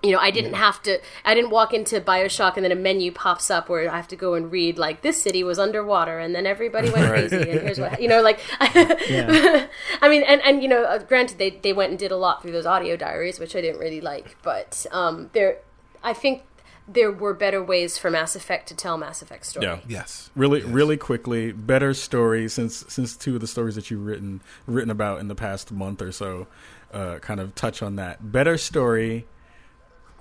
you 0.03 0.11
know, 0.11 0.17
I 0.17 0.31
didn't 0.31 0.55
have 0.55 0.81
to. 0.81 0.99
I 1.23 1.35
didn't 1.35 1.51
walk 1.51 1.75
into 1.75 2.01
Bioshock 2.01 2.55
and 2.55 2.63
then 2.65 2.71
a 2.71 2.75
menu 2.75 3.11
pops 3.11 3.51
up 3.51 3.69
where 3.69 3.87
I 3.87 3.95
have 3.95 4.07
to 4.07 4.15
go 4.15 4.33
and 4.33 4.51
read 4.51 4.79
like 4.79 5.03
this 5.03 5.21
city 5.21 5.43
was 5.43 5.59
underwater 5.59 6.17
and 6.17 6.33
then 6.33 6.47
everybody 6.47 6.89
went 6.89 7.05
crazy 7.05 7.37
and 7.51 7.61
here's 7.61 7.79
what 7.79 8.01
you 8.01 8.07
know. 8.07 8.19
Like, 8.23 8.39
I 8.59 10.07
mean, 10.09 10.23
and 10.23 10.41
and 10.41 10.63
you 10.63 10.67
know, 10.69 10.85
uh, 10.85 10.97
granted 10.97 11.37
they 11.37 11.51
they 11.51 11.71
went 11.71 11.91
and 11.91 11.99
did 11.99 12.11
a 12.11 12.17
lot 12.17 12.41
through 12.41 12.51
those 12.51 12.65
audio 12.65 12.95
diaries, 12.97 13.39
which 13.39 13.55
I 13.55 13.61
didn't 13.61 13.79
really 13.79 14.01
like, 14.01 14.37
but 14.41 14.87
um, 14.91 15.29
there, 15.33 15.59
I 16.03 16.13
think 16.13 16.43
there 16.87 17.11
were 17.11 17.33
better 17.33 17.63
ways 17.63 17.97
for 17.97 18.09
Mass 18.09 18.35
Effect 18.35 18.67
to 18.69 18.75
tell 18.75 18.97
Mass 18.97 19.21
Effect 19.21 19.45
story. 19.45 19.65
Yeah. 19.65 19.79
Yes. 19.87 20.29
really 20.35 20.61
really 20.61 20.97
quickly 20.97 21.51
better 21.51 21.93
story 21.93 22.49
since 22.49 22.83
since 22.87 23.15
two 23.15 23.35
of 23.35 23.41
the 23.41 23.47
stories 23.47 23.75
that 23.75 23.89
you've 23.91 24.05
written 24.05 24.41
written 24.65 24.89
about 24.89 25.19
in 25.19 25.27
the 25.27 25.35
past 25.35 25.71
month 25.71 26.01
or 26.01 26.11
so 26.11 26.47
uh, 26.93 27.19
kind 27.19 27.39
of 27.39 27.55
touch 27.55 27.81
on 27.81 27.95
that 27.95 28.31
better 28.31 28.57
story 28.57 29.25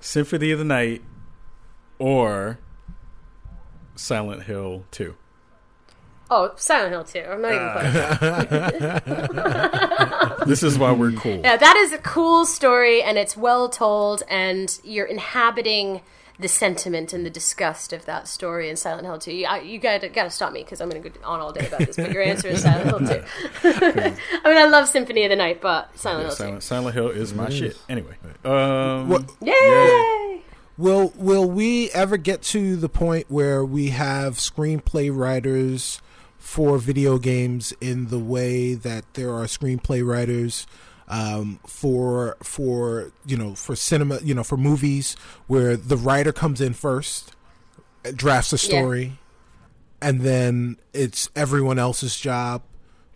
symphony 0.01 0.51
of 0.51 0.59
the 0.59 0.65
night 0.65 1.03
or 1.99 2.59
silent 3.97 4.45
hill 4.45 4.85
2 4.93 5.17
Oh, 6.33 6.53
Silent 6.55 6.93
Hill 6.93 7.03
2. 7.03 7.29
I'm 7.29 7.43
not 7.43 7.53
even 7.53 7.71
playing. 8.79 9.01
this 10.47 10.63
is 10.63 10.79
why 10.79 10.93
we're 10.93 11.11
cool 11.11 11.41
Yeah, 11.43 11.57
that 11.57 11.77
is 11.77 11.93
a 11.93 11.99
cool 11.99 12.47
story, 12.47 13.03
and 13.03 13.19
it's 13.19 13.37
well 13.37 13.69
told, 13.69 14.23
and 14.29 14.79
you're 14.85 15.07
inhabiting 15.07 16.03
the 16.41 16.49
sentiment 16.49 17.13
and 17.13 17.25
the 17.27 17.31
disgust 17.31 17.93
of 17.93 18.07
that 18.07 18.27
story 18.27 18.69
in 18.71 18.77
Silent 18.77 19.07
Hill 19.07 19.19
2. 19.19 19.33
You, 19.33 19.47
I, 19.47 19.61
you 19.61 19.79
gotta, 19.79 20.09
gotta 20.09 20.31
stop 20.31 20.53
me 20.53 20.63
because 20.63 20.81
I'm 20.81 20.89
going 20.89 21.03
to 21.03 21.09
go 21.11 21.21
on 21.25 21.41
all 21.41 21.53
day 21.53 21.67
about 21.67 21.81
this, 21.81 21.97
but 21.97 22.13
your 22.13 22.23
answer 22.23 22.49
is 22.49 22.63
Silent 22.63 22.89
Hill 22.89 22.99
2. 23.01 23.25
I 23.65 24.49
mean, 24.49 24.57
I 24.59 24.67
love 24.67 24.89
Symphony 24.89 25.25
of 25.25 25.31
the 25.31 25.37
Night, 25.37 25.61
but 25.61 25.97
Silent 25.99 26.23
Yeah, 26.23 26.27
Hill 26.29 26.37
2. 26.37 26.37
silent, 26.37 26.63
silent 26.63 26.95
hill 26.95 27.09
is 27.11 27.35
my 27.35 27.49
shit 27.51 27.77
anyway 27.89 28.15
um 28.45 29.09
What- 29.09 29.31
Yay! 29.43 30.43
Will 30.79 31.13
Will 31.17 31.49
we 31.51 31.91
ever 31.91 32.17
get 32.17 32.41
to 32.43 32.77
the 32.77 32.89
point 32.89 33.27
where 33.29 33.65
we 33.65 33.89
have 33.91 34.35
screenplay 34.37 35.15
writers 35.15 36.01
for 36.39 36.79
video 36.79 37.19
games 37.19 37.75
in 37.83 38.09
the 38.09 38.19
way 38.19 38.73
that 38.75 39.05
there 39.13 39.31
are 39.35 39.45
screenplay 39.45 40.03
writers 40.07 40.67
um, 41.11 41.59
for 41.67 42.37
for 42.43 43.13
you 43.27 43.37
know 43.37 43.55
for 43.55 43.77
cinema 43.77 44.21
you 44.23 44.33
know 44.33 44.45
for 44.45 44.57
movies 44.57 45.17
where 45.49 45.77
the 45.77 45.97
writer 45.97 46.33
comes 46.33 46.61
in 46.61 46.73
first, 46.73 47.35
drafts 48.15 48.53
a 48.53 48.59
story, 48.59 49.19
and 50.01 50.21
then 50.21 50.77
it's 50.95 51.29
everyone 51.35 51.79
else's 51.79 52.19
job 52.19 52.63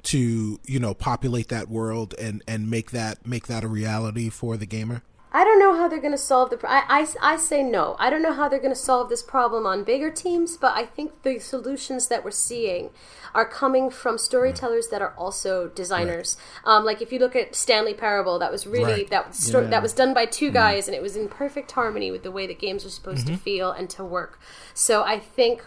to 0.03 0.61
you 0.67 0.81
know 0.81 0.93
populate 0.93 1.49
that 1.49 1.69
world 1.69 2.15
and 2.19 2.43
and 2.49 2.69
make 2.69 2.91
that 2.91 3.25
make 3.27 3.47
that 3.47 3.63
a 3.63 3.69
reality 3.69 4.29
for 4.29 4.57
the 4.57 4.67
gamer. 4.67 5.03
I 5.37 5.43
don't 5.45 5.59
know 5.59 5.75
how 5.77 5.89
they're 5.89 5.99
going 6.01 6.13
to 6.13 6.17
solve 6.19 6.51
the. 6.51 6.57
Pro- 6.57 6.71
I, 6.71 6.85
I, 6.89 7.07
I 7.21 7.37
say 7.37 7.63
no. 7.65 7.97
I 7.99 8.09
don't 8.09 8.23
know 8.23 8.33
how 8.33 8.49
they're 8.49 8.61
going 8.61 8.73
to 8.73 8.79
solve 8.81 9.09
this 9.09 9.21
problem 9.23 9.67
on 9.67 9.83
bigger 9.83 10.09
teams, 10.11 10.57
but 10.57 10.77
I 10.77 10.87
think 10.87 11.23
the 11.23 11.41
solutions 11.41 12.07
that 12.07 12.25
we're 12.25 12.31
seeing 12.31 12.91
are 13.35 13.45
coming 13.45 13.91
from 13.91 14.17
storytellers 14.17 14.89
that 14.89 15.03
are 15.03 15.13
also 15.19 15.67
designers. 15.69 16.37
Um, 16.65 16.85
like 16.85 17.03
if 17.03 17.13
you 17.13 17.19
look 17.19 17.35
at 17.35 17.57
Stanley 17.57 17.93
Parable, 17.95 18.39
that 18.39 18.53
was 18.53 18.65
really 18.65 18.93
Right. 18.93 19.11
that 19.11 19.35
sto- 19.35 19.63
Yeah. 19.63 19.71
that 19.71 19.83
was 19.83 19.93
done 19.93 20.15
by 20.15 20.25
two 20.27 20.53
guys, 20.53 20.87
and 20.87 20.95
it 20.95 21.03
was 21.03 21.17
in 21.17 21.29
perfect 21.29 21.73
harmony 21.73 22.13
with 22.13 22.23
the 22.23 22.31
way 22.31 22.47
that 22.47 22.61
games 22.61 22.87
are 22.87 22.91
supposed 22.91 23.27
to 23.27 23.37
feel 23.37 23.73
and 23.73 23.91
to 23.91 24.05
work. 24.05 24.39
So 24.73 25.03
I 25.03 25.19
think 25.19 25.65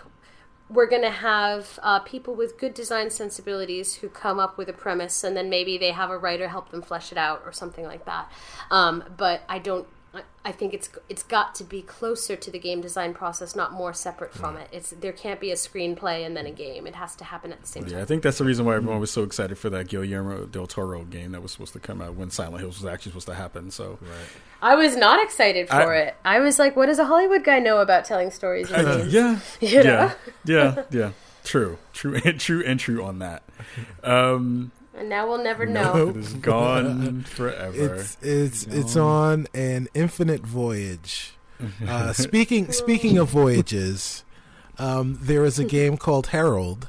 we're 0.69 0.88
going 0.88 1.02
to 1.02 1.10
have 1.10 1.80
uh, 1.81 1.99
people 1.99 2.35
with 2.35 2.57
good 2.57 2.73
design 2.73 3.10
sensibilities 3.10 3.95
who 3.95 4.10
come 4.10 4.39
up 4.39 4.57
with 4.57 4.68
a 4.68 4.73
premise 4.73 5.23
and 5.23 5.35
then 5.35 5.49
maybe 5.49 5.77
they 5.77 5.91
have 5.91 6.10
a 6.10 6.18
writer 6.18 6.49
help 6.49 6.69
them 6.69 6.81
flesh 6.81 7.11
it 7.11 7.18
out 7.18 7.41
or 7.45 7.52
something 7.52 7.85
like 7.85 8.06
that. 8.06 8.30
Um, 8.69 9.03
but 9.15 9.41
i 9.48 9.60
don't 9.60 9.88
I- 10.13 10.21
I 10.45 10.51
think 10.53 10.73
it's 10.73 10.89
it's 11.09 11.23
got 11.23 11.53
to 11.55 11.63
be 11.65 11.81
closer 11.81 12.35
to 12.38 12.49
the 12.49 12.57
game 12.57 12.79
design 12.81 13.13
process, 13.13 13.55
not 13.55 13.73
more 13.73 13.93
separate 13.93 14.34
from 14.34 14.55
it. 14.57 14.69
It's 14.71 14.91
there 14.91 15.11
can't 15.11 15.39
be 15.41 15.51
a 15.51 15.55
screenplay 15.55 16.25
and 16.25 16.35
then 16.38 16.45
a 16.45 16.51
game. 16.51 16.88
It 16.88 16.95
has 16.95 17.15
to 17.17 17.25
happen 17.25 17.51
at 17.51 17.59
the 17.61 17.67
same 17.67 17.84
Yeah, 17.84 17.93
time. 17.95 18.01
I 18.01 18.05
think 18.05 18.23
that's 18.23 18.38
the 18.38 18.45
reason 18.45 18.65
why 18.65 18.75
everyone 18.75 18.99
was 19.01 19.11
so 19.11 19.23
excited 19.23 19.57
for 19.57 19.69
that 19.71 19.89
Guillermo 19.89 20.45
del 20.45 20.65
Toro 20.65 21.03
game 21.03 21.34
that 21.34 21.41
was 21.41 21.51
supposed 21.51 21.73
to 21.73 21.79
come 21.79 22.01
out 22.01 22.15
when 22.15 22.29
Silent 22.31 22.59
Hills 22.61 22.81
was 22.81 22.91
actually 22.91 23.11
supposed 23.11 23.27
to 23.27 23.35
happen. 23.35 23.69
So, 23.71 23.99
I 24.61 24.75
was 24.75 24.95
not 24.95 25.21
excited 25.21 25.67
for 25.67 25.93
I- 25.93 25.97
it. 25.97 26.15
I 26.23 26.39
was 26.39 26.57
like, 26.57 26.75
what 26.77 26.85
does 26.85 26.99
a 26.99 27.05
Hollywood 27.05 27.43
guy 27.43 27.59
know 27.59 27.79
about 27.79 28.05
telling 28.05 28.31
stories? 28.31 28.71
in 28.71 28.75
I- 28.75 28.84
games? 28.84 29.13
yeah, 29.13 29.39
You 29.59 29.84
know? 29.84 30.11
yeah, 30.45 30.75
yeah, 30.75 30.84
yeah. 30.91 31.11
True, 31.43 31.77
true, 31.93 32.19
and 32.23 32.39
true, 32.47 32.63
and 32.65 32.79
true 32.79 33.03
on 33.03 33.19
that. 33.19 33.43
Um, 34.03 34.71
And 34.98 35.10
now 35.10 35.28
we'll 35.28 35.44
never 35.44 35.65
know. 35.65 36.10
it 36.10 36.18
is 36.18 36.34
gone 36.34 37.22
forever. 37.24 37.95
It's 37.95 38.18
it's 38.22 38.64
it's 38.65 38.95
on 38.95 39.48
an 39.53 39.88
infinite 39.94 40.41
voyage. 40.45 41.34
Uh, 41.88 42.14
speaking 42.14 42.72
speaking 42.72 43.18
of 43.18 43.30
voyages, 43.30 44.24
um, 44.78 45.18
there 45.19 45.44
is 45.44 45.57
a 45.57 45.65
game 45.65 45.98
called 45.98 46.28
Herald 46.28 46.88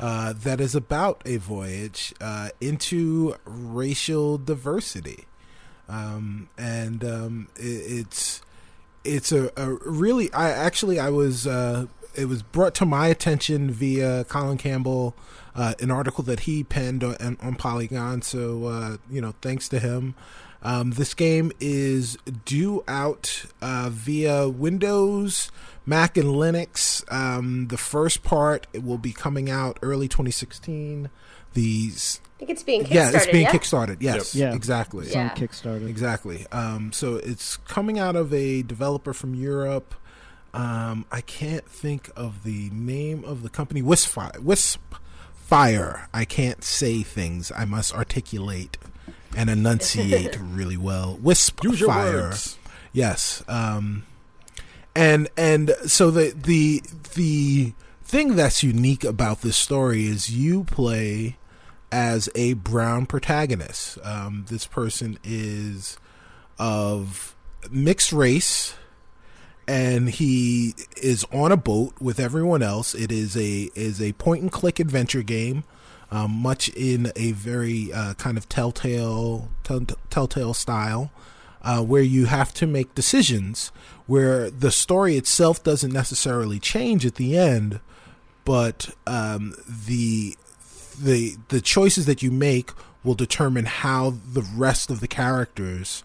uh, 0.00 0.32
that 0.32 0.60
is 0.60 0.74
about 0.74 1.22
a 1.24 1.36
voyage 1.36 2.12
uh, 2.20 2.48
into 2.60 3.36
racial 3.44 4.36
diversity, 4.36 5.26
um, 5.88 6.48
and 6.58 7.04
um, 7.04 7.48
it, 7.54 7.62
it's 8.08 8.42
it's 9.04 9.30
a, 9.30 9.52
a 9.56 9.74
really 9.88 10.32
I 10.32 10.50
actually 10.50 10.98
I 10.98 11.10
was 11.10 11.46
uh, 11.46 11.86
it 12.16 12.24
was 12.24 12.42
brought 12.42 12.74
to 12.76 12.86
my 12.86 13.06
attention 13.06 13.70
via 13.70 14.24
Colin 14.24 14.58
Campbell 14.58 15.14
uh, 15.54 15.74
an 15.80 15.90
article 15.90 16.24
that 16.24 16.40
he 16.40 16.64
penned 16.64 17.02
on, 17.04 17.36
on 17.40 17.54
Polygon 17.54 18.22
so 18.22 18.66
uh, 18.66 18.96
you 19.10 19.20
know 19.20 19.34
thanks 19.42 19.68
to 19.68 19.78
him 19.78 20.14
um, 20.62 20.92
this 20.92 21.12
game 21.14 21.52
is 21.60 22.16
due 22.44 22.82
out 22.88 23.44
uh, 23.62 23.88
via 23.92 24.48
Windows 24.48 25.50
Mac 25.86 26.16
and 26.16 26.28
Linux 26.30 27.04
um, 27.12 27.68
the 27.68 27.76
first 27.78 28.22
part 28.22 28.66
it 28.72 28.82
will 28.82 28.98
be 28.98 29.12
coming 29.12 29.50
out 29.50 29.78
early 29.82 30.08
2016 30.08 31.10
these 31.52 32.20
I 32.24 32.38
think 32.38 32.50
it's 32.50 32.62
being 32.64 32.82
kickstarted. 32.84 32.90
yeah 32.94 33.10
it's 33.14 33.26
being 33.26 33.44
yeah? 33.44 33.52
kickstarted 33.52 33.96
yes 34.00 34.34
Yeah. 34.34 34.54
exactly 34.54 35.06
It's 35.06 35.14
on 35.14 35.26
Yeah. 35.26 35.34
Kickstarter. 35.34 35.88
Exactly. 35.88 36.46
Um, 36.50 36.92
so 36.92 37.16
it's 37.16 37.56
coming 37.58 37.98
out 37.98 38.16
of 38.16 38.34
a 38.34 38.62
developer 38.62 39.12
from 39.12 39.34
Europe. 39.34 39.94
Um, 40.52 41.04
I 41.12 41.20
can't 41.20 41.64
think 41.68 42.10
of 42.16 42.42
the 42.42 42.70
name 42.70 43.24
of 43.24 43.42
the 43.42 43.48
company. 43.48 43.82
Wispfire. 43.82 44.32
Wispfire. 45.50 46.06
I 46.12 46.24
can't 46.24 46.64
say 46.64 47.02
things. 47.02 47.52
I 47.54 47.64
must 47.64 47.94
articulate 47.94 48.78
and 49.36 49.50
enunciate 49.50 50.38
really 50.40 50.76
well. 50.76 51.18
Wispfire. 51.22 51.70
Use 51.70 51.80
your 51.80 51.88
words. 51.88 52.58
Yes. 52.92 53.42
Um, 53.48 54.04
and 54.94 55.28
and 55.36 55.74
so 55.86 56.10
the 56.10 56.30
the 56.30 56.82
the 57.14 57.72
thing 58.04 58.36
that's 58.36 58.62
unique 58.62 59.04
about 59.04 59.40
this 59.40 59.56
story 59.56 60.06
is 60.06 60.30
you 60.30 60.64
play 60.64 61.36
as 61.90 62.28
a 62.34 62.54
brown 62.54 63.06
protagonist. 63.06 63.98
Um, 64.04 64.46
this 64.48 64.66
person 64.66 65.18
is 65.24 65.98
of 66.58 67.34
mixed 67.70 68.12
race 68.12 68.74
and 69.66 70.10
he 70.10 70.74
is 70.96 71.24
on 71.32 71.52
a 71.52 71.56
boat 71.56 71.94
with 72.00 72.20
everyone 72.20 72.62
else. 72.62 72.94
It 72.94 73.10
is 73.10 73.36
a 73.36 73.70
is 73.74 74.00
a 74.00 74.12
point 74.14 74.42
and 74.42 74.52
click 74.52 74.78
adventure 74.78 75.22
game, 75.22 75.64
um, 76.10 76.30
much 76.30 76.68
in 76.70 77.12
a 77.16 77.32
very 77.32 77.92
uh, 77.92 78.14
kind 78.14 78.36
of 78.36 78.48
telltale 78.48 79.48
tell, 79.62 79.80
telltale 80.10 80.54
style, 80.54 81.10
uh, 81.62 81.82
where 81.82 82.02
you 82.02 82.26
have 82.26 82.52
to 82.54 82.66
make 82.66 82.94
decisions. 82.94 83.72
Where 84.06 84.50
the 84.50 84.70
story 84.70 85.16
itself 85.16 85.62
doesn't 85.62 85.92
necessarily 85.92 86.58
change 86.58 87.06
at 87.06 87.14
the 87.14 87.38
end, 87.38 87.80
but 88.44 88.90
um, 89.06 89.54
the 89.86 90.36
the 91.00 91.36
the 91.48 91.60
choices 91.62 92.04
that 92.06 92.22
you 92.22 92.30
make 92.30 92.70
will 93.02 93.14
determine 93.14 93.66
how 93.66 94.10
the 94.10 94.46
rest 94.56 94.90
of 94.90 95.00
the 95.00 95.08
characters 95.08 96.02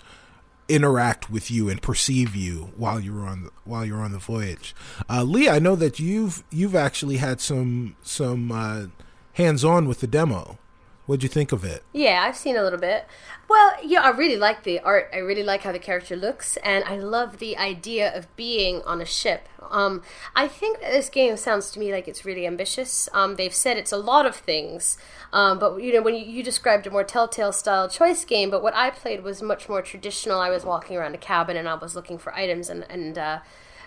interact 0.70 1.30
with 1.30 1.52
you 1.52 1.70
and 1.70 1.82
perceive 1.82 2.36
you 2.36 2.72
while 2.78 3.00
you're 3.00 3.26
on 3.26 3.44
the, 3.44 3.50
while 3.66 3.84
you're 3.84 4.02
on 4.02 4.12
the 4.12 4.20
voyage. 4.20 4.76
Uh, 5.10 5.24
Leigh, 5.24 5.50
I 5.50 5.60
know 5.60 5.76
that 5.76 6.00
you've 6.00 6.44
you've 6.52 6.76
actually 6.76 7.18
had 7.18 7.42
some 7.42 7.96
some 8.04 8.52
uh, 8.52 8.86
hands 9.34 9.66
on 9.66 9.88
with 9.88 10.00
the 10.00 10.08
demo. 10.08 10.58
What'd 11.10 11.24
you 11.24 11.30
think 11.30 11.52
of 11.52 11.64
it? 11.64 11.82
Yeah, 11.92 12.24
I've 12.24 12.38
seen 12.38 12.56
a 12.56 12.62
little 12.62 12.78
bit. 12.78 13.08
Well, 13.50 13.74
yeah, 13.84 14.02
I 14.02 14.12
really 14.12 14.38
like 14.38 14.62
the 14.62 14.80
art. 14.82 15.10
I 15.12 15.18
really 15.18 15.42
like 15.42 15.64
how 15.64 15.72
the 15.72 15.80
character 15.80 16.16
looks, 16.16 16.56
and 16.58 16.84
I 16.84 17.00
love 17.00 17.40
the 17.40 17.58
idea 17.58 18.16
of 18.16 18.28
being 18.36 18.84
on 18.84 19.02
a 19.02 19.06
ship. 19.06 19.50
Um, 19.72 20.04
I 20.36 20.48
think 20.48 20.82
this 20.82 21.10
game 21.10 21.36
sounds 21.36 21.72
to 21.72 21.80
me 21.80 21.92
like 21.92 22.08
it's 22.08 22.26
really 22.26 22.46
ambitious. 22.46 23.10
Um, 23.12 23.38
they've 23.38 23.56
said 23.56 23.76
it's 23.76 23.92
a 23.92 23.98
lot 23.98 24.28
of 24.28 24.36
things, 24.36 25.00
um, 25.34 25.58
but 25.58 25.82
you 25.82 25.92
know, 25.92 26.04
when 26.04 26.14
you, 26.14 26.24
you 26.24 26.44
described 26.44 26.86
a 26.86 26.92
more 26.92 27.04
Telltale 27.04 27.54
style 27.54 27.90
choice 27.90 28.24
game, 28.24 28.52
but 28.52 28.62
what 28.62 28.76
I 28.76 28.92
played 28.92 29.24
was 29.24 29.42
much 29.42 29.68
more 29.68 29.82
traditional. 29.82 30.40
I 30.40 30.52
was 30.52 30.64
walking 30.64 30.96
around 30.96 31.16
a 31.16 31.18
cabin 31.18 31.58
and 31.58 31.68
I 31.68 31.74
was 31.74 31.96
looking 31.96 32.20
for 32.20 32.36
items, 32.36 32.70
and 32.70 32.86
and 32.88 33.18
uh, 33.18 33.40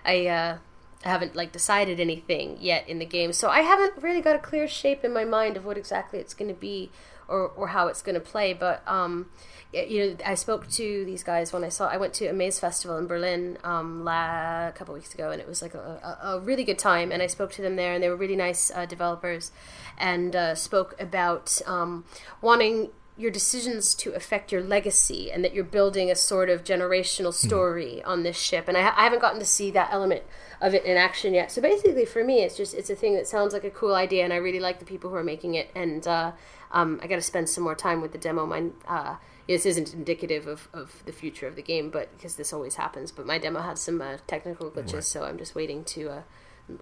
I. 0.04 0.26
Uh, 0.26 0.58
I 1.04 1.08
haven't 1.08 1.34
like 1.34 1.50
decided 1.50 1.98
anything 1.98 2.58
yet 2.60 2.88
in 2.88 3.00
the 3.00 3.04
game, 3.04 3.32
so 3.32 3.48
I 3.48 3.62
haven't 3.62 4.00
really 4.00 4.20
got 4.20 4.36
a 4.36 4.38
clear 4.38 4.68
shape 4.68 5.04
in 5.04 5.12
my 5.12 5.24
mind 5.24 5.56
of 5.56 5.64
what 5.64 5.76
exactly 5.76 6.20
it's 6.20 6.32
going 6.32 6.46
to 6.46 6.54
be 6.54 6.92
or, 7.32 7.48
or 7.48 7.68
how 7.68 7.88
it's 7.88 8.02
going 8.02 8.14
to 8.14 8.20
play. 8.20 8.52
But 8.52 8.82
um, 8.86 9.30
you 9.72 10.06
know, 10.06 10.16
I 10.24 10.34
spoke 10.34 10.68
to 10.72 11.04
these 11.04 11.22
guys 11.22 11.52
when 11.52 11.64
I 11.64 11.70
saw 11.70 11.88
I 11.88 11.96
went 11.96 12.12
to 12.14 12.26
a 12.26 12.32
Maze 12.32 12.60
Festival 12.60 12.98
in 12.98 13.06
Berlin 13.06 13.58
um, 13.64 14.04
la, 14.04 14.68
a 14.68 14.72
couple 14.72 14.94
weeks 14.94 15.14
ago, 15.14 15.30
and 15.30 15.40
it 15.40 15.48
was 15.48 15.62
like 15.62 15.74
a, 15.74 16.18
a, 16.22 16.34
a 16.34 16.40
really 16.40 16.64
good 16.64 16.78
time. 16.78 17.10
And 17.10 17.22
I 17.22 17.26
spoke 17.26 17.52
to 17.52 17.62
them 17.62 17.76
there, 17.76 17.94
and 17.94 18.02
they 18.02 18.10
were 18.10 18.16
really 18.16 18.36
nice 18.36 18.70
uh, 18.74 18.84
developers, 18.84 19.50
and 19.96 20.36
uh, 20.36 20.54
spoke 20.54 20.94
about 21.00 21.60
um, 21.66 22.04
wanting 22.42 22.90
your 23.16 23.30
decisions 23.30 23.94
to 23.94 24.12
affect 24.12 24.50
your 24.50 24.62
legacy 24.62 25.30
and 25.30 25.44
that 25.44 25.52
you're 25.52 25.64
building 25.64 26.10
a 26.10 26.14
sort 26.14 26.48
of 26.48 26.64
generational 26.64 27.32
story 27.32 28.02
on 28.04 28.22
this 28.22 28.38
ship. 28.38 28.68
And 28.68 28.76
I, 28.76 28.80
I 28.80 29.04
haven't 29.04 29.20
gotten 29.20 29.38
to 29.38 29.46
see 29.46 29.70
that 29.72 29.90
element 29.92 30.22
of 30.60 30.74
it 30.74 30.84
in 30.84 30.96
action 30.96 31.34
yet. 31.34 31.52
So 31.52 31.60
basically 31.60 32.06
for 32.06 32.24
me 32.24 32.42
it's 32.42 32.56
just 32.56 32.74
it's 32.74 32.88
a 32.88 32.96
thing 32.96 33.14
that 33.14 33.26
sounds 33.26 33.52
like 33.52 33.64
a 33.64 33.70
cool 33.70 33.94
idea 33.94 34.24
and 34.24 34.32
i 34.32 34.36
really 34.36 34.60
like 34.60 34.78
the 34.78 34.84
people 34.84 35.10
who 35.10 35.16
are 35.16 35.24
making 35.24 35.54
it. 35.54 35.70
And 35.74 36.06
uh, 36.06 36.32
um, 36.70 37.00
i 37.02 37.06
got 37.06 37.16
to 37.16 37.22
spend 37.22 37.48
some 37.48 37.64
more 37.64 37.74
time 37.74 38.00
with 38.00 38.12
the 38.12 38.18
demo. 38.18 38.46
Mine 38.46 38.72
uh, 38.88 39.16
this 39.46 39.66
isn't 39.66 39.92
indicative 39.92 40.46
of, 40.46 40.68
of 40.72 41.02
the 41.04 41.12
future 41.12 41.46
of 41.46 41.56
the 41.56 41.62
game 41.62 41.90
but 41.90 42.10
because 42.16 42.36
this 42.36 42.52
always 42.52 42.76
happens 42.76 43.12
but 43.12 43.26
my 43.26 43.36
demo 43.36 43.60
had 43.60 43.76
some 43.76 44.00
uh, 44.00 44.16
technical 44.26 44.70
glitches 44.70 45.02
so 45.04 45.24
i'm 45.24 45.36
just 45.36 45.54
waiting 45.54 45.84
to 45.84 46.08
uh, 46.08 46.22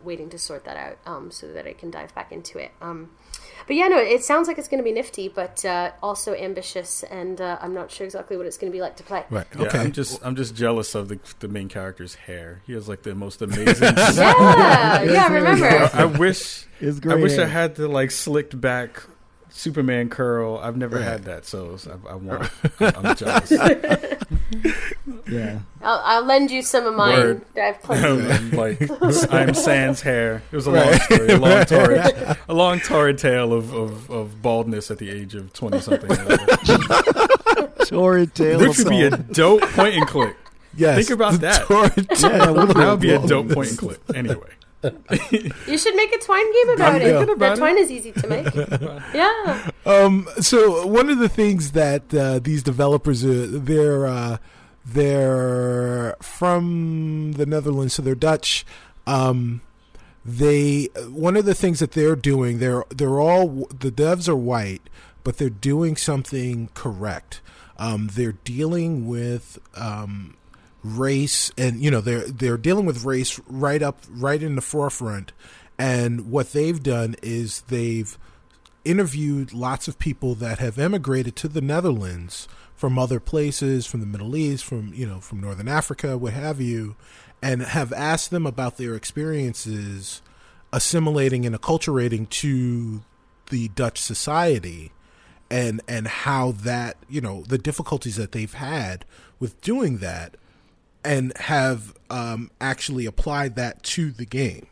waiting 0.04 0.28
to 0.28 0.38
sort 0.38 0.64
that 0.64 0.76
out 0.76 0.98
um, 1.06 1.30
so 1.30 1.52
that 1.52 1.66
i 1.66 1.72
can 1.72 1.90
dive 1.90 2.14
back 2.14 2.30
into 2.30 2.58
it. 2.58 2.70
Um, 2.80 3.10
but 3.66 3.76
yeah, 3.76 3.88
no, 3.88 3.98
it 3.98 4.24
sounds 4.24 4.48
like 4.48 4.58
it's 4.58 4.66
going 4.68 4.78
to 4.82 4.84
be 4.84 4.92
nifty, 4.92 5.28
but 5.28 5.64
uh, 5.64 5.92
also 6.02 6.34
ambitious, 6.34 7.02
and 7.04 7.40
uh, 7.40 7.58
I'm 7.60 7.72
not 7.72 7.90
sure 7.90 8.04
exactly 8.04 8.36
what 8.36 8.46
it's 8.46 8.56
going 8.58 8.72
to 8.72 8.76
be 8.76 8.80
like 8.82 8.96
to 8.96 9.02
play. 9.04 9.24
Right. 9.30 9.46
Yeah, 9.56 9.66
Okay. 9.66 9.78
I'm 9.78 9.92
just 9.92 10.20
I'm 10.24 10.34
just 10.36 10.54
jealous 10.56 10.94
of 10.94 11.08
the 11.08 11.18
the 11.38 11.48
main 11.48 11.68
character's 11.68 12.14
hair. 12.16 12.62
He 12.66 12.72
has 12.72 12.88
like 12.88 13.02
the 13.02 13.14
most 13.14 13.42
amazing. 13.46 13.94
Yeah, 13.96 15.02
yeah, 15.02 15.28
remember. 15.32 15.90
I 15.94 16.04
wish 16.06 16.66
It's 16.80 16.98
I 16.98 17.00
great. 17.00 17.22
wish 17.22 17.38
I 17.38 17.46
had 17.46 17.76
the 17.76 17.86
like 17.88 18.10
slicked 18.10 18.60
back 18.60 19.02
Superman 19.50 20.08
curl. 20.08 20.58
I've 20.58 20.76
never 20.76 20.96
Right. 20.96 21.04
had 21.04 21.24
that, 21.24 21.44
so 21.44 21.76
I, 22.08 22.12
I 22.12 22.14
want. 22.16 22.50
I'm 22.80 23.16
jealous. 23.16 23.52
Yeah. 25.30 25.60
I'll, 25.82 26.00
I'll 26.04 26.24
lend 26.24 26.50
you 26.50 26.60
some 26.62 26.86
of 26.86 26.94
mine. 26.94 27.18
Word. 27.18 27.42
I 27.56 27.60
have 27.60 27.82
plenty. 27.82 28.30
I'm 28.30 28.50
like 28.52 29.32
I'm 29.32 29.54
Sans 29.54 30.00
hair. 30.02 30.42
It 30.52 30.56
was 30.56 30.66
a 30.66 30.70
long 30.72 30.92
story, 30.94 31.28
a 31.30 31.38
long 31.38 31.64
torrid, 31.64 32.36
a 32.48 32.54
long 32.54 32.80
torrid 32.80 33.18
tale 33.18 33.52
of, 33.52 33.72
of, 33.72 34.10
of 34.10 34.42
baldness 34.42 34.90
at 34.90 34.98
the 34.98 35.08
age 35.10 35.34
of 35.34 35.52
twenty 35.52 35.80
something. 35.80 36.10
Torrid 37.86 38.34
tale 38.34 38.60
Which 38.60 38.78
would 38.78 38.88
be 38.88 39.02
a 39.02 39.10
dope 39.16 39.62
point 39.62 39.94
and 39.96 40.06
click. 40.06 40.36
Yes. 40.76 40.98
Think 40.98 41.10
about 41.10 41.32
the 41.32 41.38
that. 41.38 41.62
torrent- 41.66 41.96
Yeah, 41.96 42.28
that 42.46 42.54
would 42.54 42.68
That 42.76 42.90
would 42.90 43.00
be 43.00 43.10
a 43.12 43.26
dope 43.26 43.48
point 43.50 43.70
and 43.70 43.78
click. 43.78 44.00
Anyway, 44.14 44.50
You 45.66 45.76
should 45.78 45.94
make 45.96 46.14
a 46.14 46.18
Twine 46.18 46.52
game 46.52 46.68
about 46.74 46.94
I'm 46.94 47.00
it. 47.00 47.04
thinking 47.04 47.34
about 47.34 47.38
that 47.38 47.52
it. 47.54 47.56
Twine 47.58 47.78
is 47.78 47.90
easy 47.90 48.12
to 48.12 48.26
make. 48.28 48.54
yeah. 49.14 49.70
Um, 49.84 50.28
so 50.40 50.86
one 50.86 51.08
of 51.10 51.18
the 51.18 51.28
things 51.28 51.72
that 51.72 52.14
uh, 52.14 52.38
these 52.38 52.62
developers 52.62 53.24
are 53.24 53.46
they're 53.46 54.06
uh, 54.06 54.36
they're 54.92 56.16
from 56.20 57.32
the 57.32 57.46
Netherlands, 57.46 57.94
so 57.94 58.02
they're 58.02 58.14
Dutch. 58.14 58.64
Um, 59.06 59.62
they 60.24 60.84
one 61.08 61.36
of 61.36 61.44
the 61.44 61.54
things 61.54 61.78
that 61.78 61.92
they're 61.92 62.16
doing 62.16 62.58
they're 62.58 62.84
they're 62.90 63.18
all 63.20 63.66
the 63.68 63.90
devs 63.90 64.28
are 64.28 64.36
white 64.36 64.82
but 65.24 65.38
they're 65.38 65.48
doing 65.48 65.96
something 65.96 66.68
correct 66.74 67.40
um, 67.78 68.10
they're 68.12 68.36
dealing 68.44 69.06
with 69.06 69.58
um, 69.74 70.36
race 70.84 71.50
and 71.56 71.82
you 71.82 71.90
know 71.90 72.02
they're 72.02 72.28
they're 72.28 72.58
dealing 72.58 72.84
with 72.84 73.04
race 73.04 73.40
right 73.46 73.82
up 73.82 74.00
right 74.10 74.42
in 74.42 74.56
the 74.56 74.62
forefront 74.62 75.32
and 75.78 76.30
what 76.30 76.52
they've 76.52 76.82
done 76.82 77.16
is 77.22 77.62
they've 77.62 78.18
interviewed 78.84 79.52
lots 79.52 79.88
of 79.88 79.98
people 79.98 80.34
that 80.34 80.58
have 80.58 80.78
emigrated 80.78 81.36
to 81.36 81.48
the 81.48 81.60
Netherlands 81.60 82.48
from 82.80 82.98
other 82.98 83.20
places 83.20 83.84
from 83.84 84.00
the 84.00 84.06
Middle 84.06 84.34
East 84.34 84.64
from 84.64 84.94
you 84.94 85.04
know 85.04 85.20
from 85.20 85.38
northern 85.38 85.68
Africa 85.68 86.16
what 86.16 86.32
have 86.32 86.62
you 86.62 86.96
and 87.42 87.60
have 87.60 87.92
asked 87.92 88.30
them 88.30 88.46
about 88.46 88.78
their 88.78 88.94
experiences 88.94 90.22
assimilating 90.72 91.44
and 91.44 91.54
acculturating 91.54 92.26
to 92.30 93.02
the 93.50 93.68
Dutch 93.68 93.98
society 93.98 94.92
and 95.50 95.82
and 95.86 96.08
how 96.08 96.52
that 96.52 96.96
you 97.06 97.20
know 97.20 97.42
the 97.42 97.58
difficulties 97.58 98.16
that 98.16 98.32
they've 98.32 98.54
had 98.54 99.04
with 99.38 99.60
doing 99.60 99.98
that 99.98 100.38
and 101.04 101.36
have 101.36 101.92
um, 102.08 102.50
actually 102.62 103.04
applied 103.04 103.56
that 103.56 103.82
to 103.82 104.10
the 104.10 104.24
game. 104.24 104.66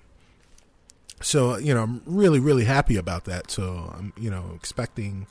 So 1.21 1.59
you 1.59 1.75
know 1.75 1.83
i'm 1.83 2.01
really 2.07 2.41
really 2.41 2.65
happy 2.65 2.97
about 2.97 3.27
that. 3.27 3.51
So 3.51 3.93
i'm 3.95 4.15
you 4.17 4.31
know 4.31 4.53
expecting 4.55 5.27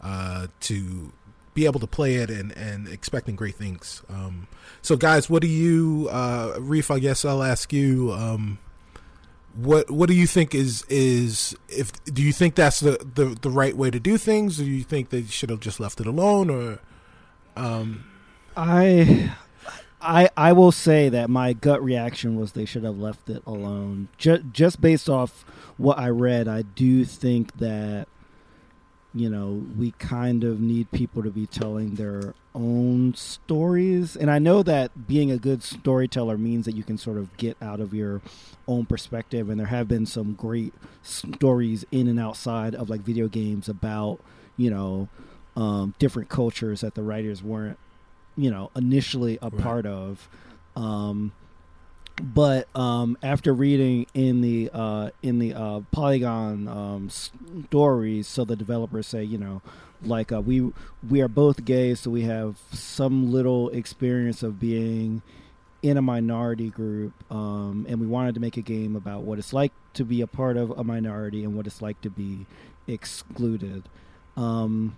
uh, 0.00 0.48
to 0.62 1.12
be 1.56 1.64
able 1.64 1.80
to 1.80 1.86
play 1.88 2.16
it 2.16 2.30
and 2.30 2.52
and 2.52 2.86
expecting 2.86 3.34
great 3.34 3.56
things. 3.56 4.02
Um, 4.08 4.46
so 4.82 4.96
guys 4.96 5.28
what 5.28 5.42
do 5.42 5.48
you 5.48 6.08
uh, 6.12 6.54
reef 6.60 6.92
i 6.92 7.00
guess 7.00 7.24
i'll 7.24 7.42
ask 7.42 7.72
you 7.72 8.12
um, 8.12 8.58
what 9.56 9.90
what 9.90 10.08
do 10.08 10.14
you 10.14 10.26
think 10.26 10.54
is 10.54 10.84
is 10.88 11.56
if 11.68 11.92
do 12.04 12.22
you 12.22 12.32
think 12.32 12.54
that's 12.54 12.80
the, 12.80 12.98
the 13.14 13.36
the 13.40 13.50
right 13.50 13.76
way 13.76 13.90
to 13.90 13.98
do 13.98 14.18
things? 14.18 14.60
Or 14.60 14.64
do 14.64 14.70
you 14.70 14.84
think 14.84 15.10
they 15.10 15.22
should 15.24 15.50
have 15.50 15.60
just 15.60 15.80
left 15.80 16.00
it 16.00 16.06
alone? 16.06 16.50
Or 16.50 16.78
um 17.56 18.04
I 18.56 19.32
I 20.00 20.28
I 20.36 20.52
will 20.52 20.72
say 20.72 21.08
that 21.08 21.30
my 21.30 21.54
gut 21.54 21.82
reaction 21.82 22.38
was 22.38 22.52
they 22.52 22.66
should 22.66 22.84
have 22.84 22.98
left 22.98 23.30
it 23.30 23.42
alone. 23.46 24.08
Just 24.18 24.42
just 24.52 24.80
based 24.80 25.08
off 25.08 25.44
what 25.78 25.98
I 25.98 26.10
read, 26.10 26.48
I 26.48 26.62
do 26.62 27.04
think 27.04 27.56
that 27.58 28.08
you 29.16 29.30
know 29.30 29.64
we 29.78 29.92
kind 29.92 30.44
of 30.44 30.60
need 30.60 30.90
people 30.92 31.22
to 31.22 31.30
be 31.30 31.46
telling 31.46 31.94
their 31.94 32.34
own 32.54 33.14
stories, 33.14 34.16
and 34.16 34.30
I 34.30 34.38
know 34.38 34.62
that 34.62 35.06
being 35.08 35.30
a 35.30 35.38
good 35.38 35.62
storyteller 35.62 36.38
means 36.38 36.64
that 36.66 36.74
you 36.74 36.82
can 36.82 36.98
sort 36.98 37.18
of 37.18 37.36
get 37.36 37.56
out 37.60 37.80
of 37.80 37.92
your 37.94 38.20
own 38.68 38.86
perspective. 38.86 39.48
And 39.50 39.58
there 39.60 39.66
have 39.66 39.88
been 39.88 40.06
some 40.06 40.34
great 40.34 40.72
stories 41.02 41.84
in 41.90 42.08
and 42.08 42.18
outside 42.20 42.74
of 42.74 42.90
like 42.90 43.00
video 43.00 43.28
games 43.28 43.68
about 43.68 44.20
you 44.56 44.70
know 44.70 45.08
um, 45.56 45.94
different 45.98 46.28
cultures 46.28 46.80
that 46.82 46.94
the 46.94 47.02
writers 47.02 47.42
weren't 47.42 47.78
you 48.36 48.50
know 48.50 48.70
initially 48.76 49.38
a 49.40 49.50
Right. 49.50 49.62
part 49.62 49.86
of 49.86 50.28
um 50.76 51.32
but 52.22 52.66
um 52.74 53.16
after 53.22 53.52
reading 53.52 54.06
in 54.14 54.40
the 54.40 54.70
uh 54.72 55.10
in 55.22 55.38
the 55.38 55.52
uh 55.52 55.80
polygon 55.92 56.66
um 56.66 57.10
stories 57.10 58.26
so 58.26 58.44
the 58.44 58.56
developers 58.56 59.06
say 59.06 59.22
you 59.22 59.36
know 59.36 59.60
like 60.02 60.32
uh, 60.32 60.40
we 60.40 60.72
we 61.08 61.20
are 61.20 61.28
both 61.28 61.64
gay 61.64 61.94
so 61.94 62.10
we 62.10 62.22
have 62.22 62.58
some 62.72 63.30
little 63.30 63.68
experience 63.70 64.42
of 64.42 64.58
being 64.58 65.22
in 65.82 65.96
a 65.96 66.02
minority 66.02 66.70
group 66.70 67.12
um 67.30 67.86
and 67.88 68.00
we 68.00 68.06
wanted 68.06 68.34
to 68.34 68.40
make 68.40 68.56
a 68.56 68.62
game 68.62 68.96
about 68.96 69.22
what 69.22 69.38
it's 69.38 69.52
like 69.52 69.72
to 69.92 70.04
be 70.04 70.20
a 70.20 70.26
part 70.26 70.56
of 70.56 70.70
a 70.70 70.84
minority 70.84 71.44
and 71.44 71.54
what 71.56 71.66
it's 71.66 71.80
like 71.80 72.00
to 72.02 72.10
be 72.10 72.46
excluded. 72.86 73.82
Um 74.36 74.96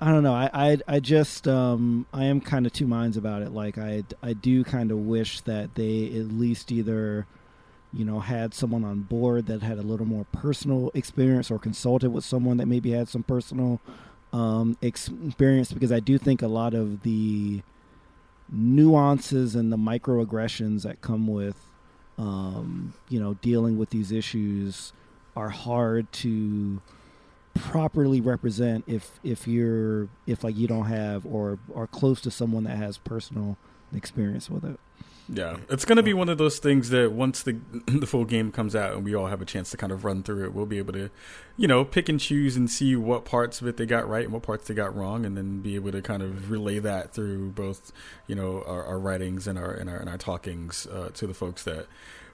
I 0.00 0.12
don't 0.12 0.22
know. 0.22 0.34
I 0.34 0.50
I, 0.52 0.78
I 0.86 1.00
just 1.00 1.48
um, 1.48 2.06
I 2.12 2.24
am 2.24 2.40
kind 2.40 2.66
of 2.66 2.72
two 2.72 2.86
minds 2.86 3.16
about 3.16 3.42
it. 3.42 3.50
Like 3.50 3.78
I 3.78 4.04
I 4.22 4.34
do 4.34 4.62
kind 4.62 4.90
of 4.90 4.98
wish 4.98 5.40
that 5.42 5.74
they 5.74 6.06
at 6.06 6.28
least 6.28 6.70
either 6.70 7.26
you 7.92 8.04
know 8.04 8.20
had 8.20 8.52
someone 8.52 8.84
on 8.84 9.00
board 9.00 9.46
that 9.46 9.62
had 9.62 9.78
a 9.78 9.82
little 9.82 10.06
more 10.06 10.26
personal 10.32 10.90
experience 10.92 11.50
or 11.50 11.58
consulted 11.58 12.10
with 12.10 12.24
someone 12.24 12.58
that 12.58 12.66
maybe 12.66 12.90
had 12.90 13.08
some 13.08 13.22
personal 13.22 13.80
um, 14.32 14.76
experience 14.82 15.72
because 15.72 15.92
I 15.92 16.00
do 16.00 16.18
think 16.18 16.42
a 16.42 16.48
lot 16.48 16.74
of 16.74 17.02
the 17.02 17.62
nuances 18.52 19.56
and 19.56 19.72
the 19.72 19.76
microaggressions 19.76 20.82
that 20.82 21.00
come 21.00 21.26
with 21.26 21.56
um, 22.18 22.92
you 23.08 23.18
know 23.18 23.34
dealing 23.34 23.78
with 23.78 23.90
these 23.90 24.12
issues 24.12 24.92
are 25.34 25.48
hard 25.48 26.10
to 26.12 26.82
properly 27.58 28.20
represent 28.20 28.84
if 28.86 29.18
if 29.22 29.46
you're 29.46 30.08
if 30.26 30.44
like 30.44 30.56
you 30.56 30.66
don't 30.66 30.86
have 30.86 31.26
or 31.26 31.58
are 31.74 31.86
close 31.86 32.20
to 32.22 32.30
someone 32.30 32.64
that 32.64 32.76
has 32.76 32.98
personal 32.98 33.56
experience 33.94 34.50
with 34.50 34.64
it. 34.64 34.78
Yeah, 35.28 35.56
it's 35.68 35.84
going 35.84 35.96
to 35.96 36.04
be 36.04 36.14
one 36.14 36.28
of 36.28 36.38
those 36.38 36.60
things 36.60 36.90
that 36.90 37.10
once 37.10 37.42
the 37.42 37.58
the 37.86 38.06
full 38.06 38.24
game 38.24 38.52
comes 38.52 38.76
out 38.76 38.94
and 38.94 39.04
we 39.04 39.14
all 39.14 39.26
have 39.26 39.42
a 39.42 39.44
chance 39.44 39.70
to 39.70 39.76
kind 39.76 39.90
of 39.90 40.04
run 40.04 40.22
through 40.22 40.44
it, 40.44 40.54
we'll 40.54 40.66
be 40.66 40.78
able 40.78 40.92
to, 40.92 41.10
you 41.56 41.66
know, 41.66 41.84
pick 41.84 42.08
and 42.08 42.20
choose 42.20 42.56
and 42.56 42.70
see 42.70 42.94
what 42.94 43.24
parts 43.24 43.60
of 43.60 43.66
it 43.66 43.76
they 43.76 43.86
got 43.86 44.08
right 44.08 44.24
and 44.24 44.32
what 44.32 44.44
parts 44.44 44.68
they 44.68 44.74
got 44.74 44.94
wrong, 44.94 45.26
and 45.26 45.36
then 45.36 45.60
be 45.62 45.74
able 45.74 45.90
to 45.90 46.00
kind 46.00 46.22
of 46.22 46.50
relay 46.50 46.78
that 46.78 47.12
through 47.12 47.50
both, 47.50 47.92
you 48.28 48.36
know, 48.36 48.62
our, 48.66 48.84
our 48.84 48.98
writings 49.00 49.48
and 49.48 49.58
our 49.58 49.72
and 49.72 49.90
our 49.90 49.96
and 49.96 50.08
our 50.08 50.18
talkings 50.18 50.86
uh, 50.86 51.10
to 51.14 51.26
the 51.26 51.34
folks 51.34 51.64
that 51.64 51.86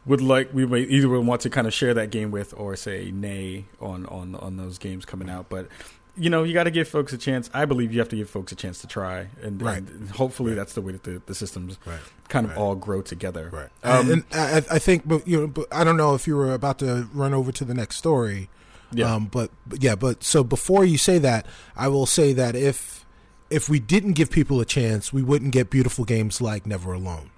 would 0.07 0.20
like 0.20 0.53
we 0.53 0.66
may 0.66 0.81
either 0.81 1.09
would 1.09 1.27
want 1.27 1.41
to 1.43 1.51
kind 1.51 1.66
of 1.66 1.73
share 1.74 1.95
that 1.95 2.11
game 2.11 2.31
with 2.31 2.53
or 2.57 2.74
say 2.77 3.11
nay 3.12 3.66
on 3.81 4.07
on 4.07 4.35
on 4.37 4.57
those 4.57 4.79
games 4.79 5.05
coming 5.05 5.29
out, 5.31 5.49
but. 5.49 5.69
You 6.15 6.29
know, 6.29 6.43
you 6.43 6.53
got 6.53 6.65
to 6.65 6.70
give 6.70 6.89
folks 6.89 7.15
a 7.15 7.16
chance. 7.16 7.49
I 7.55 7.65
believe 7.65 7.91
you 7.91 7.99
have 8.01 8.11
to 8.11 8.16
give 8.16 8.29
folks 8.29 8.53
a 8.53 8.55
chance 8.55 8.83
to 8.83 8.87
try, 8.87 9.29
and, 9.41 9.62
Right. 9.62 9.79
and 9.79 10.11
hopefully 10.11 10.51
Right. 10.51 10.57
that's 10.57 10.74
the 10.74 10.83
way 10.83 10.93
that 10.93 11.05
the, 11.05 11.23
the 11.24 11.35
systems 11.35 11.79
Right. 11.87 12.01
kind 12.29 12.45
of 12.45 12.55
all 12.59 12.74
grow 12.74 13.01
together. 13.01 13.49
Right. 13.51 13.70
Um, 13.83 14.11
and 14.11 14.24
I, 14.31 14.57
I 14.73 14.79
think, 14.79 15.09
but 15.09 15.27
you 15.27 15.41
know, 15.41 15.47
but 15.47 15.69
I 15.73 15.85
don't 15.85 15.97
know 15.97 16.15
if 16.15 16.27
you 16.27 16.37
were 16.37 16.53
about 16.53 16.81
to 16.81 17.09
run 17.15 17.33
over 17.33 17.51
to 17.53 17.65
the 17.65 17.73
next 17.73 17.97
story. 17.97 18.51
Yeah. 18.93 19.11
Um, 19.15 19.24
but, 19.33 19.51
but 19.66 19.83
yeah, 19.83 19.95
but 19.95 20.23
so 20.23 20.45
before 20.45 20.85
you 20.85 20.99
say 20.99 21.16
that, 21.16 21.47
I 21.77 21.89
will 21.89 22.05
say 22.05 22.35
that 22.35 22.55
if 22.55 23.07
if 23.49 23.70
we 23.70 23.81
didn't 23.81 24.12
give 24.12 24.31
people 24.31 24.61
a 24.61 24.66
chance, 24.66 25.15
we 25.15 25.23
wouldn't 25.23 25.53
get 25.53 25.70
beautiful 25.70 26.05
games 26.05 26.43
like 26.43 26.66
Never 26.66 26.93
Alone. 26.93 27.31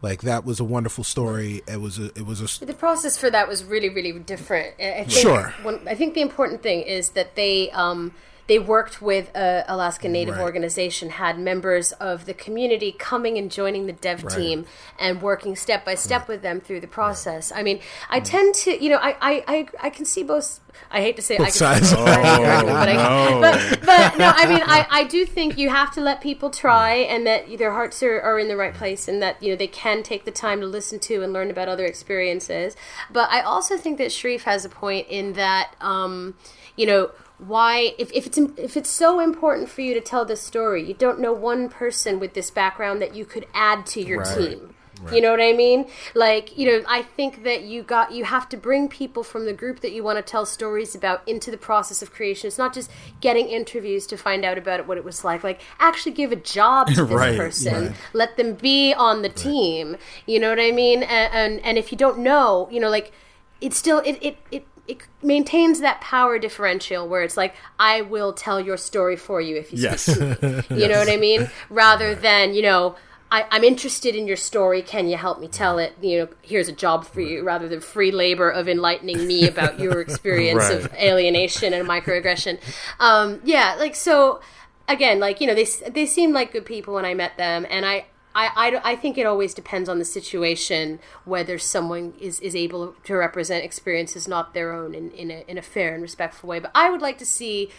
Like 0.00 0.22
that 0.22 0.44
was 0.44 0.60
a 0.60 0.64
wonderful 0.64 1.02
story. 1.02 1.62
It 1.66 1.80
was 1.80 1.98
a 1.98 2.06
it 2.14 2.24
was 2.24 2.40
a 2.40 2.64
The 2.64 2.72
process 2.72 3.18
for 3.18 3.30
that 3.30 3.48
was 3.48 3.64
really, 3.64 3.88
really 3.88 4.12
different. 4.18 4.74
I 4.78 5.00
I 5.00 5.04
think 5.04 5.10
Sure. 5.10 5.54
One, 5.62 5.80
I 5.88 5.94
think 5.94 6.14
the 6.14 6.20
important 6.20 6.62
thing 6.62 6.82
is 6.82 7.10
that 7.10 7.34
they 7.34 7.70
um, 7.72 8.14
they 8.48 8.58
worked 8.58 9.00
with 9.00 9.30
a 9.36 9.64
Alaska 9.68 10.08
Native 10.08 10.36
Right. 10.36 10.42
organization, 10.42 11.10
had 11.10 11.38
members 11.38 11.92
of 11.92 12.24
the 12.26 12.34
community 12.34 12.90
coming 12.98 13.38
and 13.38 13.50
joining 13.50 13.86
the 13.86 13.92
dev 13.92 14.24
Right. 14.24 14.36
team 14.36 14.66
and 14.98 15.22
working 15.22 15.54
step 15.54 15.84
by 15.84 15.94
step 15.94 16.26
with 16.26 16.42
them 16.42 16.60
through 16.60 16.80
the 16.80 16.86
process. 16.88 17.52
I 17.54 17.62
mean, 17.62 17.78
I 18.10 18.20
tend 18.20 18.54
to, 18.56 18.82
you 18.82 18.90
know, 18.90 18.96
I 18.96 19.16
I, 19.20 19.44
I, 19.46 19.66
I 19.84 19.90
can 19.90 20.04
see 20.04 20.22
both. 20.24 20.60
I 20.90 21.00
hate 21.02 21.16
to 21.16 21.22
say 21.22 21.34
I 21.40 21.44
can 21.44 21.50
sides. 21.52 21.90
see 21.90 21.96
both 21.96 22.08
sides 22.08 22.18
of 22.38 22.44
the 22.44 22.50
argument, 22.50 22.78
but, 22.78 22.88
I, 22.88 22.94
no. 23.30 23.40
but 23.40 23.80
but 23.84 24.18
no, 24.18 24.32
I 24.34 24.46
mean, 24.46 24.62
I, 24.64 24.86
I 24.90 25.04
do 25.04 25.26
think 25.26 25.58
you 25.58 25.68
have 25.70 25.92
to 25.94 26.00
let 26.00 26.20
people 26.20 26.50
try, 26.50 26.94
and 26.94 27.26
that 27.26 27.58
their 27.58 27.72
hearts 27.72 28.02
are, 28.02 28.20
are 28.20 28.38
in 28.38 28.48
the 28.48 28.56
right 28.56 28.72
place, 28.72 29.08
and 29.08 29.20
that 29.20 29.42
you 29.42 29.50
know 29.50 29.56
they 29.56 29.66
can 29.66 30.02
take 30.02 30.24
the 30.24 30.30
time 30.30 30.60
to 30.60 30.66
listen 30.66 30.98
to 31.00 31.22
and 31.22 31.32
learn 31.32 31.50
about 31.50 31.68
other 31.68 31.84
experiences. 31.84 32.76
But 33.10 33.28
I 33.30 33.40
also 33.40 33.76
think 33.76 33.98
that 33.98 34.08
Shareef 34.08 34.42
has 34.44 34.64
a 34.64 34.68
point 34.70 35.06
in 35.08 35.34
that, 35.34 35.74
um, 35.82 36.34
you 36.76 36.86
know. 36.86 37.10
Why, 37.38 37.94
if, 37.98 38.10
if 38.12 38.26
it's 38.26 38.36
if 38.56 38.76
it's 38.76 38.90
so 38.90 39.20
important 39.20 39.68
for 39.68 39.80
you 39.80 39.94
to 39.94 40.00
tell 40.00 40.24
this 40.24 40.40
story, 40.40 40.82
you 40.84 40.94
don't 40.94 41.20
know 41.20 41.32
one 41.32 41.68
person 41.68 42.18
with 42.18 42.34
this 42.34 42.50
background 42.50 43.00
that 43.00 43.14
you 43.14 43.24
could 43.24 43.46
add 43.54 43.86
to 43.86 44.02
your 44.02 44.18
Right. 44.18 44.36
team. 44.36 44.74
You 45.12 45.20
know 45.20 45.30
what 45.30 45.40
I 45.40 45.52
mean? 45.52 45.88
Like, 46.16 46.58
you 46.58 46.66
know, 46.66 46.84
I 46.88 47.02
think 47.02 47.44
that 47.44 47.62
you 47.62 47.84
got 47.84 48.10
you 48.12 48.24
have 48.24 48.48
to 48.48 48.56
bring 48.56 48.88
people 48.88 49.22
from 49.22 49.46
the 49.46 49.52
group 49.52 49.78
that 49.80 49.92
you 49.92 50.02
want 50.02 50.18
to 50.18 50.22
tell 50.22 50.44
stories 50.44 50.94
about 50.96 51.26
into 51.26 51.52
the 51.52 51.56
process 51.56 52.02
of 52.02 52.12
creation. 52.12 52.48
It's 52.48 52.58
not 52.58 52.74
just 52.74 52.90
getting 53.20 53.46
interviews 53.48 54.06
to 54.08 54.16
find 54.16 54.44
out 54.44 54.58
about 54.58 54.80
it, 54.80 54.88
what 54.88 54.98
it 54.98 55.04
was 55.04 55.22
like. 55.24 55.44
Like, 55.44 55.60
actually 55.78 56.12
give 56.12 56.32
a 56.32 56.36
job 56.36 56.88
to 56.94 57.04
this 57.04 57.10
Right, 57.12 57.36
person. 57.36 57.86
right. 57.86 57.96
Let 58.12 58.36
them 58.36 58.54
be 58.54 58.92
on 58.92 59.22
the 59.22 59.28
team. 59.28 59.96
You 60.26 60.40
know 60.40 60.50
what 60.50 60.58
I 60.60 60.72
mean? 60.72 61.04
And, 61.04 61.32
and 61.32 61.60
and 61.64 61.78
if 61.78 61.92
you 61.92 61.96
don't 61.96 62.18
know, 62.18 62.68
you 62.70 62.80
know, 62.80 62.90
like 62.90 63.12
it's 63.60 63.76
still 63.78 64.00
it 64.04 64.18
it 64.20 64.36
it. 64.50 64.66
It 64.88 65.06
maintains 65.22 65.80
that 65.80 66.00
power 66.00 66.38
differential 66.38 67.06
where 67.06 67.22
it's 67.22 67.36
like 67.36 67.54
I 67.78 68.00
will 68.00 68.32
tell 68.32 68.58
your 68.60 68.76
story 68.76 69.16
for 69.16 69.40
you 69.40 69.56
if 69.56 69.72
you 69.72 69.78
Yes. 69.78 70.02
speak 70.02 70.16
to 70.40 70.46
me. 70.48 70.62
You 70.82 70.88
know 70.88 70.98
what 70.98 71.08
I 71.10 71.16
mean? 71.18 71.48
Rather 71.70 72.14
than 72.14 72.54
you 72.54 72.62
know 72.62 72.96
I, 73.30 73.44
I'm 73.50 73.62
interested 73.62 74.16
in 74.16 74.26
your 74.26 74.38
story. 74.38 74.80
Can 74.80 75.06
you 75.06 75.18
help 75.18 75.38
me 75.38 75.48
tell 75.48 75.78
it? 75.78 75.92
You 76.00 76.18
know, 76.20 76.28
here's 76.40 76.68
a 76.68 76.72
job 76.72 77.04
for 77.04 77.20
you, 77.20 77.42
rather 77.44 77.68
than 77.68 77.80
free 77.80 78.10
labor 78.10 78.48
of 78.48 78.70
enlightening 78.70 79.26
me 79.26 79.46
about 79.46 79.78
your 79.78 80.00
experience 80.06 80.70
of 80.70 80.90
alienation 80.94 81.74
and 81.74 81.86
microaggression. 81.86 82.58
Um, 82.98 83.40
yeah, 83.44 83.76
like 83.78 83.94
so. 83.94 84.40
again, 84.88 85.20
like 85.20 85.42
you 85.42 85.46
know, 85.46 85.54
they 85.54 85.66
they 85.90 86.06
seemed 86.06 86.32
like 86.32 86.52
good 86.52 86.64
people 86.64 86.94
when 86.94 87.04
I 87.04 87.12
met 87.12 87.36
them, 87.36 87.66
and 87.68 87.84
I. 87.84 88.06
I, 88.34 88.50
I, 88.84 88.92
I 88.92 88.96
think 88.96 89.18
it 89.18 89.26
always 89.26 89.54
depends 89.54 89.88
on 89.88 89.98
the 89.98 90.04
situation 90.04 91.00
whether 91.24 91.58
someone 91.58 92.14
is, 92.20 92.40
is 92.40 92.54
able 92.54 92.94
to 93.04 93.14
represent 93.14 93.64
experiences 93.64 94.28
not 94.28 94.54
their 94.54 94.72
own 94.72 94.94
in, 94.94 95.10
in, 95.12 95.30
a, 95.30 95.44
in 95.48 95.58
a 95.58 95.62
fair 95.62 95.94
and 95.94 96.02
respectful 96.02 96.48
way. 96.48 96.60
But 96.60 96.70
I 96.74 96.90
would 96.90 97.02
like 97.02 97.18
to 97.18 97.26
see 97.26 97.70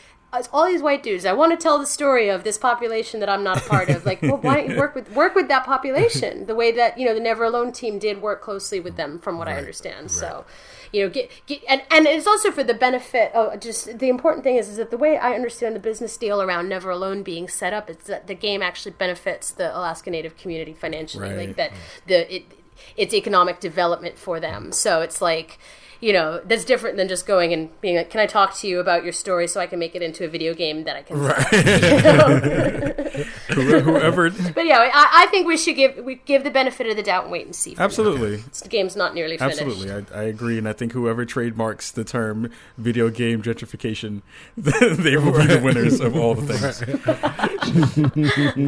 all 0.52 0.66
these 0.68 0.82
white 0.82 1.02
dudes. 1.02 1.26
I 1.26 1.34
want 1.34 1.52
to 1.52 1.58
tell 1.58 1.80
the 1.80 1.86
story 1.86 2.30
of 2.30 2.44
this 2.44 2.58
population 2.58 3.20
that 3.20 3.30
I'm 3.30 3.44
not 3.44 3.58
a 3.58 3.70
part 3.70 3.90
of. 3.90 4.06
Like, 4.06 4.22
well, 4.22 4.38
why 4.38 4.56
don't 4.56 4.70
you 4.70 4.78
work 4.78 4.96
with 4.96 5.12
work 5.12 5.36
with 5.36 5.48
that 5.48 5.66
population 5.66 6.46
the 6.46 6.56
way 6.56 6.72
that 6.72 6.98
you 6.98 7.06
know 7.06 7.14
the 7.14 7.20
Never 7.20 7.44
Alone 7.44 7.72
team 7.72 8.00
did 8.00 8.22
work 8.22 8.42
closely 8.42 8.80
with 8.80 8.96
them, 8.96 9.20
from 9.20 9.38
what 9.38 9.48
right. 9.48 9.56
I 9.56 9.60
understand. 9.60 10.04
Right. 10.04 10.12
So, 10.12 10.46
you 10.92 11.04
know, 11.04 11.10
get, 11.10 11.30
get 11.46 11.62
and 11.68 11.82
and 11.92 12.06
it's 12.08 12.28
also 12.28 12.52
for 12.52 12.64
the 12.64 12.74
benefit. 12.74 13.34
Of 13.34 13.60
just 13.60 14.00
the 14.00 14.10
important 14.10 14.44
thing 14.44 14.56
is 14.56 14.70
is 14.70 14.78
that 14.78 14.92
the 14.92 14.98
way 14.98 15.18
I 15.18 15.34
understand 15.34 15.76
the 15.76 15.80
business 15.80 16.16
deal 16.18 16.42
around 16.42 16.70
Never 16.70 16.90
Alone 16.90 17.24
being 17.24 17.48
set 17.48 17.74
up, 17.74 17.90
is 17.90 17.98
that 18.08 18.28
the 18.28 18.36
game 18.36 18.62
actually 18.62 18.92
benefits 18.92 19.52
the 19.52 19.76
Alaska 19.76 20.10
Native 20.10 20.38
community 20.38 20.74
financially. 20.74 21.30
Right. 21.30 21.48
Like 21.48 21.56
that, 21.58 21.72
the 22.08 22.34
it 22.34 22.46
it's 22.98 23.14
economic 23.14 23.60
development 23.60 24.18
for 24.18 24.40
them. 24.40 24.72
So 24.72 25.02
it's 25.02 25.22
like 25.22 25.60
you 26.02 26.14
know, 26.14 26.42
that's 26.46 26.66
different 26.66 26.98
than 26.98 27.08
just 27.08 27.26
going 27.26 27.54
and 27.54 27.70
being 27.82 27.96
like, 27.96 28.10
"Can 28.10 28.20
I 28.20 28.26
talk 28.26 28.56
to 28.58 28.68
you 28.68 28.80
about 28.80 29.04
your 29.04 29.14
story 29.14 29.48
so 29.48 29.60
I 29.60 29.68
can 29.68 29.80
make 29.80 29.96
it 29.96 30.02
into 30.02 30.26
a 30.26 30.28
video 30.28 30.54
game 30.54 30.84
that 30.86 30.96
I 30.96 31.02
can?" 31.02 31.20
Right. 31.20 32.96
Whoever. 33.50 34.30
But 34.30 34.66
yeah, 34.66 34.78
I, 34.80 35.24
I, 35.24 35.28
think 35.28 35.48
we 35.48 35.58
should 35.58 35.76
give 35.76 35.98
we 35.98 36.16
give 36.16 36.44
the 36.44 36.52
benefit 36.52 36.88
of 36.88 36.96
the 36.96 37.04
doubt 37.04 37.24
and 37.24 37.32
wait 37.32 37.46
and 37.46 37.56
see. 37.56 37.76
Absolutely, 37.78 38.38
the 38.38 38.70
game's 38.70 38.96
not 38.96 39.14
nearly 39.16 39.38
finished. 39.38 39.62
Absolutely, 39.62 39.92
I, 39.92 40.20
I, 40.20 40.24
agree, 40.24 40.58
and 40.58 40.70
I 40.70 40.74
think 40.74 40.92
whoever 40.94 41.26
trademarks 41.26 41.92
the 41.92 42.04
term 42.04 42.52
"video 42.78 43.10
game 43.10 43.42
gentrification," 43.42 44.22
they 44.58 45.18
will 45.18 45.38
be 45.38 45.48
the 45.48 45.62
winners 45.64 46.00
of 46.00 46.16
all 46.16 46.36
the 46.36 46.54
things. 46.54 46.80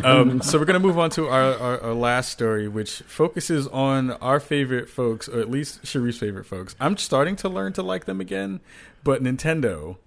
um, 0.06 0.42
so 0.42 0.58
we're 0.60 0.66
going 0.66 0.82
to 0.82 0.86
move 0.86 0.98
on 1.00 1.10
to 1.12 1.28
our, 1.28 1.54
our, 1.56 1.82
our 1.82 1.94
last 1.94 2.32
story, 2.32 2.68
which 2.68 3.04
focuses 3.06 3.68
on 3.68 4.12
our 4.14 4.40
favorite 4.40 4.90
folks, 4.90 5.30
or 5.30 5.40
at 5.40 5.50
least 5.50 5.84
Shareef's 5.84 6.18
favorite 6.18 6.46
folks. 6.46 6.76
I'm 6.80 6.98
starting 6.98 7.21
starting 7.22 7.36
to 7.36 7.50
learn 7.50 7.72
to 7.72 7.84
like 7.84 8.06
them 8.06 8.20
again. 8.20 8.60
But 9.04 9.22
Nintendo, 9.22 9.98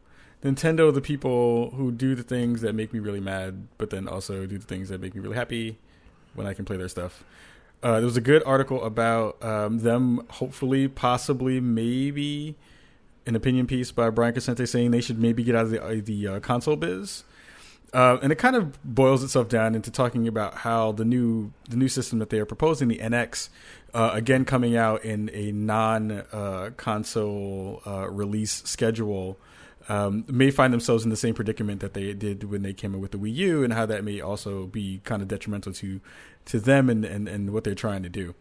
Nintendo, 0.43 0.93
the 0.93 1.01
people 1.01 1.71
who 1.71 1.93
do 1.93 2.17
the 2.17 2.25
things 2.25 2.61
that 2.63 2.75
make 2.75 2.93
me 2.93 2.99
really 2.99 3.21
mad, 3.21 3.69
but 3.79 3.91
then 3.91 4.09
also 4.09 4.47
do 4.47 4.59
the 4.59 4.67
things 4.67 4.89
that 4.89 5.01
make 5.01 5.15
me 5.15 5.21
really 5.21 5.37
happy 5.37 5.79
when 6.35 6.45
I 6.45 6.55
can 6.55 6.65
play 6.65 6.77
their 6.77 6.89
stuff. 6.89 7.23
Uh, 7.85 7.99
there 8.01 8.05
was 8.05 8.17
a 8.17 8.21
good 8.21 8.43
article 8.45 8.83
about 8.83 9.41
um, 9.45 9.79
them, 9.79 10.27
hopefully, 10.29 10.89
possibly, 10.89 11.61
maybe 11.61 12.57
an 13.27 13.37
opinion 13.37 13.69
piece 13.69 13.93
by 13.93 14.11
Brian 14.11 14.35
Crecente 14.35 14.67
saying 14.67 14.91
they 14.91 15.01
should 15.01 15.21
maybe 15.21 15.45
get 15.45 15.55
out 15.55 15.67
of 15.67 15.71
the, 15.71 15.85
uh, 15.85 16.01
the 16.03 16.27
uh, 16.27 16.41
console 16.41 16.75
biz. 16.75 17.23
Uh, 17.93 18.19
and 18.25 18.33
it 18.33 18.39
kind 18.39 18.57
of 18.57 18.83
boils 18.83 19.23
itself 19.23 19.49
down 19.49 19.77
into 19.77 19.89
talking 19.89 20.27
about 20.27 20.55
how 20.57 20.91
the 20.91 21.05
new 21.05 21.53
the 21.71 21.77
new 21.77 21.87
system 21.87 22.19
that 22.19 22.31
they 22.31 22.41
are 22.41 22.45
proposing, 22.45 22.89
the 22.89 22.99
NX, 22.99 23.51
uh, 23.95 24.11
again 24.13 24.45
coming 24.45 24.77
out 24.77 25.05
in 25.05 25.31
a 25.33 25.53
non 25.53 26.11
uh, 26.33 26.71
console 26.77 27.81
uh, 27.87 28.11
release 28.11 28.63
schedule, 28.65 29.39
um, 29.89 30.25
may 30.29 30.51
find 30.51 30.73
themselves 30.73 31.05
in 31.05 31.11
the 31.11 31.17
same 31.17 31.35
predicament 31.35 31.81
that 31.81 31.95
they 31.95 32.13
did 32.13 32.45
when 32.45 32.63
they 32.63 32.73
came 32.73 32.95
in 32.95 33.01
with 33.01 33.13
the 33.13 33.19
Wii 33.19 33.35
U, 33.35 33.65
and 33.65 33.73
how 33.73 33.87
that 33.87 34.05
may 34.05 34.21
also 34.21 34.67
be 34.67 35.01
kind 35.05 35.23
of 35.23 35.29
detrimental 35.29 35.73
to 35.75 36.01
to 36.47 36.61
them 36.61 36.91
and, 36.91 37.05
and, 37.05 37.29
and 37.29 37.53
what 37.53 37.65
they're 37.65 37.75
trying 37.75 38.03
to 38.03 38.09
do. 38.09 38.35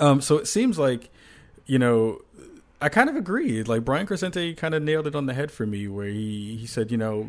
Um, 0.00 0.20
so 0.20 0.36
it 0.36 0.46
seems 0.46 0.78
like, 0.78 1.10
you 1.66 1.78
know, 1.78 2.22
I 2.80 2.88
kind 2.88 3.10
of 3.10 3.16
agree. 3.16 3.62
Like 3.64 3.84
Brian 3.84 4.06
Crecente 4.06 4.56
kind 4.56 4.72
of 4.72 4.82
nailed 4.82 5.08
it 5.08 5.16
on 5.16 5.26
the 5.26 5.34
head 5.34 5.50
for 5.50 5.66
me, 5.66 5.88
where 5.88 6.06
he, 6.06 6.56
he 6.56 6.66
said, 6.66 6.92
you 6.92 6.96
know, 6.96 7.28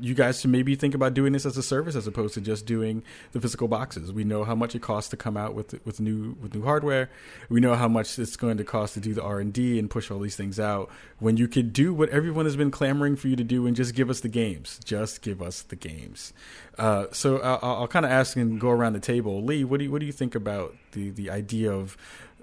you 0.00 0.14
guys 0.14 0.40
should 0.40 0.50
maybe 0.50 0.74
think 0.74 0.94
about 0.94 1.12
doing 1.12 1.32
this 1.32 1.44
as 1.44 1.56
a 1.56 1.62
service 1.62 1.94
as 1.94 2.06
opposed 2.06 2.34
to 2.34 2.40
just 2.40 2.64
doing 2.64 3.02
the 3.32 3.40
physical 3.40 3.68
boxes. 3.68 4.10
We 4.10 4.24
know 4.24 4.42
how 4.42 4.54
much 4.54 4.74
it 4.74 4.80
costs 4.80 5.10
to 5.10 5.16
come 5.16 5.36
out 5.36 5.54
with 5.54 5.84
with 5.84 6.00
new 6.00 6.36
with 6.40 6.54
new 6.54 6.62
hardware. 6.62 7.10
We 7.50 7.60
know 7.60 7.74
how 7.74 7.88
much 7.88 8.18
it's 8.18 8.36
going 8.36 8.56
to 8.56 8.64
cost 8.64 8.94
to 8.94 9.00
do 9.00 9.12
the 9.12 9.22
R 9.22 9.38
and 9.38 9.52
D 9.52 9.78
and 9.78 9.90
push 9.90 10.10
all 10.10 10.18
these 10.18 10.34
things 10.34 10.58
out. 10.58 10.90
When 11.18 11.36
you 11.36 11.46
could 11.46 11.74
do 11.74 11.92
what 11.92 12.08
everyone 12.08 12.46
has 12.46 12.56
been 12.56 12.70
clamoring 12.70 13.16
for 13.16 13.28
you 13.28 13.36
to 13.36 13.44
do 13.44 13.66
and 13.66 13.76
just 13.76 13.94
give 13.94 14.08
us 14.08 14.20
the 14.20 14.28
games, 14.28 14.80
just 14.82 15.20
give 15.20 15.42
us 15.42 15.60
the 15.60 15.76
games. 15.76 16.32
Uh, 16.78 17.06
so 17.12 17.38
I'll, 17.40 17.58
I'll 17.62 17.88
kind 17.88 18.06
of 18.06 18.12
ask 18.12 18.36
and 18.36 18.58
go 18.58 18.70
around 18.70 18.94
the 18.94 19.00
table. 19.00 19.42
Leigh, 19.42 19.64
what 19.64 19.78
do 19.78 19.84
you, 19.84 19.90
what 19.92 20.00
do 20.00 20.06
you 20.06 20.12
think 20.12 20.34
about 20.34 20.74
the 20.92 21.10
the 21.10 21.30
idea 21.30 21.70
of 21.70 21.96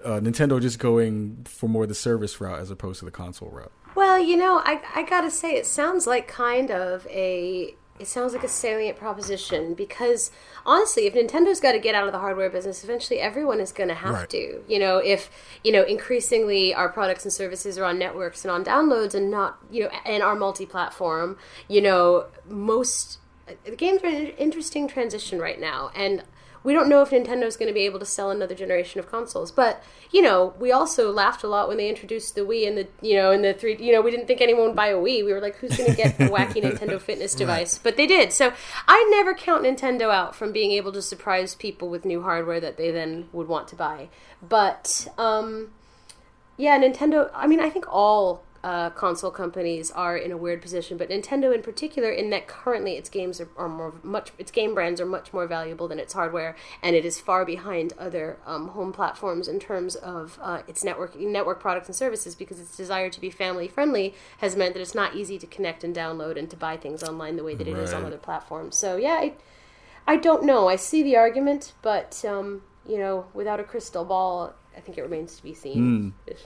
uh, 0.04 0.20
Nintendo 0.20 0.60
just 0.60 0.78
going 0.78 1.44
for 1.44 1.68
more 1.68 1.86
the 1.86 1.94
service 1.94 2.40
route 2.40 2.60
as 2.60 2.70
opposed 2.70 2.98
to 3.00 3.04
the 3.04 3.10
console 3.10 3.48
route? 3.50 3.72
Well, 3.94 4.18
you 4.18 4.36
know, 4.36 4.60
I 4.64 4.82
I 4.94 5.02
gotta 5.02 5.30
say, 5.30 5.54
it 5.54 5.66
sounds 5.66 6.06
like 6.06 6.26
kind 6.28 6.70
of 6.70 7.06
a 7.08 7.74
it 7.98 8.08
sounds 8.08 8.32
like 8.32 8.42
a 8.42 8.48
salient 8.48 8.98
proposition 8.98 9.74
because 9.74 10.32
honestly, 10.66 11.06
if 11.06 11.14
Nintendo's 11.14 11.60
got 11.60 11.72
to 11.72 11.78
get 11.78 11.94
out 11.94 12.06
of 12.06 12.12
the 12.12 12.18
hardware 12.18 12.50
business, 12.50 12.82
eventually 12.82 13.20
everyone 13.20 13.60
is 13.60 13.70
going 13.70 13.88
to 13.88 13.94
have 13.94 14.14
right. 14.14 14.30
to. 14.30 14.62
You 14.66 14.78
know, 14.80 14.98
if 14.98 15.30
you 15.62 15.70
know 15.70 15.84
increasingly 15.84 16.74
our 16.74 16.88
products 16.88 17.24
and 17.24 17.32
services 17.32 17.78
are 17.78 17.84
on 17.84 17.98
networks 17.98 18.44
and 18.44 18.50
on 18.50 18.64
downloads 18.64 19.14
and 19.14 19.30
not 19.30 19.58
you 19.70 19.84
know 19.84 19.90
and 20.04 20.22
are 20.22 20.34
multi-platform, 20.34 21.38
you 21.68 21.80
know, 21.80 22.26
most 22.48 23.18
the 23.64 23.76
games 23.76 24.02
are 24.02 24.08
an 24.08 24.28
interesting 24.38 24.88
transition 24.88 25.38
right 25.38 25.60
now, 25.60 25.90
and 25.94 26.24
we 26.64 26.72
don't 26.72 26.88
know 26.88 27.02
if 27.02 27.10
Nintendo's 27.10 27.56
going 27.56 27.68
to 27.68 27.74
be 27.74 27.82
able 27.82 27.98
to 27.98 28.06
sell 28.06 28.30
another 28.30 28.54
generation 28.54 28.98
of 28.98 29.06
consoles. 29.06 29.52
But 29.52 29.82
you 30.10 30.22
know, 30.22 30.54
we 30.58 30.72
also 30.72 31.12
laughed 31.12 31.44
a 31.44 31.46
lot 31.46 31.68
when 31.68 31.76
they 31.76 31.88
introduced 31.88 32.34
the 32.34 32.40
Wii 32.40 32.66
and 32.66 32.78
the 32.78 32.88
you 33.02 33.14
know 33.14 33.30
and 33.30 33.44
the 33.44 33.52
three. 33.52 33.76
You 33.76 33.92
know, 33.92 34.00
we 34.00 34.10
didn't 34.10 34.26
think 34.26 34.40
anyone 34.40 34.66
would 34.68 34.76
buy 34.76 34.88
a 34.88 34.96
Wii. 34.96 35.24
We 35.24 35.32
were 35.32 35.40
like, 35.40 35.56
who's 35.56 35.76
going 35.76 35.90
to 35.90 35.96
get 35.96 36.16
the 36.18 36.24
wacky 36.24 36.62
Nintendo 36.64 37.00
Fitness 37.00 37.34
device? 37.34 37.74
Right. 37.74 37.84
But 37.84 37.96
they 37.96 38.06
did. 38.06 38.32
So 38.32 38.52
I 38.88 39.06
never 39.10 39.34
count 39.34 39.62
Nintendo 39.62 40.10
out 40.10 40.34
from 40.34 40.50
being 40.52 40.72
able 40.72 40.90
to 40.92 41.02
surprise 41.02 41.54
people 41.54 41.90
with 41.90 42.04
new 42.04 42.22
hardware 42.22 42.60
that 42.60 42.78
they 42.78 42.90
then 42.90 43.28
would 43.32 43.46
want 43.46 43.68
to 43.68 43.76
buy. 43.76 44.08
But 44.42 45.06
um, 45.18 45.72
yeah, 46.56 46.80
Nintendo. 46.80 47.30
I 47.34 47.46
mean, 47.46 47.60
I 47.60 47.68
think 47.68 47.84
all 47.88 48.42
uh, 48.64 48.88
console 48.88 49.30
companies 49.30 49.90
are 49.90 50.16
in 50.16 50.32
a 50.32 50.38
weird 50.38 50.62
position, 50.62 50.96
but 50.96 51.10
Nintendo 51.10 51.54
in 51.54 51.60
particular, 51.60 52.10
in 52.10 52.30
that 52.30 52.46
currently 52.46 52.96
its 52.96 53.10
games 53.10 53.38
are, 53.38 53.48
are, 53.58 53.68
more 53.68 53.92
much 54.02 54.30
its 54.38 54.50
game 54.50 54.72
brands 54.72 55.02
are 55.02 55.06
much 55.06 55.34
more 55.34 55.46
valuable 55.46 55.86
than 55.86 55.98
its 55.98 56.14
hardware, 56.14 56.56
and 56.82 56.96
it 56.96 57.04
is 57.04 57.20
far 57.20 57.44
behind 57.44 57.92
other 57.98 58.38
um, 58.46 58.68
home 58.68 58.90
platforms 58.90 59.48
in 59.48 59.60
terms 59.60 59.96
of 59.96 60.38
uh, 60.40 60.62
its 60.66 60.82
network 60.82 61.14
network 61.14 61.60
products 61.60 61.88
and 61.88 61.94
services 61.94 62.34
because 62.34 62.58
its 62.58 62.74
desire 62.74 63.10
to 63.10 63.20
be 63.20 63.28
family 63.28 63.68
friendly 63.68 64.14
has 64.38 64.56
meant 64.56 64.72
that 64.72 64.80
it's 64.80 64.94
not 64.94 65.14
easy 65.14 65.38
to 65.38 65.46
connect 65.46 65.84
and 65.84 65.94
download 65.94 66.38
and 66.38 66.48
to 66.48 66.56
buy 66.56 66.74
things 66.74 67.02
online 67.02 67.36
the 67.36 67.44
way 67.44 67.54
that 67.54 67.68
it 67.68 67.74
right. 67.74 67.82
is 67.82 67.92
on 67.92 68.02
other 68.06 68.16
platforms. 68.16 68.76
So 68.76 68.96
yeah, 68.96 69.20
I, 69.20 69.34
I 70.06 70.16
don't 70.16 70.42
know. 70.42 70.68
I 70.70 70.76
see 70.76 71.02
the 71.02 71.18
argument, 71.18 71.74
but 71.82 72.24
um, 72.24 72.62
you 72.88 72.96
know, 72.96 73.26
without 73.34 73.60
a 73.60 73.64
crystal 73.64 74.06
ball, 74.06 74.54
I 74.74 74.80
think 74.80 74.96
it 74.96 75.02
remains 75.02 75.36
to 75.36 75.42
be 75.42 75.52
seen. 75.52 76.14
Mm 76.26 76.36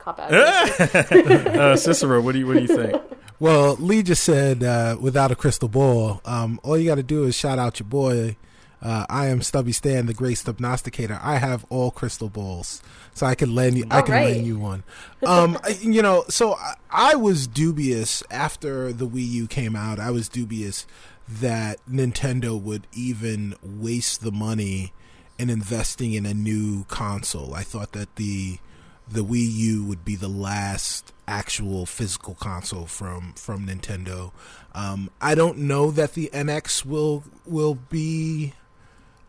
cop 0.00 0.18
out. 0.18 0.32
uh, 0.34 1.76
Sisqo, 1.76 2.22
what 2.22 2.32
do 2.32 2.38
you 2.38 2.46
what 2.46 2.54
do 2.54 2.60
you 2.60 2.68
think? 2.68 3.02
Well, 3.38 3.76
Leigh 3.76 4.02
just 4.02 4.24
said 4.24 4.62
uh, 4.62 4.96
without 5.00 5.30
a 5.30 5.36
crystal 5.36 5.68
ball, 5.68 6.20
um, 6.24 6.60
all 6.62 6.76
you 6.76 6.86
got 6.86 6.96
to 6.96 7.02
do 7.02 7.24
is 7.24 7.34
shout 7.34 7.58
out 7.58 7.80
your 7.80 7.88
boy. 7.88 8.36
Uh, 8.82 9.04
I 9.10 9.26
am 9.26 9.42
Stubby 9.42 9.72
Stan, 9.72 10.06
the 10.06 10.14
great 10.14 10.38
stubnosticator. 10.38 11.18
I 11.22 11.36
have 11.36 11.66
all 11.68 11.90
crystal 11.90 12.30
balls, 12.30 12.82
so 13.14 13.26
I 13.26 13.34
can 13.34 13.54
lend 13.54 13.76
you. 13.76 13.84
All 13.90 13.98
I 13.98 14.02
can 14.02 14.14
right. 14.14 14.34
lend 14.34 14.46
you 14.46 14.58
one. 14.58 14.84
Um, 15.26 15.58
you 15.80 16.00
know, 16.00 16.24
so 16.28 16.54
I, 16.54 16.74
I 16.90 17.14
was 17.14 17.46
dubious 17.46 18.22
after 18.30 18.92
the 18.92 19.06
Wii 19.06 19.26
U 19.28 19.46
came 19.46 19.76
out. 19.76 20.00
I 20.00 20.10
was 20.10 20.28
dubious 20.28 20.86
that 21.28 21.78
Nintendo 21.88 22.60
would 22.60 22.86
even 22.92 23.54
waste 23.62 24.22
the 24.22 24.32
money 24.32 24.92
in 25.38 25.48
investing 25.50 26.12
in 26.12 26.26
a 26.26 26.34
new 26.34 26.84
console. 26.84 27.54
I 27.54 27.62
thought 27.62 27.92
that 27.92 28.16
the 28.16 28.58
the 29.10 29.24
Wii 29.24 29.50
U 29.52 29.84
would 29.84 30.04
be 30.04 30.16
the 30.16 30.28
last 30.28 31.12
actual 31.26 31.86
physical 31.86 32.34
console 32.34 32.86
from 32.86 33.32
from 33.34 33.66
Nintendo. 33.66 34.32
Um, 34.74 35.10
I 35.20 35.34
don't 35.34 35.58
know 35.58 35.90
that 35.90 36.14
the 36.14 36.30
NX 36.32 36.84
will 36.84 37.24
will 37.46 37.74
be 37.74 38.54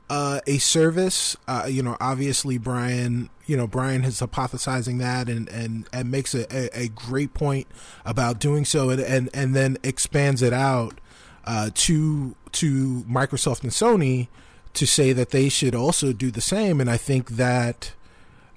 uh, 0.10 0.42
a 0.46 0.58
service. 0.58 1.38
Uh, 1.48 1.68
you 1.70 1.82
know, 1.82 1.98
obviously 2.00 2.58
Brian, 2.58 3.30
you 3.46 3.58
know 3.58 3.68
Brian 3.68 4.04
is 4.04 4.20
hypothesizing 4.20 5.00
that 5.00 5.30
and 5.30 5.50
and, 5.50 5.88
and 5.94 6.12
makes 6.12 6.36
a, 6.36 6.46
a, 6.56 6.84
a 6.84 6.88
great 6.90 7.34
point 7.34 7.68
about 8.06 8.40
doing 8.40 8.66
so, 8.66 8.90
and 8.90 9.02
and, 9.02 9.30
and 9.34 9.56
then 9.56 9.78
expands 9.84 10.42
it 10.42 10.54
out 10.54 11.00
uh, 11.46 11.70
to 11.74 12.36
to 12.54 13.04
Microsoft 13.10 13.64
and 13.64 13.72
Sony 13.72 14.28
to 14.74 14.86
say 14.86 15.14
that 15.14 15.30
they 15.32 15.50
should 15.50 15.76
also 15.76 16.14
do 16.14 16.32
the 16.32 16.42
same. 16.42 16.80
And 16.80 16.90
I 16.90 16.98
think 16.98 17.32
that 17.32 17.94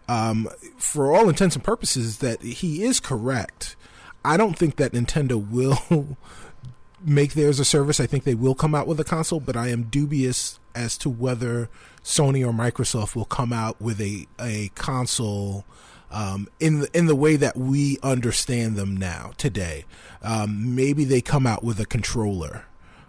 um, 0.08 0.48
for 0.76 1.14
all 1.14 1.28
intents 1.28 1.54
and 1.54 1.64
purposes, 1.64 2.18
that 2.18 2.42
he 2.42 2.82
is 2.82 3.00
correct. 3.00 3.76
I 4.24 4.36
don't 4.36 4.58
think 4.58 4.76
that 4.76 4.92
Nintendo 4.92 5.34
will 5.34 6.16
make 7.04 7.34
theirs 7.34 7.60
a 7.60 7.64
service. 7.64 8.00
I 8.00 8.06
think 8.06 8.24
they 8.24 8.34
will 8.34 8.54
come 8.54 8.74
out 8.74 8.86
with 8.86 9.00
a 9.00 9.04
console, 9.04 9.40
but 9.40 9.56
I 9.56 9.68
am 9.68 9.84
dubious 9.84 10.58
as 10.74 10.98
to 10.98 11.10
whether 11.10 11.68
Sony 12.02 12.46
or 12.46 12.52
Microsoft 12.52 13.14
will 13.14 13.24
come 13.24 13.52
out 13.52 13.80
with 13.80 14.00
a 14.00 14.26
a 14.38 14.70
console 14.74 15.64
um, 16.10 16.48
in 16.60 16.80
the 16.80 16.96
in 16.96 17.06
the 17.06 17.16
way 17.16 17.36
that 17.36 17.56
we 17.56 17.98
understand 18.02 18.76
them 18.76 18.96
now 18.96 19.32
today. 19.36 19.84
Um, 20.22 20.74
maybe 20.74 21.04
they 21.04 21.20
come 21.20 21.46
out 21.46 21.62
with 21.62 21.78
a 21.80 21.86
controller 21.86 22.66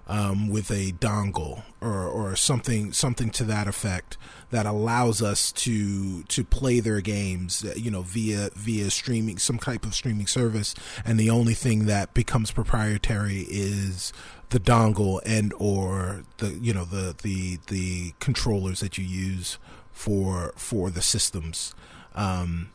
um, 0.07 0.49
with 0.49 0.69
a 0.72 0.91
dongle 0.94 1.64
or 1.82 2.07
or 2.07 2.36
something 2.36 2.94
something 2.94 3.30
to 3.32 3.44
that 3.44 3.68
effect 3.68 4.18
that 4.52 4.65
allows 4.65 5.22
us 5.22 5.52
to 5.52 6.23
to 6.23 6.44
play 6.44 6.80
their 6.80 7.02
games, 7.02 7.64
uh, 7.65 7.73
you 7.76 7.90
know, 7.90 8.02
via 8.02 8.49
via 8.56 8.90
streaming, 8.90 9.38
some 9.38 9.57
type 9.57 9.86
of 9.86 9.95
streaming 9.95 10.27
service, 10.27 10.76
and 11.03 11.19
the 11.19 11.30
only 11.30 11.53
thing 11.53 11.86
that 11.86 12.14
becomes 12.14 12.52
proprietary 12.52 13.45
is 13.49 14.14
the 14.49 14.60
dongle 14.60 15.19
and 15.26 15.53
or 15.57 16.23
the 16.38 16.49
you 16.61 16.73
know 16.73 16.86
the 16.86 17.15
the 17.23 17.57
the 17.68 18.14
controllers 18.19 18.80
that 18.80 18.98
you 18.98 19.03
use 19.03 19.57
for 19.91 20.53
for 20.56 20.90
the 20.90 21.02
systems. 21.02 21.73
Um, 22.14 22.69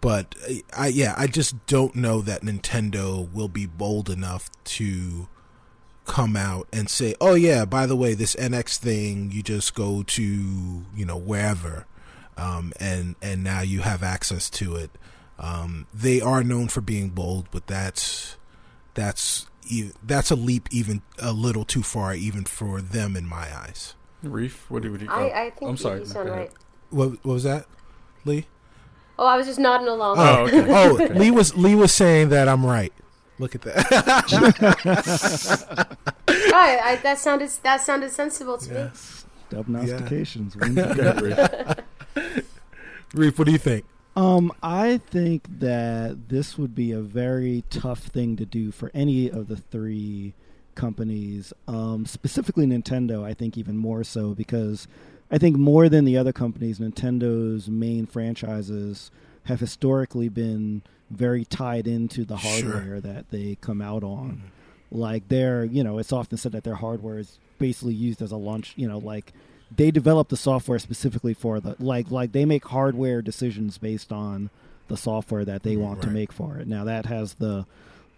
but 0.00 0.34
I 0.76 0.88
yeah, 0.88 1.14
I 1.16 1.26
just 1.26 1.66
don't 1.66 1.96
know 1.96 2.20
that 2.20 2.42
Nintendo 2.42 3.32
will 3.32 3.48
be 3.48 3.66
bold 3.66 4.10
enough 4.10 4.50
to 4.64 5.28
come 6.06 6.36
out 6.36 6.68
and 6.72 6.88
say, 6.88 7.14
"Oh 7.20 7.34
yeah, 7.34 7.64
by 7.64 7.86
the 7.86 7.96
way, 7.96 8.14
this 8.14 8.34
NX 8.36 8.78
thing, 8.78 9.30
you 9.32 9.42
just 9.42 9.74
go 9.74 10.02
to 10.02 10.22
you 10.22 11.04
know 11.04 11.16
wherever, 11.16 11.86
um, 12.36 12.72
and 12.80 13.16
and 13.20 13.44
now 13.44 13.60
you 13.60 13.80
have 13.80 14.02
access 14.02 14.48
to 14.50 14.76
it." 14.76 14.90
Um, 15.38 15.86
they 15.92 16.20
are 16.20 16.42
known 16.42 16.68
for 16.68 16.80
being 16.80 17.10
bold, 17.10 17.48
but 17.50 17.66
that's 17.66 18.36
that's 18.94 19.46
that's 20.02 20.30
a 20.30 20.36
leap 20.36 20.68
even 20.70 21.02
a 21.18 21.32
little 21.32 21.64
too 21.64 21.82
far, 21.82 22.14
even 22.14 22.44
for 22.44 22.80
them 22.80 23.16
in 23.16 23.26
my 23.26 23.54
eyes. 23.54 23.94
Reef, 24.22 24.70
what 24.70 24.82
do 24.82 24.92
you? 24.92 25.08
I, 25.10 25.46
I 25.46 25.50
think 25.50 25.70
I'm 25.70 25.76
sorry. 25.76 26.00
You 26.00 26.06
sound 26.06 26.30
right. 26.30 26.50
What, 26.90 27.10
what 27.24 27.34
was 27.34 27.42
that, 27.44 27.66
Leigh? 28.24 28.46
Oh, 29.18 29.26
I 29.26 29.36
was 29.36 29.46
just 29.46 29.58
nodding 29.58 29.88
along. 29.88 30.16
Oh, 30.18 30.46
okay. 30.46 30.64
oh, 30.68 30.94
Leigh 31.14 31.30
was 31.30 31.56
Leigh 31.56 31.74
was 31.74 31.92
saying 31.92 32.30
that 32.30 32.48
I'm 32.48 32.64
right. 32.64 32.92
Look 33.38 33.54
at 33.54 33.62
that. 33.62 33.90
right, 36.28 36.80
I, 36.82 36.98
that 37.02 37.18
sounded 37.18 37.50
that 37.62 37.80
sounded 37.82 38.10
sensible 38.10 38.58
to 38.58 38.72
yes. 38.72 39.24
me. 39.52 39.58
Dubnostications. 39.58 40.56
Yeah. 42.16 42.22
Reef, 43.14 43.38
what 43.38 43.46
do 43.46 43.52
you 43.52 43.58
think? 43.58 43.84
Um, 44.16 44.50
I 44.62 44.98
think 44.98 45.46
that 45.60 46.28
this 46.28 46.56
would 46.56 46.74
be 46.74 46.92
a 46.92 47.00
very 47.00 47.64
tough 47.68 48.00
thing 48.00 48.36
to 48.36 48.46
do 48.46 48.70
for 48.72 48.90
any 48.94 49.30
of 49.30 49.48
the 49.48 49.56
three 49.56 50.34
companies. 50.74 51.52
Um, 51.68 52.06
specifically 52.06 52.66
Nintendo, 52.66 53.22
I 53.24 53.34
think 53.34 53.58
even 53.58 53.76
more 53.76 54.02
so 54.04 54.34
because 54.34 54.88
I 55.30 55.38
think 55.38 55.56
more 55.56 55.88
than 55.88 56.04
the 56.04 56.16
other 56.16 56.32
companies, 56.32 56.78
Nintendo's 56.78 57.68
main 57.68 58.06
franchises 58.06 59.10
have 59.44 59.60
historically 59.60 60.28
been 60.28 60.82
very 61.10 61.44
tied 61.44 61.86
into 61.86 62.24
the 62.24 62.36
hardware 62.36 62.84
sure. 62.84 63.00
that 63.00 63.30
they 63.30 63.56
come 63.60 63.80
out 63.80 64.02
on. 64.02 64.30
Mm-hmm. 64.30 64.98
Like 64.98 65.28
they're, 65.28 65.64
you 65.64 65.82
know, 65.82 65.98
it's 65.98 66.12
often 66.12 66.38
said 66.38 66.52
that 66.52 66.64
their 66.64 66.76
hardware 66.76 67.18
is 67.18 67.38
basically 67.58 67.94
used 67.94 68.22
as 68.22 68.32
a 68.32 68.36
launch, 68.36 68.72
you 68.76 68.88
know, 68.88 68.98
like 68.98 69.32
they 69.74 69.90
develop 69.90 70.28
the 70.28 70.36
software 70.36 70.78
specifically 70.78 71.34
for 71.34 71.60
the 71.60 71.74
like 71.78 72.10
like 72.10 72.32
they 72.32 72.44
make 72.44 72.66
hardware 72.66 73.20
decisions 73.20 73.78
based 73.78 74.12
on 74.12 74.50
the 74.88 74.96
software 74.96 75.44
that 75.44 75.62
they 75.64 75.76
want 75.76 75.98
right. 75.98 76.04
to 76.04 76.10
make 76.10 76.32
for 76.32 76.58
it. 76.58 76.68
Now 76.68 76.84
that 76.84 77.06
has 77.06 77.34
the 77.34 77.66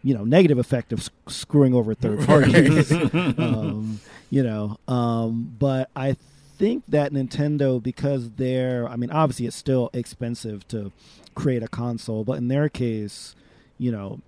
you 0.02 0.14
know 0.14 0.24
negative 0.24 0.58
effect 0.58 0.92
of 0.92 1.08
screwing 1.26 1.74
over 1.74 1.94
third 1.94 2.20
parties. 2.26 2.92
um, 3.12 4.00
you 4.30 4.42
know, 4.42 4.78
um, 4.86 5.54
but 5.58 5.90
I 5.96 6.16
think 6.58 6.84
that 6.88 7.12
Nintendo 7.12 7.82
because 7.82 8.30
they're 8.32 8.88
I 8.88 8.96
mean 8.96 9.10
obviously 9.10 9.46
it's 9.46 9.56
still 9.56 9.90
expensive 9.92 10.66
to 10.68 10.92
create 11.34 11.62
a 11.62 11.68
console, 11.68 12.24
but 12.24 12.38
in 12.38 12.48
their 12.48 12.68
case, 12.68 13.34
you 13.78 13.92
know, 13.92 14.20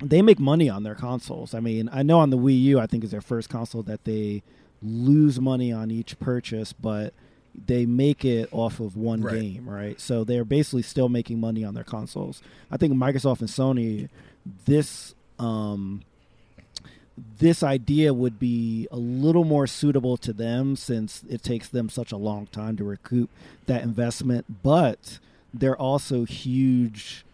they 0.00 0.20
make 0.20 0.38
money 0.38 0.68
on 0.68 0.82
their 0.82 0.94
consoles. 0.94 1.54
I 1.54 1.60
mean, 1.60 1.88
I 1.92 2.02
know 2.02 2.18
on 2.18 2.30
the 2.30 2.38
Wii 2.38 2.60
U, 2.62 2.80
I 2.80 2.86
think 2.86 3.04
is 3.04 3.10
their 3.10 3.20
first 3.20 3.48
console 3.48 3.82
that 3.84 4.04
they 4.04 4.42
lose 4.82 5.40
money 5.40 5.72
on 5.72 5.90
each 5.90 6.18
purchase, 6.18 6.72
but 6.72 7.14
they 7.54 7.86
make 7.86 8.24
it 8.24 8.48
off 8.52 8.80
of 8.80 8.96
one 8.96 9.22
right. 9.22 9.40
game, 9.40 9.68
right? 9.68 10.00
So 10.00 10.24
they're 10.24 10.44
basically 10.44 10.82
still 10.82 11.08
making 11.08 11.40
money 11.40 11.64
on 11.64 11.74
their 11.74 11.84
consoles. 11.84 12.42
I 12.70 12.76
think 12.76 12.92
Microsoft 12.94 13.40
and 13.40 13.48
Sony, 13.48 14.08
this 14.64 15.14
um, 15.38 16.02
this 17.16 17.62
idea 17.62 18.14
would 18.14 18.38
be 18.38 18.88
a 18.90 18.96
little 18.96 19.44
more 19.44 19.66
suitable 19.66 20.16
to 20.16 20.32
them 20.32 20.76
since 20.76 21.24
it 21.28 21.42
takes 21.42 21.68
them 21.68 21.88
such 21.88 22.12
a 22.12 22.16
long 22.16 22.46
time 22.46 22.76
to 22.76 22.84
recoup 22.84 23.30
that 23.66 23.82
investment, 23.82 24.62
but 24.62 25.18
they're 25.52 25.76
also 25.76 26.24
huge 26.24 27.24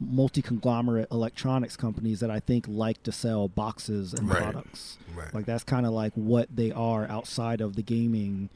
multi 0.00 0.42
conglomerate 0.42 1.08
electronics 1.10 1.76
companies 1.76 2.20
that 2.20 2.30
I 2.30 2.40
think 2.40 2.66
like 2.68 3.02
to 3.04 3.12
sell 3.12 3.48
boxes 3.48 4.12
and 4.14 4.28
right. 4.28 4.42
products. 4.42 4.98
Right. 5.14 5.32
Like 5.34 5.46
that's 5.46 5.64
kind 5.64 5.86
of 5.86 5.92
like 5.92 6.12
what 6.14 6.54
they 6.54 6.70
are 6.72 7.06
outside 7.08 7.60
of 7.60 7.76
the 7.76 7.82
gaming 7.82 8.50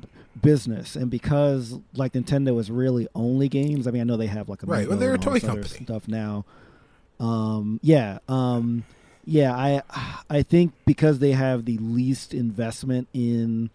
b- 0.00 0.08
business. 0.40 0.94
And 0.94 1.10
because 1.10 1.78
like 1.94 2.12
Nintendo 2.12 2.58
is 2.60 2.70
really 2.70 3.08
only 3.14 3.48
games. 3.48 3.86
I 3.86 3.90
mean, 3.90 4.02
I 4.02 4.04
know 4.04 4.16
they 4.16 4.26
have 4.26 4.48
like 4.48 4.62
a 4.62 4.66
right. 4.66 4.88
Well, 4.88 4.98
they're 4.98 5.14
a 5.14 5.18
toy 5.18 5.40
company 5.40 5.84
stuff 5.84 6.06
now. 6.06 6.44
Um, 7.20 7.80
yeah. 7.82 8.18
Um, 8.28 8.84
yeah. 9.28 9.54
I 9.54 9.82
I 10.30 10.42
think 10.42 10.72
because 10.86 11.18
they 11.18 11.32
have 11.32 11.64
the 11.64 11.78
least 11.78 12.34
investment 12.34 13.08
in 13.12 13.70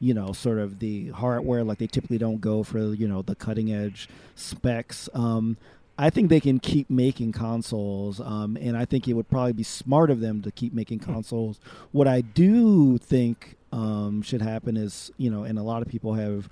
you 0.00 0.14
know, 0.14 0.32
sort 0.32 0.58
of 0.58 0.78
the 0.78 1.10
hardware. 1.10 1.62
Like 1.62 1.78
they 1.78 1.86
typically 1.86 2.18
don't 2.18 2.40
go 2.40 2.62
for 2.62 2.78
you 2.78 3.06
know 3.06 3.22
the 3.22 3.34
cutting 3.36 3.72
edge 3.72 4.08
specs. 4.34 5.08
Um, 5.14 5.58
I 5.98 6.08
think 6.08 6.30
they 6.30 6.40
can 6.40 6.58
keep 6.58 6.88
making 6.88 7.32
consoles, 7.32 8.20
um, 8.20 8.56
and 8.58 8.76
I 8.76 8.86
think 8.86 9.06
it 9.06 9.12
would 9.12 9.28
probably 9.28 9.52
be 9.52 9.62
smart 9.62 10.10
of 10.10 10.20
them 10.20 10.40
to 10.42 10.50
keep 10.50 10.72
making 10.72 11.00
hmm. 11.00 11.12
consoles. 11.12 11.60
What 11.92 12.08
I 12.08 12.22
do 12.22 12.96
think 12.98 13.56
um, 13.70 14.22
should 14.22 14.42
happen 14.42 14.76
is, 14.76 15.12
you 15.18 15.30
know, 15.30 15.44
and 15.44 15.58
a 15.58 15.62
lot 15.62 15.82
of 15.82 15.88
people 15.88 16.14
have 16.14 16.48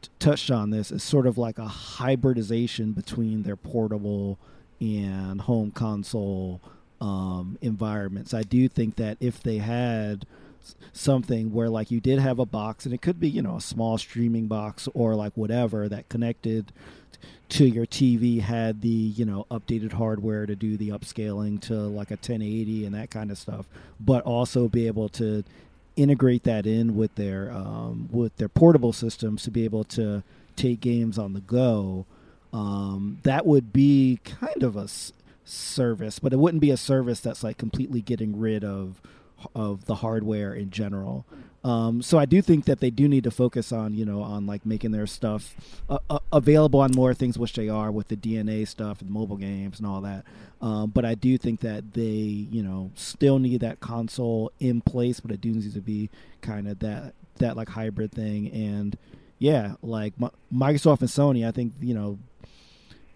t- 0.00 0.08
touched 0.18 0.50
on 0.50 0.70
this, 0.70 0.90
is 0.90 1.02
sort 1.02 1.26
of 1.26 1.36
like 1.36 1.58
a 1.58 1.68
hybridization 1.68 2.92
between 2.92 3.42
their 3.42 3.56
portable 3.56 4.38
and 4.80 5.42
home 5.42 5.70
console 5.70 6.62
um, 7.00 7.58
environments. 7.60 8.34
I 8.34 8.42
do 8.42 8.68
think 8.68 8.96
that 8.96 9.16
if 9.20 9.42
they 9.42 9.58
had 9.58 10.26
something 10.92 11.52
where 11.52 11.68
like 11.68 11.90
you 11.90 12.00
did 12.00 12.18
have 12.18 12.38
a 12.38 12.46
box 12.46 12.84
and 12.84 12.94
it 12.94 13.00
could 13.00 13.20
be 13.20 13.28
you 13.28 13.42
know 13.42 13.56
a 13.56 13.60
small 13.60 13.98
streaming 13.98 14.46
box 14.46 14.88
or 14.94 15.14
like 15.14 15.32
whatever 15.36 15.88
that 15.88 16.08
connected 16.08 16.72
to 17.48 17.64
your 17.64 17.86
TV 17.86 18.40
had 18.40 18.80
the 18.80 18.88
you 18.88 19.24
know 19.24 19.46
updated 19.50 19.92
hardware 19.92 20.46
to 20.46 20.56
do 20.56 20.76
the 20.76 20.88
upscaling 20.88 21.60
to 21.60 21.74
like 21.74 22.10
a 22.10 22.14
1080 22.14 22.86
and 22.86 22.94
that 22.94 23.10
kind 23.10 23.30
of 23.30 23.38
stuff 23.38 23.66
but 24.00 24.24
also 24.24 24.68
be 24.68 24.86
able 24.86 25.08
to 25.08 25.44
integrate 25.94 26.42
that 26.42 26.66
in 26.66 26.96
with 26.96 27.14
their 27.14 27.50
um, 27.52 28.08
with 28.10 28.36
their 28.36 28.48
portable 28.48 28.92
systems 28.92 29.42
to 29.42 29.50
be 29.50 29.64
able 29.64 29.84
to 29.84 30.22
take 30.56 30.80
games 30.80 31.18
on 31.18 31.32
the 31.32 31.40
go 31.40 32.04
um, 32.52 33.18
that 33.22 33.46
would 33.46 33.72
be 33.72 34.18
kind 34.24 34.62
of 34.62 34.76
a 34.76 34.88
service 35.48 36.18
but 36.18 36.32
it 36.32 36.38
wouldn't 36.38 36.60
be 36.60 36.70
a 36.70 36.76
service 36.76 37.20
that's 37.20 37.42
like 37.42 37.56
completely 37.56 38.02
getting 38.02 38.38
rid 38.38 38.64
of 38.64 39.00
of 39.54 39.84
the 39.86 39.96
hardware 39.96 40.54
in 40.54 40.70
general. 40.70 41.26
Um, 41.64 42.00
so 42.00 42.18
I 42.18 42.26
do 42.26 42.40
think 42.42 42.64
that 42.66 42.80
they 42.80 42.90
do 42.90 43.08
need 43.08 43.24
to 43.24 43.30
focus 43.30 43.72
on 43.72 43.94
you 43.94 44.04
know 44.04 44.22
on 44.22 44.46
like 44.46 44.64
making 44.64 44.92
their 44.92 45.06
stuff 45.06 45.54
uh, 45.88 45.98
uh, 46.08 46.20
available 46.32 46.80
on 46.80 46.92
more 46.94 47.12
things, 47.12 47.38
which 47.38 47.54
they 47.54 47.68
are 47.68 47.90
with 47.90 48.08
the 48.08 48.16
DeNA 48.16 48.68
stuff 48.68 49.00
and 49.00 49.10
mobile 49.10 49.36
games 49.36 49.78
and 49.78 49.86
all 49.86 50.00
that. 50.02 50.24
Um, 50.60 50.90
but 50.90 51.04
I 51.04 51.14
do 51.14 51.36
think 51.38 51.60
that 51.60 51.94
they 51.94 52.02
you 52.02 52.62
know 52.62 52.92
still 52.94 53.38
need 53.38 53.60
that 53.60 53.80
console 53.80 54.52
in 54.60 54.80
place, 54.80 55.20
but 55.20 55.32
it 55.32 55.40
do 55.40 55.50
need 55.50 55.74
to 55.74 55.80
be 55.80 56.08
kind 56.40 56.68
of 56.68 56.78
that 56.80 57.14
that 57.38 57.56
like 57.56 57.68
hybrid 57.70 58.12
thing. 58.12 58.50
And 58.52 58.96
yeah, 59.38 59.74
like 59.82 60.14
Microsoft 60.54 61.00
and 61.00 61.10
Sony, 61.10 61.46
I 61.46 61.50
think 61.50 61.74
you 61.80 61.94
know. 61.94 62.18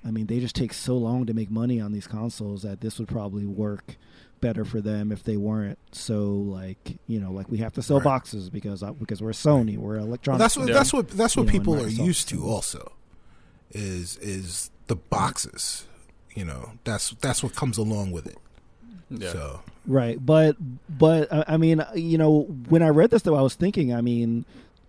I 0.04 0.10
mean, 0.10 0.26
they 0.26 0.40
just 0.40 0.54
take 0.54 0.72
so 0.72 0.96
long 0.96 1.26
to 1.26 1.34
make 1.34 1.50
money 1.50 1.80
on 1.80 1.92
these 1.92 2.06
consoles 2.06 2.62
that 2.62 2.80
this 2.80 2.98
would 2.98 3.08
probably 3.08 3.44
work 3.44 3.96
better 4.40 4.64
for 4.64 4.80
them 4.80 5.12
if 5.12 5.22
they 5.22 5.36
weren't 5.36 5.78
so 5.92 6.24
like 6.30 6.98
you 7.06 7.20
know 7.20 7.30
like 7.30 7.48
we 7.50 7.58
have 7.58 7.74
to 7.74 7.82
sell 7.82 7.98
right. 7.98 8.04
boxes 8.04 8.48
because 8.48 8.82
uh, 8.82 8.92
because 8.92 9.22
we're 9.22 9.30
Sony 9.30 9.76
we're 9.76 9.96
electronic. 9.96 10.38
Well, 10.38 10.44
that's 10.44 10.56
what 10.56 10.68
yeah. 10.68 10.74
that's 10.74 10.92
what 10.92 11.08
that's 11.10 11.36
what 11.36 11.46
people 11.46 11.74
know, 11.74 11.84
are 11.84 11.88
used 11.88 12.28
to 12.30 12.42
also 12.44 12.92
is 13.70 14.16
is 14.18 14.70
the 14.86 14.96
boxes. 14.96 15.86
You 16.34 16.44
know 16.44 16.72
that's 16.84 17.10
that's 17.20 17.42
what 17.42 17.54
comes 17.54 17.76
along 17.76 18.12
with 18.12 18.26
it. 18.26 18.38
Yeah. 19.10 19.32
So 19.32 19.60
right, 19.86 20.24
but 20.24 20.56
but 20.88 21.28
I 21.48 21.56
mean 21.56 21.84
you 21.94 22.16
know 22.16 22.42
when 22.68 22.82
I 22.82 22.88
read 22.88 23.10
this 23.10 23.22
though 23.22 23.36
I 23.36 23.42
was 23.42 23.54
thinking 23.54 23.92
I 23.94 24.00
mean 24.00 24.44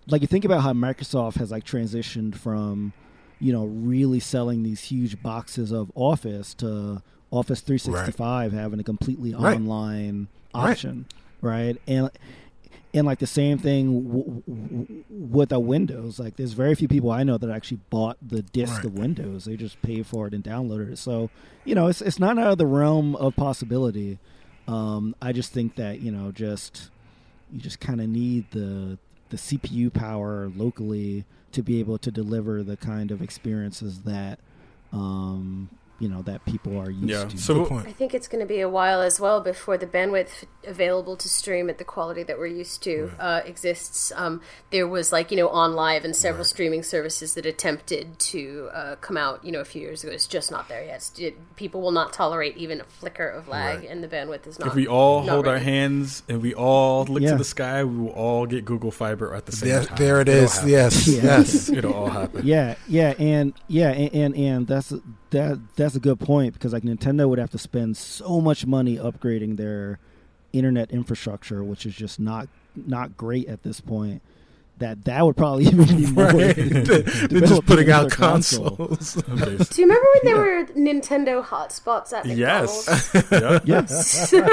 like 0.07 0.21
you 0.21 0.27
think 0.27 0.45
about 0.45 0.61
how 0.61 0.73
Microsoft 0.73 1.37
has 1.37 1.51
like 1.51 1.65
transitioned 1.65 2.35
from 2.35 2.93
you 3.41 3.51
know 3.51 3.65
really 3.65 4.19
selling 4.19 4.63
these 4.63 4.81
huge 4.83 5.21
boxes 5.21 5.71
of 5.71 5.91
Office 5.95 6.53
to 6.55 7.01
Office 7.31 7.61
365 7.61 8.53
right. 8.53 8.59
having 8.59 8.79
a 8.79 8.83
completely 8.83 9.33
right. 9.33 9.55
online 9.55 10.27
option, 10.53 11.07
right. 11.41 11.51
right? 11.51 11.81
And 11.87 12.11
and 12.93 13.07
like 13.07 13.19
the 13.19 13.27
same 13.27 13.57
thing 13.57 14.03
w- 14.03 14.43
w- 14.47 15.03
with 15.09 15.51
a 15.51 15.59
Windows. 15.59 16.19
Like 16.19 16.35
there's 16.35 16.53
very 16.53 16.75
few 16.75 16.87
people 16.87 17.09
I 17.09 17.23
know 17.23 17.37
that 17.37 17.49
actually 17.49 17.79
bought 17.89 18.17
the 18.21 18.41
disc 18.41 18.83
of 18.83 18.97
Windows. 18.97 19.45
They 19.45 19.55
just 19.55 19.81
pay 19.81 20.03
for 20.03 20.27
it 20.27 20.33
and 20.33 20.43
downloaded 20.43 20.91
it. 20.91 20.97
So 20.97 21.29
you 21.65 21.73
know, 21.73 21.87
it's 21.87 22.01
it's 22.01 22.19
not 22.19 22.37
out 22.37 22.51
of 22.51 22.57
the 22.57 22.67
realm 22.67 23.15
of 23.15 23.35
possibility. 23.35 24.19
Um, 24.67 25.15
I 25.21 25.31
just 25.31 25.51
think 25.51 25.75
that 25.75 26.01
you 26.01 26.11
know, 26.11 26.31
just 26.31 26.91
you 27.51 27.59
just 27.59 27.79
kind 27.79 28.01
of 28.01 28.07
need 28.07 28.51
the 28.51 28.97
the 29.29 29.37
CPU 29.37 29.91
power 29.91 30.51
locally 30.55 31.25
to 31.53 31.61
be 31.61 31.79
able 31.79 31.97
to 31.97 32.11
deliver 32.11 32.63
the 32.63 32.77
kind 32.77 33.11
of 33.11 33.21
experiences 33.21 34.01
that 34.01 34.39
um, 34.91 35.69
you 36.01 36.09
know 36.09 36.21
that 36.23 36.43
people 36.45 36.77
are 36.79 36.89
used 36.89 37.07
Yeah. 37.09 37.25
to. 37.25 37.37
So 37.37 37.53
Good 37.59 37.67
point. 37.69 37.87
I 37.87 37.91
think 37.93 38.13
it's 38.13 38.27
going 38.27 38.41
to 38.41 38.47
be 38.47 38.59
a 38.59 38.67
while 38.69 39.01
as 39.01 39.19
well 39.19 39.39
before 39.39 39.77
the 39.77 39.85
bandwidth 39.87 40.43
available 40.67 41.15
to 41.17 41.29
stream 41.29 41.69
at 41.69 41.77
the 41.77 41.83
quality 41.83 42.23
that 42.23 42.37
we're 42.39 42.47
used 42.47 42.81
to 42.83 43.11
uh, 43.19 43.41
exists. 43.45 44.11
Um, 44.15 44.41
there 44.71 44.87
was 44.87 45.11
like 45.11 45.31
you 45.31 45.37
know 45.37 45.47
OnLive 45.49 46.03
and 46.03 46.15
several 46.15 46.43
streaming 46.43 46.83
services 46.83 47.35
that 47.35 47.45
attempted 47.45 48.17
to 48.19 48.69
uh, 48.73 48.95
come 48.97 49.15
out 49.17 49.45
you 49.45 49.51
know 49.51 49.59
a 49.59 49.65
few 49.65 49.81
years 49.81 50.03
ago. 50.03 50.11
It's 50.11 50.27
just 50.27 50.51
not 50.51 50.67
there 50.67 50.83
yet. 50.83 51.09
It, 51.17 51.55
people 51.55 51.81
will 51.81 51.91
not 51.91 52.13
tolerate 52.13 52.57
even 52.57 52.81
a 52.81 52.85
flicker 52.85 53.27
of 53.29 53.47
lag, 53.47 53.79
Right. 53.81 53.89
and 53.89 54.03
the 54.03 54.07
bandwidth 54.07 54.47
is 54.47 54.57
not. 54.59 54.69
if 54.69 54.75
we 54.75 54.87
all 54.87 55.23
not 55.23 55.31
hold 55.33 55.47
our 55.47 55.59
hands 55.59 56.23
and 56.27 56.41
we 56.41 56.53
all 56.55 57.05
look 57.05 57.21
Yeah. 57.21 57.31
to 57.31 57.37
the 57.37 57.43
sky, 57.43 57.83
we 57.83 57.95
will 57.97 58.09
all 58.09 58.45
get 58.47 58.65
Google 58.65 58.91
Fiber 58.91 59.33
at 59.35 59.45
the 59.45 59.51
same 59.51 59.69
There, 59.69 59.83
time. 59.83 59.97
there 59.97 60.21
it 60.21 60.27
It'll 60.29 60.43
is. 60.45 60.53
happen. 60.55 60.69
Yes, 60.69 61.07
Yeah. 61.15 61.21
yes. 61.23 61.69
It'll 61.69 61.93
all 61.93 62.09
happen. 62.09 62.41
yeah, 62.45 62.75
yeah, 62.87 63.13
and 63.19 63.53
yeah, 63.67 63.89
and, 63.91 64.13
and 64.15 64.35
and 64.35 64.67
that's 64.67 64.93
that 65.31 65.59
that's 65.75 65.95
a 65.95 65.99
good 65.99 66.19
point 66.19 66.53
because 66.53 66.73
like 66.73 66.83
Nintendo 66.83 67.27
would 67.27 67.39
have 67.39 67.51
to 67.51 67.57
spend 67.57 67.97
so 67.97 68.39
much 68.39 68.65
money 68.65 68.97
upgrading 68.97 69.57
their 69.57 69.99
internet 70.53 70.91
infrastructure, 70.91 71.63
which 71.63 71.85
is 71.85 71.95
just 71.95 72.19
not 72.19 72.47
not 72.75 73.17
great 73.17 73.47
at 73.47 73.63
this 73.63 73.81
point. 73.81 74.21
That 74.81 75.05
that 75.05 75.25
would 75.25 75.37
probably 75.37 75.65
even 75.71 75.85
be 75.87 76.05
more. 76.11 76.25
Right. 76.25 76.55
than 76.55 76.83
They're 76.83 77.41
just 77.41 77.65
putting 77.65 77.89
out 77.89 78.01
another 78.05 78.15
console. 78.15 78.87
consoles. 78.87 79.69
Do 79.69 79.81
you 79.81 79.87
remember 79.87 80.07
when 80.13 80.23
there 80.25 80.37
were 80.37 80.65
Nintendo 80.75 81.43
hotspots 81.43 82.11
at 82.13 82.25
Yes. 82.25 82.87
McDonald's? 83.13 83.31
Yep. 83.31 83.61
Yes. 83.65 84.33
Yep. 84.33 84.43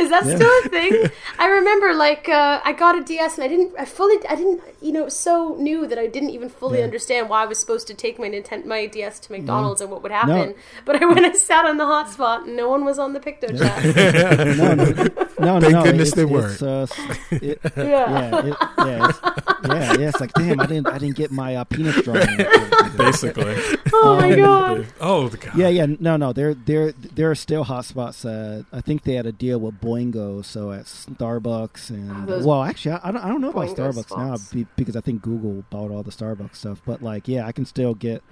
Is 0.00 0.10
that 0.10 0.22
Yeah. 0.26 0.36
still 0.36 0.50
a 0.64 0.68
thing? 0.68 1.10
I 1.38 1.46
remember, 1.46 1.94
like, 1.94 2.28
uh, 2.28 2.60
I 2.64 2.72
got 2.72 2.98
a 2.98 3.02
DS 3.04 3.36
and 3.38 3.44
I 3.44 3.48
didn't, 3.48 3.72
I 3.78 3.84
fully, 3.84 4.16
I 4.28 4.34
didn't, 4.34 4.60
you 4.82 4.92
know, 4.92 5.02
it 5.02 5.06
was 5.06 5.18
so 5.18 5.56
new 5.58 5.86
that 5.86 5.98
I 5.98 6.06
didn't 6.06 6.30
even 6.30 6.48
fully 6.48 6.78
Yeah. 6.78 6.84
understand 6.84 7.28
why 7.28 7.42
I 7.42 7.46
was 7.46 7.58
supposed 7.58 7.86
to 7.88 7.94
take 7.94 8.18
my 8.18 8.28
Nintendo, 8.28 8.64
my 8.66 8.86
DS 8.86 9.18
to 9.20 9.26
Mm-hmm. 9.28 9.42
McDonald's 9.42 9.80
and 9.80 9.90
what 9.90 10.02
would 10.02 10.12
happen. 10.12 10.54
But 10.84 11.00
I 11.02 11.06
went 11.06 11.24
and 11.24 11.36
sat 11.36 11.64
on 11.64 11.76
the 11.78 11.84
hotspot 11.84 12.44
and 12.44 12.56
no 12.56 12.68
one 12.68 12.84
was 12.84 12.98
on 12.98 13.12
the 13.12 13.20
PictoChat. 13.20 14.56
no, 14.58 14.74
no, 14.74 15.58
no, 15.58 15.60
Thank 15.60 15.72
no, 15.74 15.82
goodness 15.84 16.08
it's, 16.08 16.16
they 16.16 16.22
it's, 16.22 16.30
weren't. 16.32 16.62
Uh, 16.62 16.86
it, 17.30 17.60
yeah. 17.76 17.82
yeah, 17.86 18.46
it, 18.46 18.56
yeah, 18.78 19.08
it's, 19.08 19.20
yeah, 19.64 19.94
yeah. 19.98 20.08
It's 20.08 20.20
like, 20.20 20.32
damn, 20.34 20.60
I 20.60 20.66
didn't, 20.66 20.88
I 20.88 20.98
didn't 20.98 21.16
get 21.16 21.30
my 21.30 21.56
uh, 21.56 21.64
penis 21.64 22.00
drawing. 22.02 22.26
Basically. 22.96 23.54
Oh 23.92 24.18
my 24.20 24.34
god. 24.36 24.86
Oh, 25.00 25.28
the 25.28 25.36
God. 25.36 25.56
Yeah, 25.56 25.68
yeah, 25.68 25.86
no, 26.00 26.16
no. 26.16 26.32
There, 26.32 26.54
there, 26.54 26.92
there 26.92 27.30
are 27.30 27.34
still 27.34 27.64
hotspots. 27.64 28.24
Uh, 28.24 28.62
I 28.72 28.80
think 28.80 29.02
they 29.02 29.14
had 29.14 29.26
a 29.26 29.32
deal 29.32 29.58
with 29.58 29.80
Boingo, 29.80 30.44
so 30.44 30.72
at 30.72 30.84
Starbucks 30.84 31.90
and 31.90 32.28
those 32.28 32.44
well, 32.46 32.62
actually, 32.62 32.92
I, 32.92 33.08
I 33.08 33.12
don't, 33.12 33.24
I 33.24 33.28
don't 33.28 33.40
know 33.40 33.50
about 33.50 33.68
Starbucks 33.76 34.16
now 34.16 34.36
spots. 34.36 34.52
be, 34.52 34.66
because 34.76 34.96
I 34.96 35.00
think 35.00 35.22
Google 35.22 35.64
bought 35.70 35.90
all 35.90 36.02
the 36.02 36.10
Starbucks 36.10 36.56
stuff. 36.56 36.80
But 36.84 37.02
like, 37.02 37.28
yeah, 37.28 37.46
I 37.46 37.52
can 37.52 37.64
still 37.66 37.94
get 37.94 38.22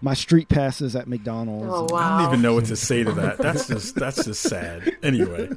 my 0.00 0.14
street 0.14 0.48
passes 0.48 0.96
at 0.96 1.06
McDonald's. 1.06 1.72
Oh 1.72 1.86
wow. 1.90 1.98
I 1.98 2.22
don't 2.22 2.30
even 2.32 2.42
know 2.42 2.54
what 2.54 2.66
to 2.66 2.76
say 2.88 3.04
to 3.04 3.12
that. 3.12 3.38
That's 3.38 3.68
just 3.68 3.94
that's 3.94 4.24
just 4.24 4.42
sad. 4.42 4.96
Anyway, 5.02 5.50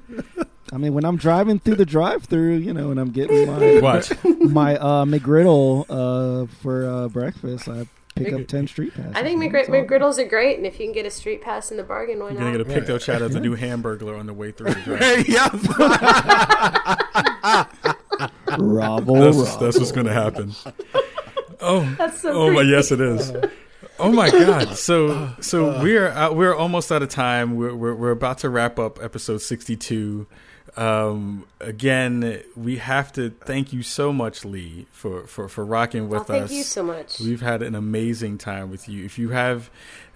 I 0.74 0.78
mean, 0.78 0.94
when 0.94 1.06
I'm 1.06 1.18
driving 1.18 1.60
through 1.60 1.76
the 1.76 1.86
drive-through, 1.86 2.56
you 2.56 2.74
know, 2.74 2.90
and 2.92 3.00
I'm 3.00 3.12
getting 3.12 3.46
my 3.48 3.80
watch. 3.82 4.12
my 4.24 4.76
uh, 4.78 5.06
McGriddle 5.06 5.86
uh, 5.90 6.48
for 6.62 6.88
uh, 6.88 7.08
breakfast, 7.10 7.70
I 7.70 7.88
pick 8.16 8.34
up 8.34 8.48
ten 8.48 8.68
street 8.68 8.94
passes. 8.96 9.14
I 9.16 9.22
think 9.24 9.40
man. 9.40 9.50
McGri- 9.52 9.60
It's 9.62 9.70
all 9.70 9.76
good. 9.82 9.88
McGriddles 10.02 10.18
are 10.18 10.28
great, 10.28 10.58
and 10.58 10.66
if 10.66 10.80
you 10.80 10.86
can 10.88 10.94
get 10.94 11.06
a 11.06 11.12
street 11.12 11.42
pass 11.44 11.70
in 11.70 11.78
the 11.78 11.84
bargain, 11.84 12.20
why 12.20 12.30
You're 12.32 12.40
gonna 12.40 12.58
not? 12.58 12.68
get 12.68 12.78
a 12.78 12.82
PictoChat 12.94 13.22
as 13.22 13.34
the 13.34 13.40
new 13.40 13.56
Hamburglar 13.58 14.18
on 14.20 14.26
the 14.26 14.34
way 14.34 14.52
through 14.52 14.74
the 14.74 14.82
drive. 14.82 15.28
yeah. 15.28 15.50
Bravo, 18.58 19.14
That's, 19.16 19.38
bravo. 19.38 19.60
that's 19.66 19.78
what's 19.78 19.92
gonna 19.92 20.14
happen. 20.14 20.54
Oh, 21.62 21.82
That's 21.98 22.22
so 22.22 22.32
oh 22.32 22.52
my, 22.52 22.62
yes, 22.62 22.92
it 22.92 23.02
is. 23.02 23.32
Oh 24.00 24.12
my 24.12 24.30
God! 24.30 24.76
So, 24.78 25.32
so 25.42 25.82
we're 25.82 26.10
out, 26.10 26.36
we're 26.36 26.54
almost 26.56 26.92
out 26.92 27.02
of 27.02 27.10
time. 27.10 27.56
We're, 27.56 27.74
we're 27.76 27.96
we're 27.96 28.12
about 28.12 28.40
to 28.40 28.50
wrap 28.50 28.78
up 28.80 29.02
episode 29.04 29.40
sixty-two. 29.42 30.28
Um, 30.78 31.46
again, 31.62 32.42
we 32.56 32.78
have 32.78 33.14
to 33.14 33.30
thank 33.30 33.72
you 33.72 33.82
so 33.82 34.12
much, 34.12 34.44
Leigh, 34.44 34.88
for 34.92 35.26
for 35.28 35.48
for 35.48 35.66
rocking 35.66 36.10
with 36.10 36.22
Oh, 36.22 36.24
thank 36.26 36.44
us. 36.46 36.52
you 36.52 36.64
so 36.64 36.84
much. 36.84 37.20
We've 37.20 37.42
had 37.42 37.62
an 37.62 37.76
amazing 37.76 38.38
time 38.38 38.70
with 38.70 38.90
you. 38.90 39.06
If 39.06 39.18
you 39.18 39.30
have 39.30 39.70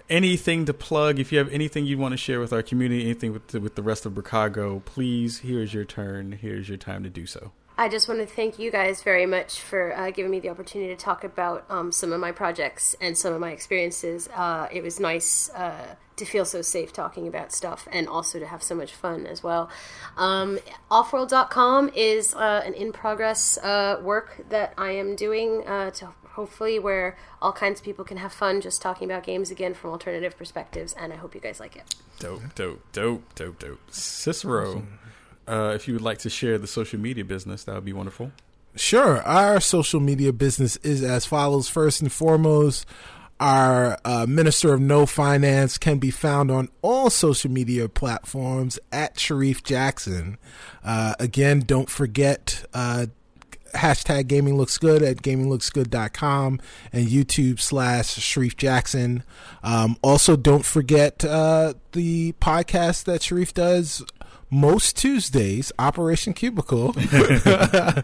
anything 0.09 0.65
to 0.65 0.73
plug, 0.73 1.19
if 1.19 1.31
you 1.31 1.37
have 1.37 1.49
anything 1.53 1.85
you 1.85 1.97
want 1.97 2.11
to 2.13 2.17
share 2.17 2.39
with 2.39 2.51
our 2.51 2.63
community, 2.63 3.03
anything 3.05 3.31
with 3.31 3.47
the, 3.47 3.61
with 3.61 3.75
the 3.75 3.83
rest 3.83 4.05
of 4.05 4.15
Chicago, 4.15 4.81
please, 4.85 5.39
here's 5.39 5.73
your 5.73 5.85
turn. 5.85 6.33
Here's 6.33 6.67
your 6.67 6.77
time 6.77 7.03
to 7.03 7.09
do 7.09 7.25
so. 7.25 7.51
I 7.79 7.87
just 7.87 8.09
want 8.09 8.19
to 8.19 8.25
thank 8.25 8.59
you 8.59 8.71
guys 8.71 9.01
very 9.03 9.25
much 9.25 9.61
for 9.61 9.95
uh, 9.95 10.11
giving 10.11 10.29
me 10.29 10.41
the 10.41 10.49
opportunity 10.49 10.93
to 10.93 11.01
talk 11.01 11.23
about 11.23 11.63
um, 11.69 11.93
some 11.93 12.11
of 12.11 12.19
my 12.19 12.33
projects 12.33 12.93
and 12.99 13.17
some 13.17 13.33
of 13.33 13.39
my 13.39 13.51
experiences. 13.51 14.27
Uh, 14.35 14.67
it 14.69 14.83
was 14.83 14.99
nice 14.99 15.49
uh, 15.51 15.95
to 16.17 16.25
feel 16.25 16.43
so 16.43 16.61
safe 16.61 16.91
talking 16.91 17.25
about 17.25 17.53
stuff 17.53 17.87
and 17.89 18.09
also 18.09 18.37
to 18.37 18.45
have 18.47 18.61
so 18.61 18.75
much 18.75 18.91
fun 18.93 19.25
as 19.25 19.41
well. 19.43 19.69
Um, 20.17 20.59
Offworld.com 20.91 21.91
is 21.95 22.35
uh, 22.35 22.63
an 22.65 22.73
in 22.73 22.91
progress 22.91 23.57
uh, 23.59 24.01
work 24.03 24.43
that 24.49 24.73
I 24.77 24.91
am 24.91 25.15
doing 25.15 25.65
uh, 25.65 25.91
to 25.91 26.09
hopefully 26.31 26.79
where 26.79 27.17
all 27.41 27.53
kinds 27.53 27.79
of 27.79 27.85
people 27.85 28.03
can 28.03 28.17
have 28.17 28.33
fun 28.33 28.59
just 28.59 28.81
talking 28.81 29.09
about 29.09 29.23
games 29.23 29.51
again 29.51 29.73
from 29.73 29.91
alternative 29.91 30.37
perspectives, 30.37 30.93
and 30.93 31.11
I 31.13 31.15
hope 31.15 31.33
you 31.33 31.41
guys 31.41 31.59
like 31.59 31.77
it. 31.77 31.95
Dope, 32.19 32.55
dope, 32.55 32.81
dope, 32.91 33.35
dope, 33.35 33.59
dope. 33.59 33.91
Sisqo, 33.91 34.83
uh, 35.49 35.73
if 35.73 35.87
you 35.87 35.93
would 35.95 36.03
like 36.03 36.19
to 36.19 36.29
share 36.29 36.57
the 36.57 36.67
social 36.67 36.99
media 36.99 37.25
business, 37.25 37.63
that 37.63 37.75
would 37.75 37.85
be 37.85 37.93
wonderful. 37.93 38.31
Sure. 38.75 39.21
Our 39.23 39.59
social 39.59 39.99
media 39.99 40.31
business 40.31 40.75
is 40.77 41.03
as 41.03 41.25
follows. 41.25 41.67
First 41.67 42.01
and 42.01 42.11
foremost, 42.11 42.85
our 43.39 43.97
uh, 44.05 44.25
Minister 44.27 44.73
of 44.73 44.81
No 44.81 45.05
Finance 45.05 45.77
can 45.77 45.97
be 45.97 46.11
found 46.11 46.51
on 46.51 46.69
all 46.81 47.09
social 47.09 47.49
media 47.49 47.89
platforms 47.89 48.77
at 48.91 49.15
Shareef 49.15 49.63
Jackson. 49.63 50.37
Uh, 50.83 51.15
again, 51.19 51.61
don't 51.61 51.89
forget 51.89 52.65
uh, 52.73 53.07
hashtag 53.73 54.27
gaming 54.27 54.57
looks 54.57 54.77
good 54.77 55.01
at 55.01 55.17
gaminglooksgood.com 55.17 56.59
and 56.91 57.07
YouTube 57.07 57.59
slash 57.59 58.07
Shareef 58.07 58.55
Jackson. 58.55 59.23
Um, 59.63 59.97
also, 60.01 60.35
don't 60.35 60.65
forget 60.65 61.23
uh, 61.23 61.73
the 61.93 62.33
podcast 62.33 63.05
that 63.05 63.21
Shareef 63.21 63.53
does 63.53 64.03
most 64.49 64.97
Tuesdays, 64.97 65.71
Operation 65.77 66.33
Cubicle, 66.33 66.95
uh, 67.11 68.01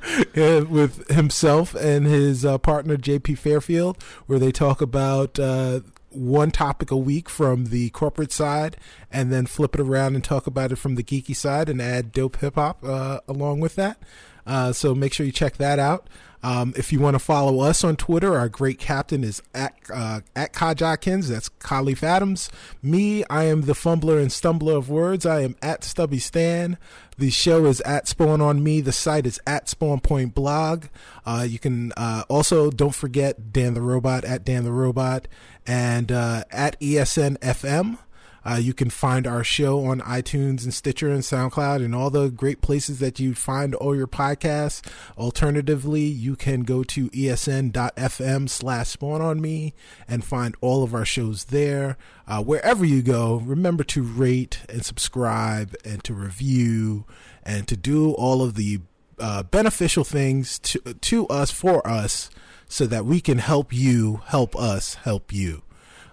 with 0.70 1.08
himself 1.10 1.76
and 1.76 2.06
his 2.06 2.46
uh, 2.46 2.58
partner 2.58 2.98
JP 2.98 3.38
Fairfield, 3.38 4.02
where 4.28 4.40
they 4.40 4.52
talk 4.52 4.82
about 4.82 5.40
uh, 5.40 5.80
one 6.10 6.52
topic 6.52 6.92
a 6.92 6.98
week 6.98 7.30
from 7.30 7.66
the 7.66 7.90
corporate 7.90 8.32
side, 8.32 8.78
and 9.12 9.32
then 9.32 9.46
flip 9.46 9.76
it 9.76 9.82
around 9.82 10.16
and 10.16 10.24
talk 10.24 10.48
about 10.48 10.72
it 10.72 10.78
from 10.78 10.96
the 10.96 11.04
geeky 11.04 11.36
side, 11.36 11.70
and 11.70 11.82
add 11.82 12.12
dope 12.12 12.38
hip 12.38 12.56
hop 12.56 12.84
uh, 12.84 13.20
along 13.28 13.60
with 13.60 13.76
that. 13.76 13.98
Uh, 14.46 14.72
so 14.72 14.94
make 14.94 15.14
sure 15.14 15.26
you 15.26 15.32
check 15.32 15.58
that 15.58 15.80
out. 15.80 16.08
Um, 16.46 16.76
if 16.78 16.94
you 16.94 17.00
want 17.00 17.16
to 17.16 17.20
follow 17.20 17.62
us 17.62 17.84
on 17.84 17.96
Twitter, 17.96 18.38
our 18.38 18.50
great 18.50 18.78
captain 18.78 19.24
is 19.24 19.42
at 19.56 19.74
uh, 19.92 20.20
at 20.36 20.54
Kajakins. 20.54 21.30
That's 21.30 21.50
Kahlief 21.50 22.04
Adams. 22.04 22.52
Me, 22.84 23.24
I 23.32 23.46
am 23.46 23.62
the 23.62 23.74
fumbler 23.74 24.20
and 24.20 24.30
stumbler 24.30 24.78
of 24.78 24.88
words. 24.88 25.26
I 25.26 25.42
am 25.42 25.56
at 25.64 25.84
Stubby 25.84 26.20
Stan. 26.20 26.78
The 27.18 27.32
show 27.32 27.66
is 27.66 27.82
at 27.82 28.08
Spawn 28.08 28.42
on 28.42 28.62
Me. 28.64 28.80
The 28.80 28.92
site 28.92 29.26
is 29.26 29.40
at 29.48 29.68
Spawn 29.70 30.02
Point 30.02 30.36
Blog. 30.36 30.86
Uh, 31.26 31.48
you 31.50 31.58
can 31.58 31.92
uh, 31.98 32.26
also 32.30 32.70
don't 32.70 32.94
forget 32.94 33.52
Dan 33.52 33.74
the 33.74 33.82
Robot 33.82 34.24
at 34.24 34.46
Dan 34.46 34.66
the 34.66 34.72
Robot 34.72 35.28
and 35.66 36.12
uh, 36.12 36.44
at 36.52 36.80
ESN 36.80 37.40
FM. 37.40 37.98
Uh, 38.46 38.56
you 38.56 38.74
can 38.74 38.90
find 38.90 39.26
our 39.26 39.44
show 39.44 39.86
on 39.86 40.02
iTunes 40.02 40.64
and 40.64 40.74
Stitcher 40.74 41.10
and 41.10 41.22
SoundCloud 41.22 41.84
and 41.84 41.96
all 41.96 42.10
the 42.10 42.30
great 42.30 42.62
places 42.62 43.00
that 43.00 43.20
you 43.20 43.34
find 43.34 43.74
all 43.76 43.96
your 43.96 44.08
podcasts. 44.08 44.86
Alternatively, 45.18 46.04
you 46.04 46.36
can 46.36 46.62
go 46.62 46.84
to 46.84 47.10
esn.fm 47.10 48.50
slash 48.50 48.90
spawn 48.90 49.22
on 49.22 49.42
me 49.42 49.74
and 50.08 50.24
find 50.24 50.56
all 50.62 50.84
of 50.84 50.94
our 50.94 51.06
shows 51.06 51.46
there. 51.46 51.98
Uh, 52.28 52.44
wherever 52.44 52.86
you 52.86 53.02
go, 53.02 53.36
remember 53.38 53.84
to 53.84 54.04
rate 54.04 54.60
and 54.70 54.86
subscribe 54.86 55.76
and 55.84 56.04
to 56.04 56.14
review 56.14 57.06
and 57.44 57.68
to 57.68 57.76
do 57.76 58.12
all 58.12 58.42
of 58.42 58.56
the 58.56 58.80
uh, 59.20 59.44
beneficial 59.44 60.04
things 60.04 60.60
to, 60.60 60.80
to 60.94 61.28
us, 61.28 61.52
for 61.52 61.86
us, 61.88 62.30
so 62.68 62.86
that 62.86 63.06
we 63.06 63.22
can 63.22 63.38
help 63.38 63.72
you 63.72 64.22
help 64.26 64.56
us 64.56 64.96
help 64.96 65.32
you. 65.32 65.65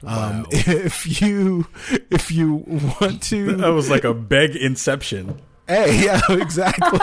Um, 0.04 0.42
Wow. 0.42 0.46
if 0.50 1.20
you 1.20 1.66
if 2.10 2.30
you 2.32 2.64
want 3.00 3.22
to 3.24 3.54
That 3.56 3.68
was 3.72 3.88
like 3.90 4.04
a 4.04 4.14
beg 4.14 4.56
inception. 4.56 5.40
Hey, 5.68 6.04
yeah, 6.04 6.20
exactly. 6.30 6.98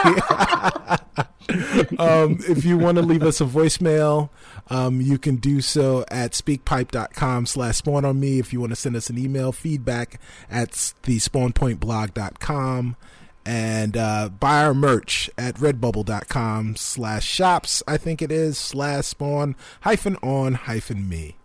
um, 1.98 2.38
if 2.48 2.64
you 2.64 2.76
want 2.78 2.96
to 2.96 3.02
leave 3.02 3.22
us 3.22 3.40
a 3.40 3.44
voicemail, 3.44 4.28
um, 4.68 5.00
you 5.00 5.18
can 5.18 5.36
do 5.36 5.60
so 5.60 6.04
at 6.10 6.32
speakpipe.com 6.32 7.46
slash 7.46 7.76
spawn 7.78 8.04
on 8.04 8.20
me. 8.20 8.38
If 8.38 8.52
you 8.52 8.60
want 8.60 8.70
to 8.70 8.76
send 8.76 8.96
us 8.96 9.08
an 9.10 9.18
email, 9.18 9.50
feedback 9.52 10.20
at 10.50 10.92
the 11.04 11.16
spawnpointblog.com. 11.18 12.96
and 13.46 13.96
uh, 13.96 14.28
buy 14.28 14.62
our 14.64 14.74
merch 14.74 15.30
at 15.38 15.54
redbubble.com 15.56 16.76
slash 16.76 17.24
shops 17.26 17.82
i 17.88 17.96
think 17.96 18.20
it 18.20 18.30
is 18.30 18.58
slash 18.58 19.06
spawn 19.06 19.56
hyphen 19.80 20.14
on 20.16 20.52
hyphen 20.52 21.08
me 21.08 21.36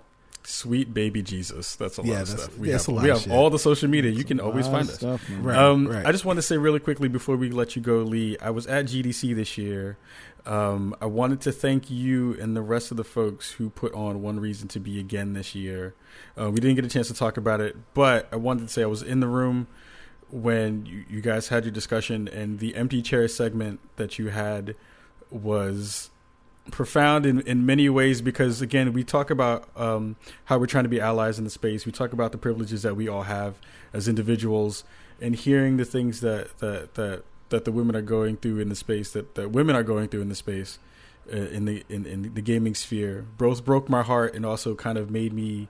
Sweet 0.48 0.94
baby 0.94 1.22
Jesus. 1.22 1.76
That's 1.76 1.98
a 1.98 2.02
lot 2.02 2.10
Yeah, 2.10 2.22
of 2.22 2.28
stuff. 2.28 2.58
We 2.58 2.68
yeah, 2.70 2.74
have, 2.78 2.88
lot 2.88 3.04
we 3.04 3.10
have 3.10 3.32
all 3.32 3.50
the 3.50 3.60
social 3.60 3.90
media. 3.90 4.12
You 4.12 4.24
can 4.24 4.40
always 4.40 4.68
find 4.68 4.88
us. 4.88 4.96
stuff. 4.96 5.24
Right. 5.40 5.58
um, 5.58 5.88
right. 5.88 6.06
I 6.06 6.12
just 6.12 6.26
want 6.26 6.38
to 6.38 6.44
say 6.44 6.58
really 6.58 6.80
quickly 6.80 7.08
before 7.08 7.36
we 7.36 7.50
let 7.50 7.76
you 7.76 7.82
go, 7.82 7.98
Leigh. 8.00 8.38
I 8.40 8.50
was 8.52 8.68
at 8.68 8.86
GDC 8.86 9.36
this 9.36 9.58
year. 9.58 9.98
Um, 10.46 10.96
I 11.02 11.08
wanted 11.08 11.42
to 11.42 11.52
thank 11.52 11.90
you 11.90 12.40
and 12.40 12.56
the 12.56 12.62
rest 12.62 12.92
of 12.92 12.98
the 12.98 13.04
folks 13.04 13.54
who 13.54 13.72
put 13.72 13.92
on 13.96 14.22
One 14.22 14.40
Reason 14.40 14.68
to 14.70 14.80
Be 14.80 15.00
again 15.00 15.34
this 15.34 15.56
year. 15.56 15.96
Uh, 16.40 16.52
we 16.52 16.60
didn't 16.60 16.76
get 16.76 16.86
a 16.86 16.90
chance 16.90 17.08
to 17.08 17.16
talk 17.16 17.38
about 17.38 17.62
it, 17.62 17.76
but 17.96 18.28
I 18.32 18.36
wanted 18.36 18.68
to 18.68 18.74
say 18.74 18.84
I 18.84 18.88
was 18.88 19.02
in 19.02 19.22
the 19.22 19.28
room 19.28 19.66
when 20.30 20.86
you, 20.86 21.04
you 21.10 21.22
guys 21.22 21.48
had 21.48 21.64
your 21.66 21.72
discussion, 21.72 22.28
and 22.28 22.60
the 22.60 22.76
empty 22.76 23.02
chair 23.02 23.28
segment 23.28 23.80
that 23.96 24.20
you 24.20 24.28
had 24.30 24.76
was 25.32 26.12
profound 26.72 27.26
in, 27.26 27.42
in 27.42 27.66
many 27.66 27.88
ways 27.90 28.22
because 28.22 28.62
again 28.62 28.92
we 28.92 29.04
talk 29.04 29.30
about 29.30 29.70
um, 29.76 30.16
how 30.46 30.58
we're 30.58 30.66
trying 30.66 30.84
to 30.84 30.90
be 30.90 31.00
allies 31.00 31.38
in 31.38 31.44
the 31.44 31.50
space 31.50 31.86
we 31.86 31.92
talk 31.92 32.12
about 32.12 32.32
the 32.32 32.38
privileges 32.38 32.82
that 32.82 32.96
we 32.96 33.08
all 33.08 33.24
have 33.24 33.56
as 33.94 34.08
individuals 34.08 34.84
and 35.22 35.36
hearing 35.36 35.78
the 35.78 35.86
things 35.86 36.22
that 36.22 36.58
that 36.60 36.96
that, 36.96 37.24
that 37.50 37.66
the 37.66 37.72
women 37.72 37.96
are 37.96 38.02
going 38.02 38.36
through 38.38 38.60
in 38.60 38.70
the 38.70 38.76
space 38.76 39.12
that, 39.12 39.36
that 39.36 39.52
women 39.52 39.76
are 39.76 39.84
going 39.84 40.08
through 40.08 40.22
in 40.22 40.30
the 40.30 40.36
space 40.36 40.80
uh, 41.32 41.36
in 41.36 41.66
the 41.66 41.84
in, 41.88 42.06
in 42.06 42.34
the 42.34 42.42
gaming 42.42 42.74
sphere 42.74 43.26
both 43.38 43.64
broke 43.64 43.88
my 43.88 44.02
heart 44.02 44.34
and 44.34 44.46
also 44.46 44.74
kind 44.76 44.98
of 44.98 45.12
made 45.12 45.34
me 45.34 45.68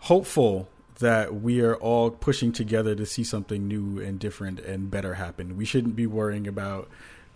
hopeful 0.00 0.68
that 0.98 1.34
we 1.34 1.60
are 1.60 1.74
all 1.76 2.10
pushing 2.10 2.52
together 2.52 2.94
to 2.94 3.04
see 3.04 3.24
something 3.24 3.66
new 3.66 4.00
and 4.00 4.18
different 4.18 4.60
and 4.60 4.90
better 4.90 5.14
happen. 5.14 5.56
We 5.56 5.64
shouldn't 5.64 5.96
be 5.96 6.06
worrying 6.06 6.46
about 6.46 6.88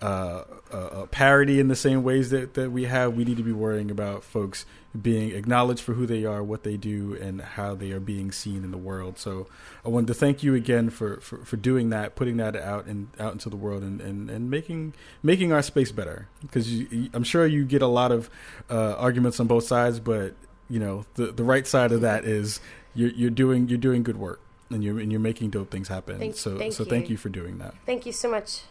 uh, 0.02 0.44
uh, 0.72 0.76
uh, 0.76 1.06
parity 1.06 1.58
in 1.58 1.68
the 1.68 1.76
same 1.76 2.02
ways 2.02 2.30
that, 2.30 2.54
that 2.54 2.70
we 2.70 2.84
have. 2.84 3.14
We 3.14 3.24
need 3.24 3.38
to 3.38 3.42
be 3.42 3.52
worrying 3.52 3.90
about 3.90 4.24
folks 4.24 4.66
being 5.00 5.30
acknowledged 5.30 5.82
for 5.82 5.94
who 5.94 6.06
they 6.06 6.24
are, 6.24 6.42
what 6.42 6.64
they 6.64 6.76
do, 6.76 7.16
and 7.20 7.40
how 7.40 7.74
they 7.74 7.92
are 7.92 8.00
being 8.00 8.30
seen 8.30 8.62
in 8.62 8.70
the 8.70 8.78
world. 8.78 9.18
So 9.18 9.46
I 9.84 9.88
wanted 9.88 10.08
to 10.08 10.14
thank 10.14 10.42
you 10.42 10.54
again 10.54 10.90
for, 10.90 11.20
for, 11.20 11.38
for 11.44 11.56
doing 11.56 11.90
that, 11.90 12.14
putting 12.14 12.36
that 12.38 12.56
out 12.56 12.86
and 12.86 13.08
out 13.18 13.32
into 13.32 13.48
the 13.48 13.56
world, 13.56 13.82
and, 13.82 14.00
and, 14.00 14.28
and 14.28 14.50
making 14.50 14.94
making 15.22 15.52
our 15.52 15.62
space 15.62 15.92
better. 15.92 16.28
Because 16.42 16.68
I'm 17.14 17.24
sure 17.24 17.46
you 17.46 17.64
get 17.64 17.80
a 17.82 17.86
lot 17.86 18.12
of 18.12 18.28
uh, 18.68 18.94
arguments 18.94 19.40
on 19.40 19.46
both 19.46 19.64
sides, 19.64 19.98
but 19.98 20.34
you 20.68 20.78
know 20.78 21.04
the 21.14 21.26
the 21.26 21.44
right 21.44 21.66
side 21.66 21.92
of 21.92 22.00
that 22.02 22.24
is 22.24 22.60
you're 22.94 23.10
you're 23.10 23.30
doing 23.30 23.68
you're 23.68 23.78
doing 23.78 24.02
good 24.02 24.16
work 24.16 24.40
and 24.70 24.82
you're 24.82 24.98
and 24.98 25.10
you're 25.10 25.20
making 25.20 25.50
dope 25.50 25.70
things 25.70 25.88
happen. 25.88 26.18
Thank- 26.18 26.36
so 26.36 26.58
thank 26.58 26.72
so 26.72 26.82
you. 26.84 26.90
thank 26.90 27.10
you 27.10 27.16
for 27.16 27.28
doing 27.28 27.58
that. 27.58 27.74
Thank 27.86 28.06
you 28.06 28.12
so 28.12 28.30
much. 28.30 28.62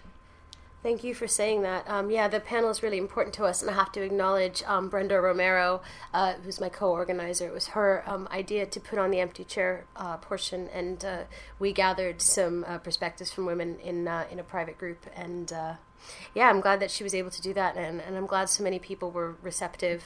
Thank 0.86 1.03
you 1.03 1.16
for 1.16 1.28
saying 1.28 1.64
that. 1.64 1.90
Um, 1.90 2.12
yeah, 2.12 2.28
the 2.28 2.40
panel 2.40 2.70
is 2.70 2.84
really 2.84 2.99
important 2.99 3.34
to 3.38 3.44
us, 3.45 3.64
and 3.64 3.72
I 3.72 3.74
have 3.74 3.91
to 3.94 4.03
acknowledge 4.03 4.62
um, 4.68 4.88
Brenda 4.88 5.20
Romero, 5.20 5.82
uh, 6.14 6.34
who's 6.44 6.62
my 6.62 6.70
co-organizer. 6.70 7.48
It 7.48 7.53
was 7.53 7.70
her 7.70 8.03
um, 8.06 8.28
idea 8.30 8.68
to 8.68 8.80
put 8.80 8.99
on 8.99 9.10
the 9.10 9.20
empty 9.20 9.44
chair 9.44 9.86
uh, 9.95 10.18
portion, 10.18 10.70
and 10.72 11.03
uh, 11.03 11.24
we 11.57 11.74
gathered 11.74 12.22
some 12.22 12.64
uh, 12.68 12.78
perspectives 12.78 13.34
from 13.34 13.48
women 13.48 13.80
in 13.80 14.07
uh, 14.07 14.26
in 14.32 14.38
a 14.38 14.44
private 14.44 14.78
group. 14.78 15.07
And 15.16 15.52
uh, 15.52 15.74
yeah, 16.36 16.49
I'm 16.52 16.62
glad 16.62 16.80
that 16.82 16.91
she 16.91 17.03
was 17.03 17.16
able 17.16 17.32
to 17.32 17.41
do 17.41 17.52
that, 17.56 17.76
and, 17.76 17.99
and 17.99 18.16
I'm 18.16 18.28
glad 18.28 18.49
so 18.49 18.64
many 18.64 18.78
people 18.78 19.10
were 19.10 19.38
receptive. 19.41 20.03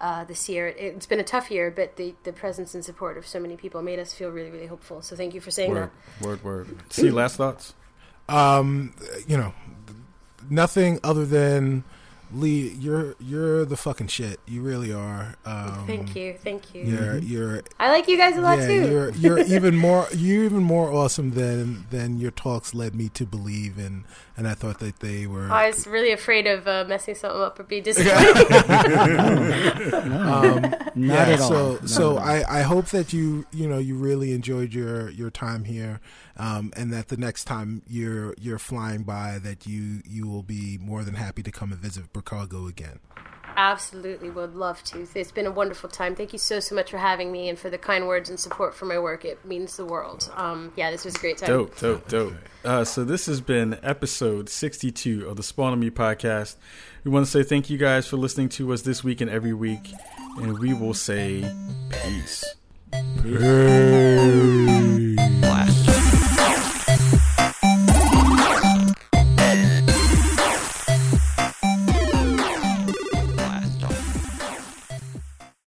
Uh, 0.00 0.22
this 0.22 0.48
year, 0.48 0.68
it's 0.68 1.06
been 1.06 1.18
a 1.18 1.24
tough 1.24 1.50
year, 1.50 1.72
but 1.72 1.96
the, 1.96 2.14
the 2.22 2.32
presence 2.32 2.72
and 2.72 2.84
support 2.84 3.18
of 3.18 3.26
so 3.26 3.40
many 3.40 3.56
people 3.56 3.82
made 3.82 3.98
us 3.98 4.14
feel 4.14 4.30
really, 4.30 4.50
really 4.50 4.66
hopeful. 4.66 5.02
So 5.02 5.16
thank 5.16 5.34
you 5.34 5.40
for 5.40 5.50
saying 5.50 5.72
Word, 5.72 5.90
that. 6.20 6.24
word, 6.24 6.44
word. 6.44 6.68
See, 6.88 7.10
last 7.10 7.34
thoughts. 7.36 7.74
um 8.28 8.94
you 9.26 9.36
know 9.36 9.52
nothing 10.48 11.00
other 11.02 11.26
than 11.26 11.84
Leigh 12.32 12.68
you're 12.78 13.16
you're 13.18 13.64
the 13.64 13.76
fucking 13.76 14.06
shit 14.06 14.38
you 14.46 14.62
really 14.62 14.92
are 14.92 15.34
um 15.44 15.84
Thank 15.86 16.14
you, 16.14 16.34
thank 16.34 16.74
you. 16.74 16.84
you're 16.84 17.18
you're 17.18 17.62
I 17.80 17.90
like 17.90 18.06
you 18.06 18.16
guys 18.16 18.36
a 18.36 18.40
lot 18.40 18.60
yeah, 18.60 18.66
too. 18.68 18.88
you're 18.88 19.10
you're 19.12 19.38
even 19.56 19.76
more 19.76 20.06
you're 20.14 20.44
even 20.44 20.62
more 20.62 20.92
awesome 20.92 21.32
than 21.32 21.86
than 21.90 22.18
your 22.18 22.30
talks 22.30 22.72
led 22.72 22.94
me 22.94 23.08
to 23.10 23.26
believe 23.26 23.78
and 23.78 24.04
and 24.40 24.48
I 24.48 24.54
thought 24.54 24.78
that 24.78 25.00
they 25.00 25.26
were 25.26 25.52
I 25.52 25.66
was 25.66 25.86
really 25.86 26.12
afraid 26.12 26.46
of 26.46 26.66
uh, 26.66 26.86
messing 26.88 27.14
something 27.14 27.42
up 27.42 27.60
or 27.60 27.62
being 27.62 27.82
disappointed. 27.90 28.48
No, 30.06 30.54
not 30.54 30.96
yeah, 30.96 31.14
at 31.34 31.40
all. 31.42 31.48
so 31.50 31.72
Not 31.72 31.90
so 31.90 32.18
at 32.18 32.22
all. 32.22 32.26
I, 32.26 32.60
I 32.60 32.62
hope 32.62 32.86
that 32.86 33.12
you 33.12 33.44
you 33.52 33.68
know 33.68 33.76
you 33.76 33.96
really 33.96 34.32
enjoyed 34.32 34.72
your 34.72 35.10
your 35.10 35.30
time 35.30 35.64
here, 35.64 36.00
um, 36.38 36.72
and 36.74 36.90
that 36.90 37.08
the 37.08 37.18
next 37.18 37.44
time 37.44 37.82
you're 37.86 38.34
you're 38.40 38.58
flying 38.58 39.02
by 39.02 39.38
that 39.42 39.66
you 39.66 40.00
you 40.08 40.26
will 40.26 40.42
be 40.42 40.78
more 40.80 41.04
than 41.04 41.16
happy 41.16 41.42
to 41.42 41.52
come 41.52 41.70
and 41.70 41.78
visit 41.78 42.04
Chicago 42.16 42.66
again. 42.66 42.98
Absolutely, 43.60 44.30
would 44.30 44.54
love 44.54 44.82
to. 44.84 45.06
It's 45.14 45.32
been 45.32 45.44
a 45.44 45.50
wonderful 45.50 45.90
time. 45.90 46.16
Thank 46.16 46.32
you 46.32 46.38
so 46.38 46.60
so 46.60 46.74
much 46.74 46.90
for 46.90 46.96
having 46.96 47.30
me 47.30 47.50
and 47.50 47.58
for 47.58 47.68
the 47.68 47.76
kind 47.76 48.08
words 48.08 48.30
and 48.30 48.40
support 48.40 48.74
for 48.74 48.86
my 48.86 48.98
work. 48.98 49.26
It 49.26 49.44
means 49.44 49.76
the 49.76 49.84
world. 49.84 50.32
Um, 50.34 50.72
yeah, 50.76 50.90
this 50.90 51.04
was 51.04 51.14
a 51.14 51.18
great 51.18 51.36
time. 51.36 51.50
Dope, 51.50 51.78
dope, 51.78 52.08
dope. 52.08 52.32
Uh, 52.64 52.84
so 52.84 53.04
this 53.04 53.26
has 53.26 53.42
been 53.42 53.78
episode 53.82 54.48
62 54.48 55.28
of 55.28 55.36
the 55.36 55.42
Spawn 55.42 55.72
on 55.72 55.80
Me 55.80 55.90
podcast. 55.90 56.56
We 57.04 57.10
want 57.10 57.26
to 57.26 57.30
say 57.30 57.42
thank 57.42 57.68
you 57.68 57.76
guys 57.76 58.06
for 58.06 58.16
listening 58.16 58.48
to 58.50 58.72
us 58.72 58.80
this 58.80 59.04
week 59.04 59.20
and 59.20 59.30
every 59.30 59.52
week, 59.52 59.92
and 60.38 60.58
we 60.58 60.72
will 60.72 60.94
say 60.94 61.44
peace. 61.90 62.42
Peace. 63.22 63.80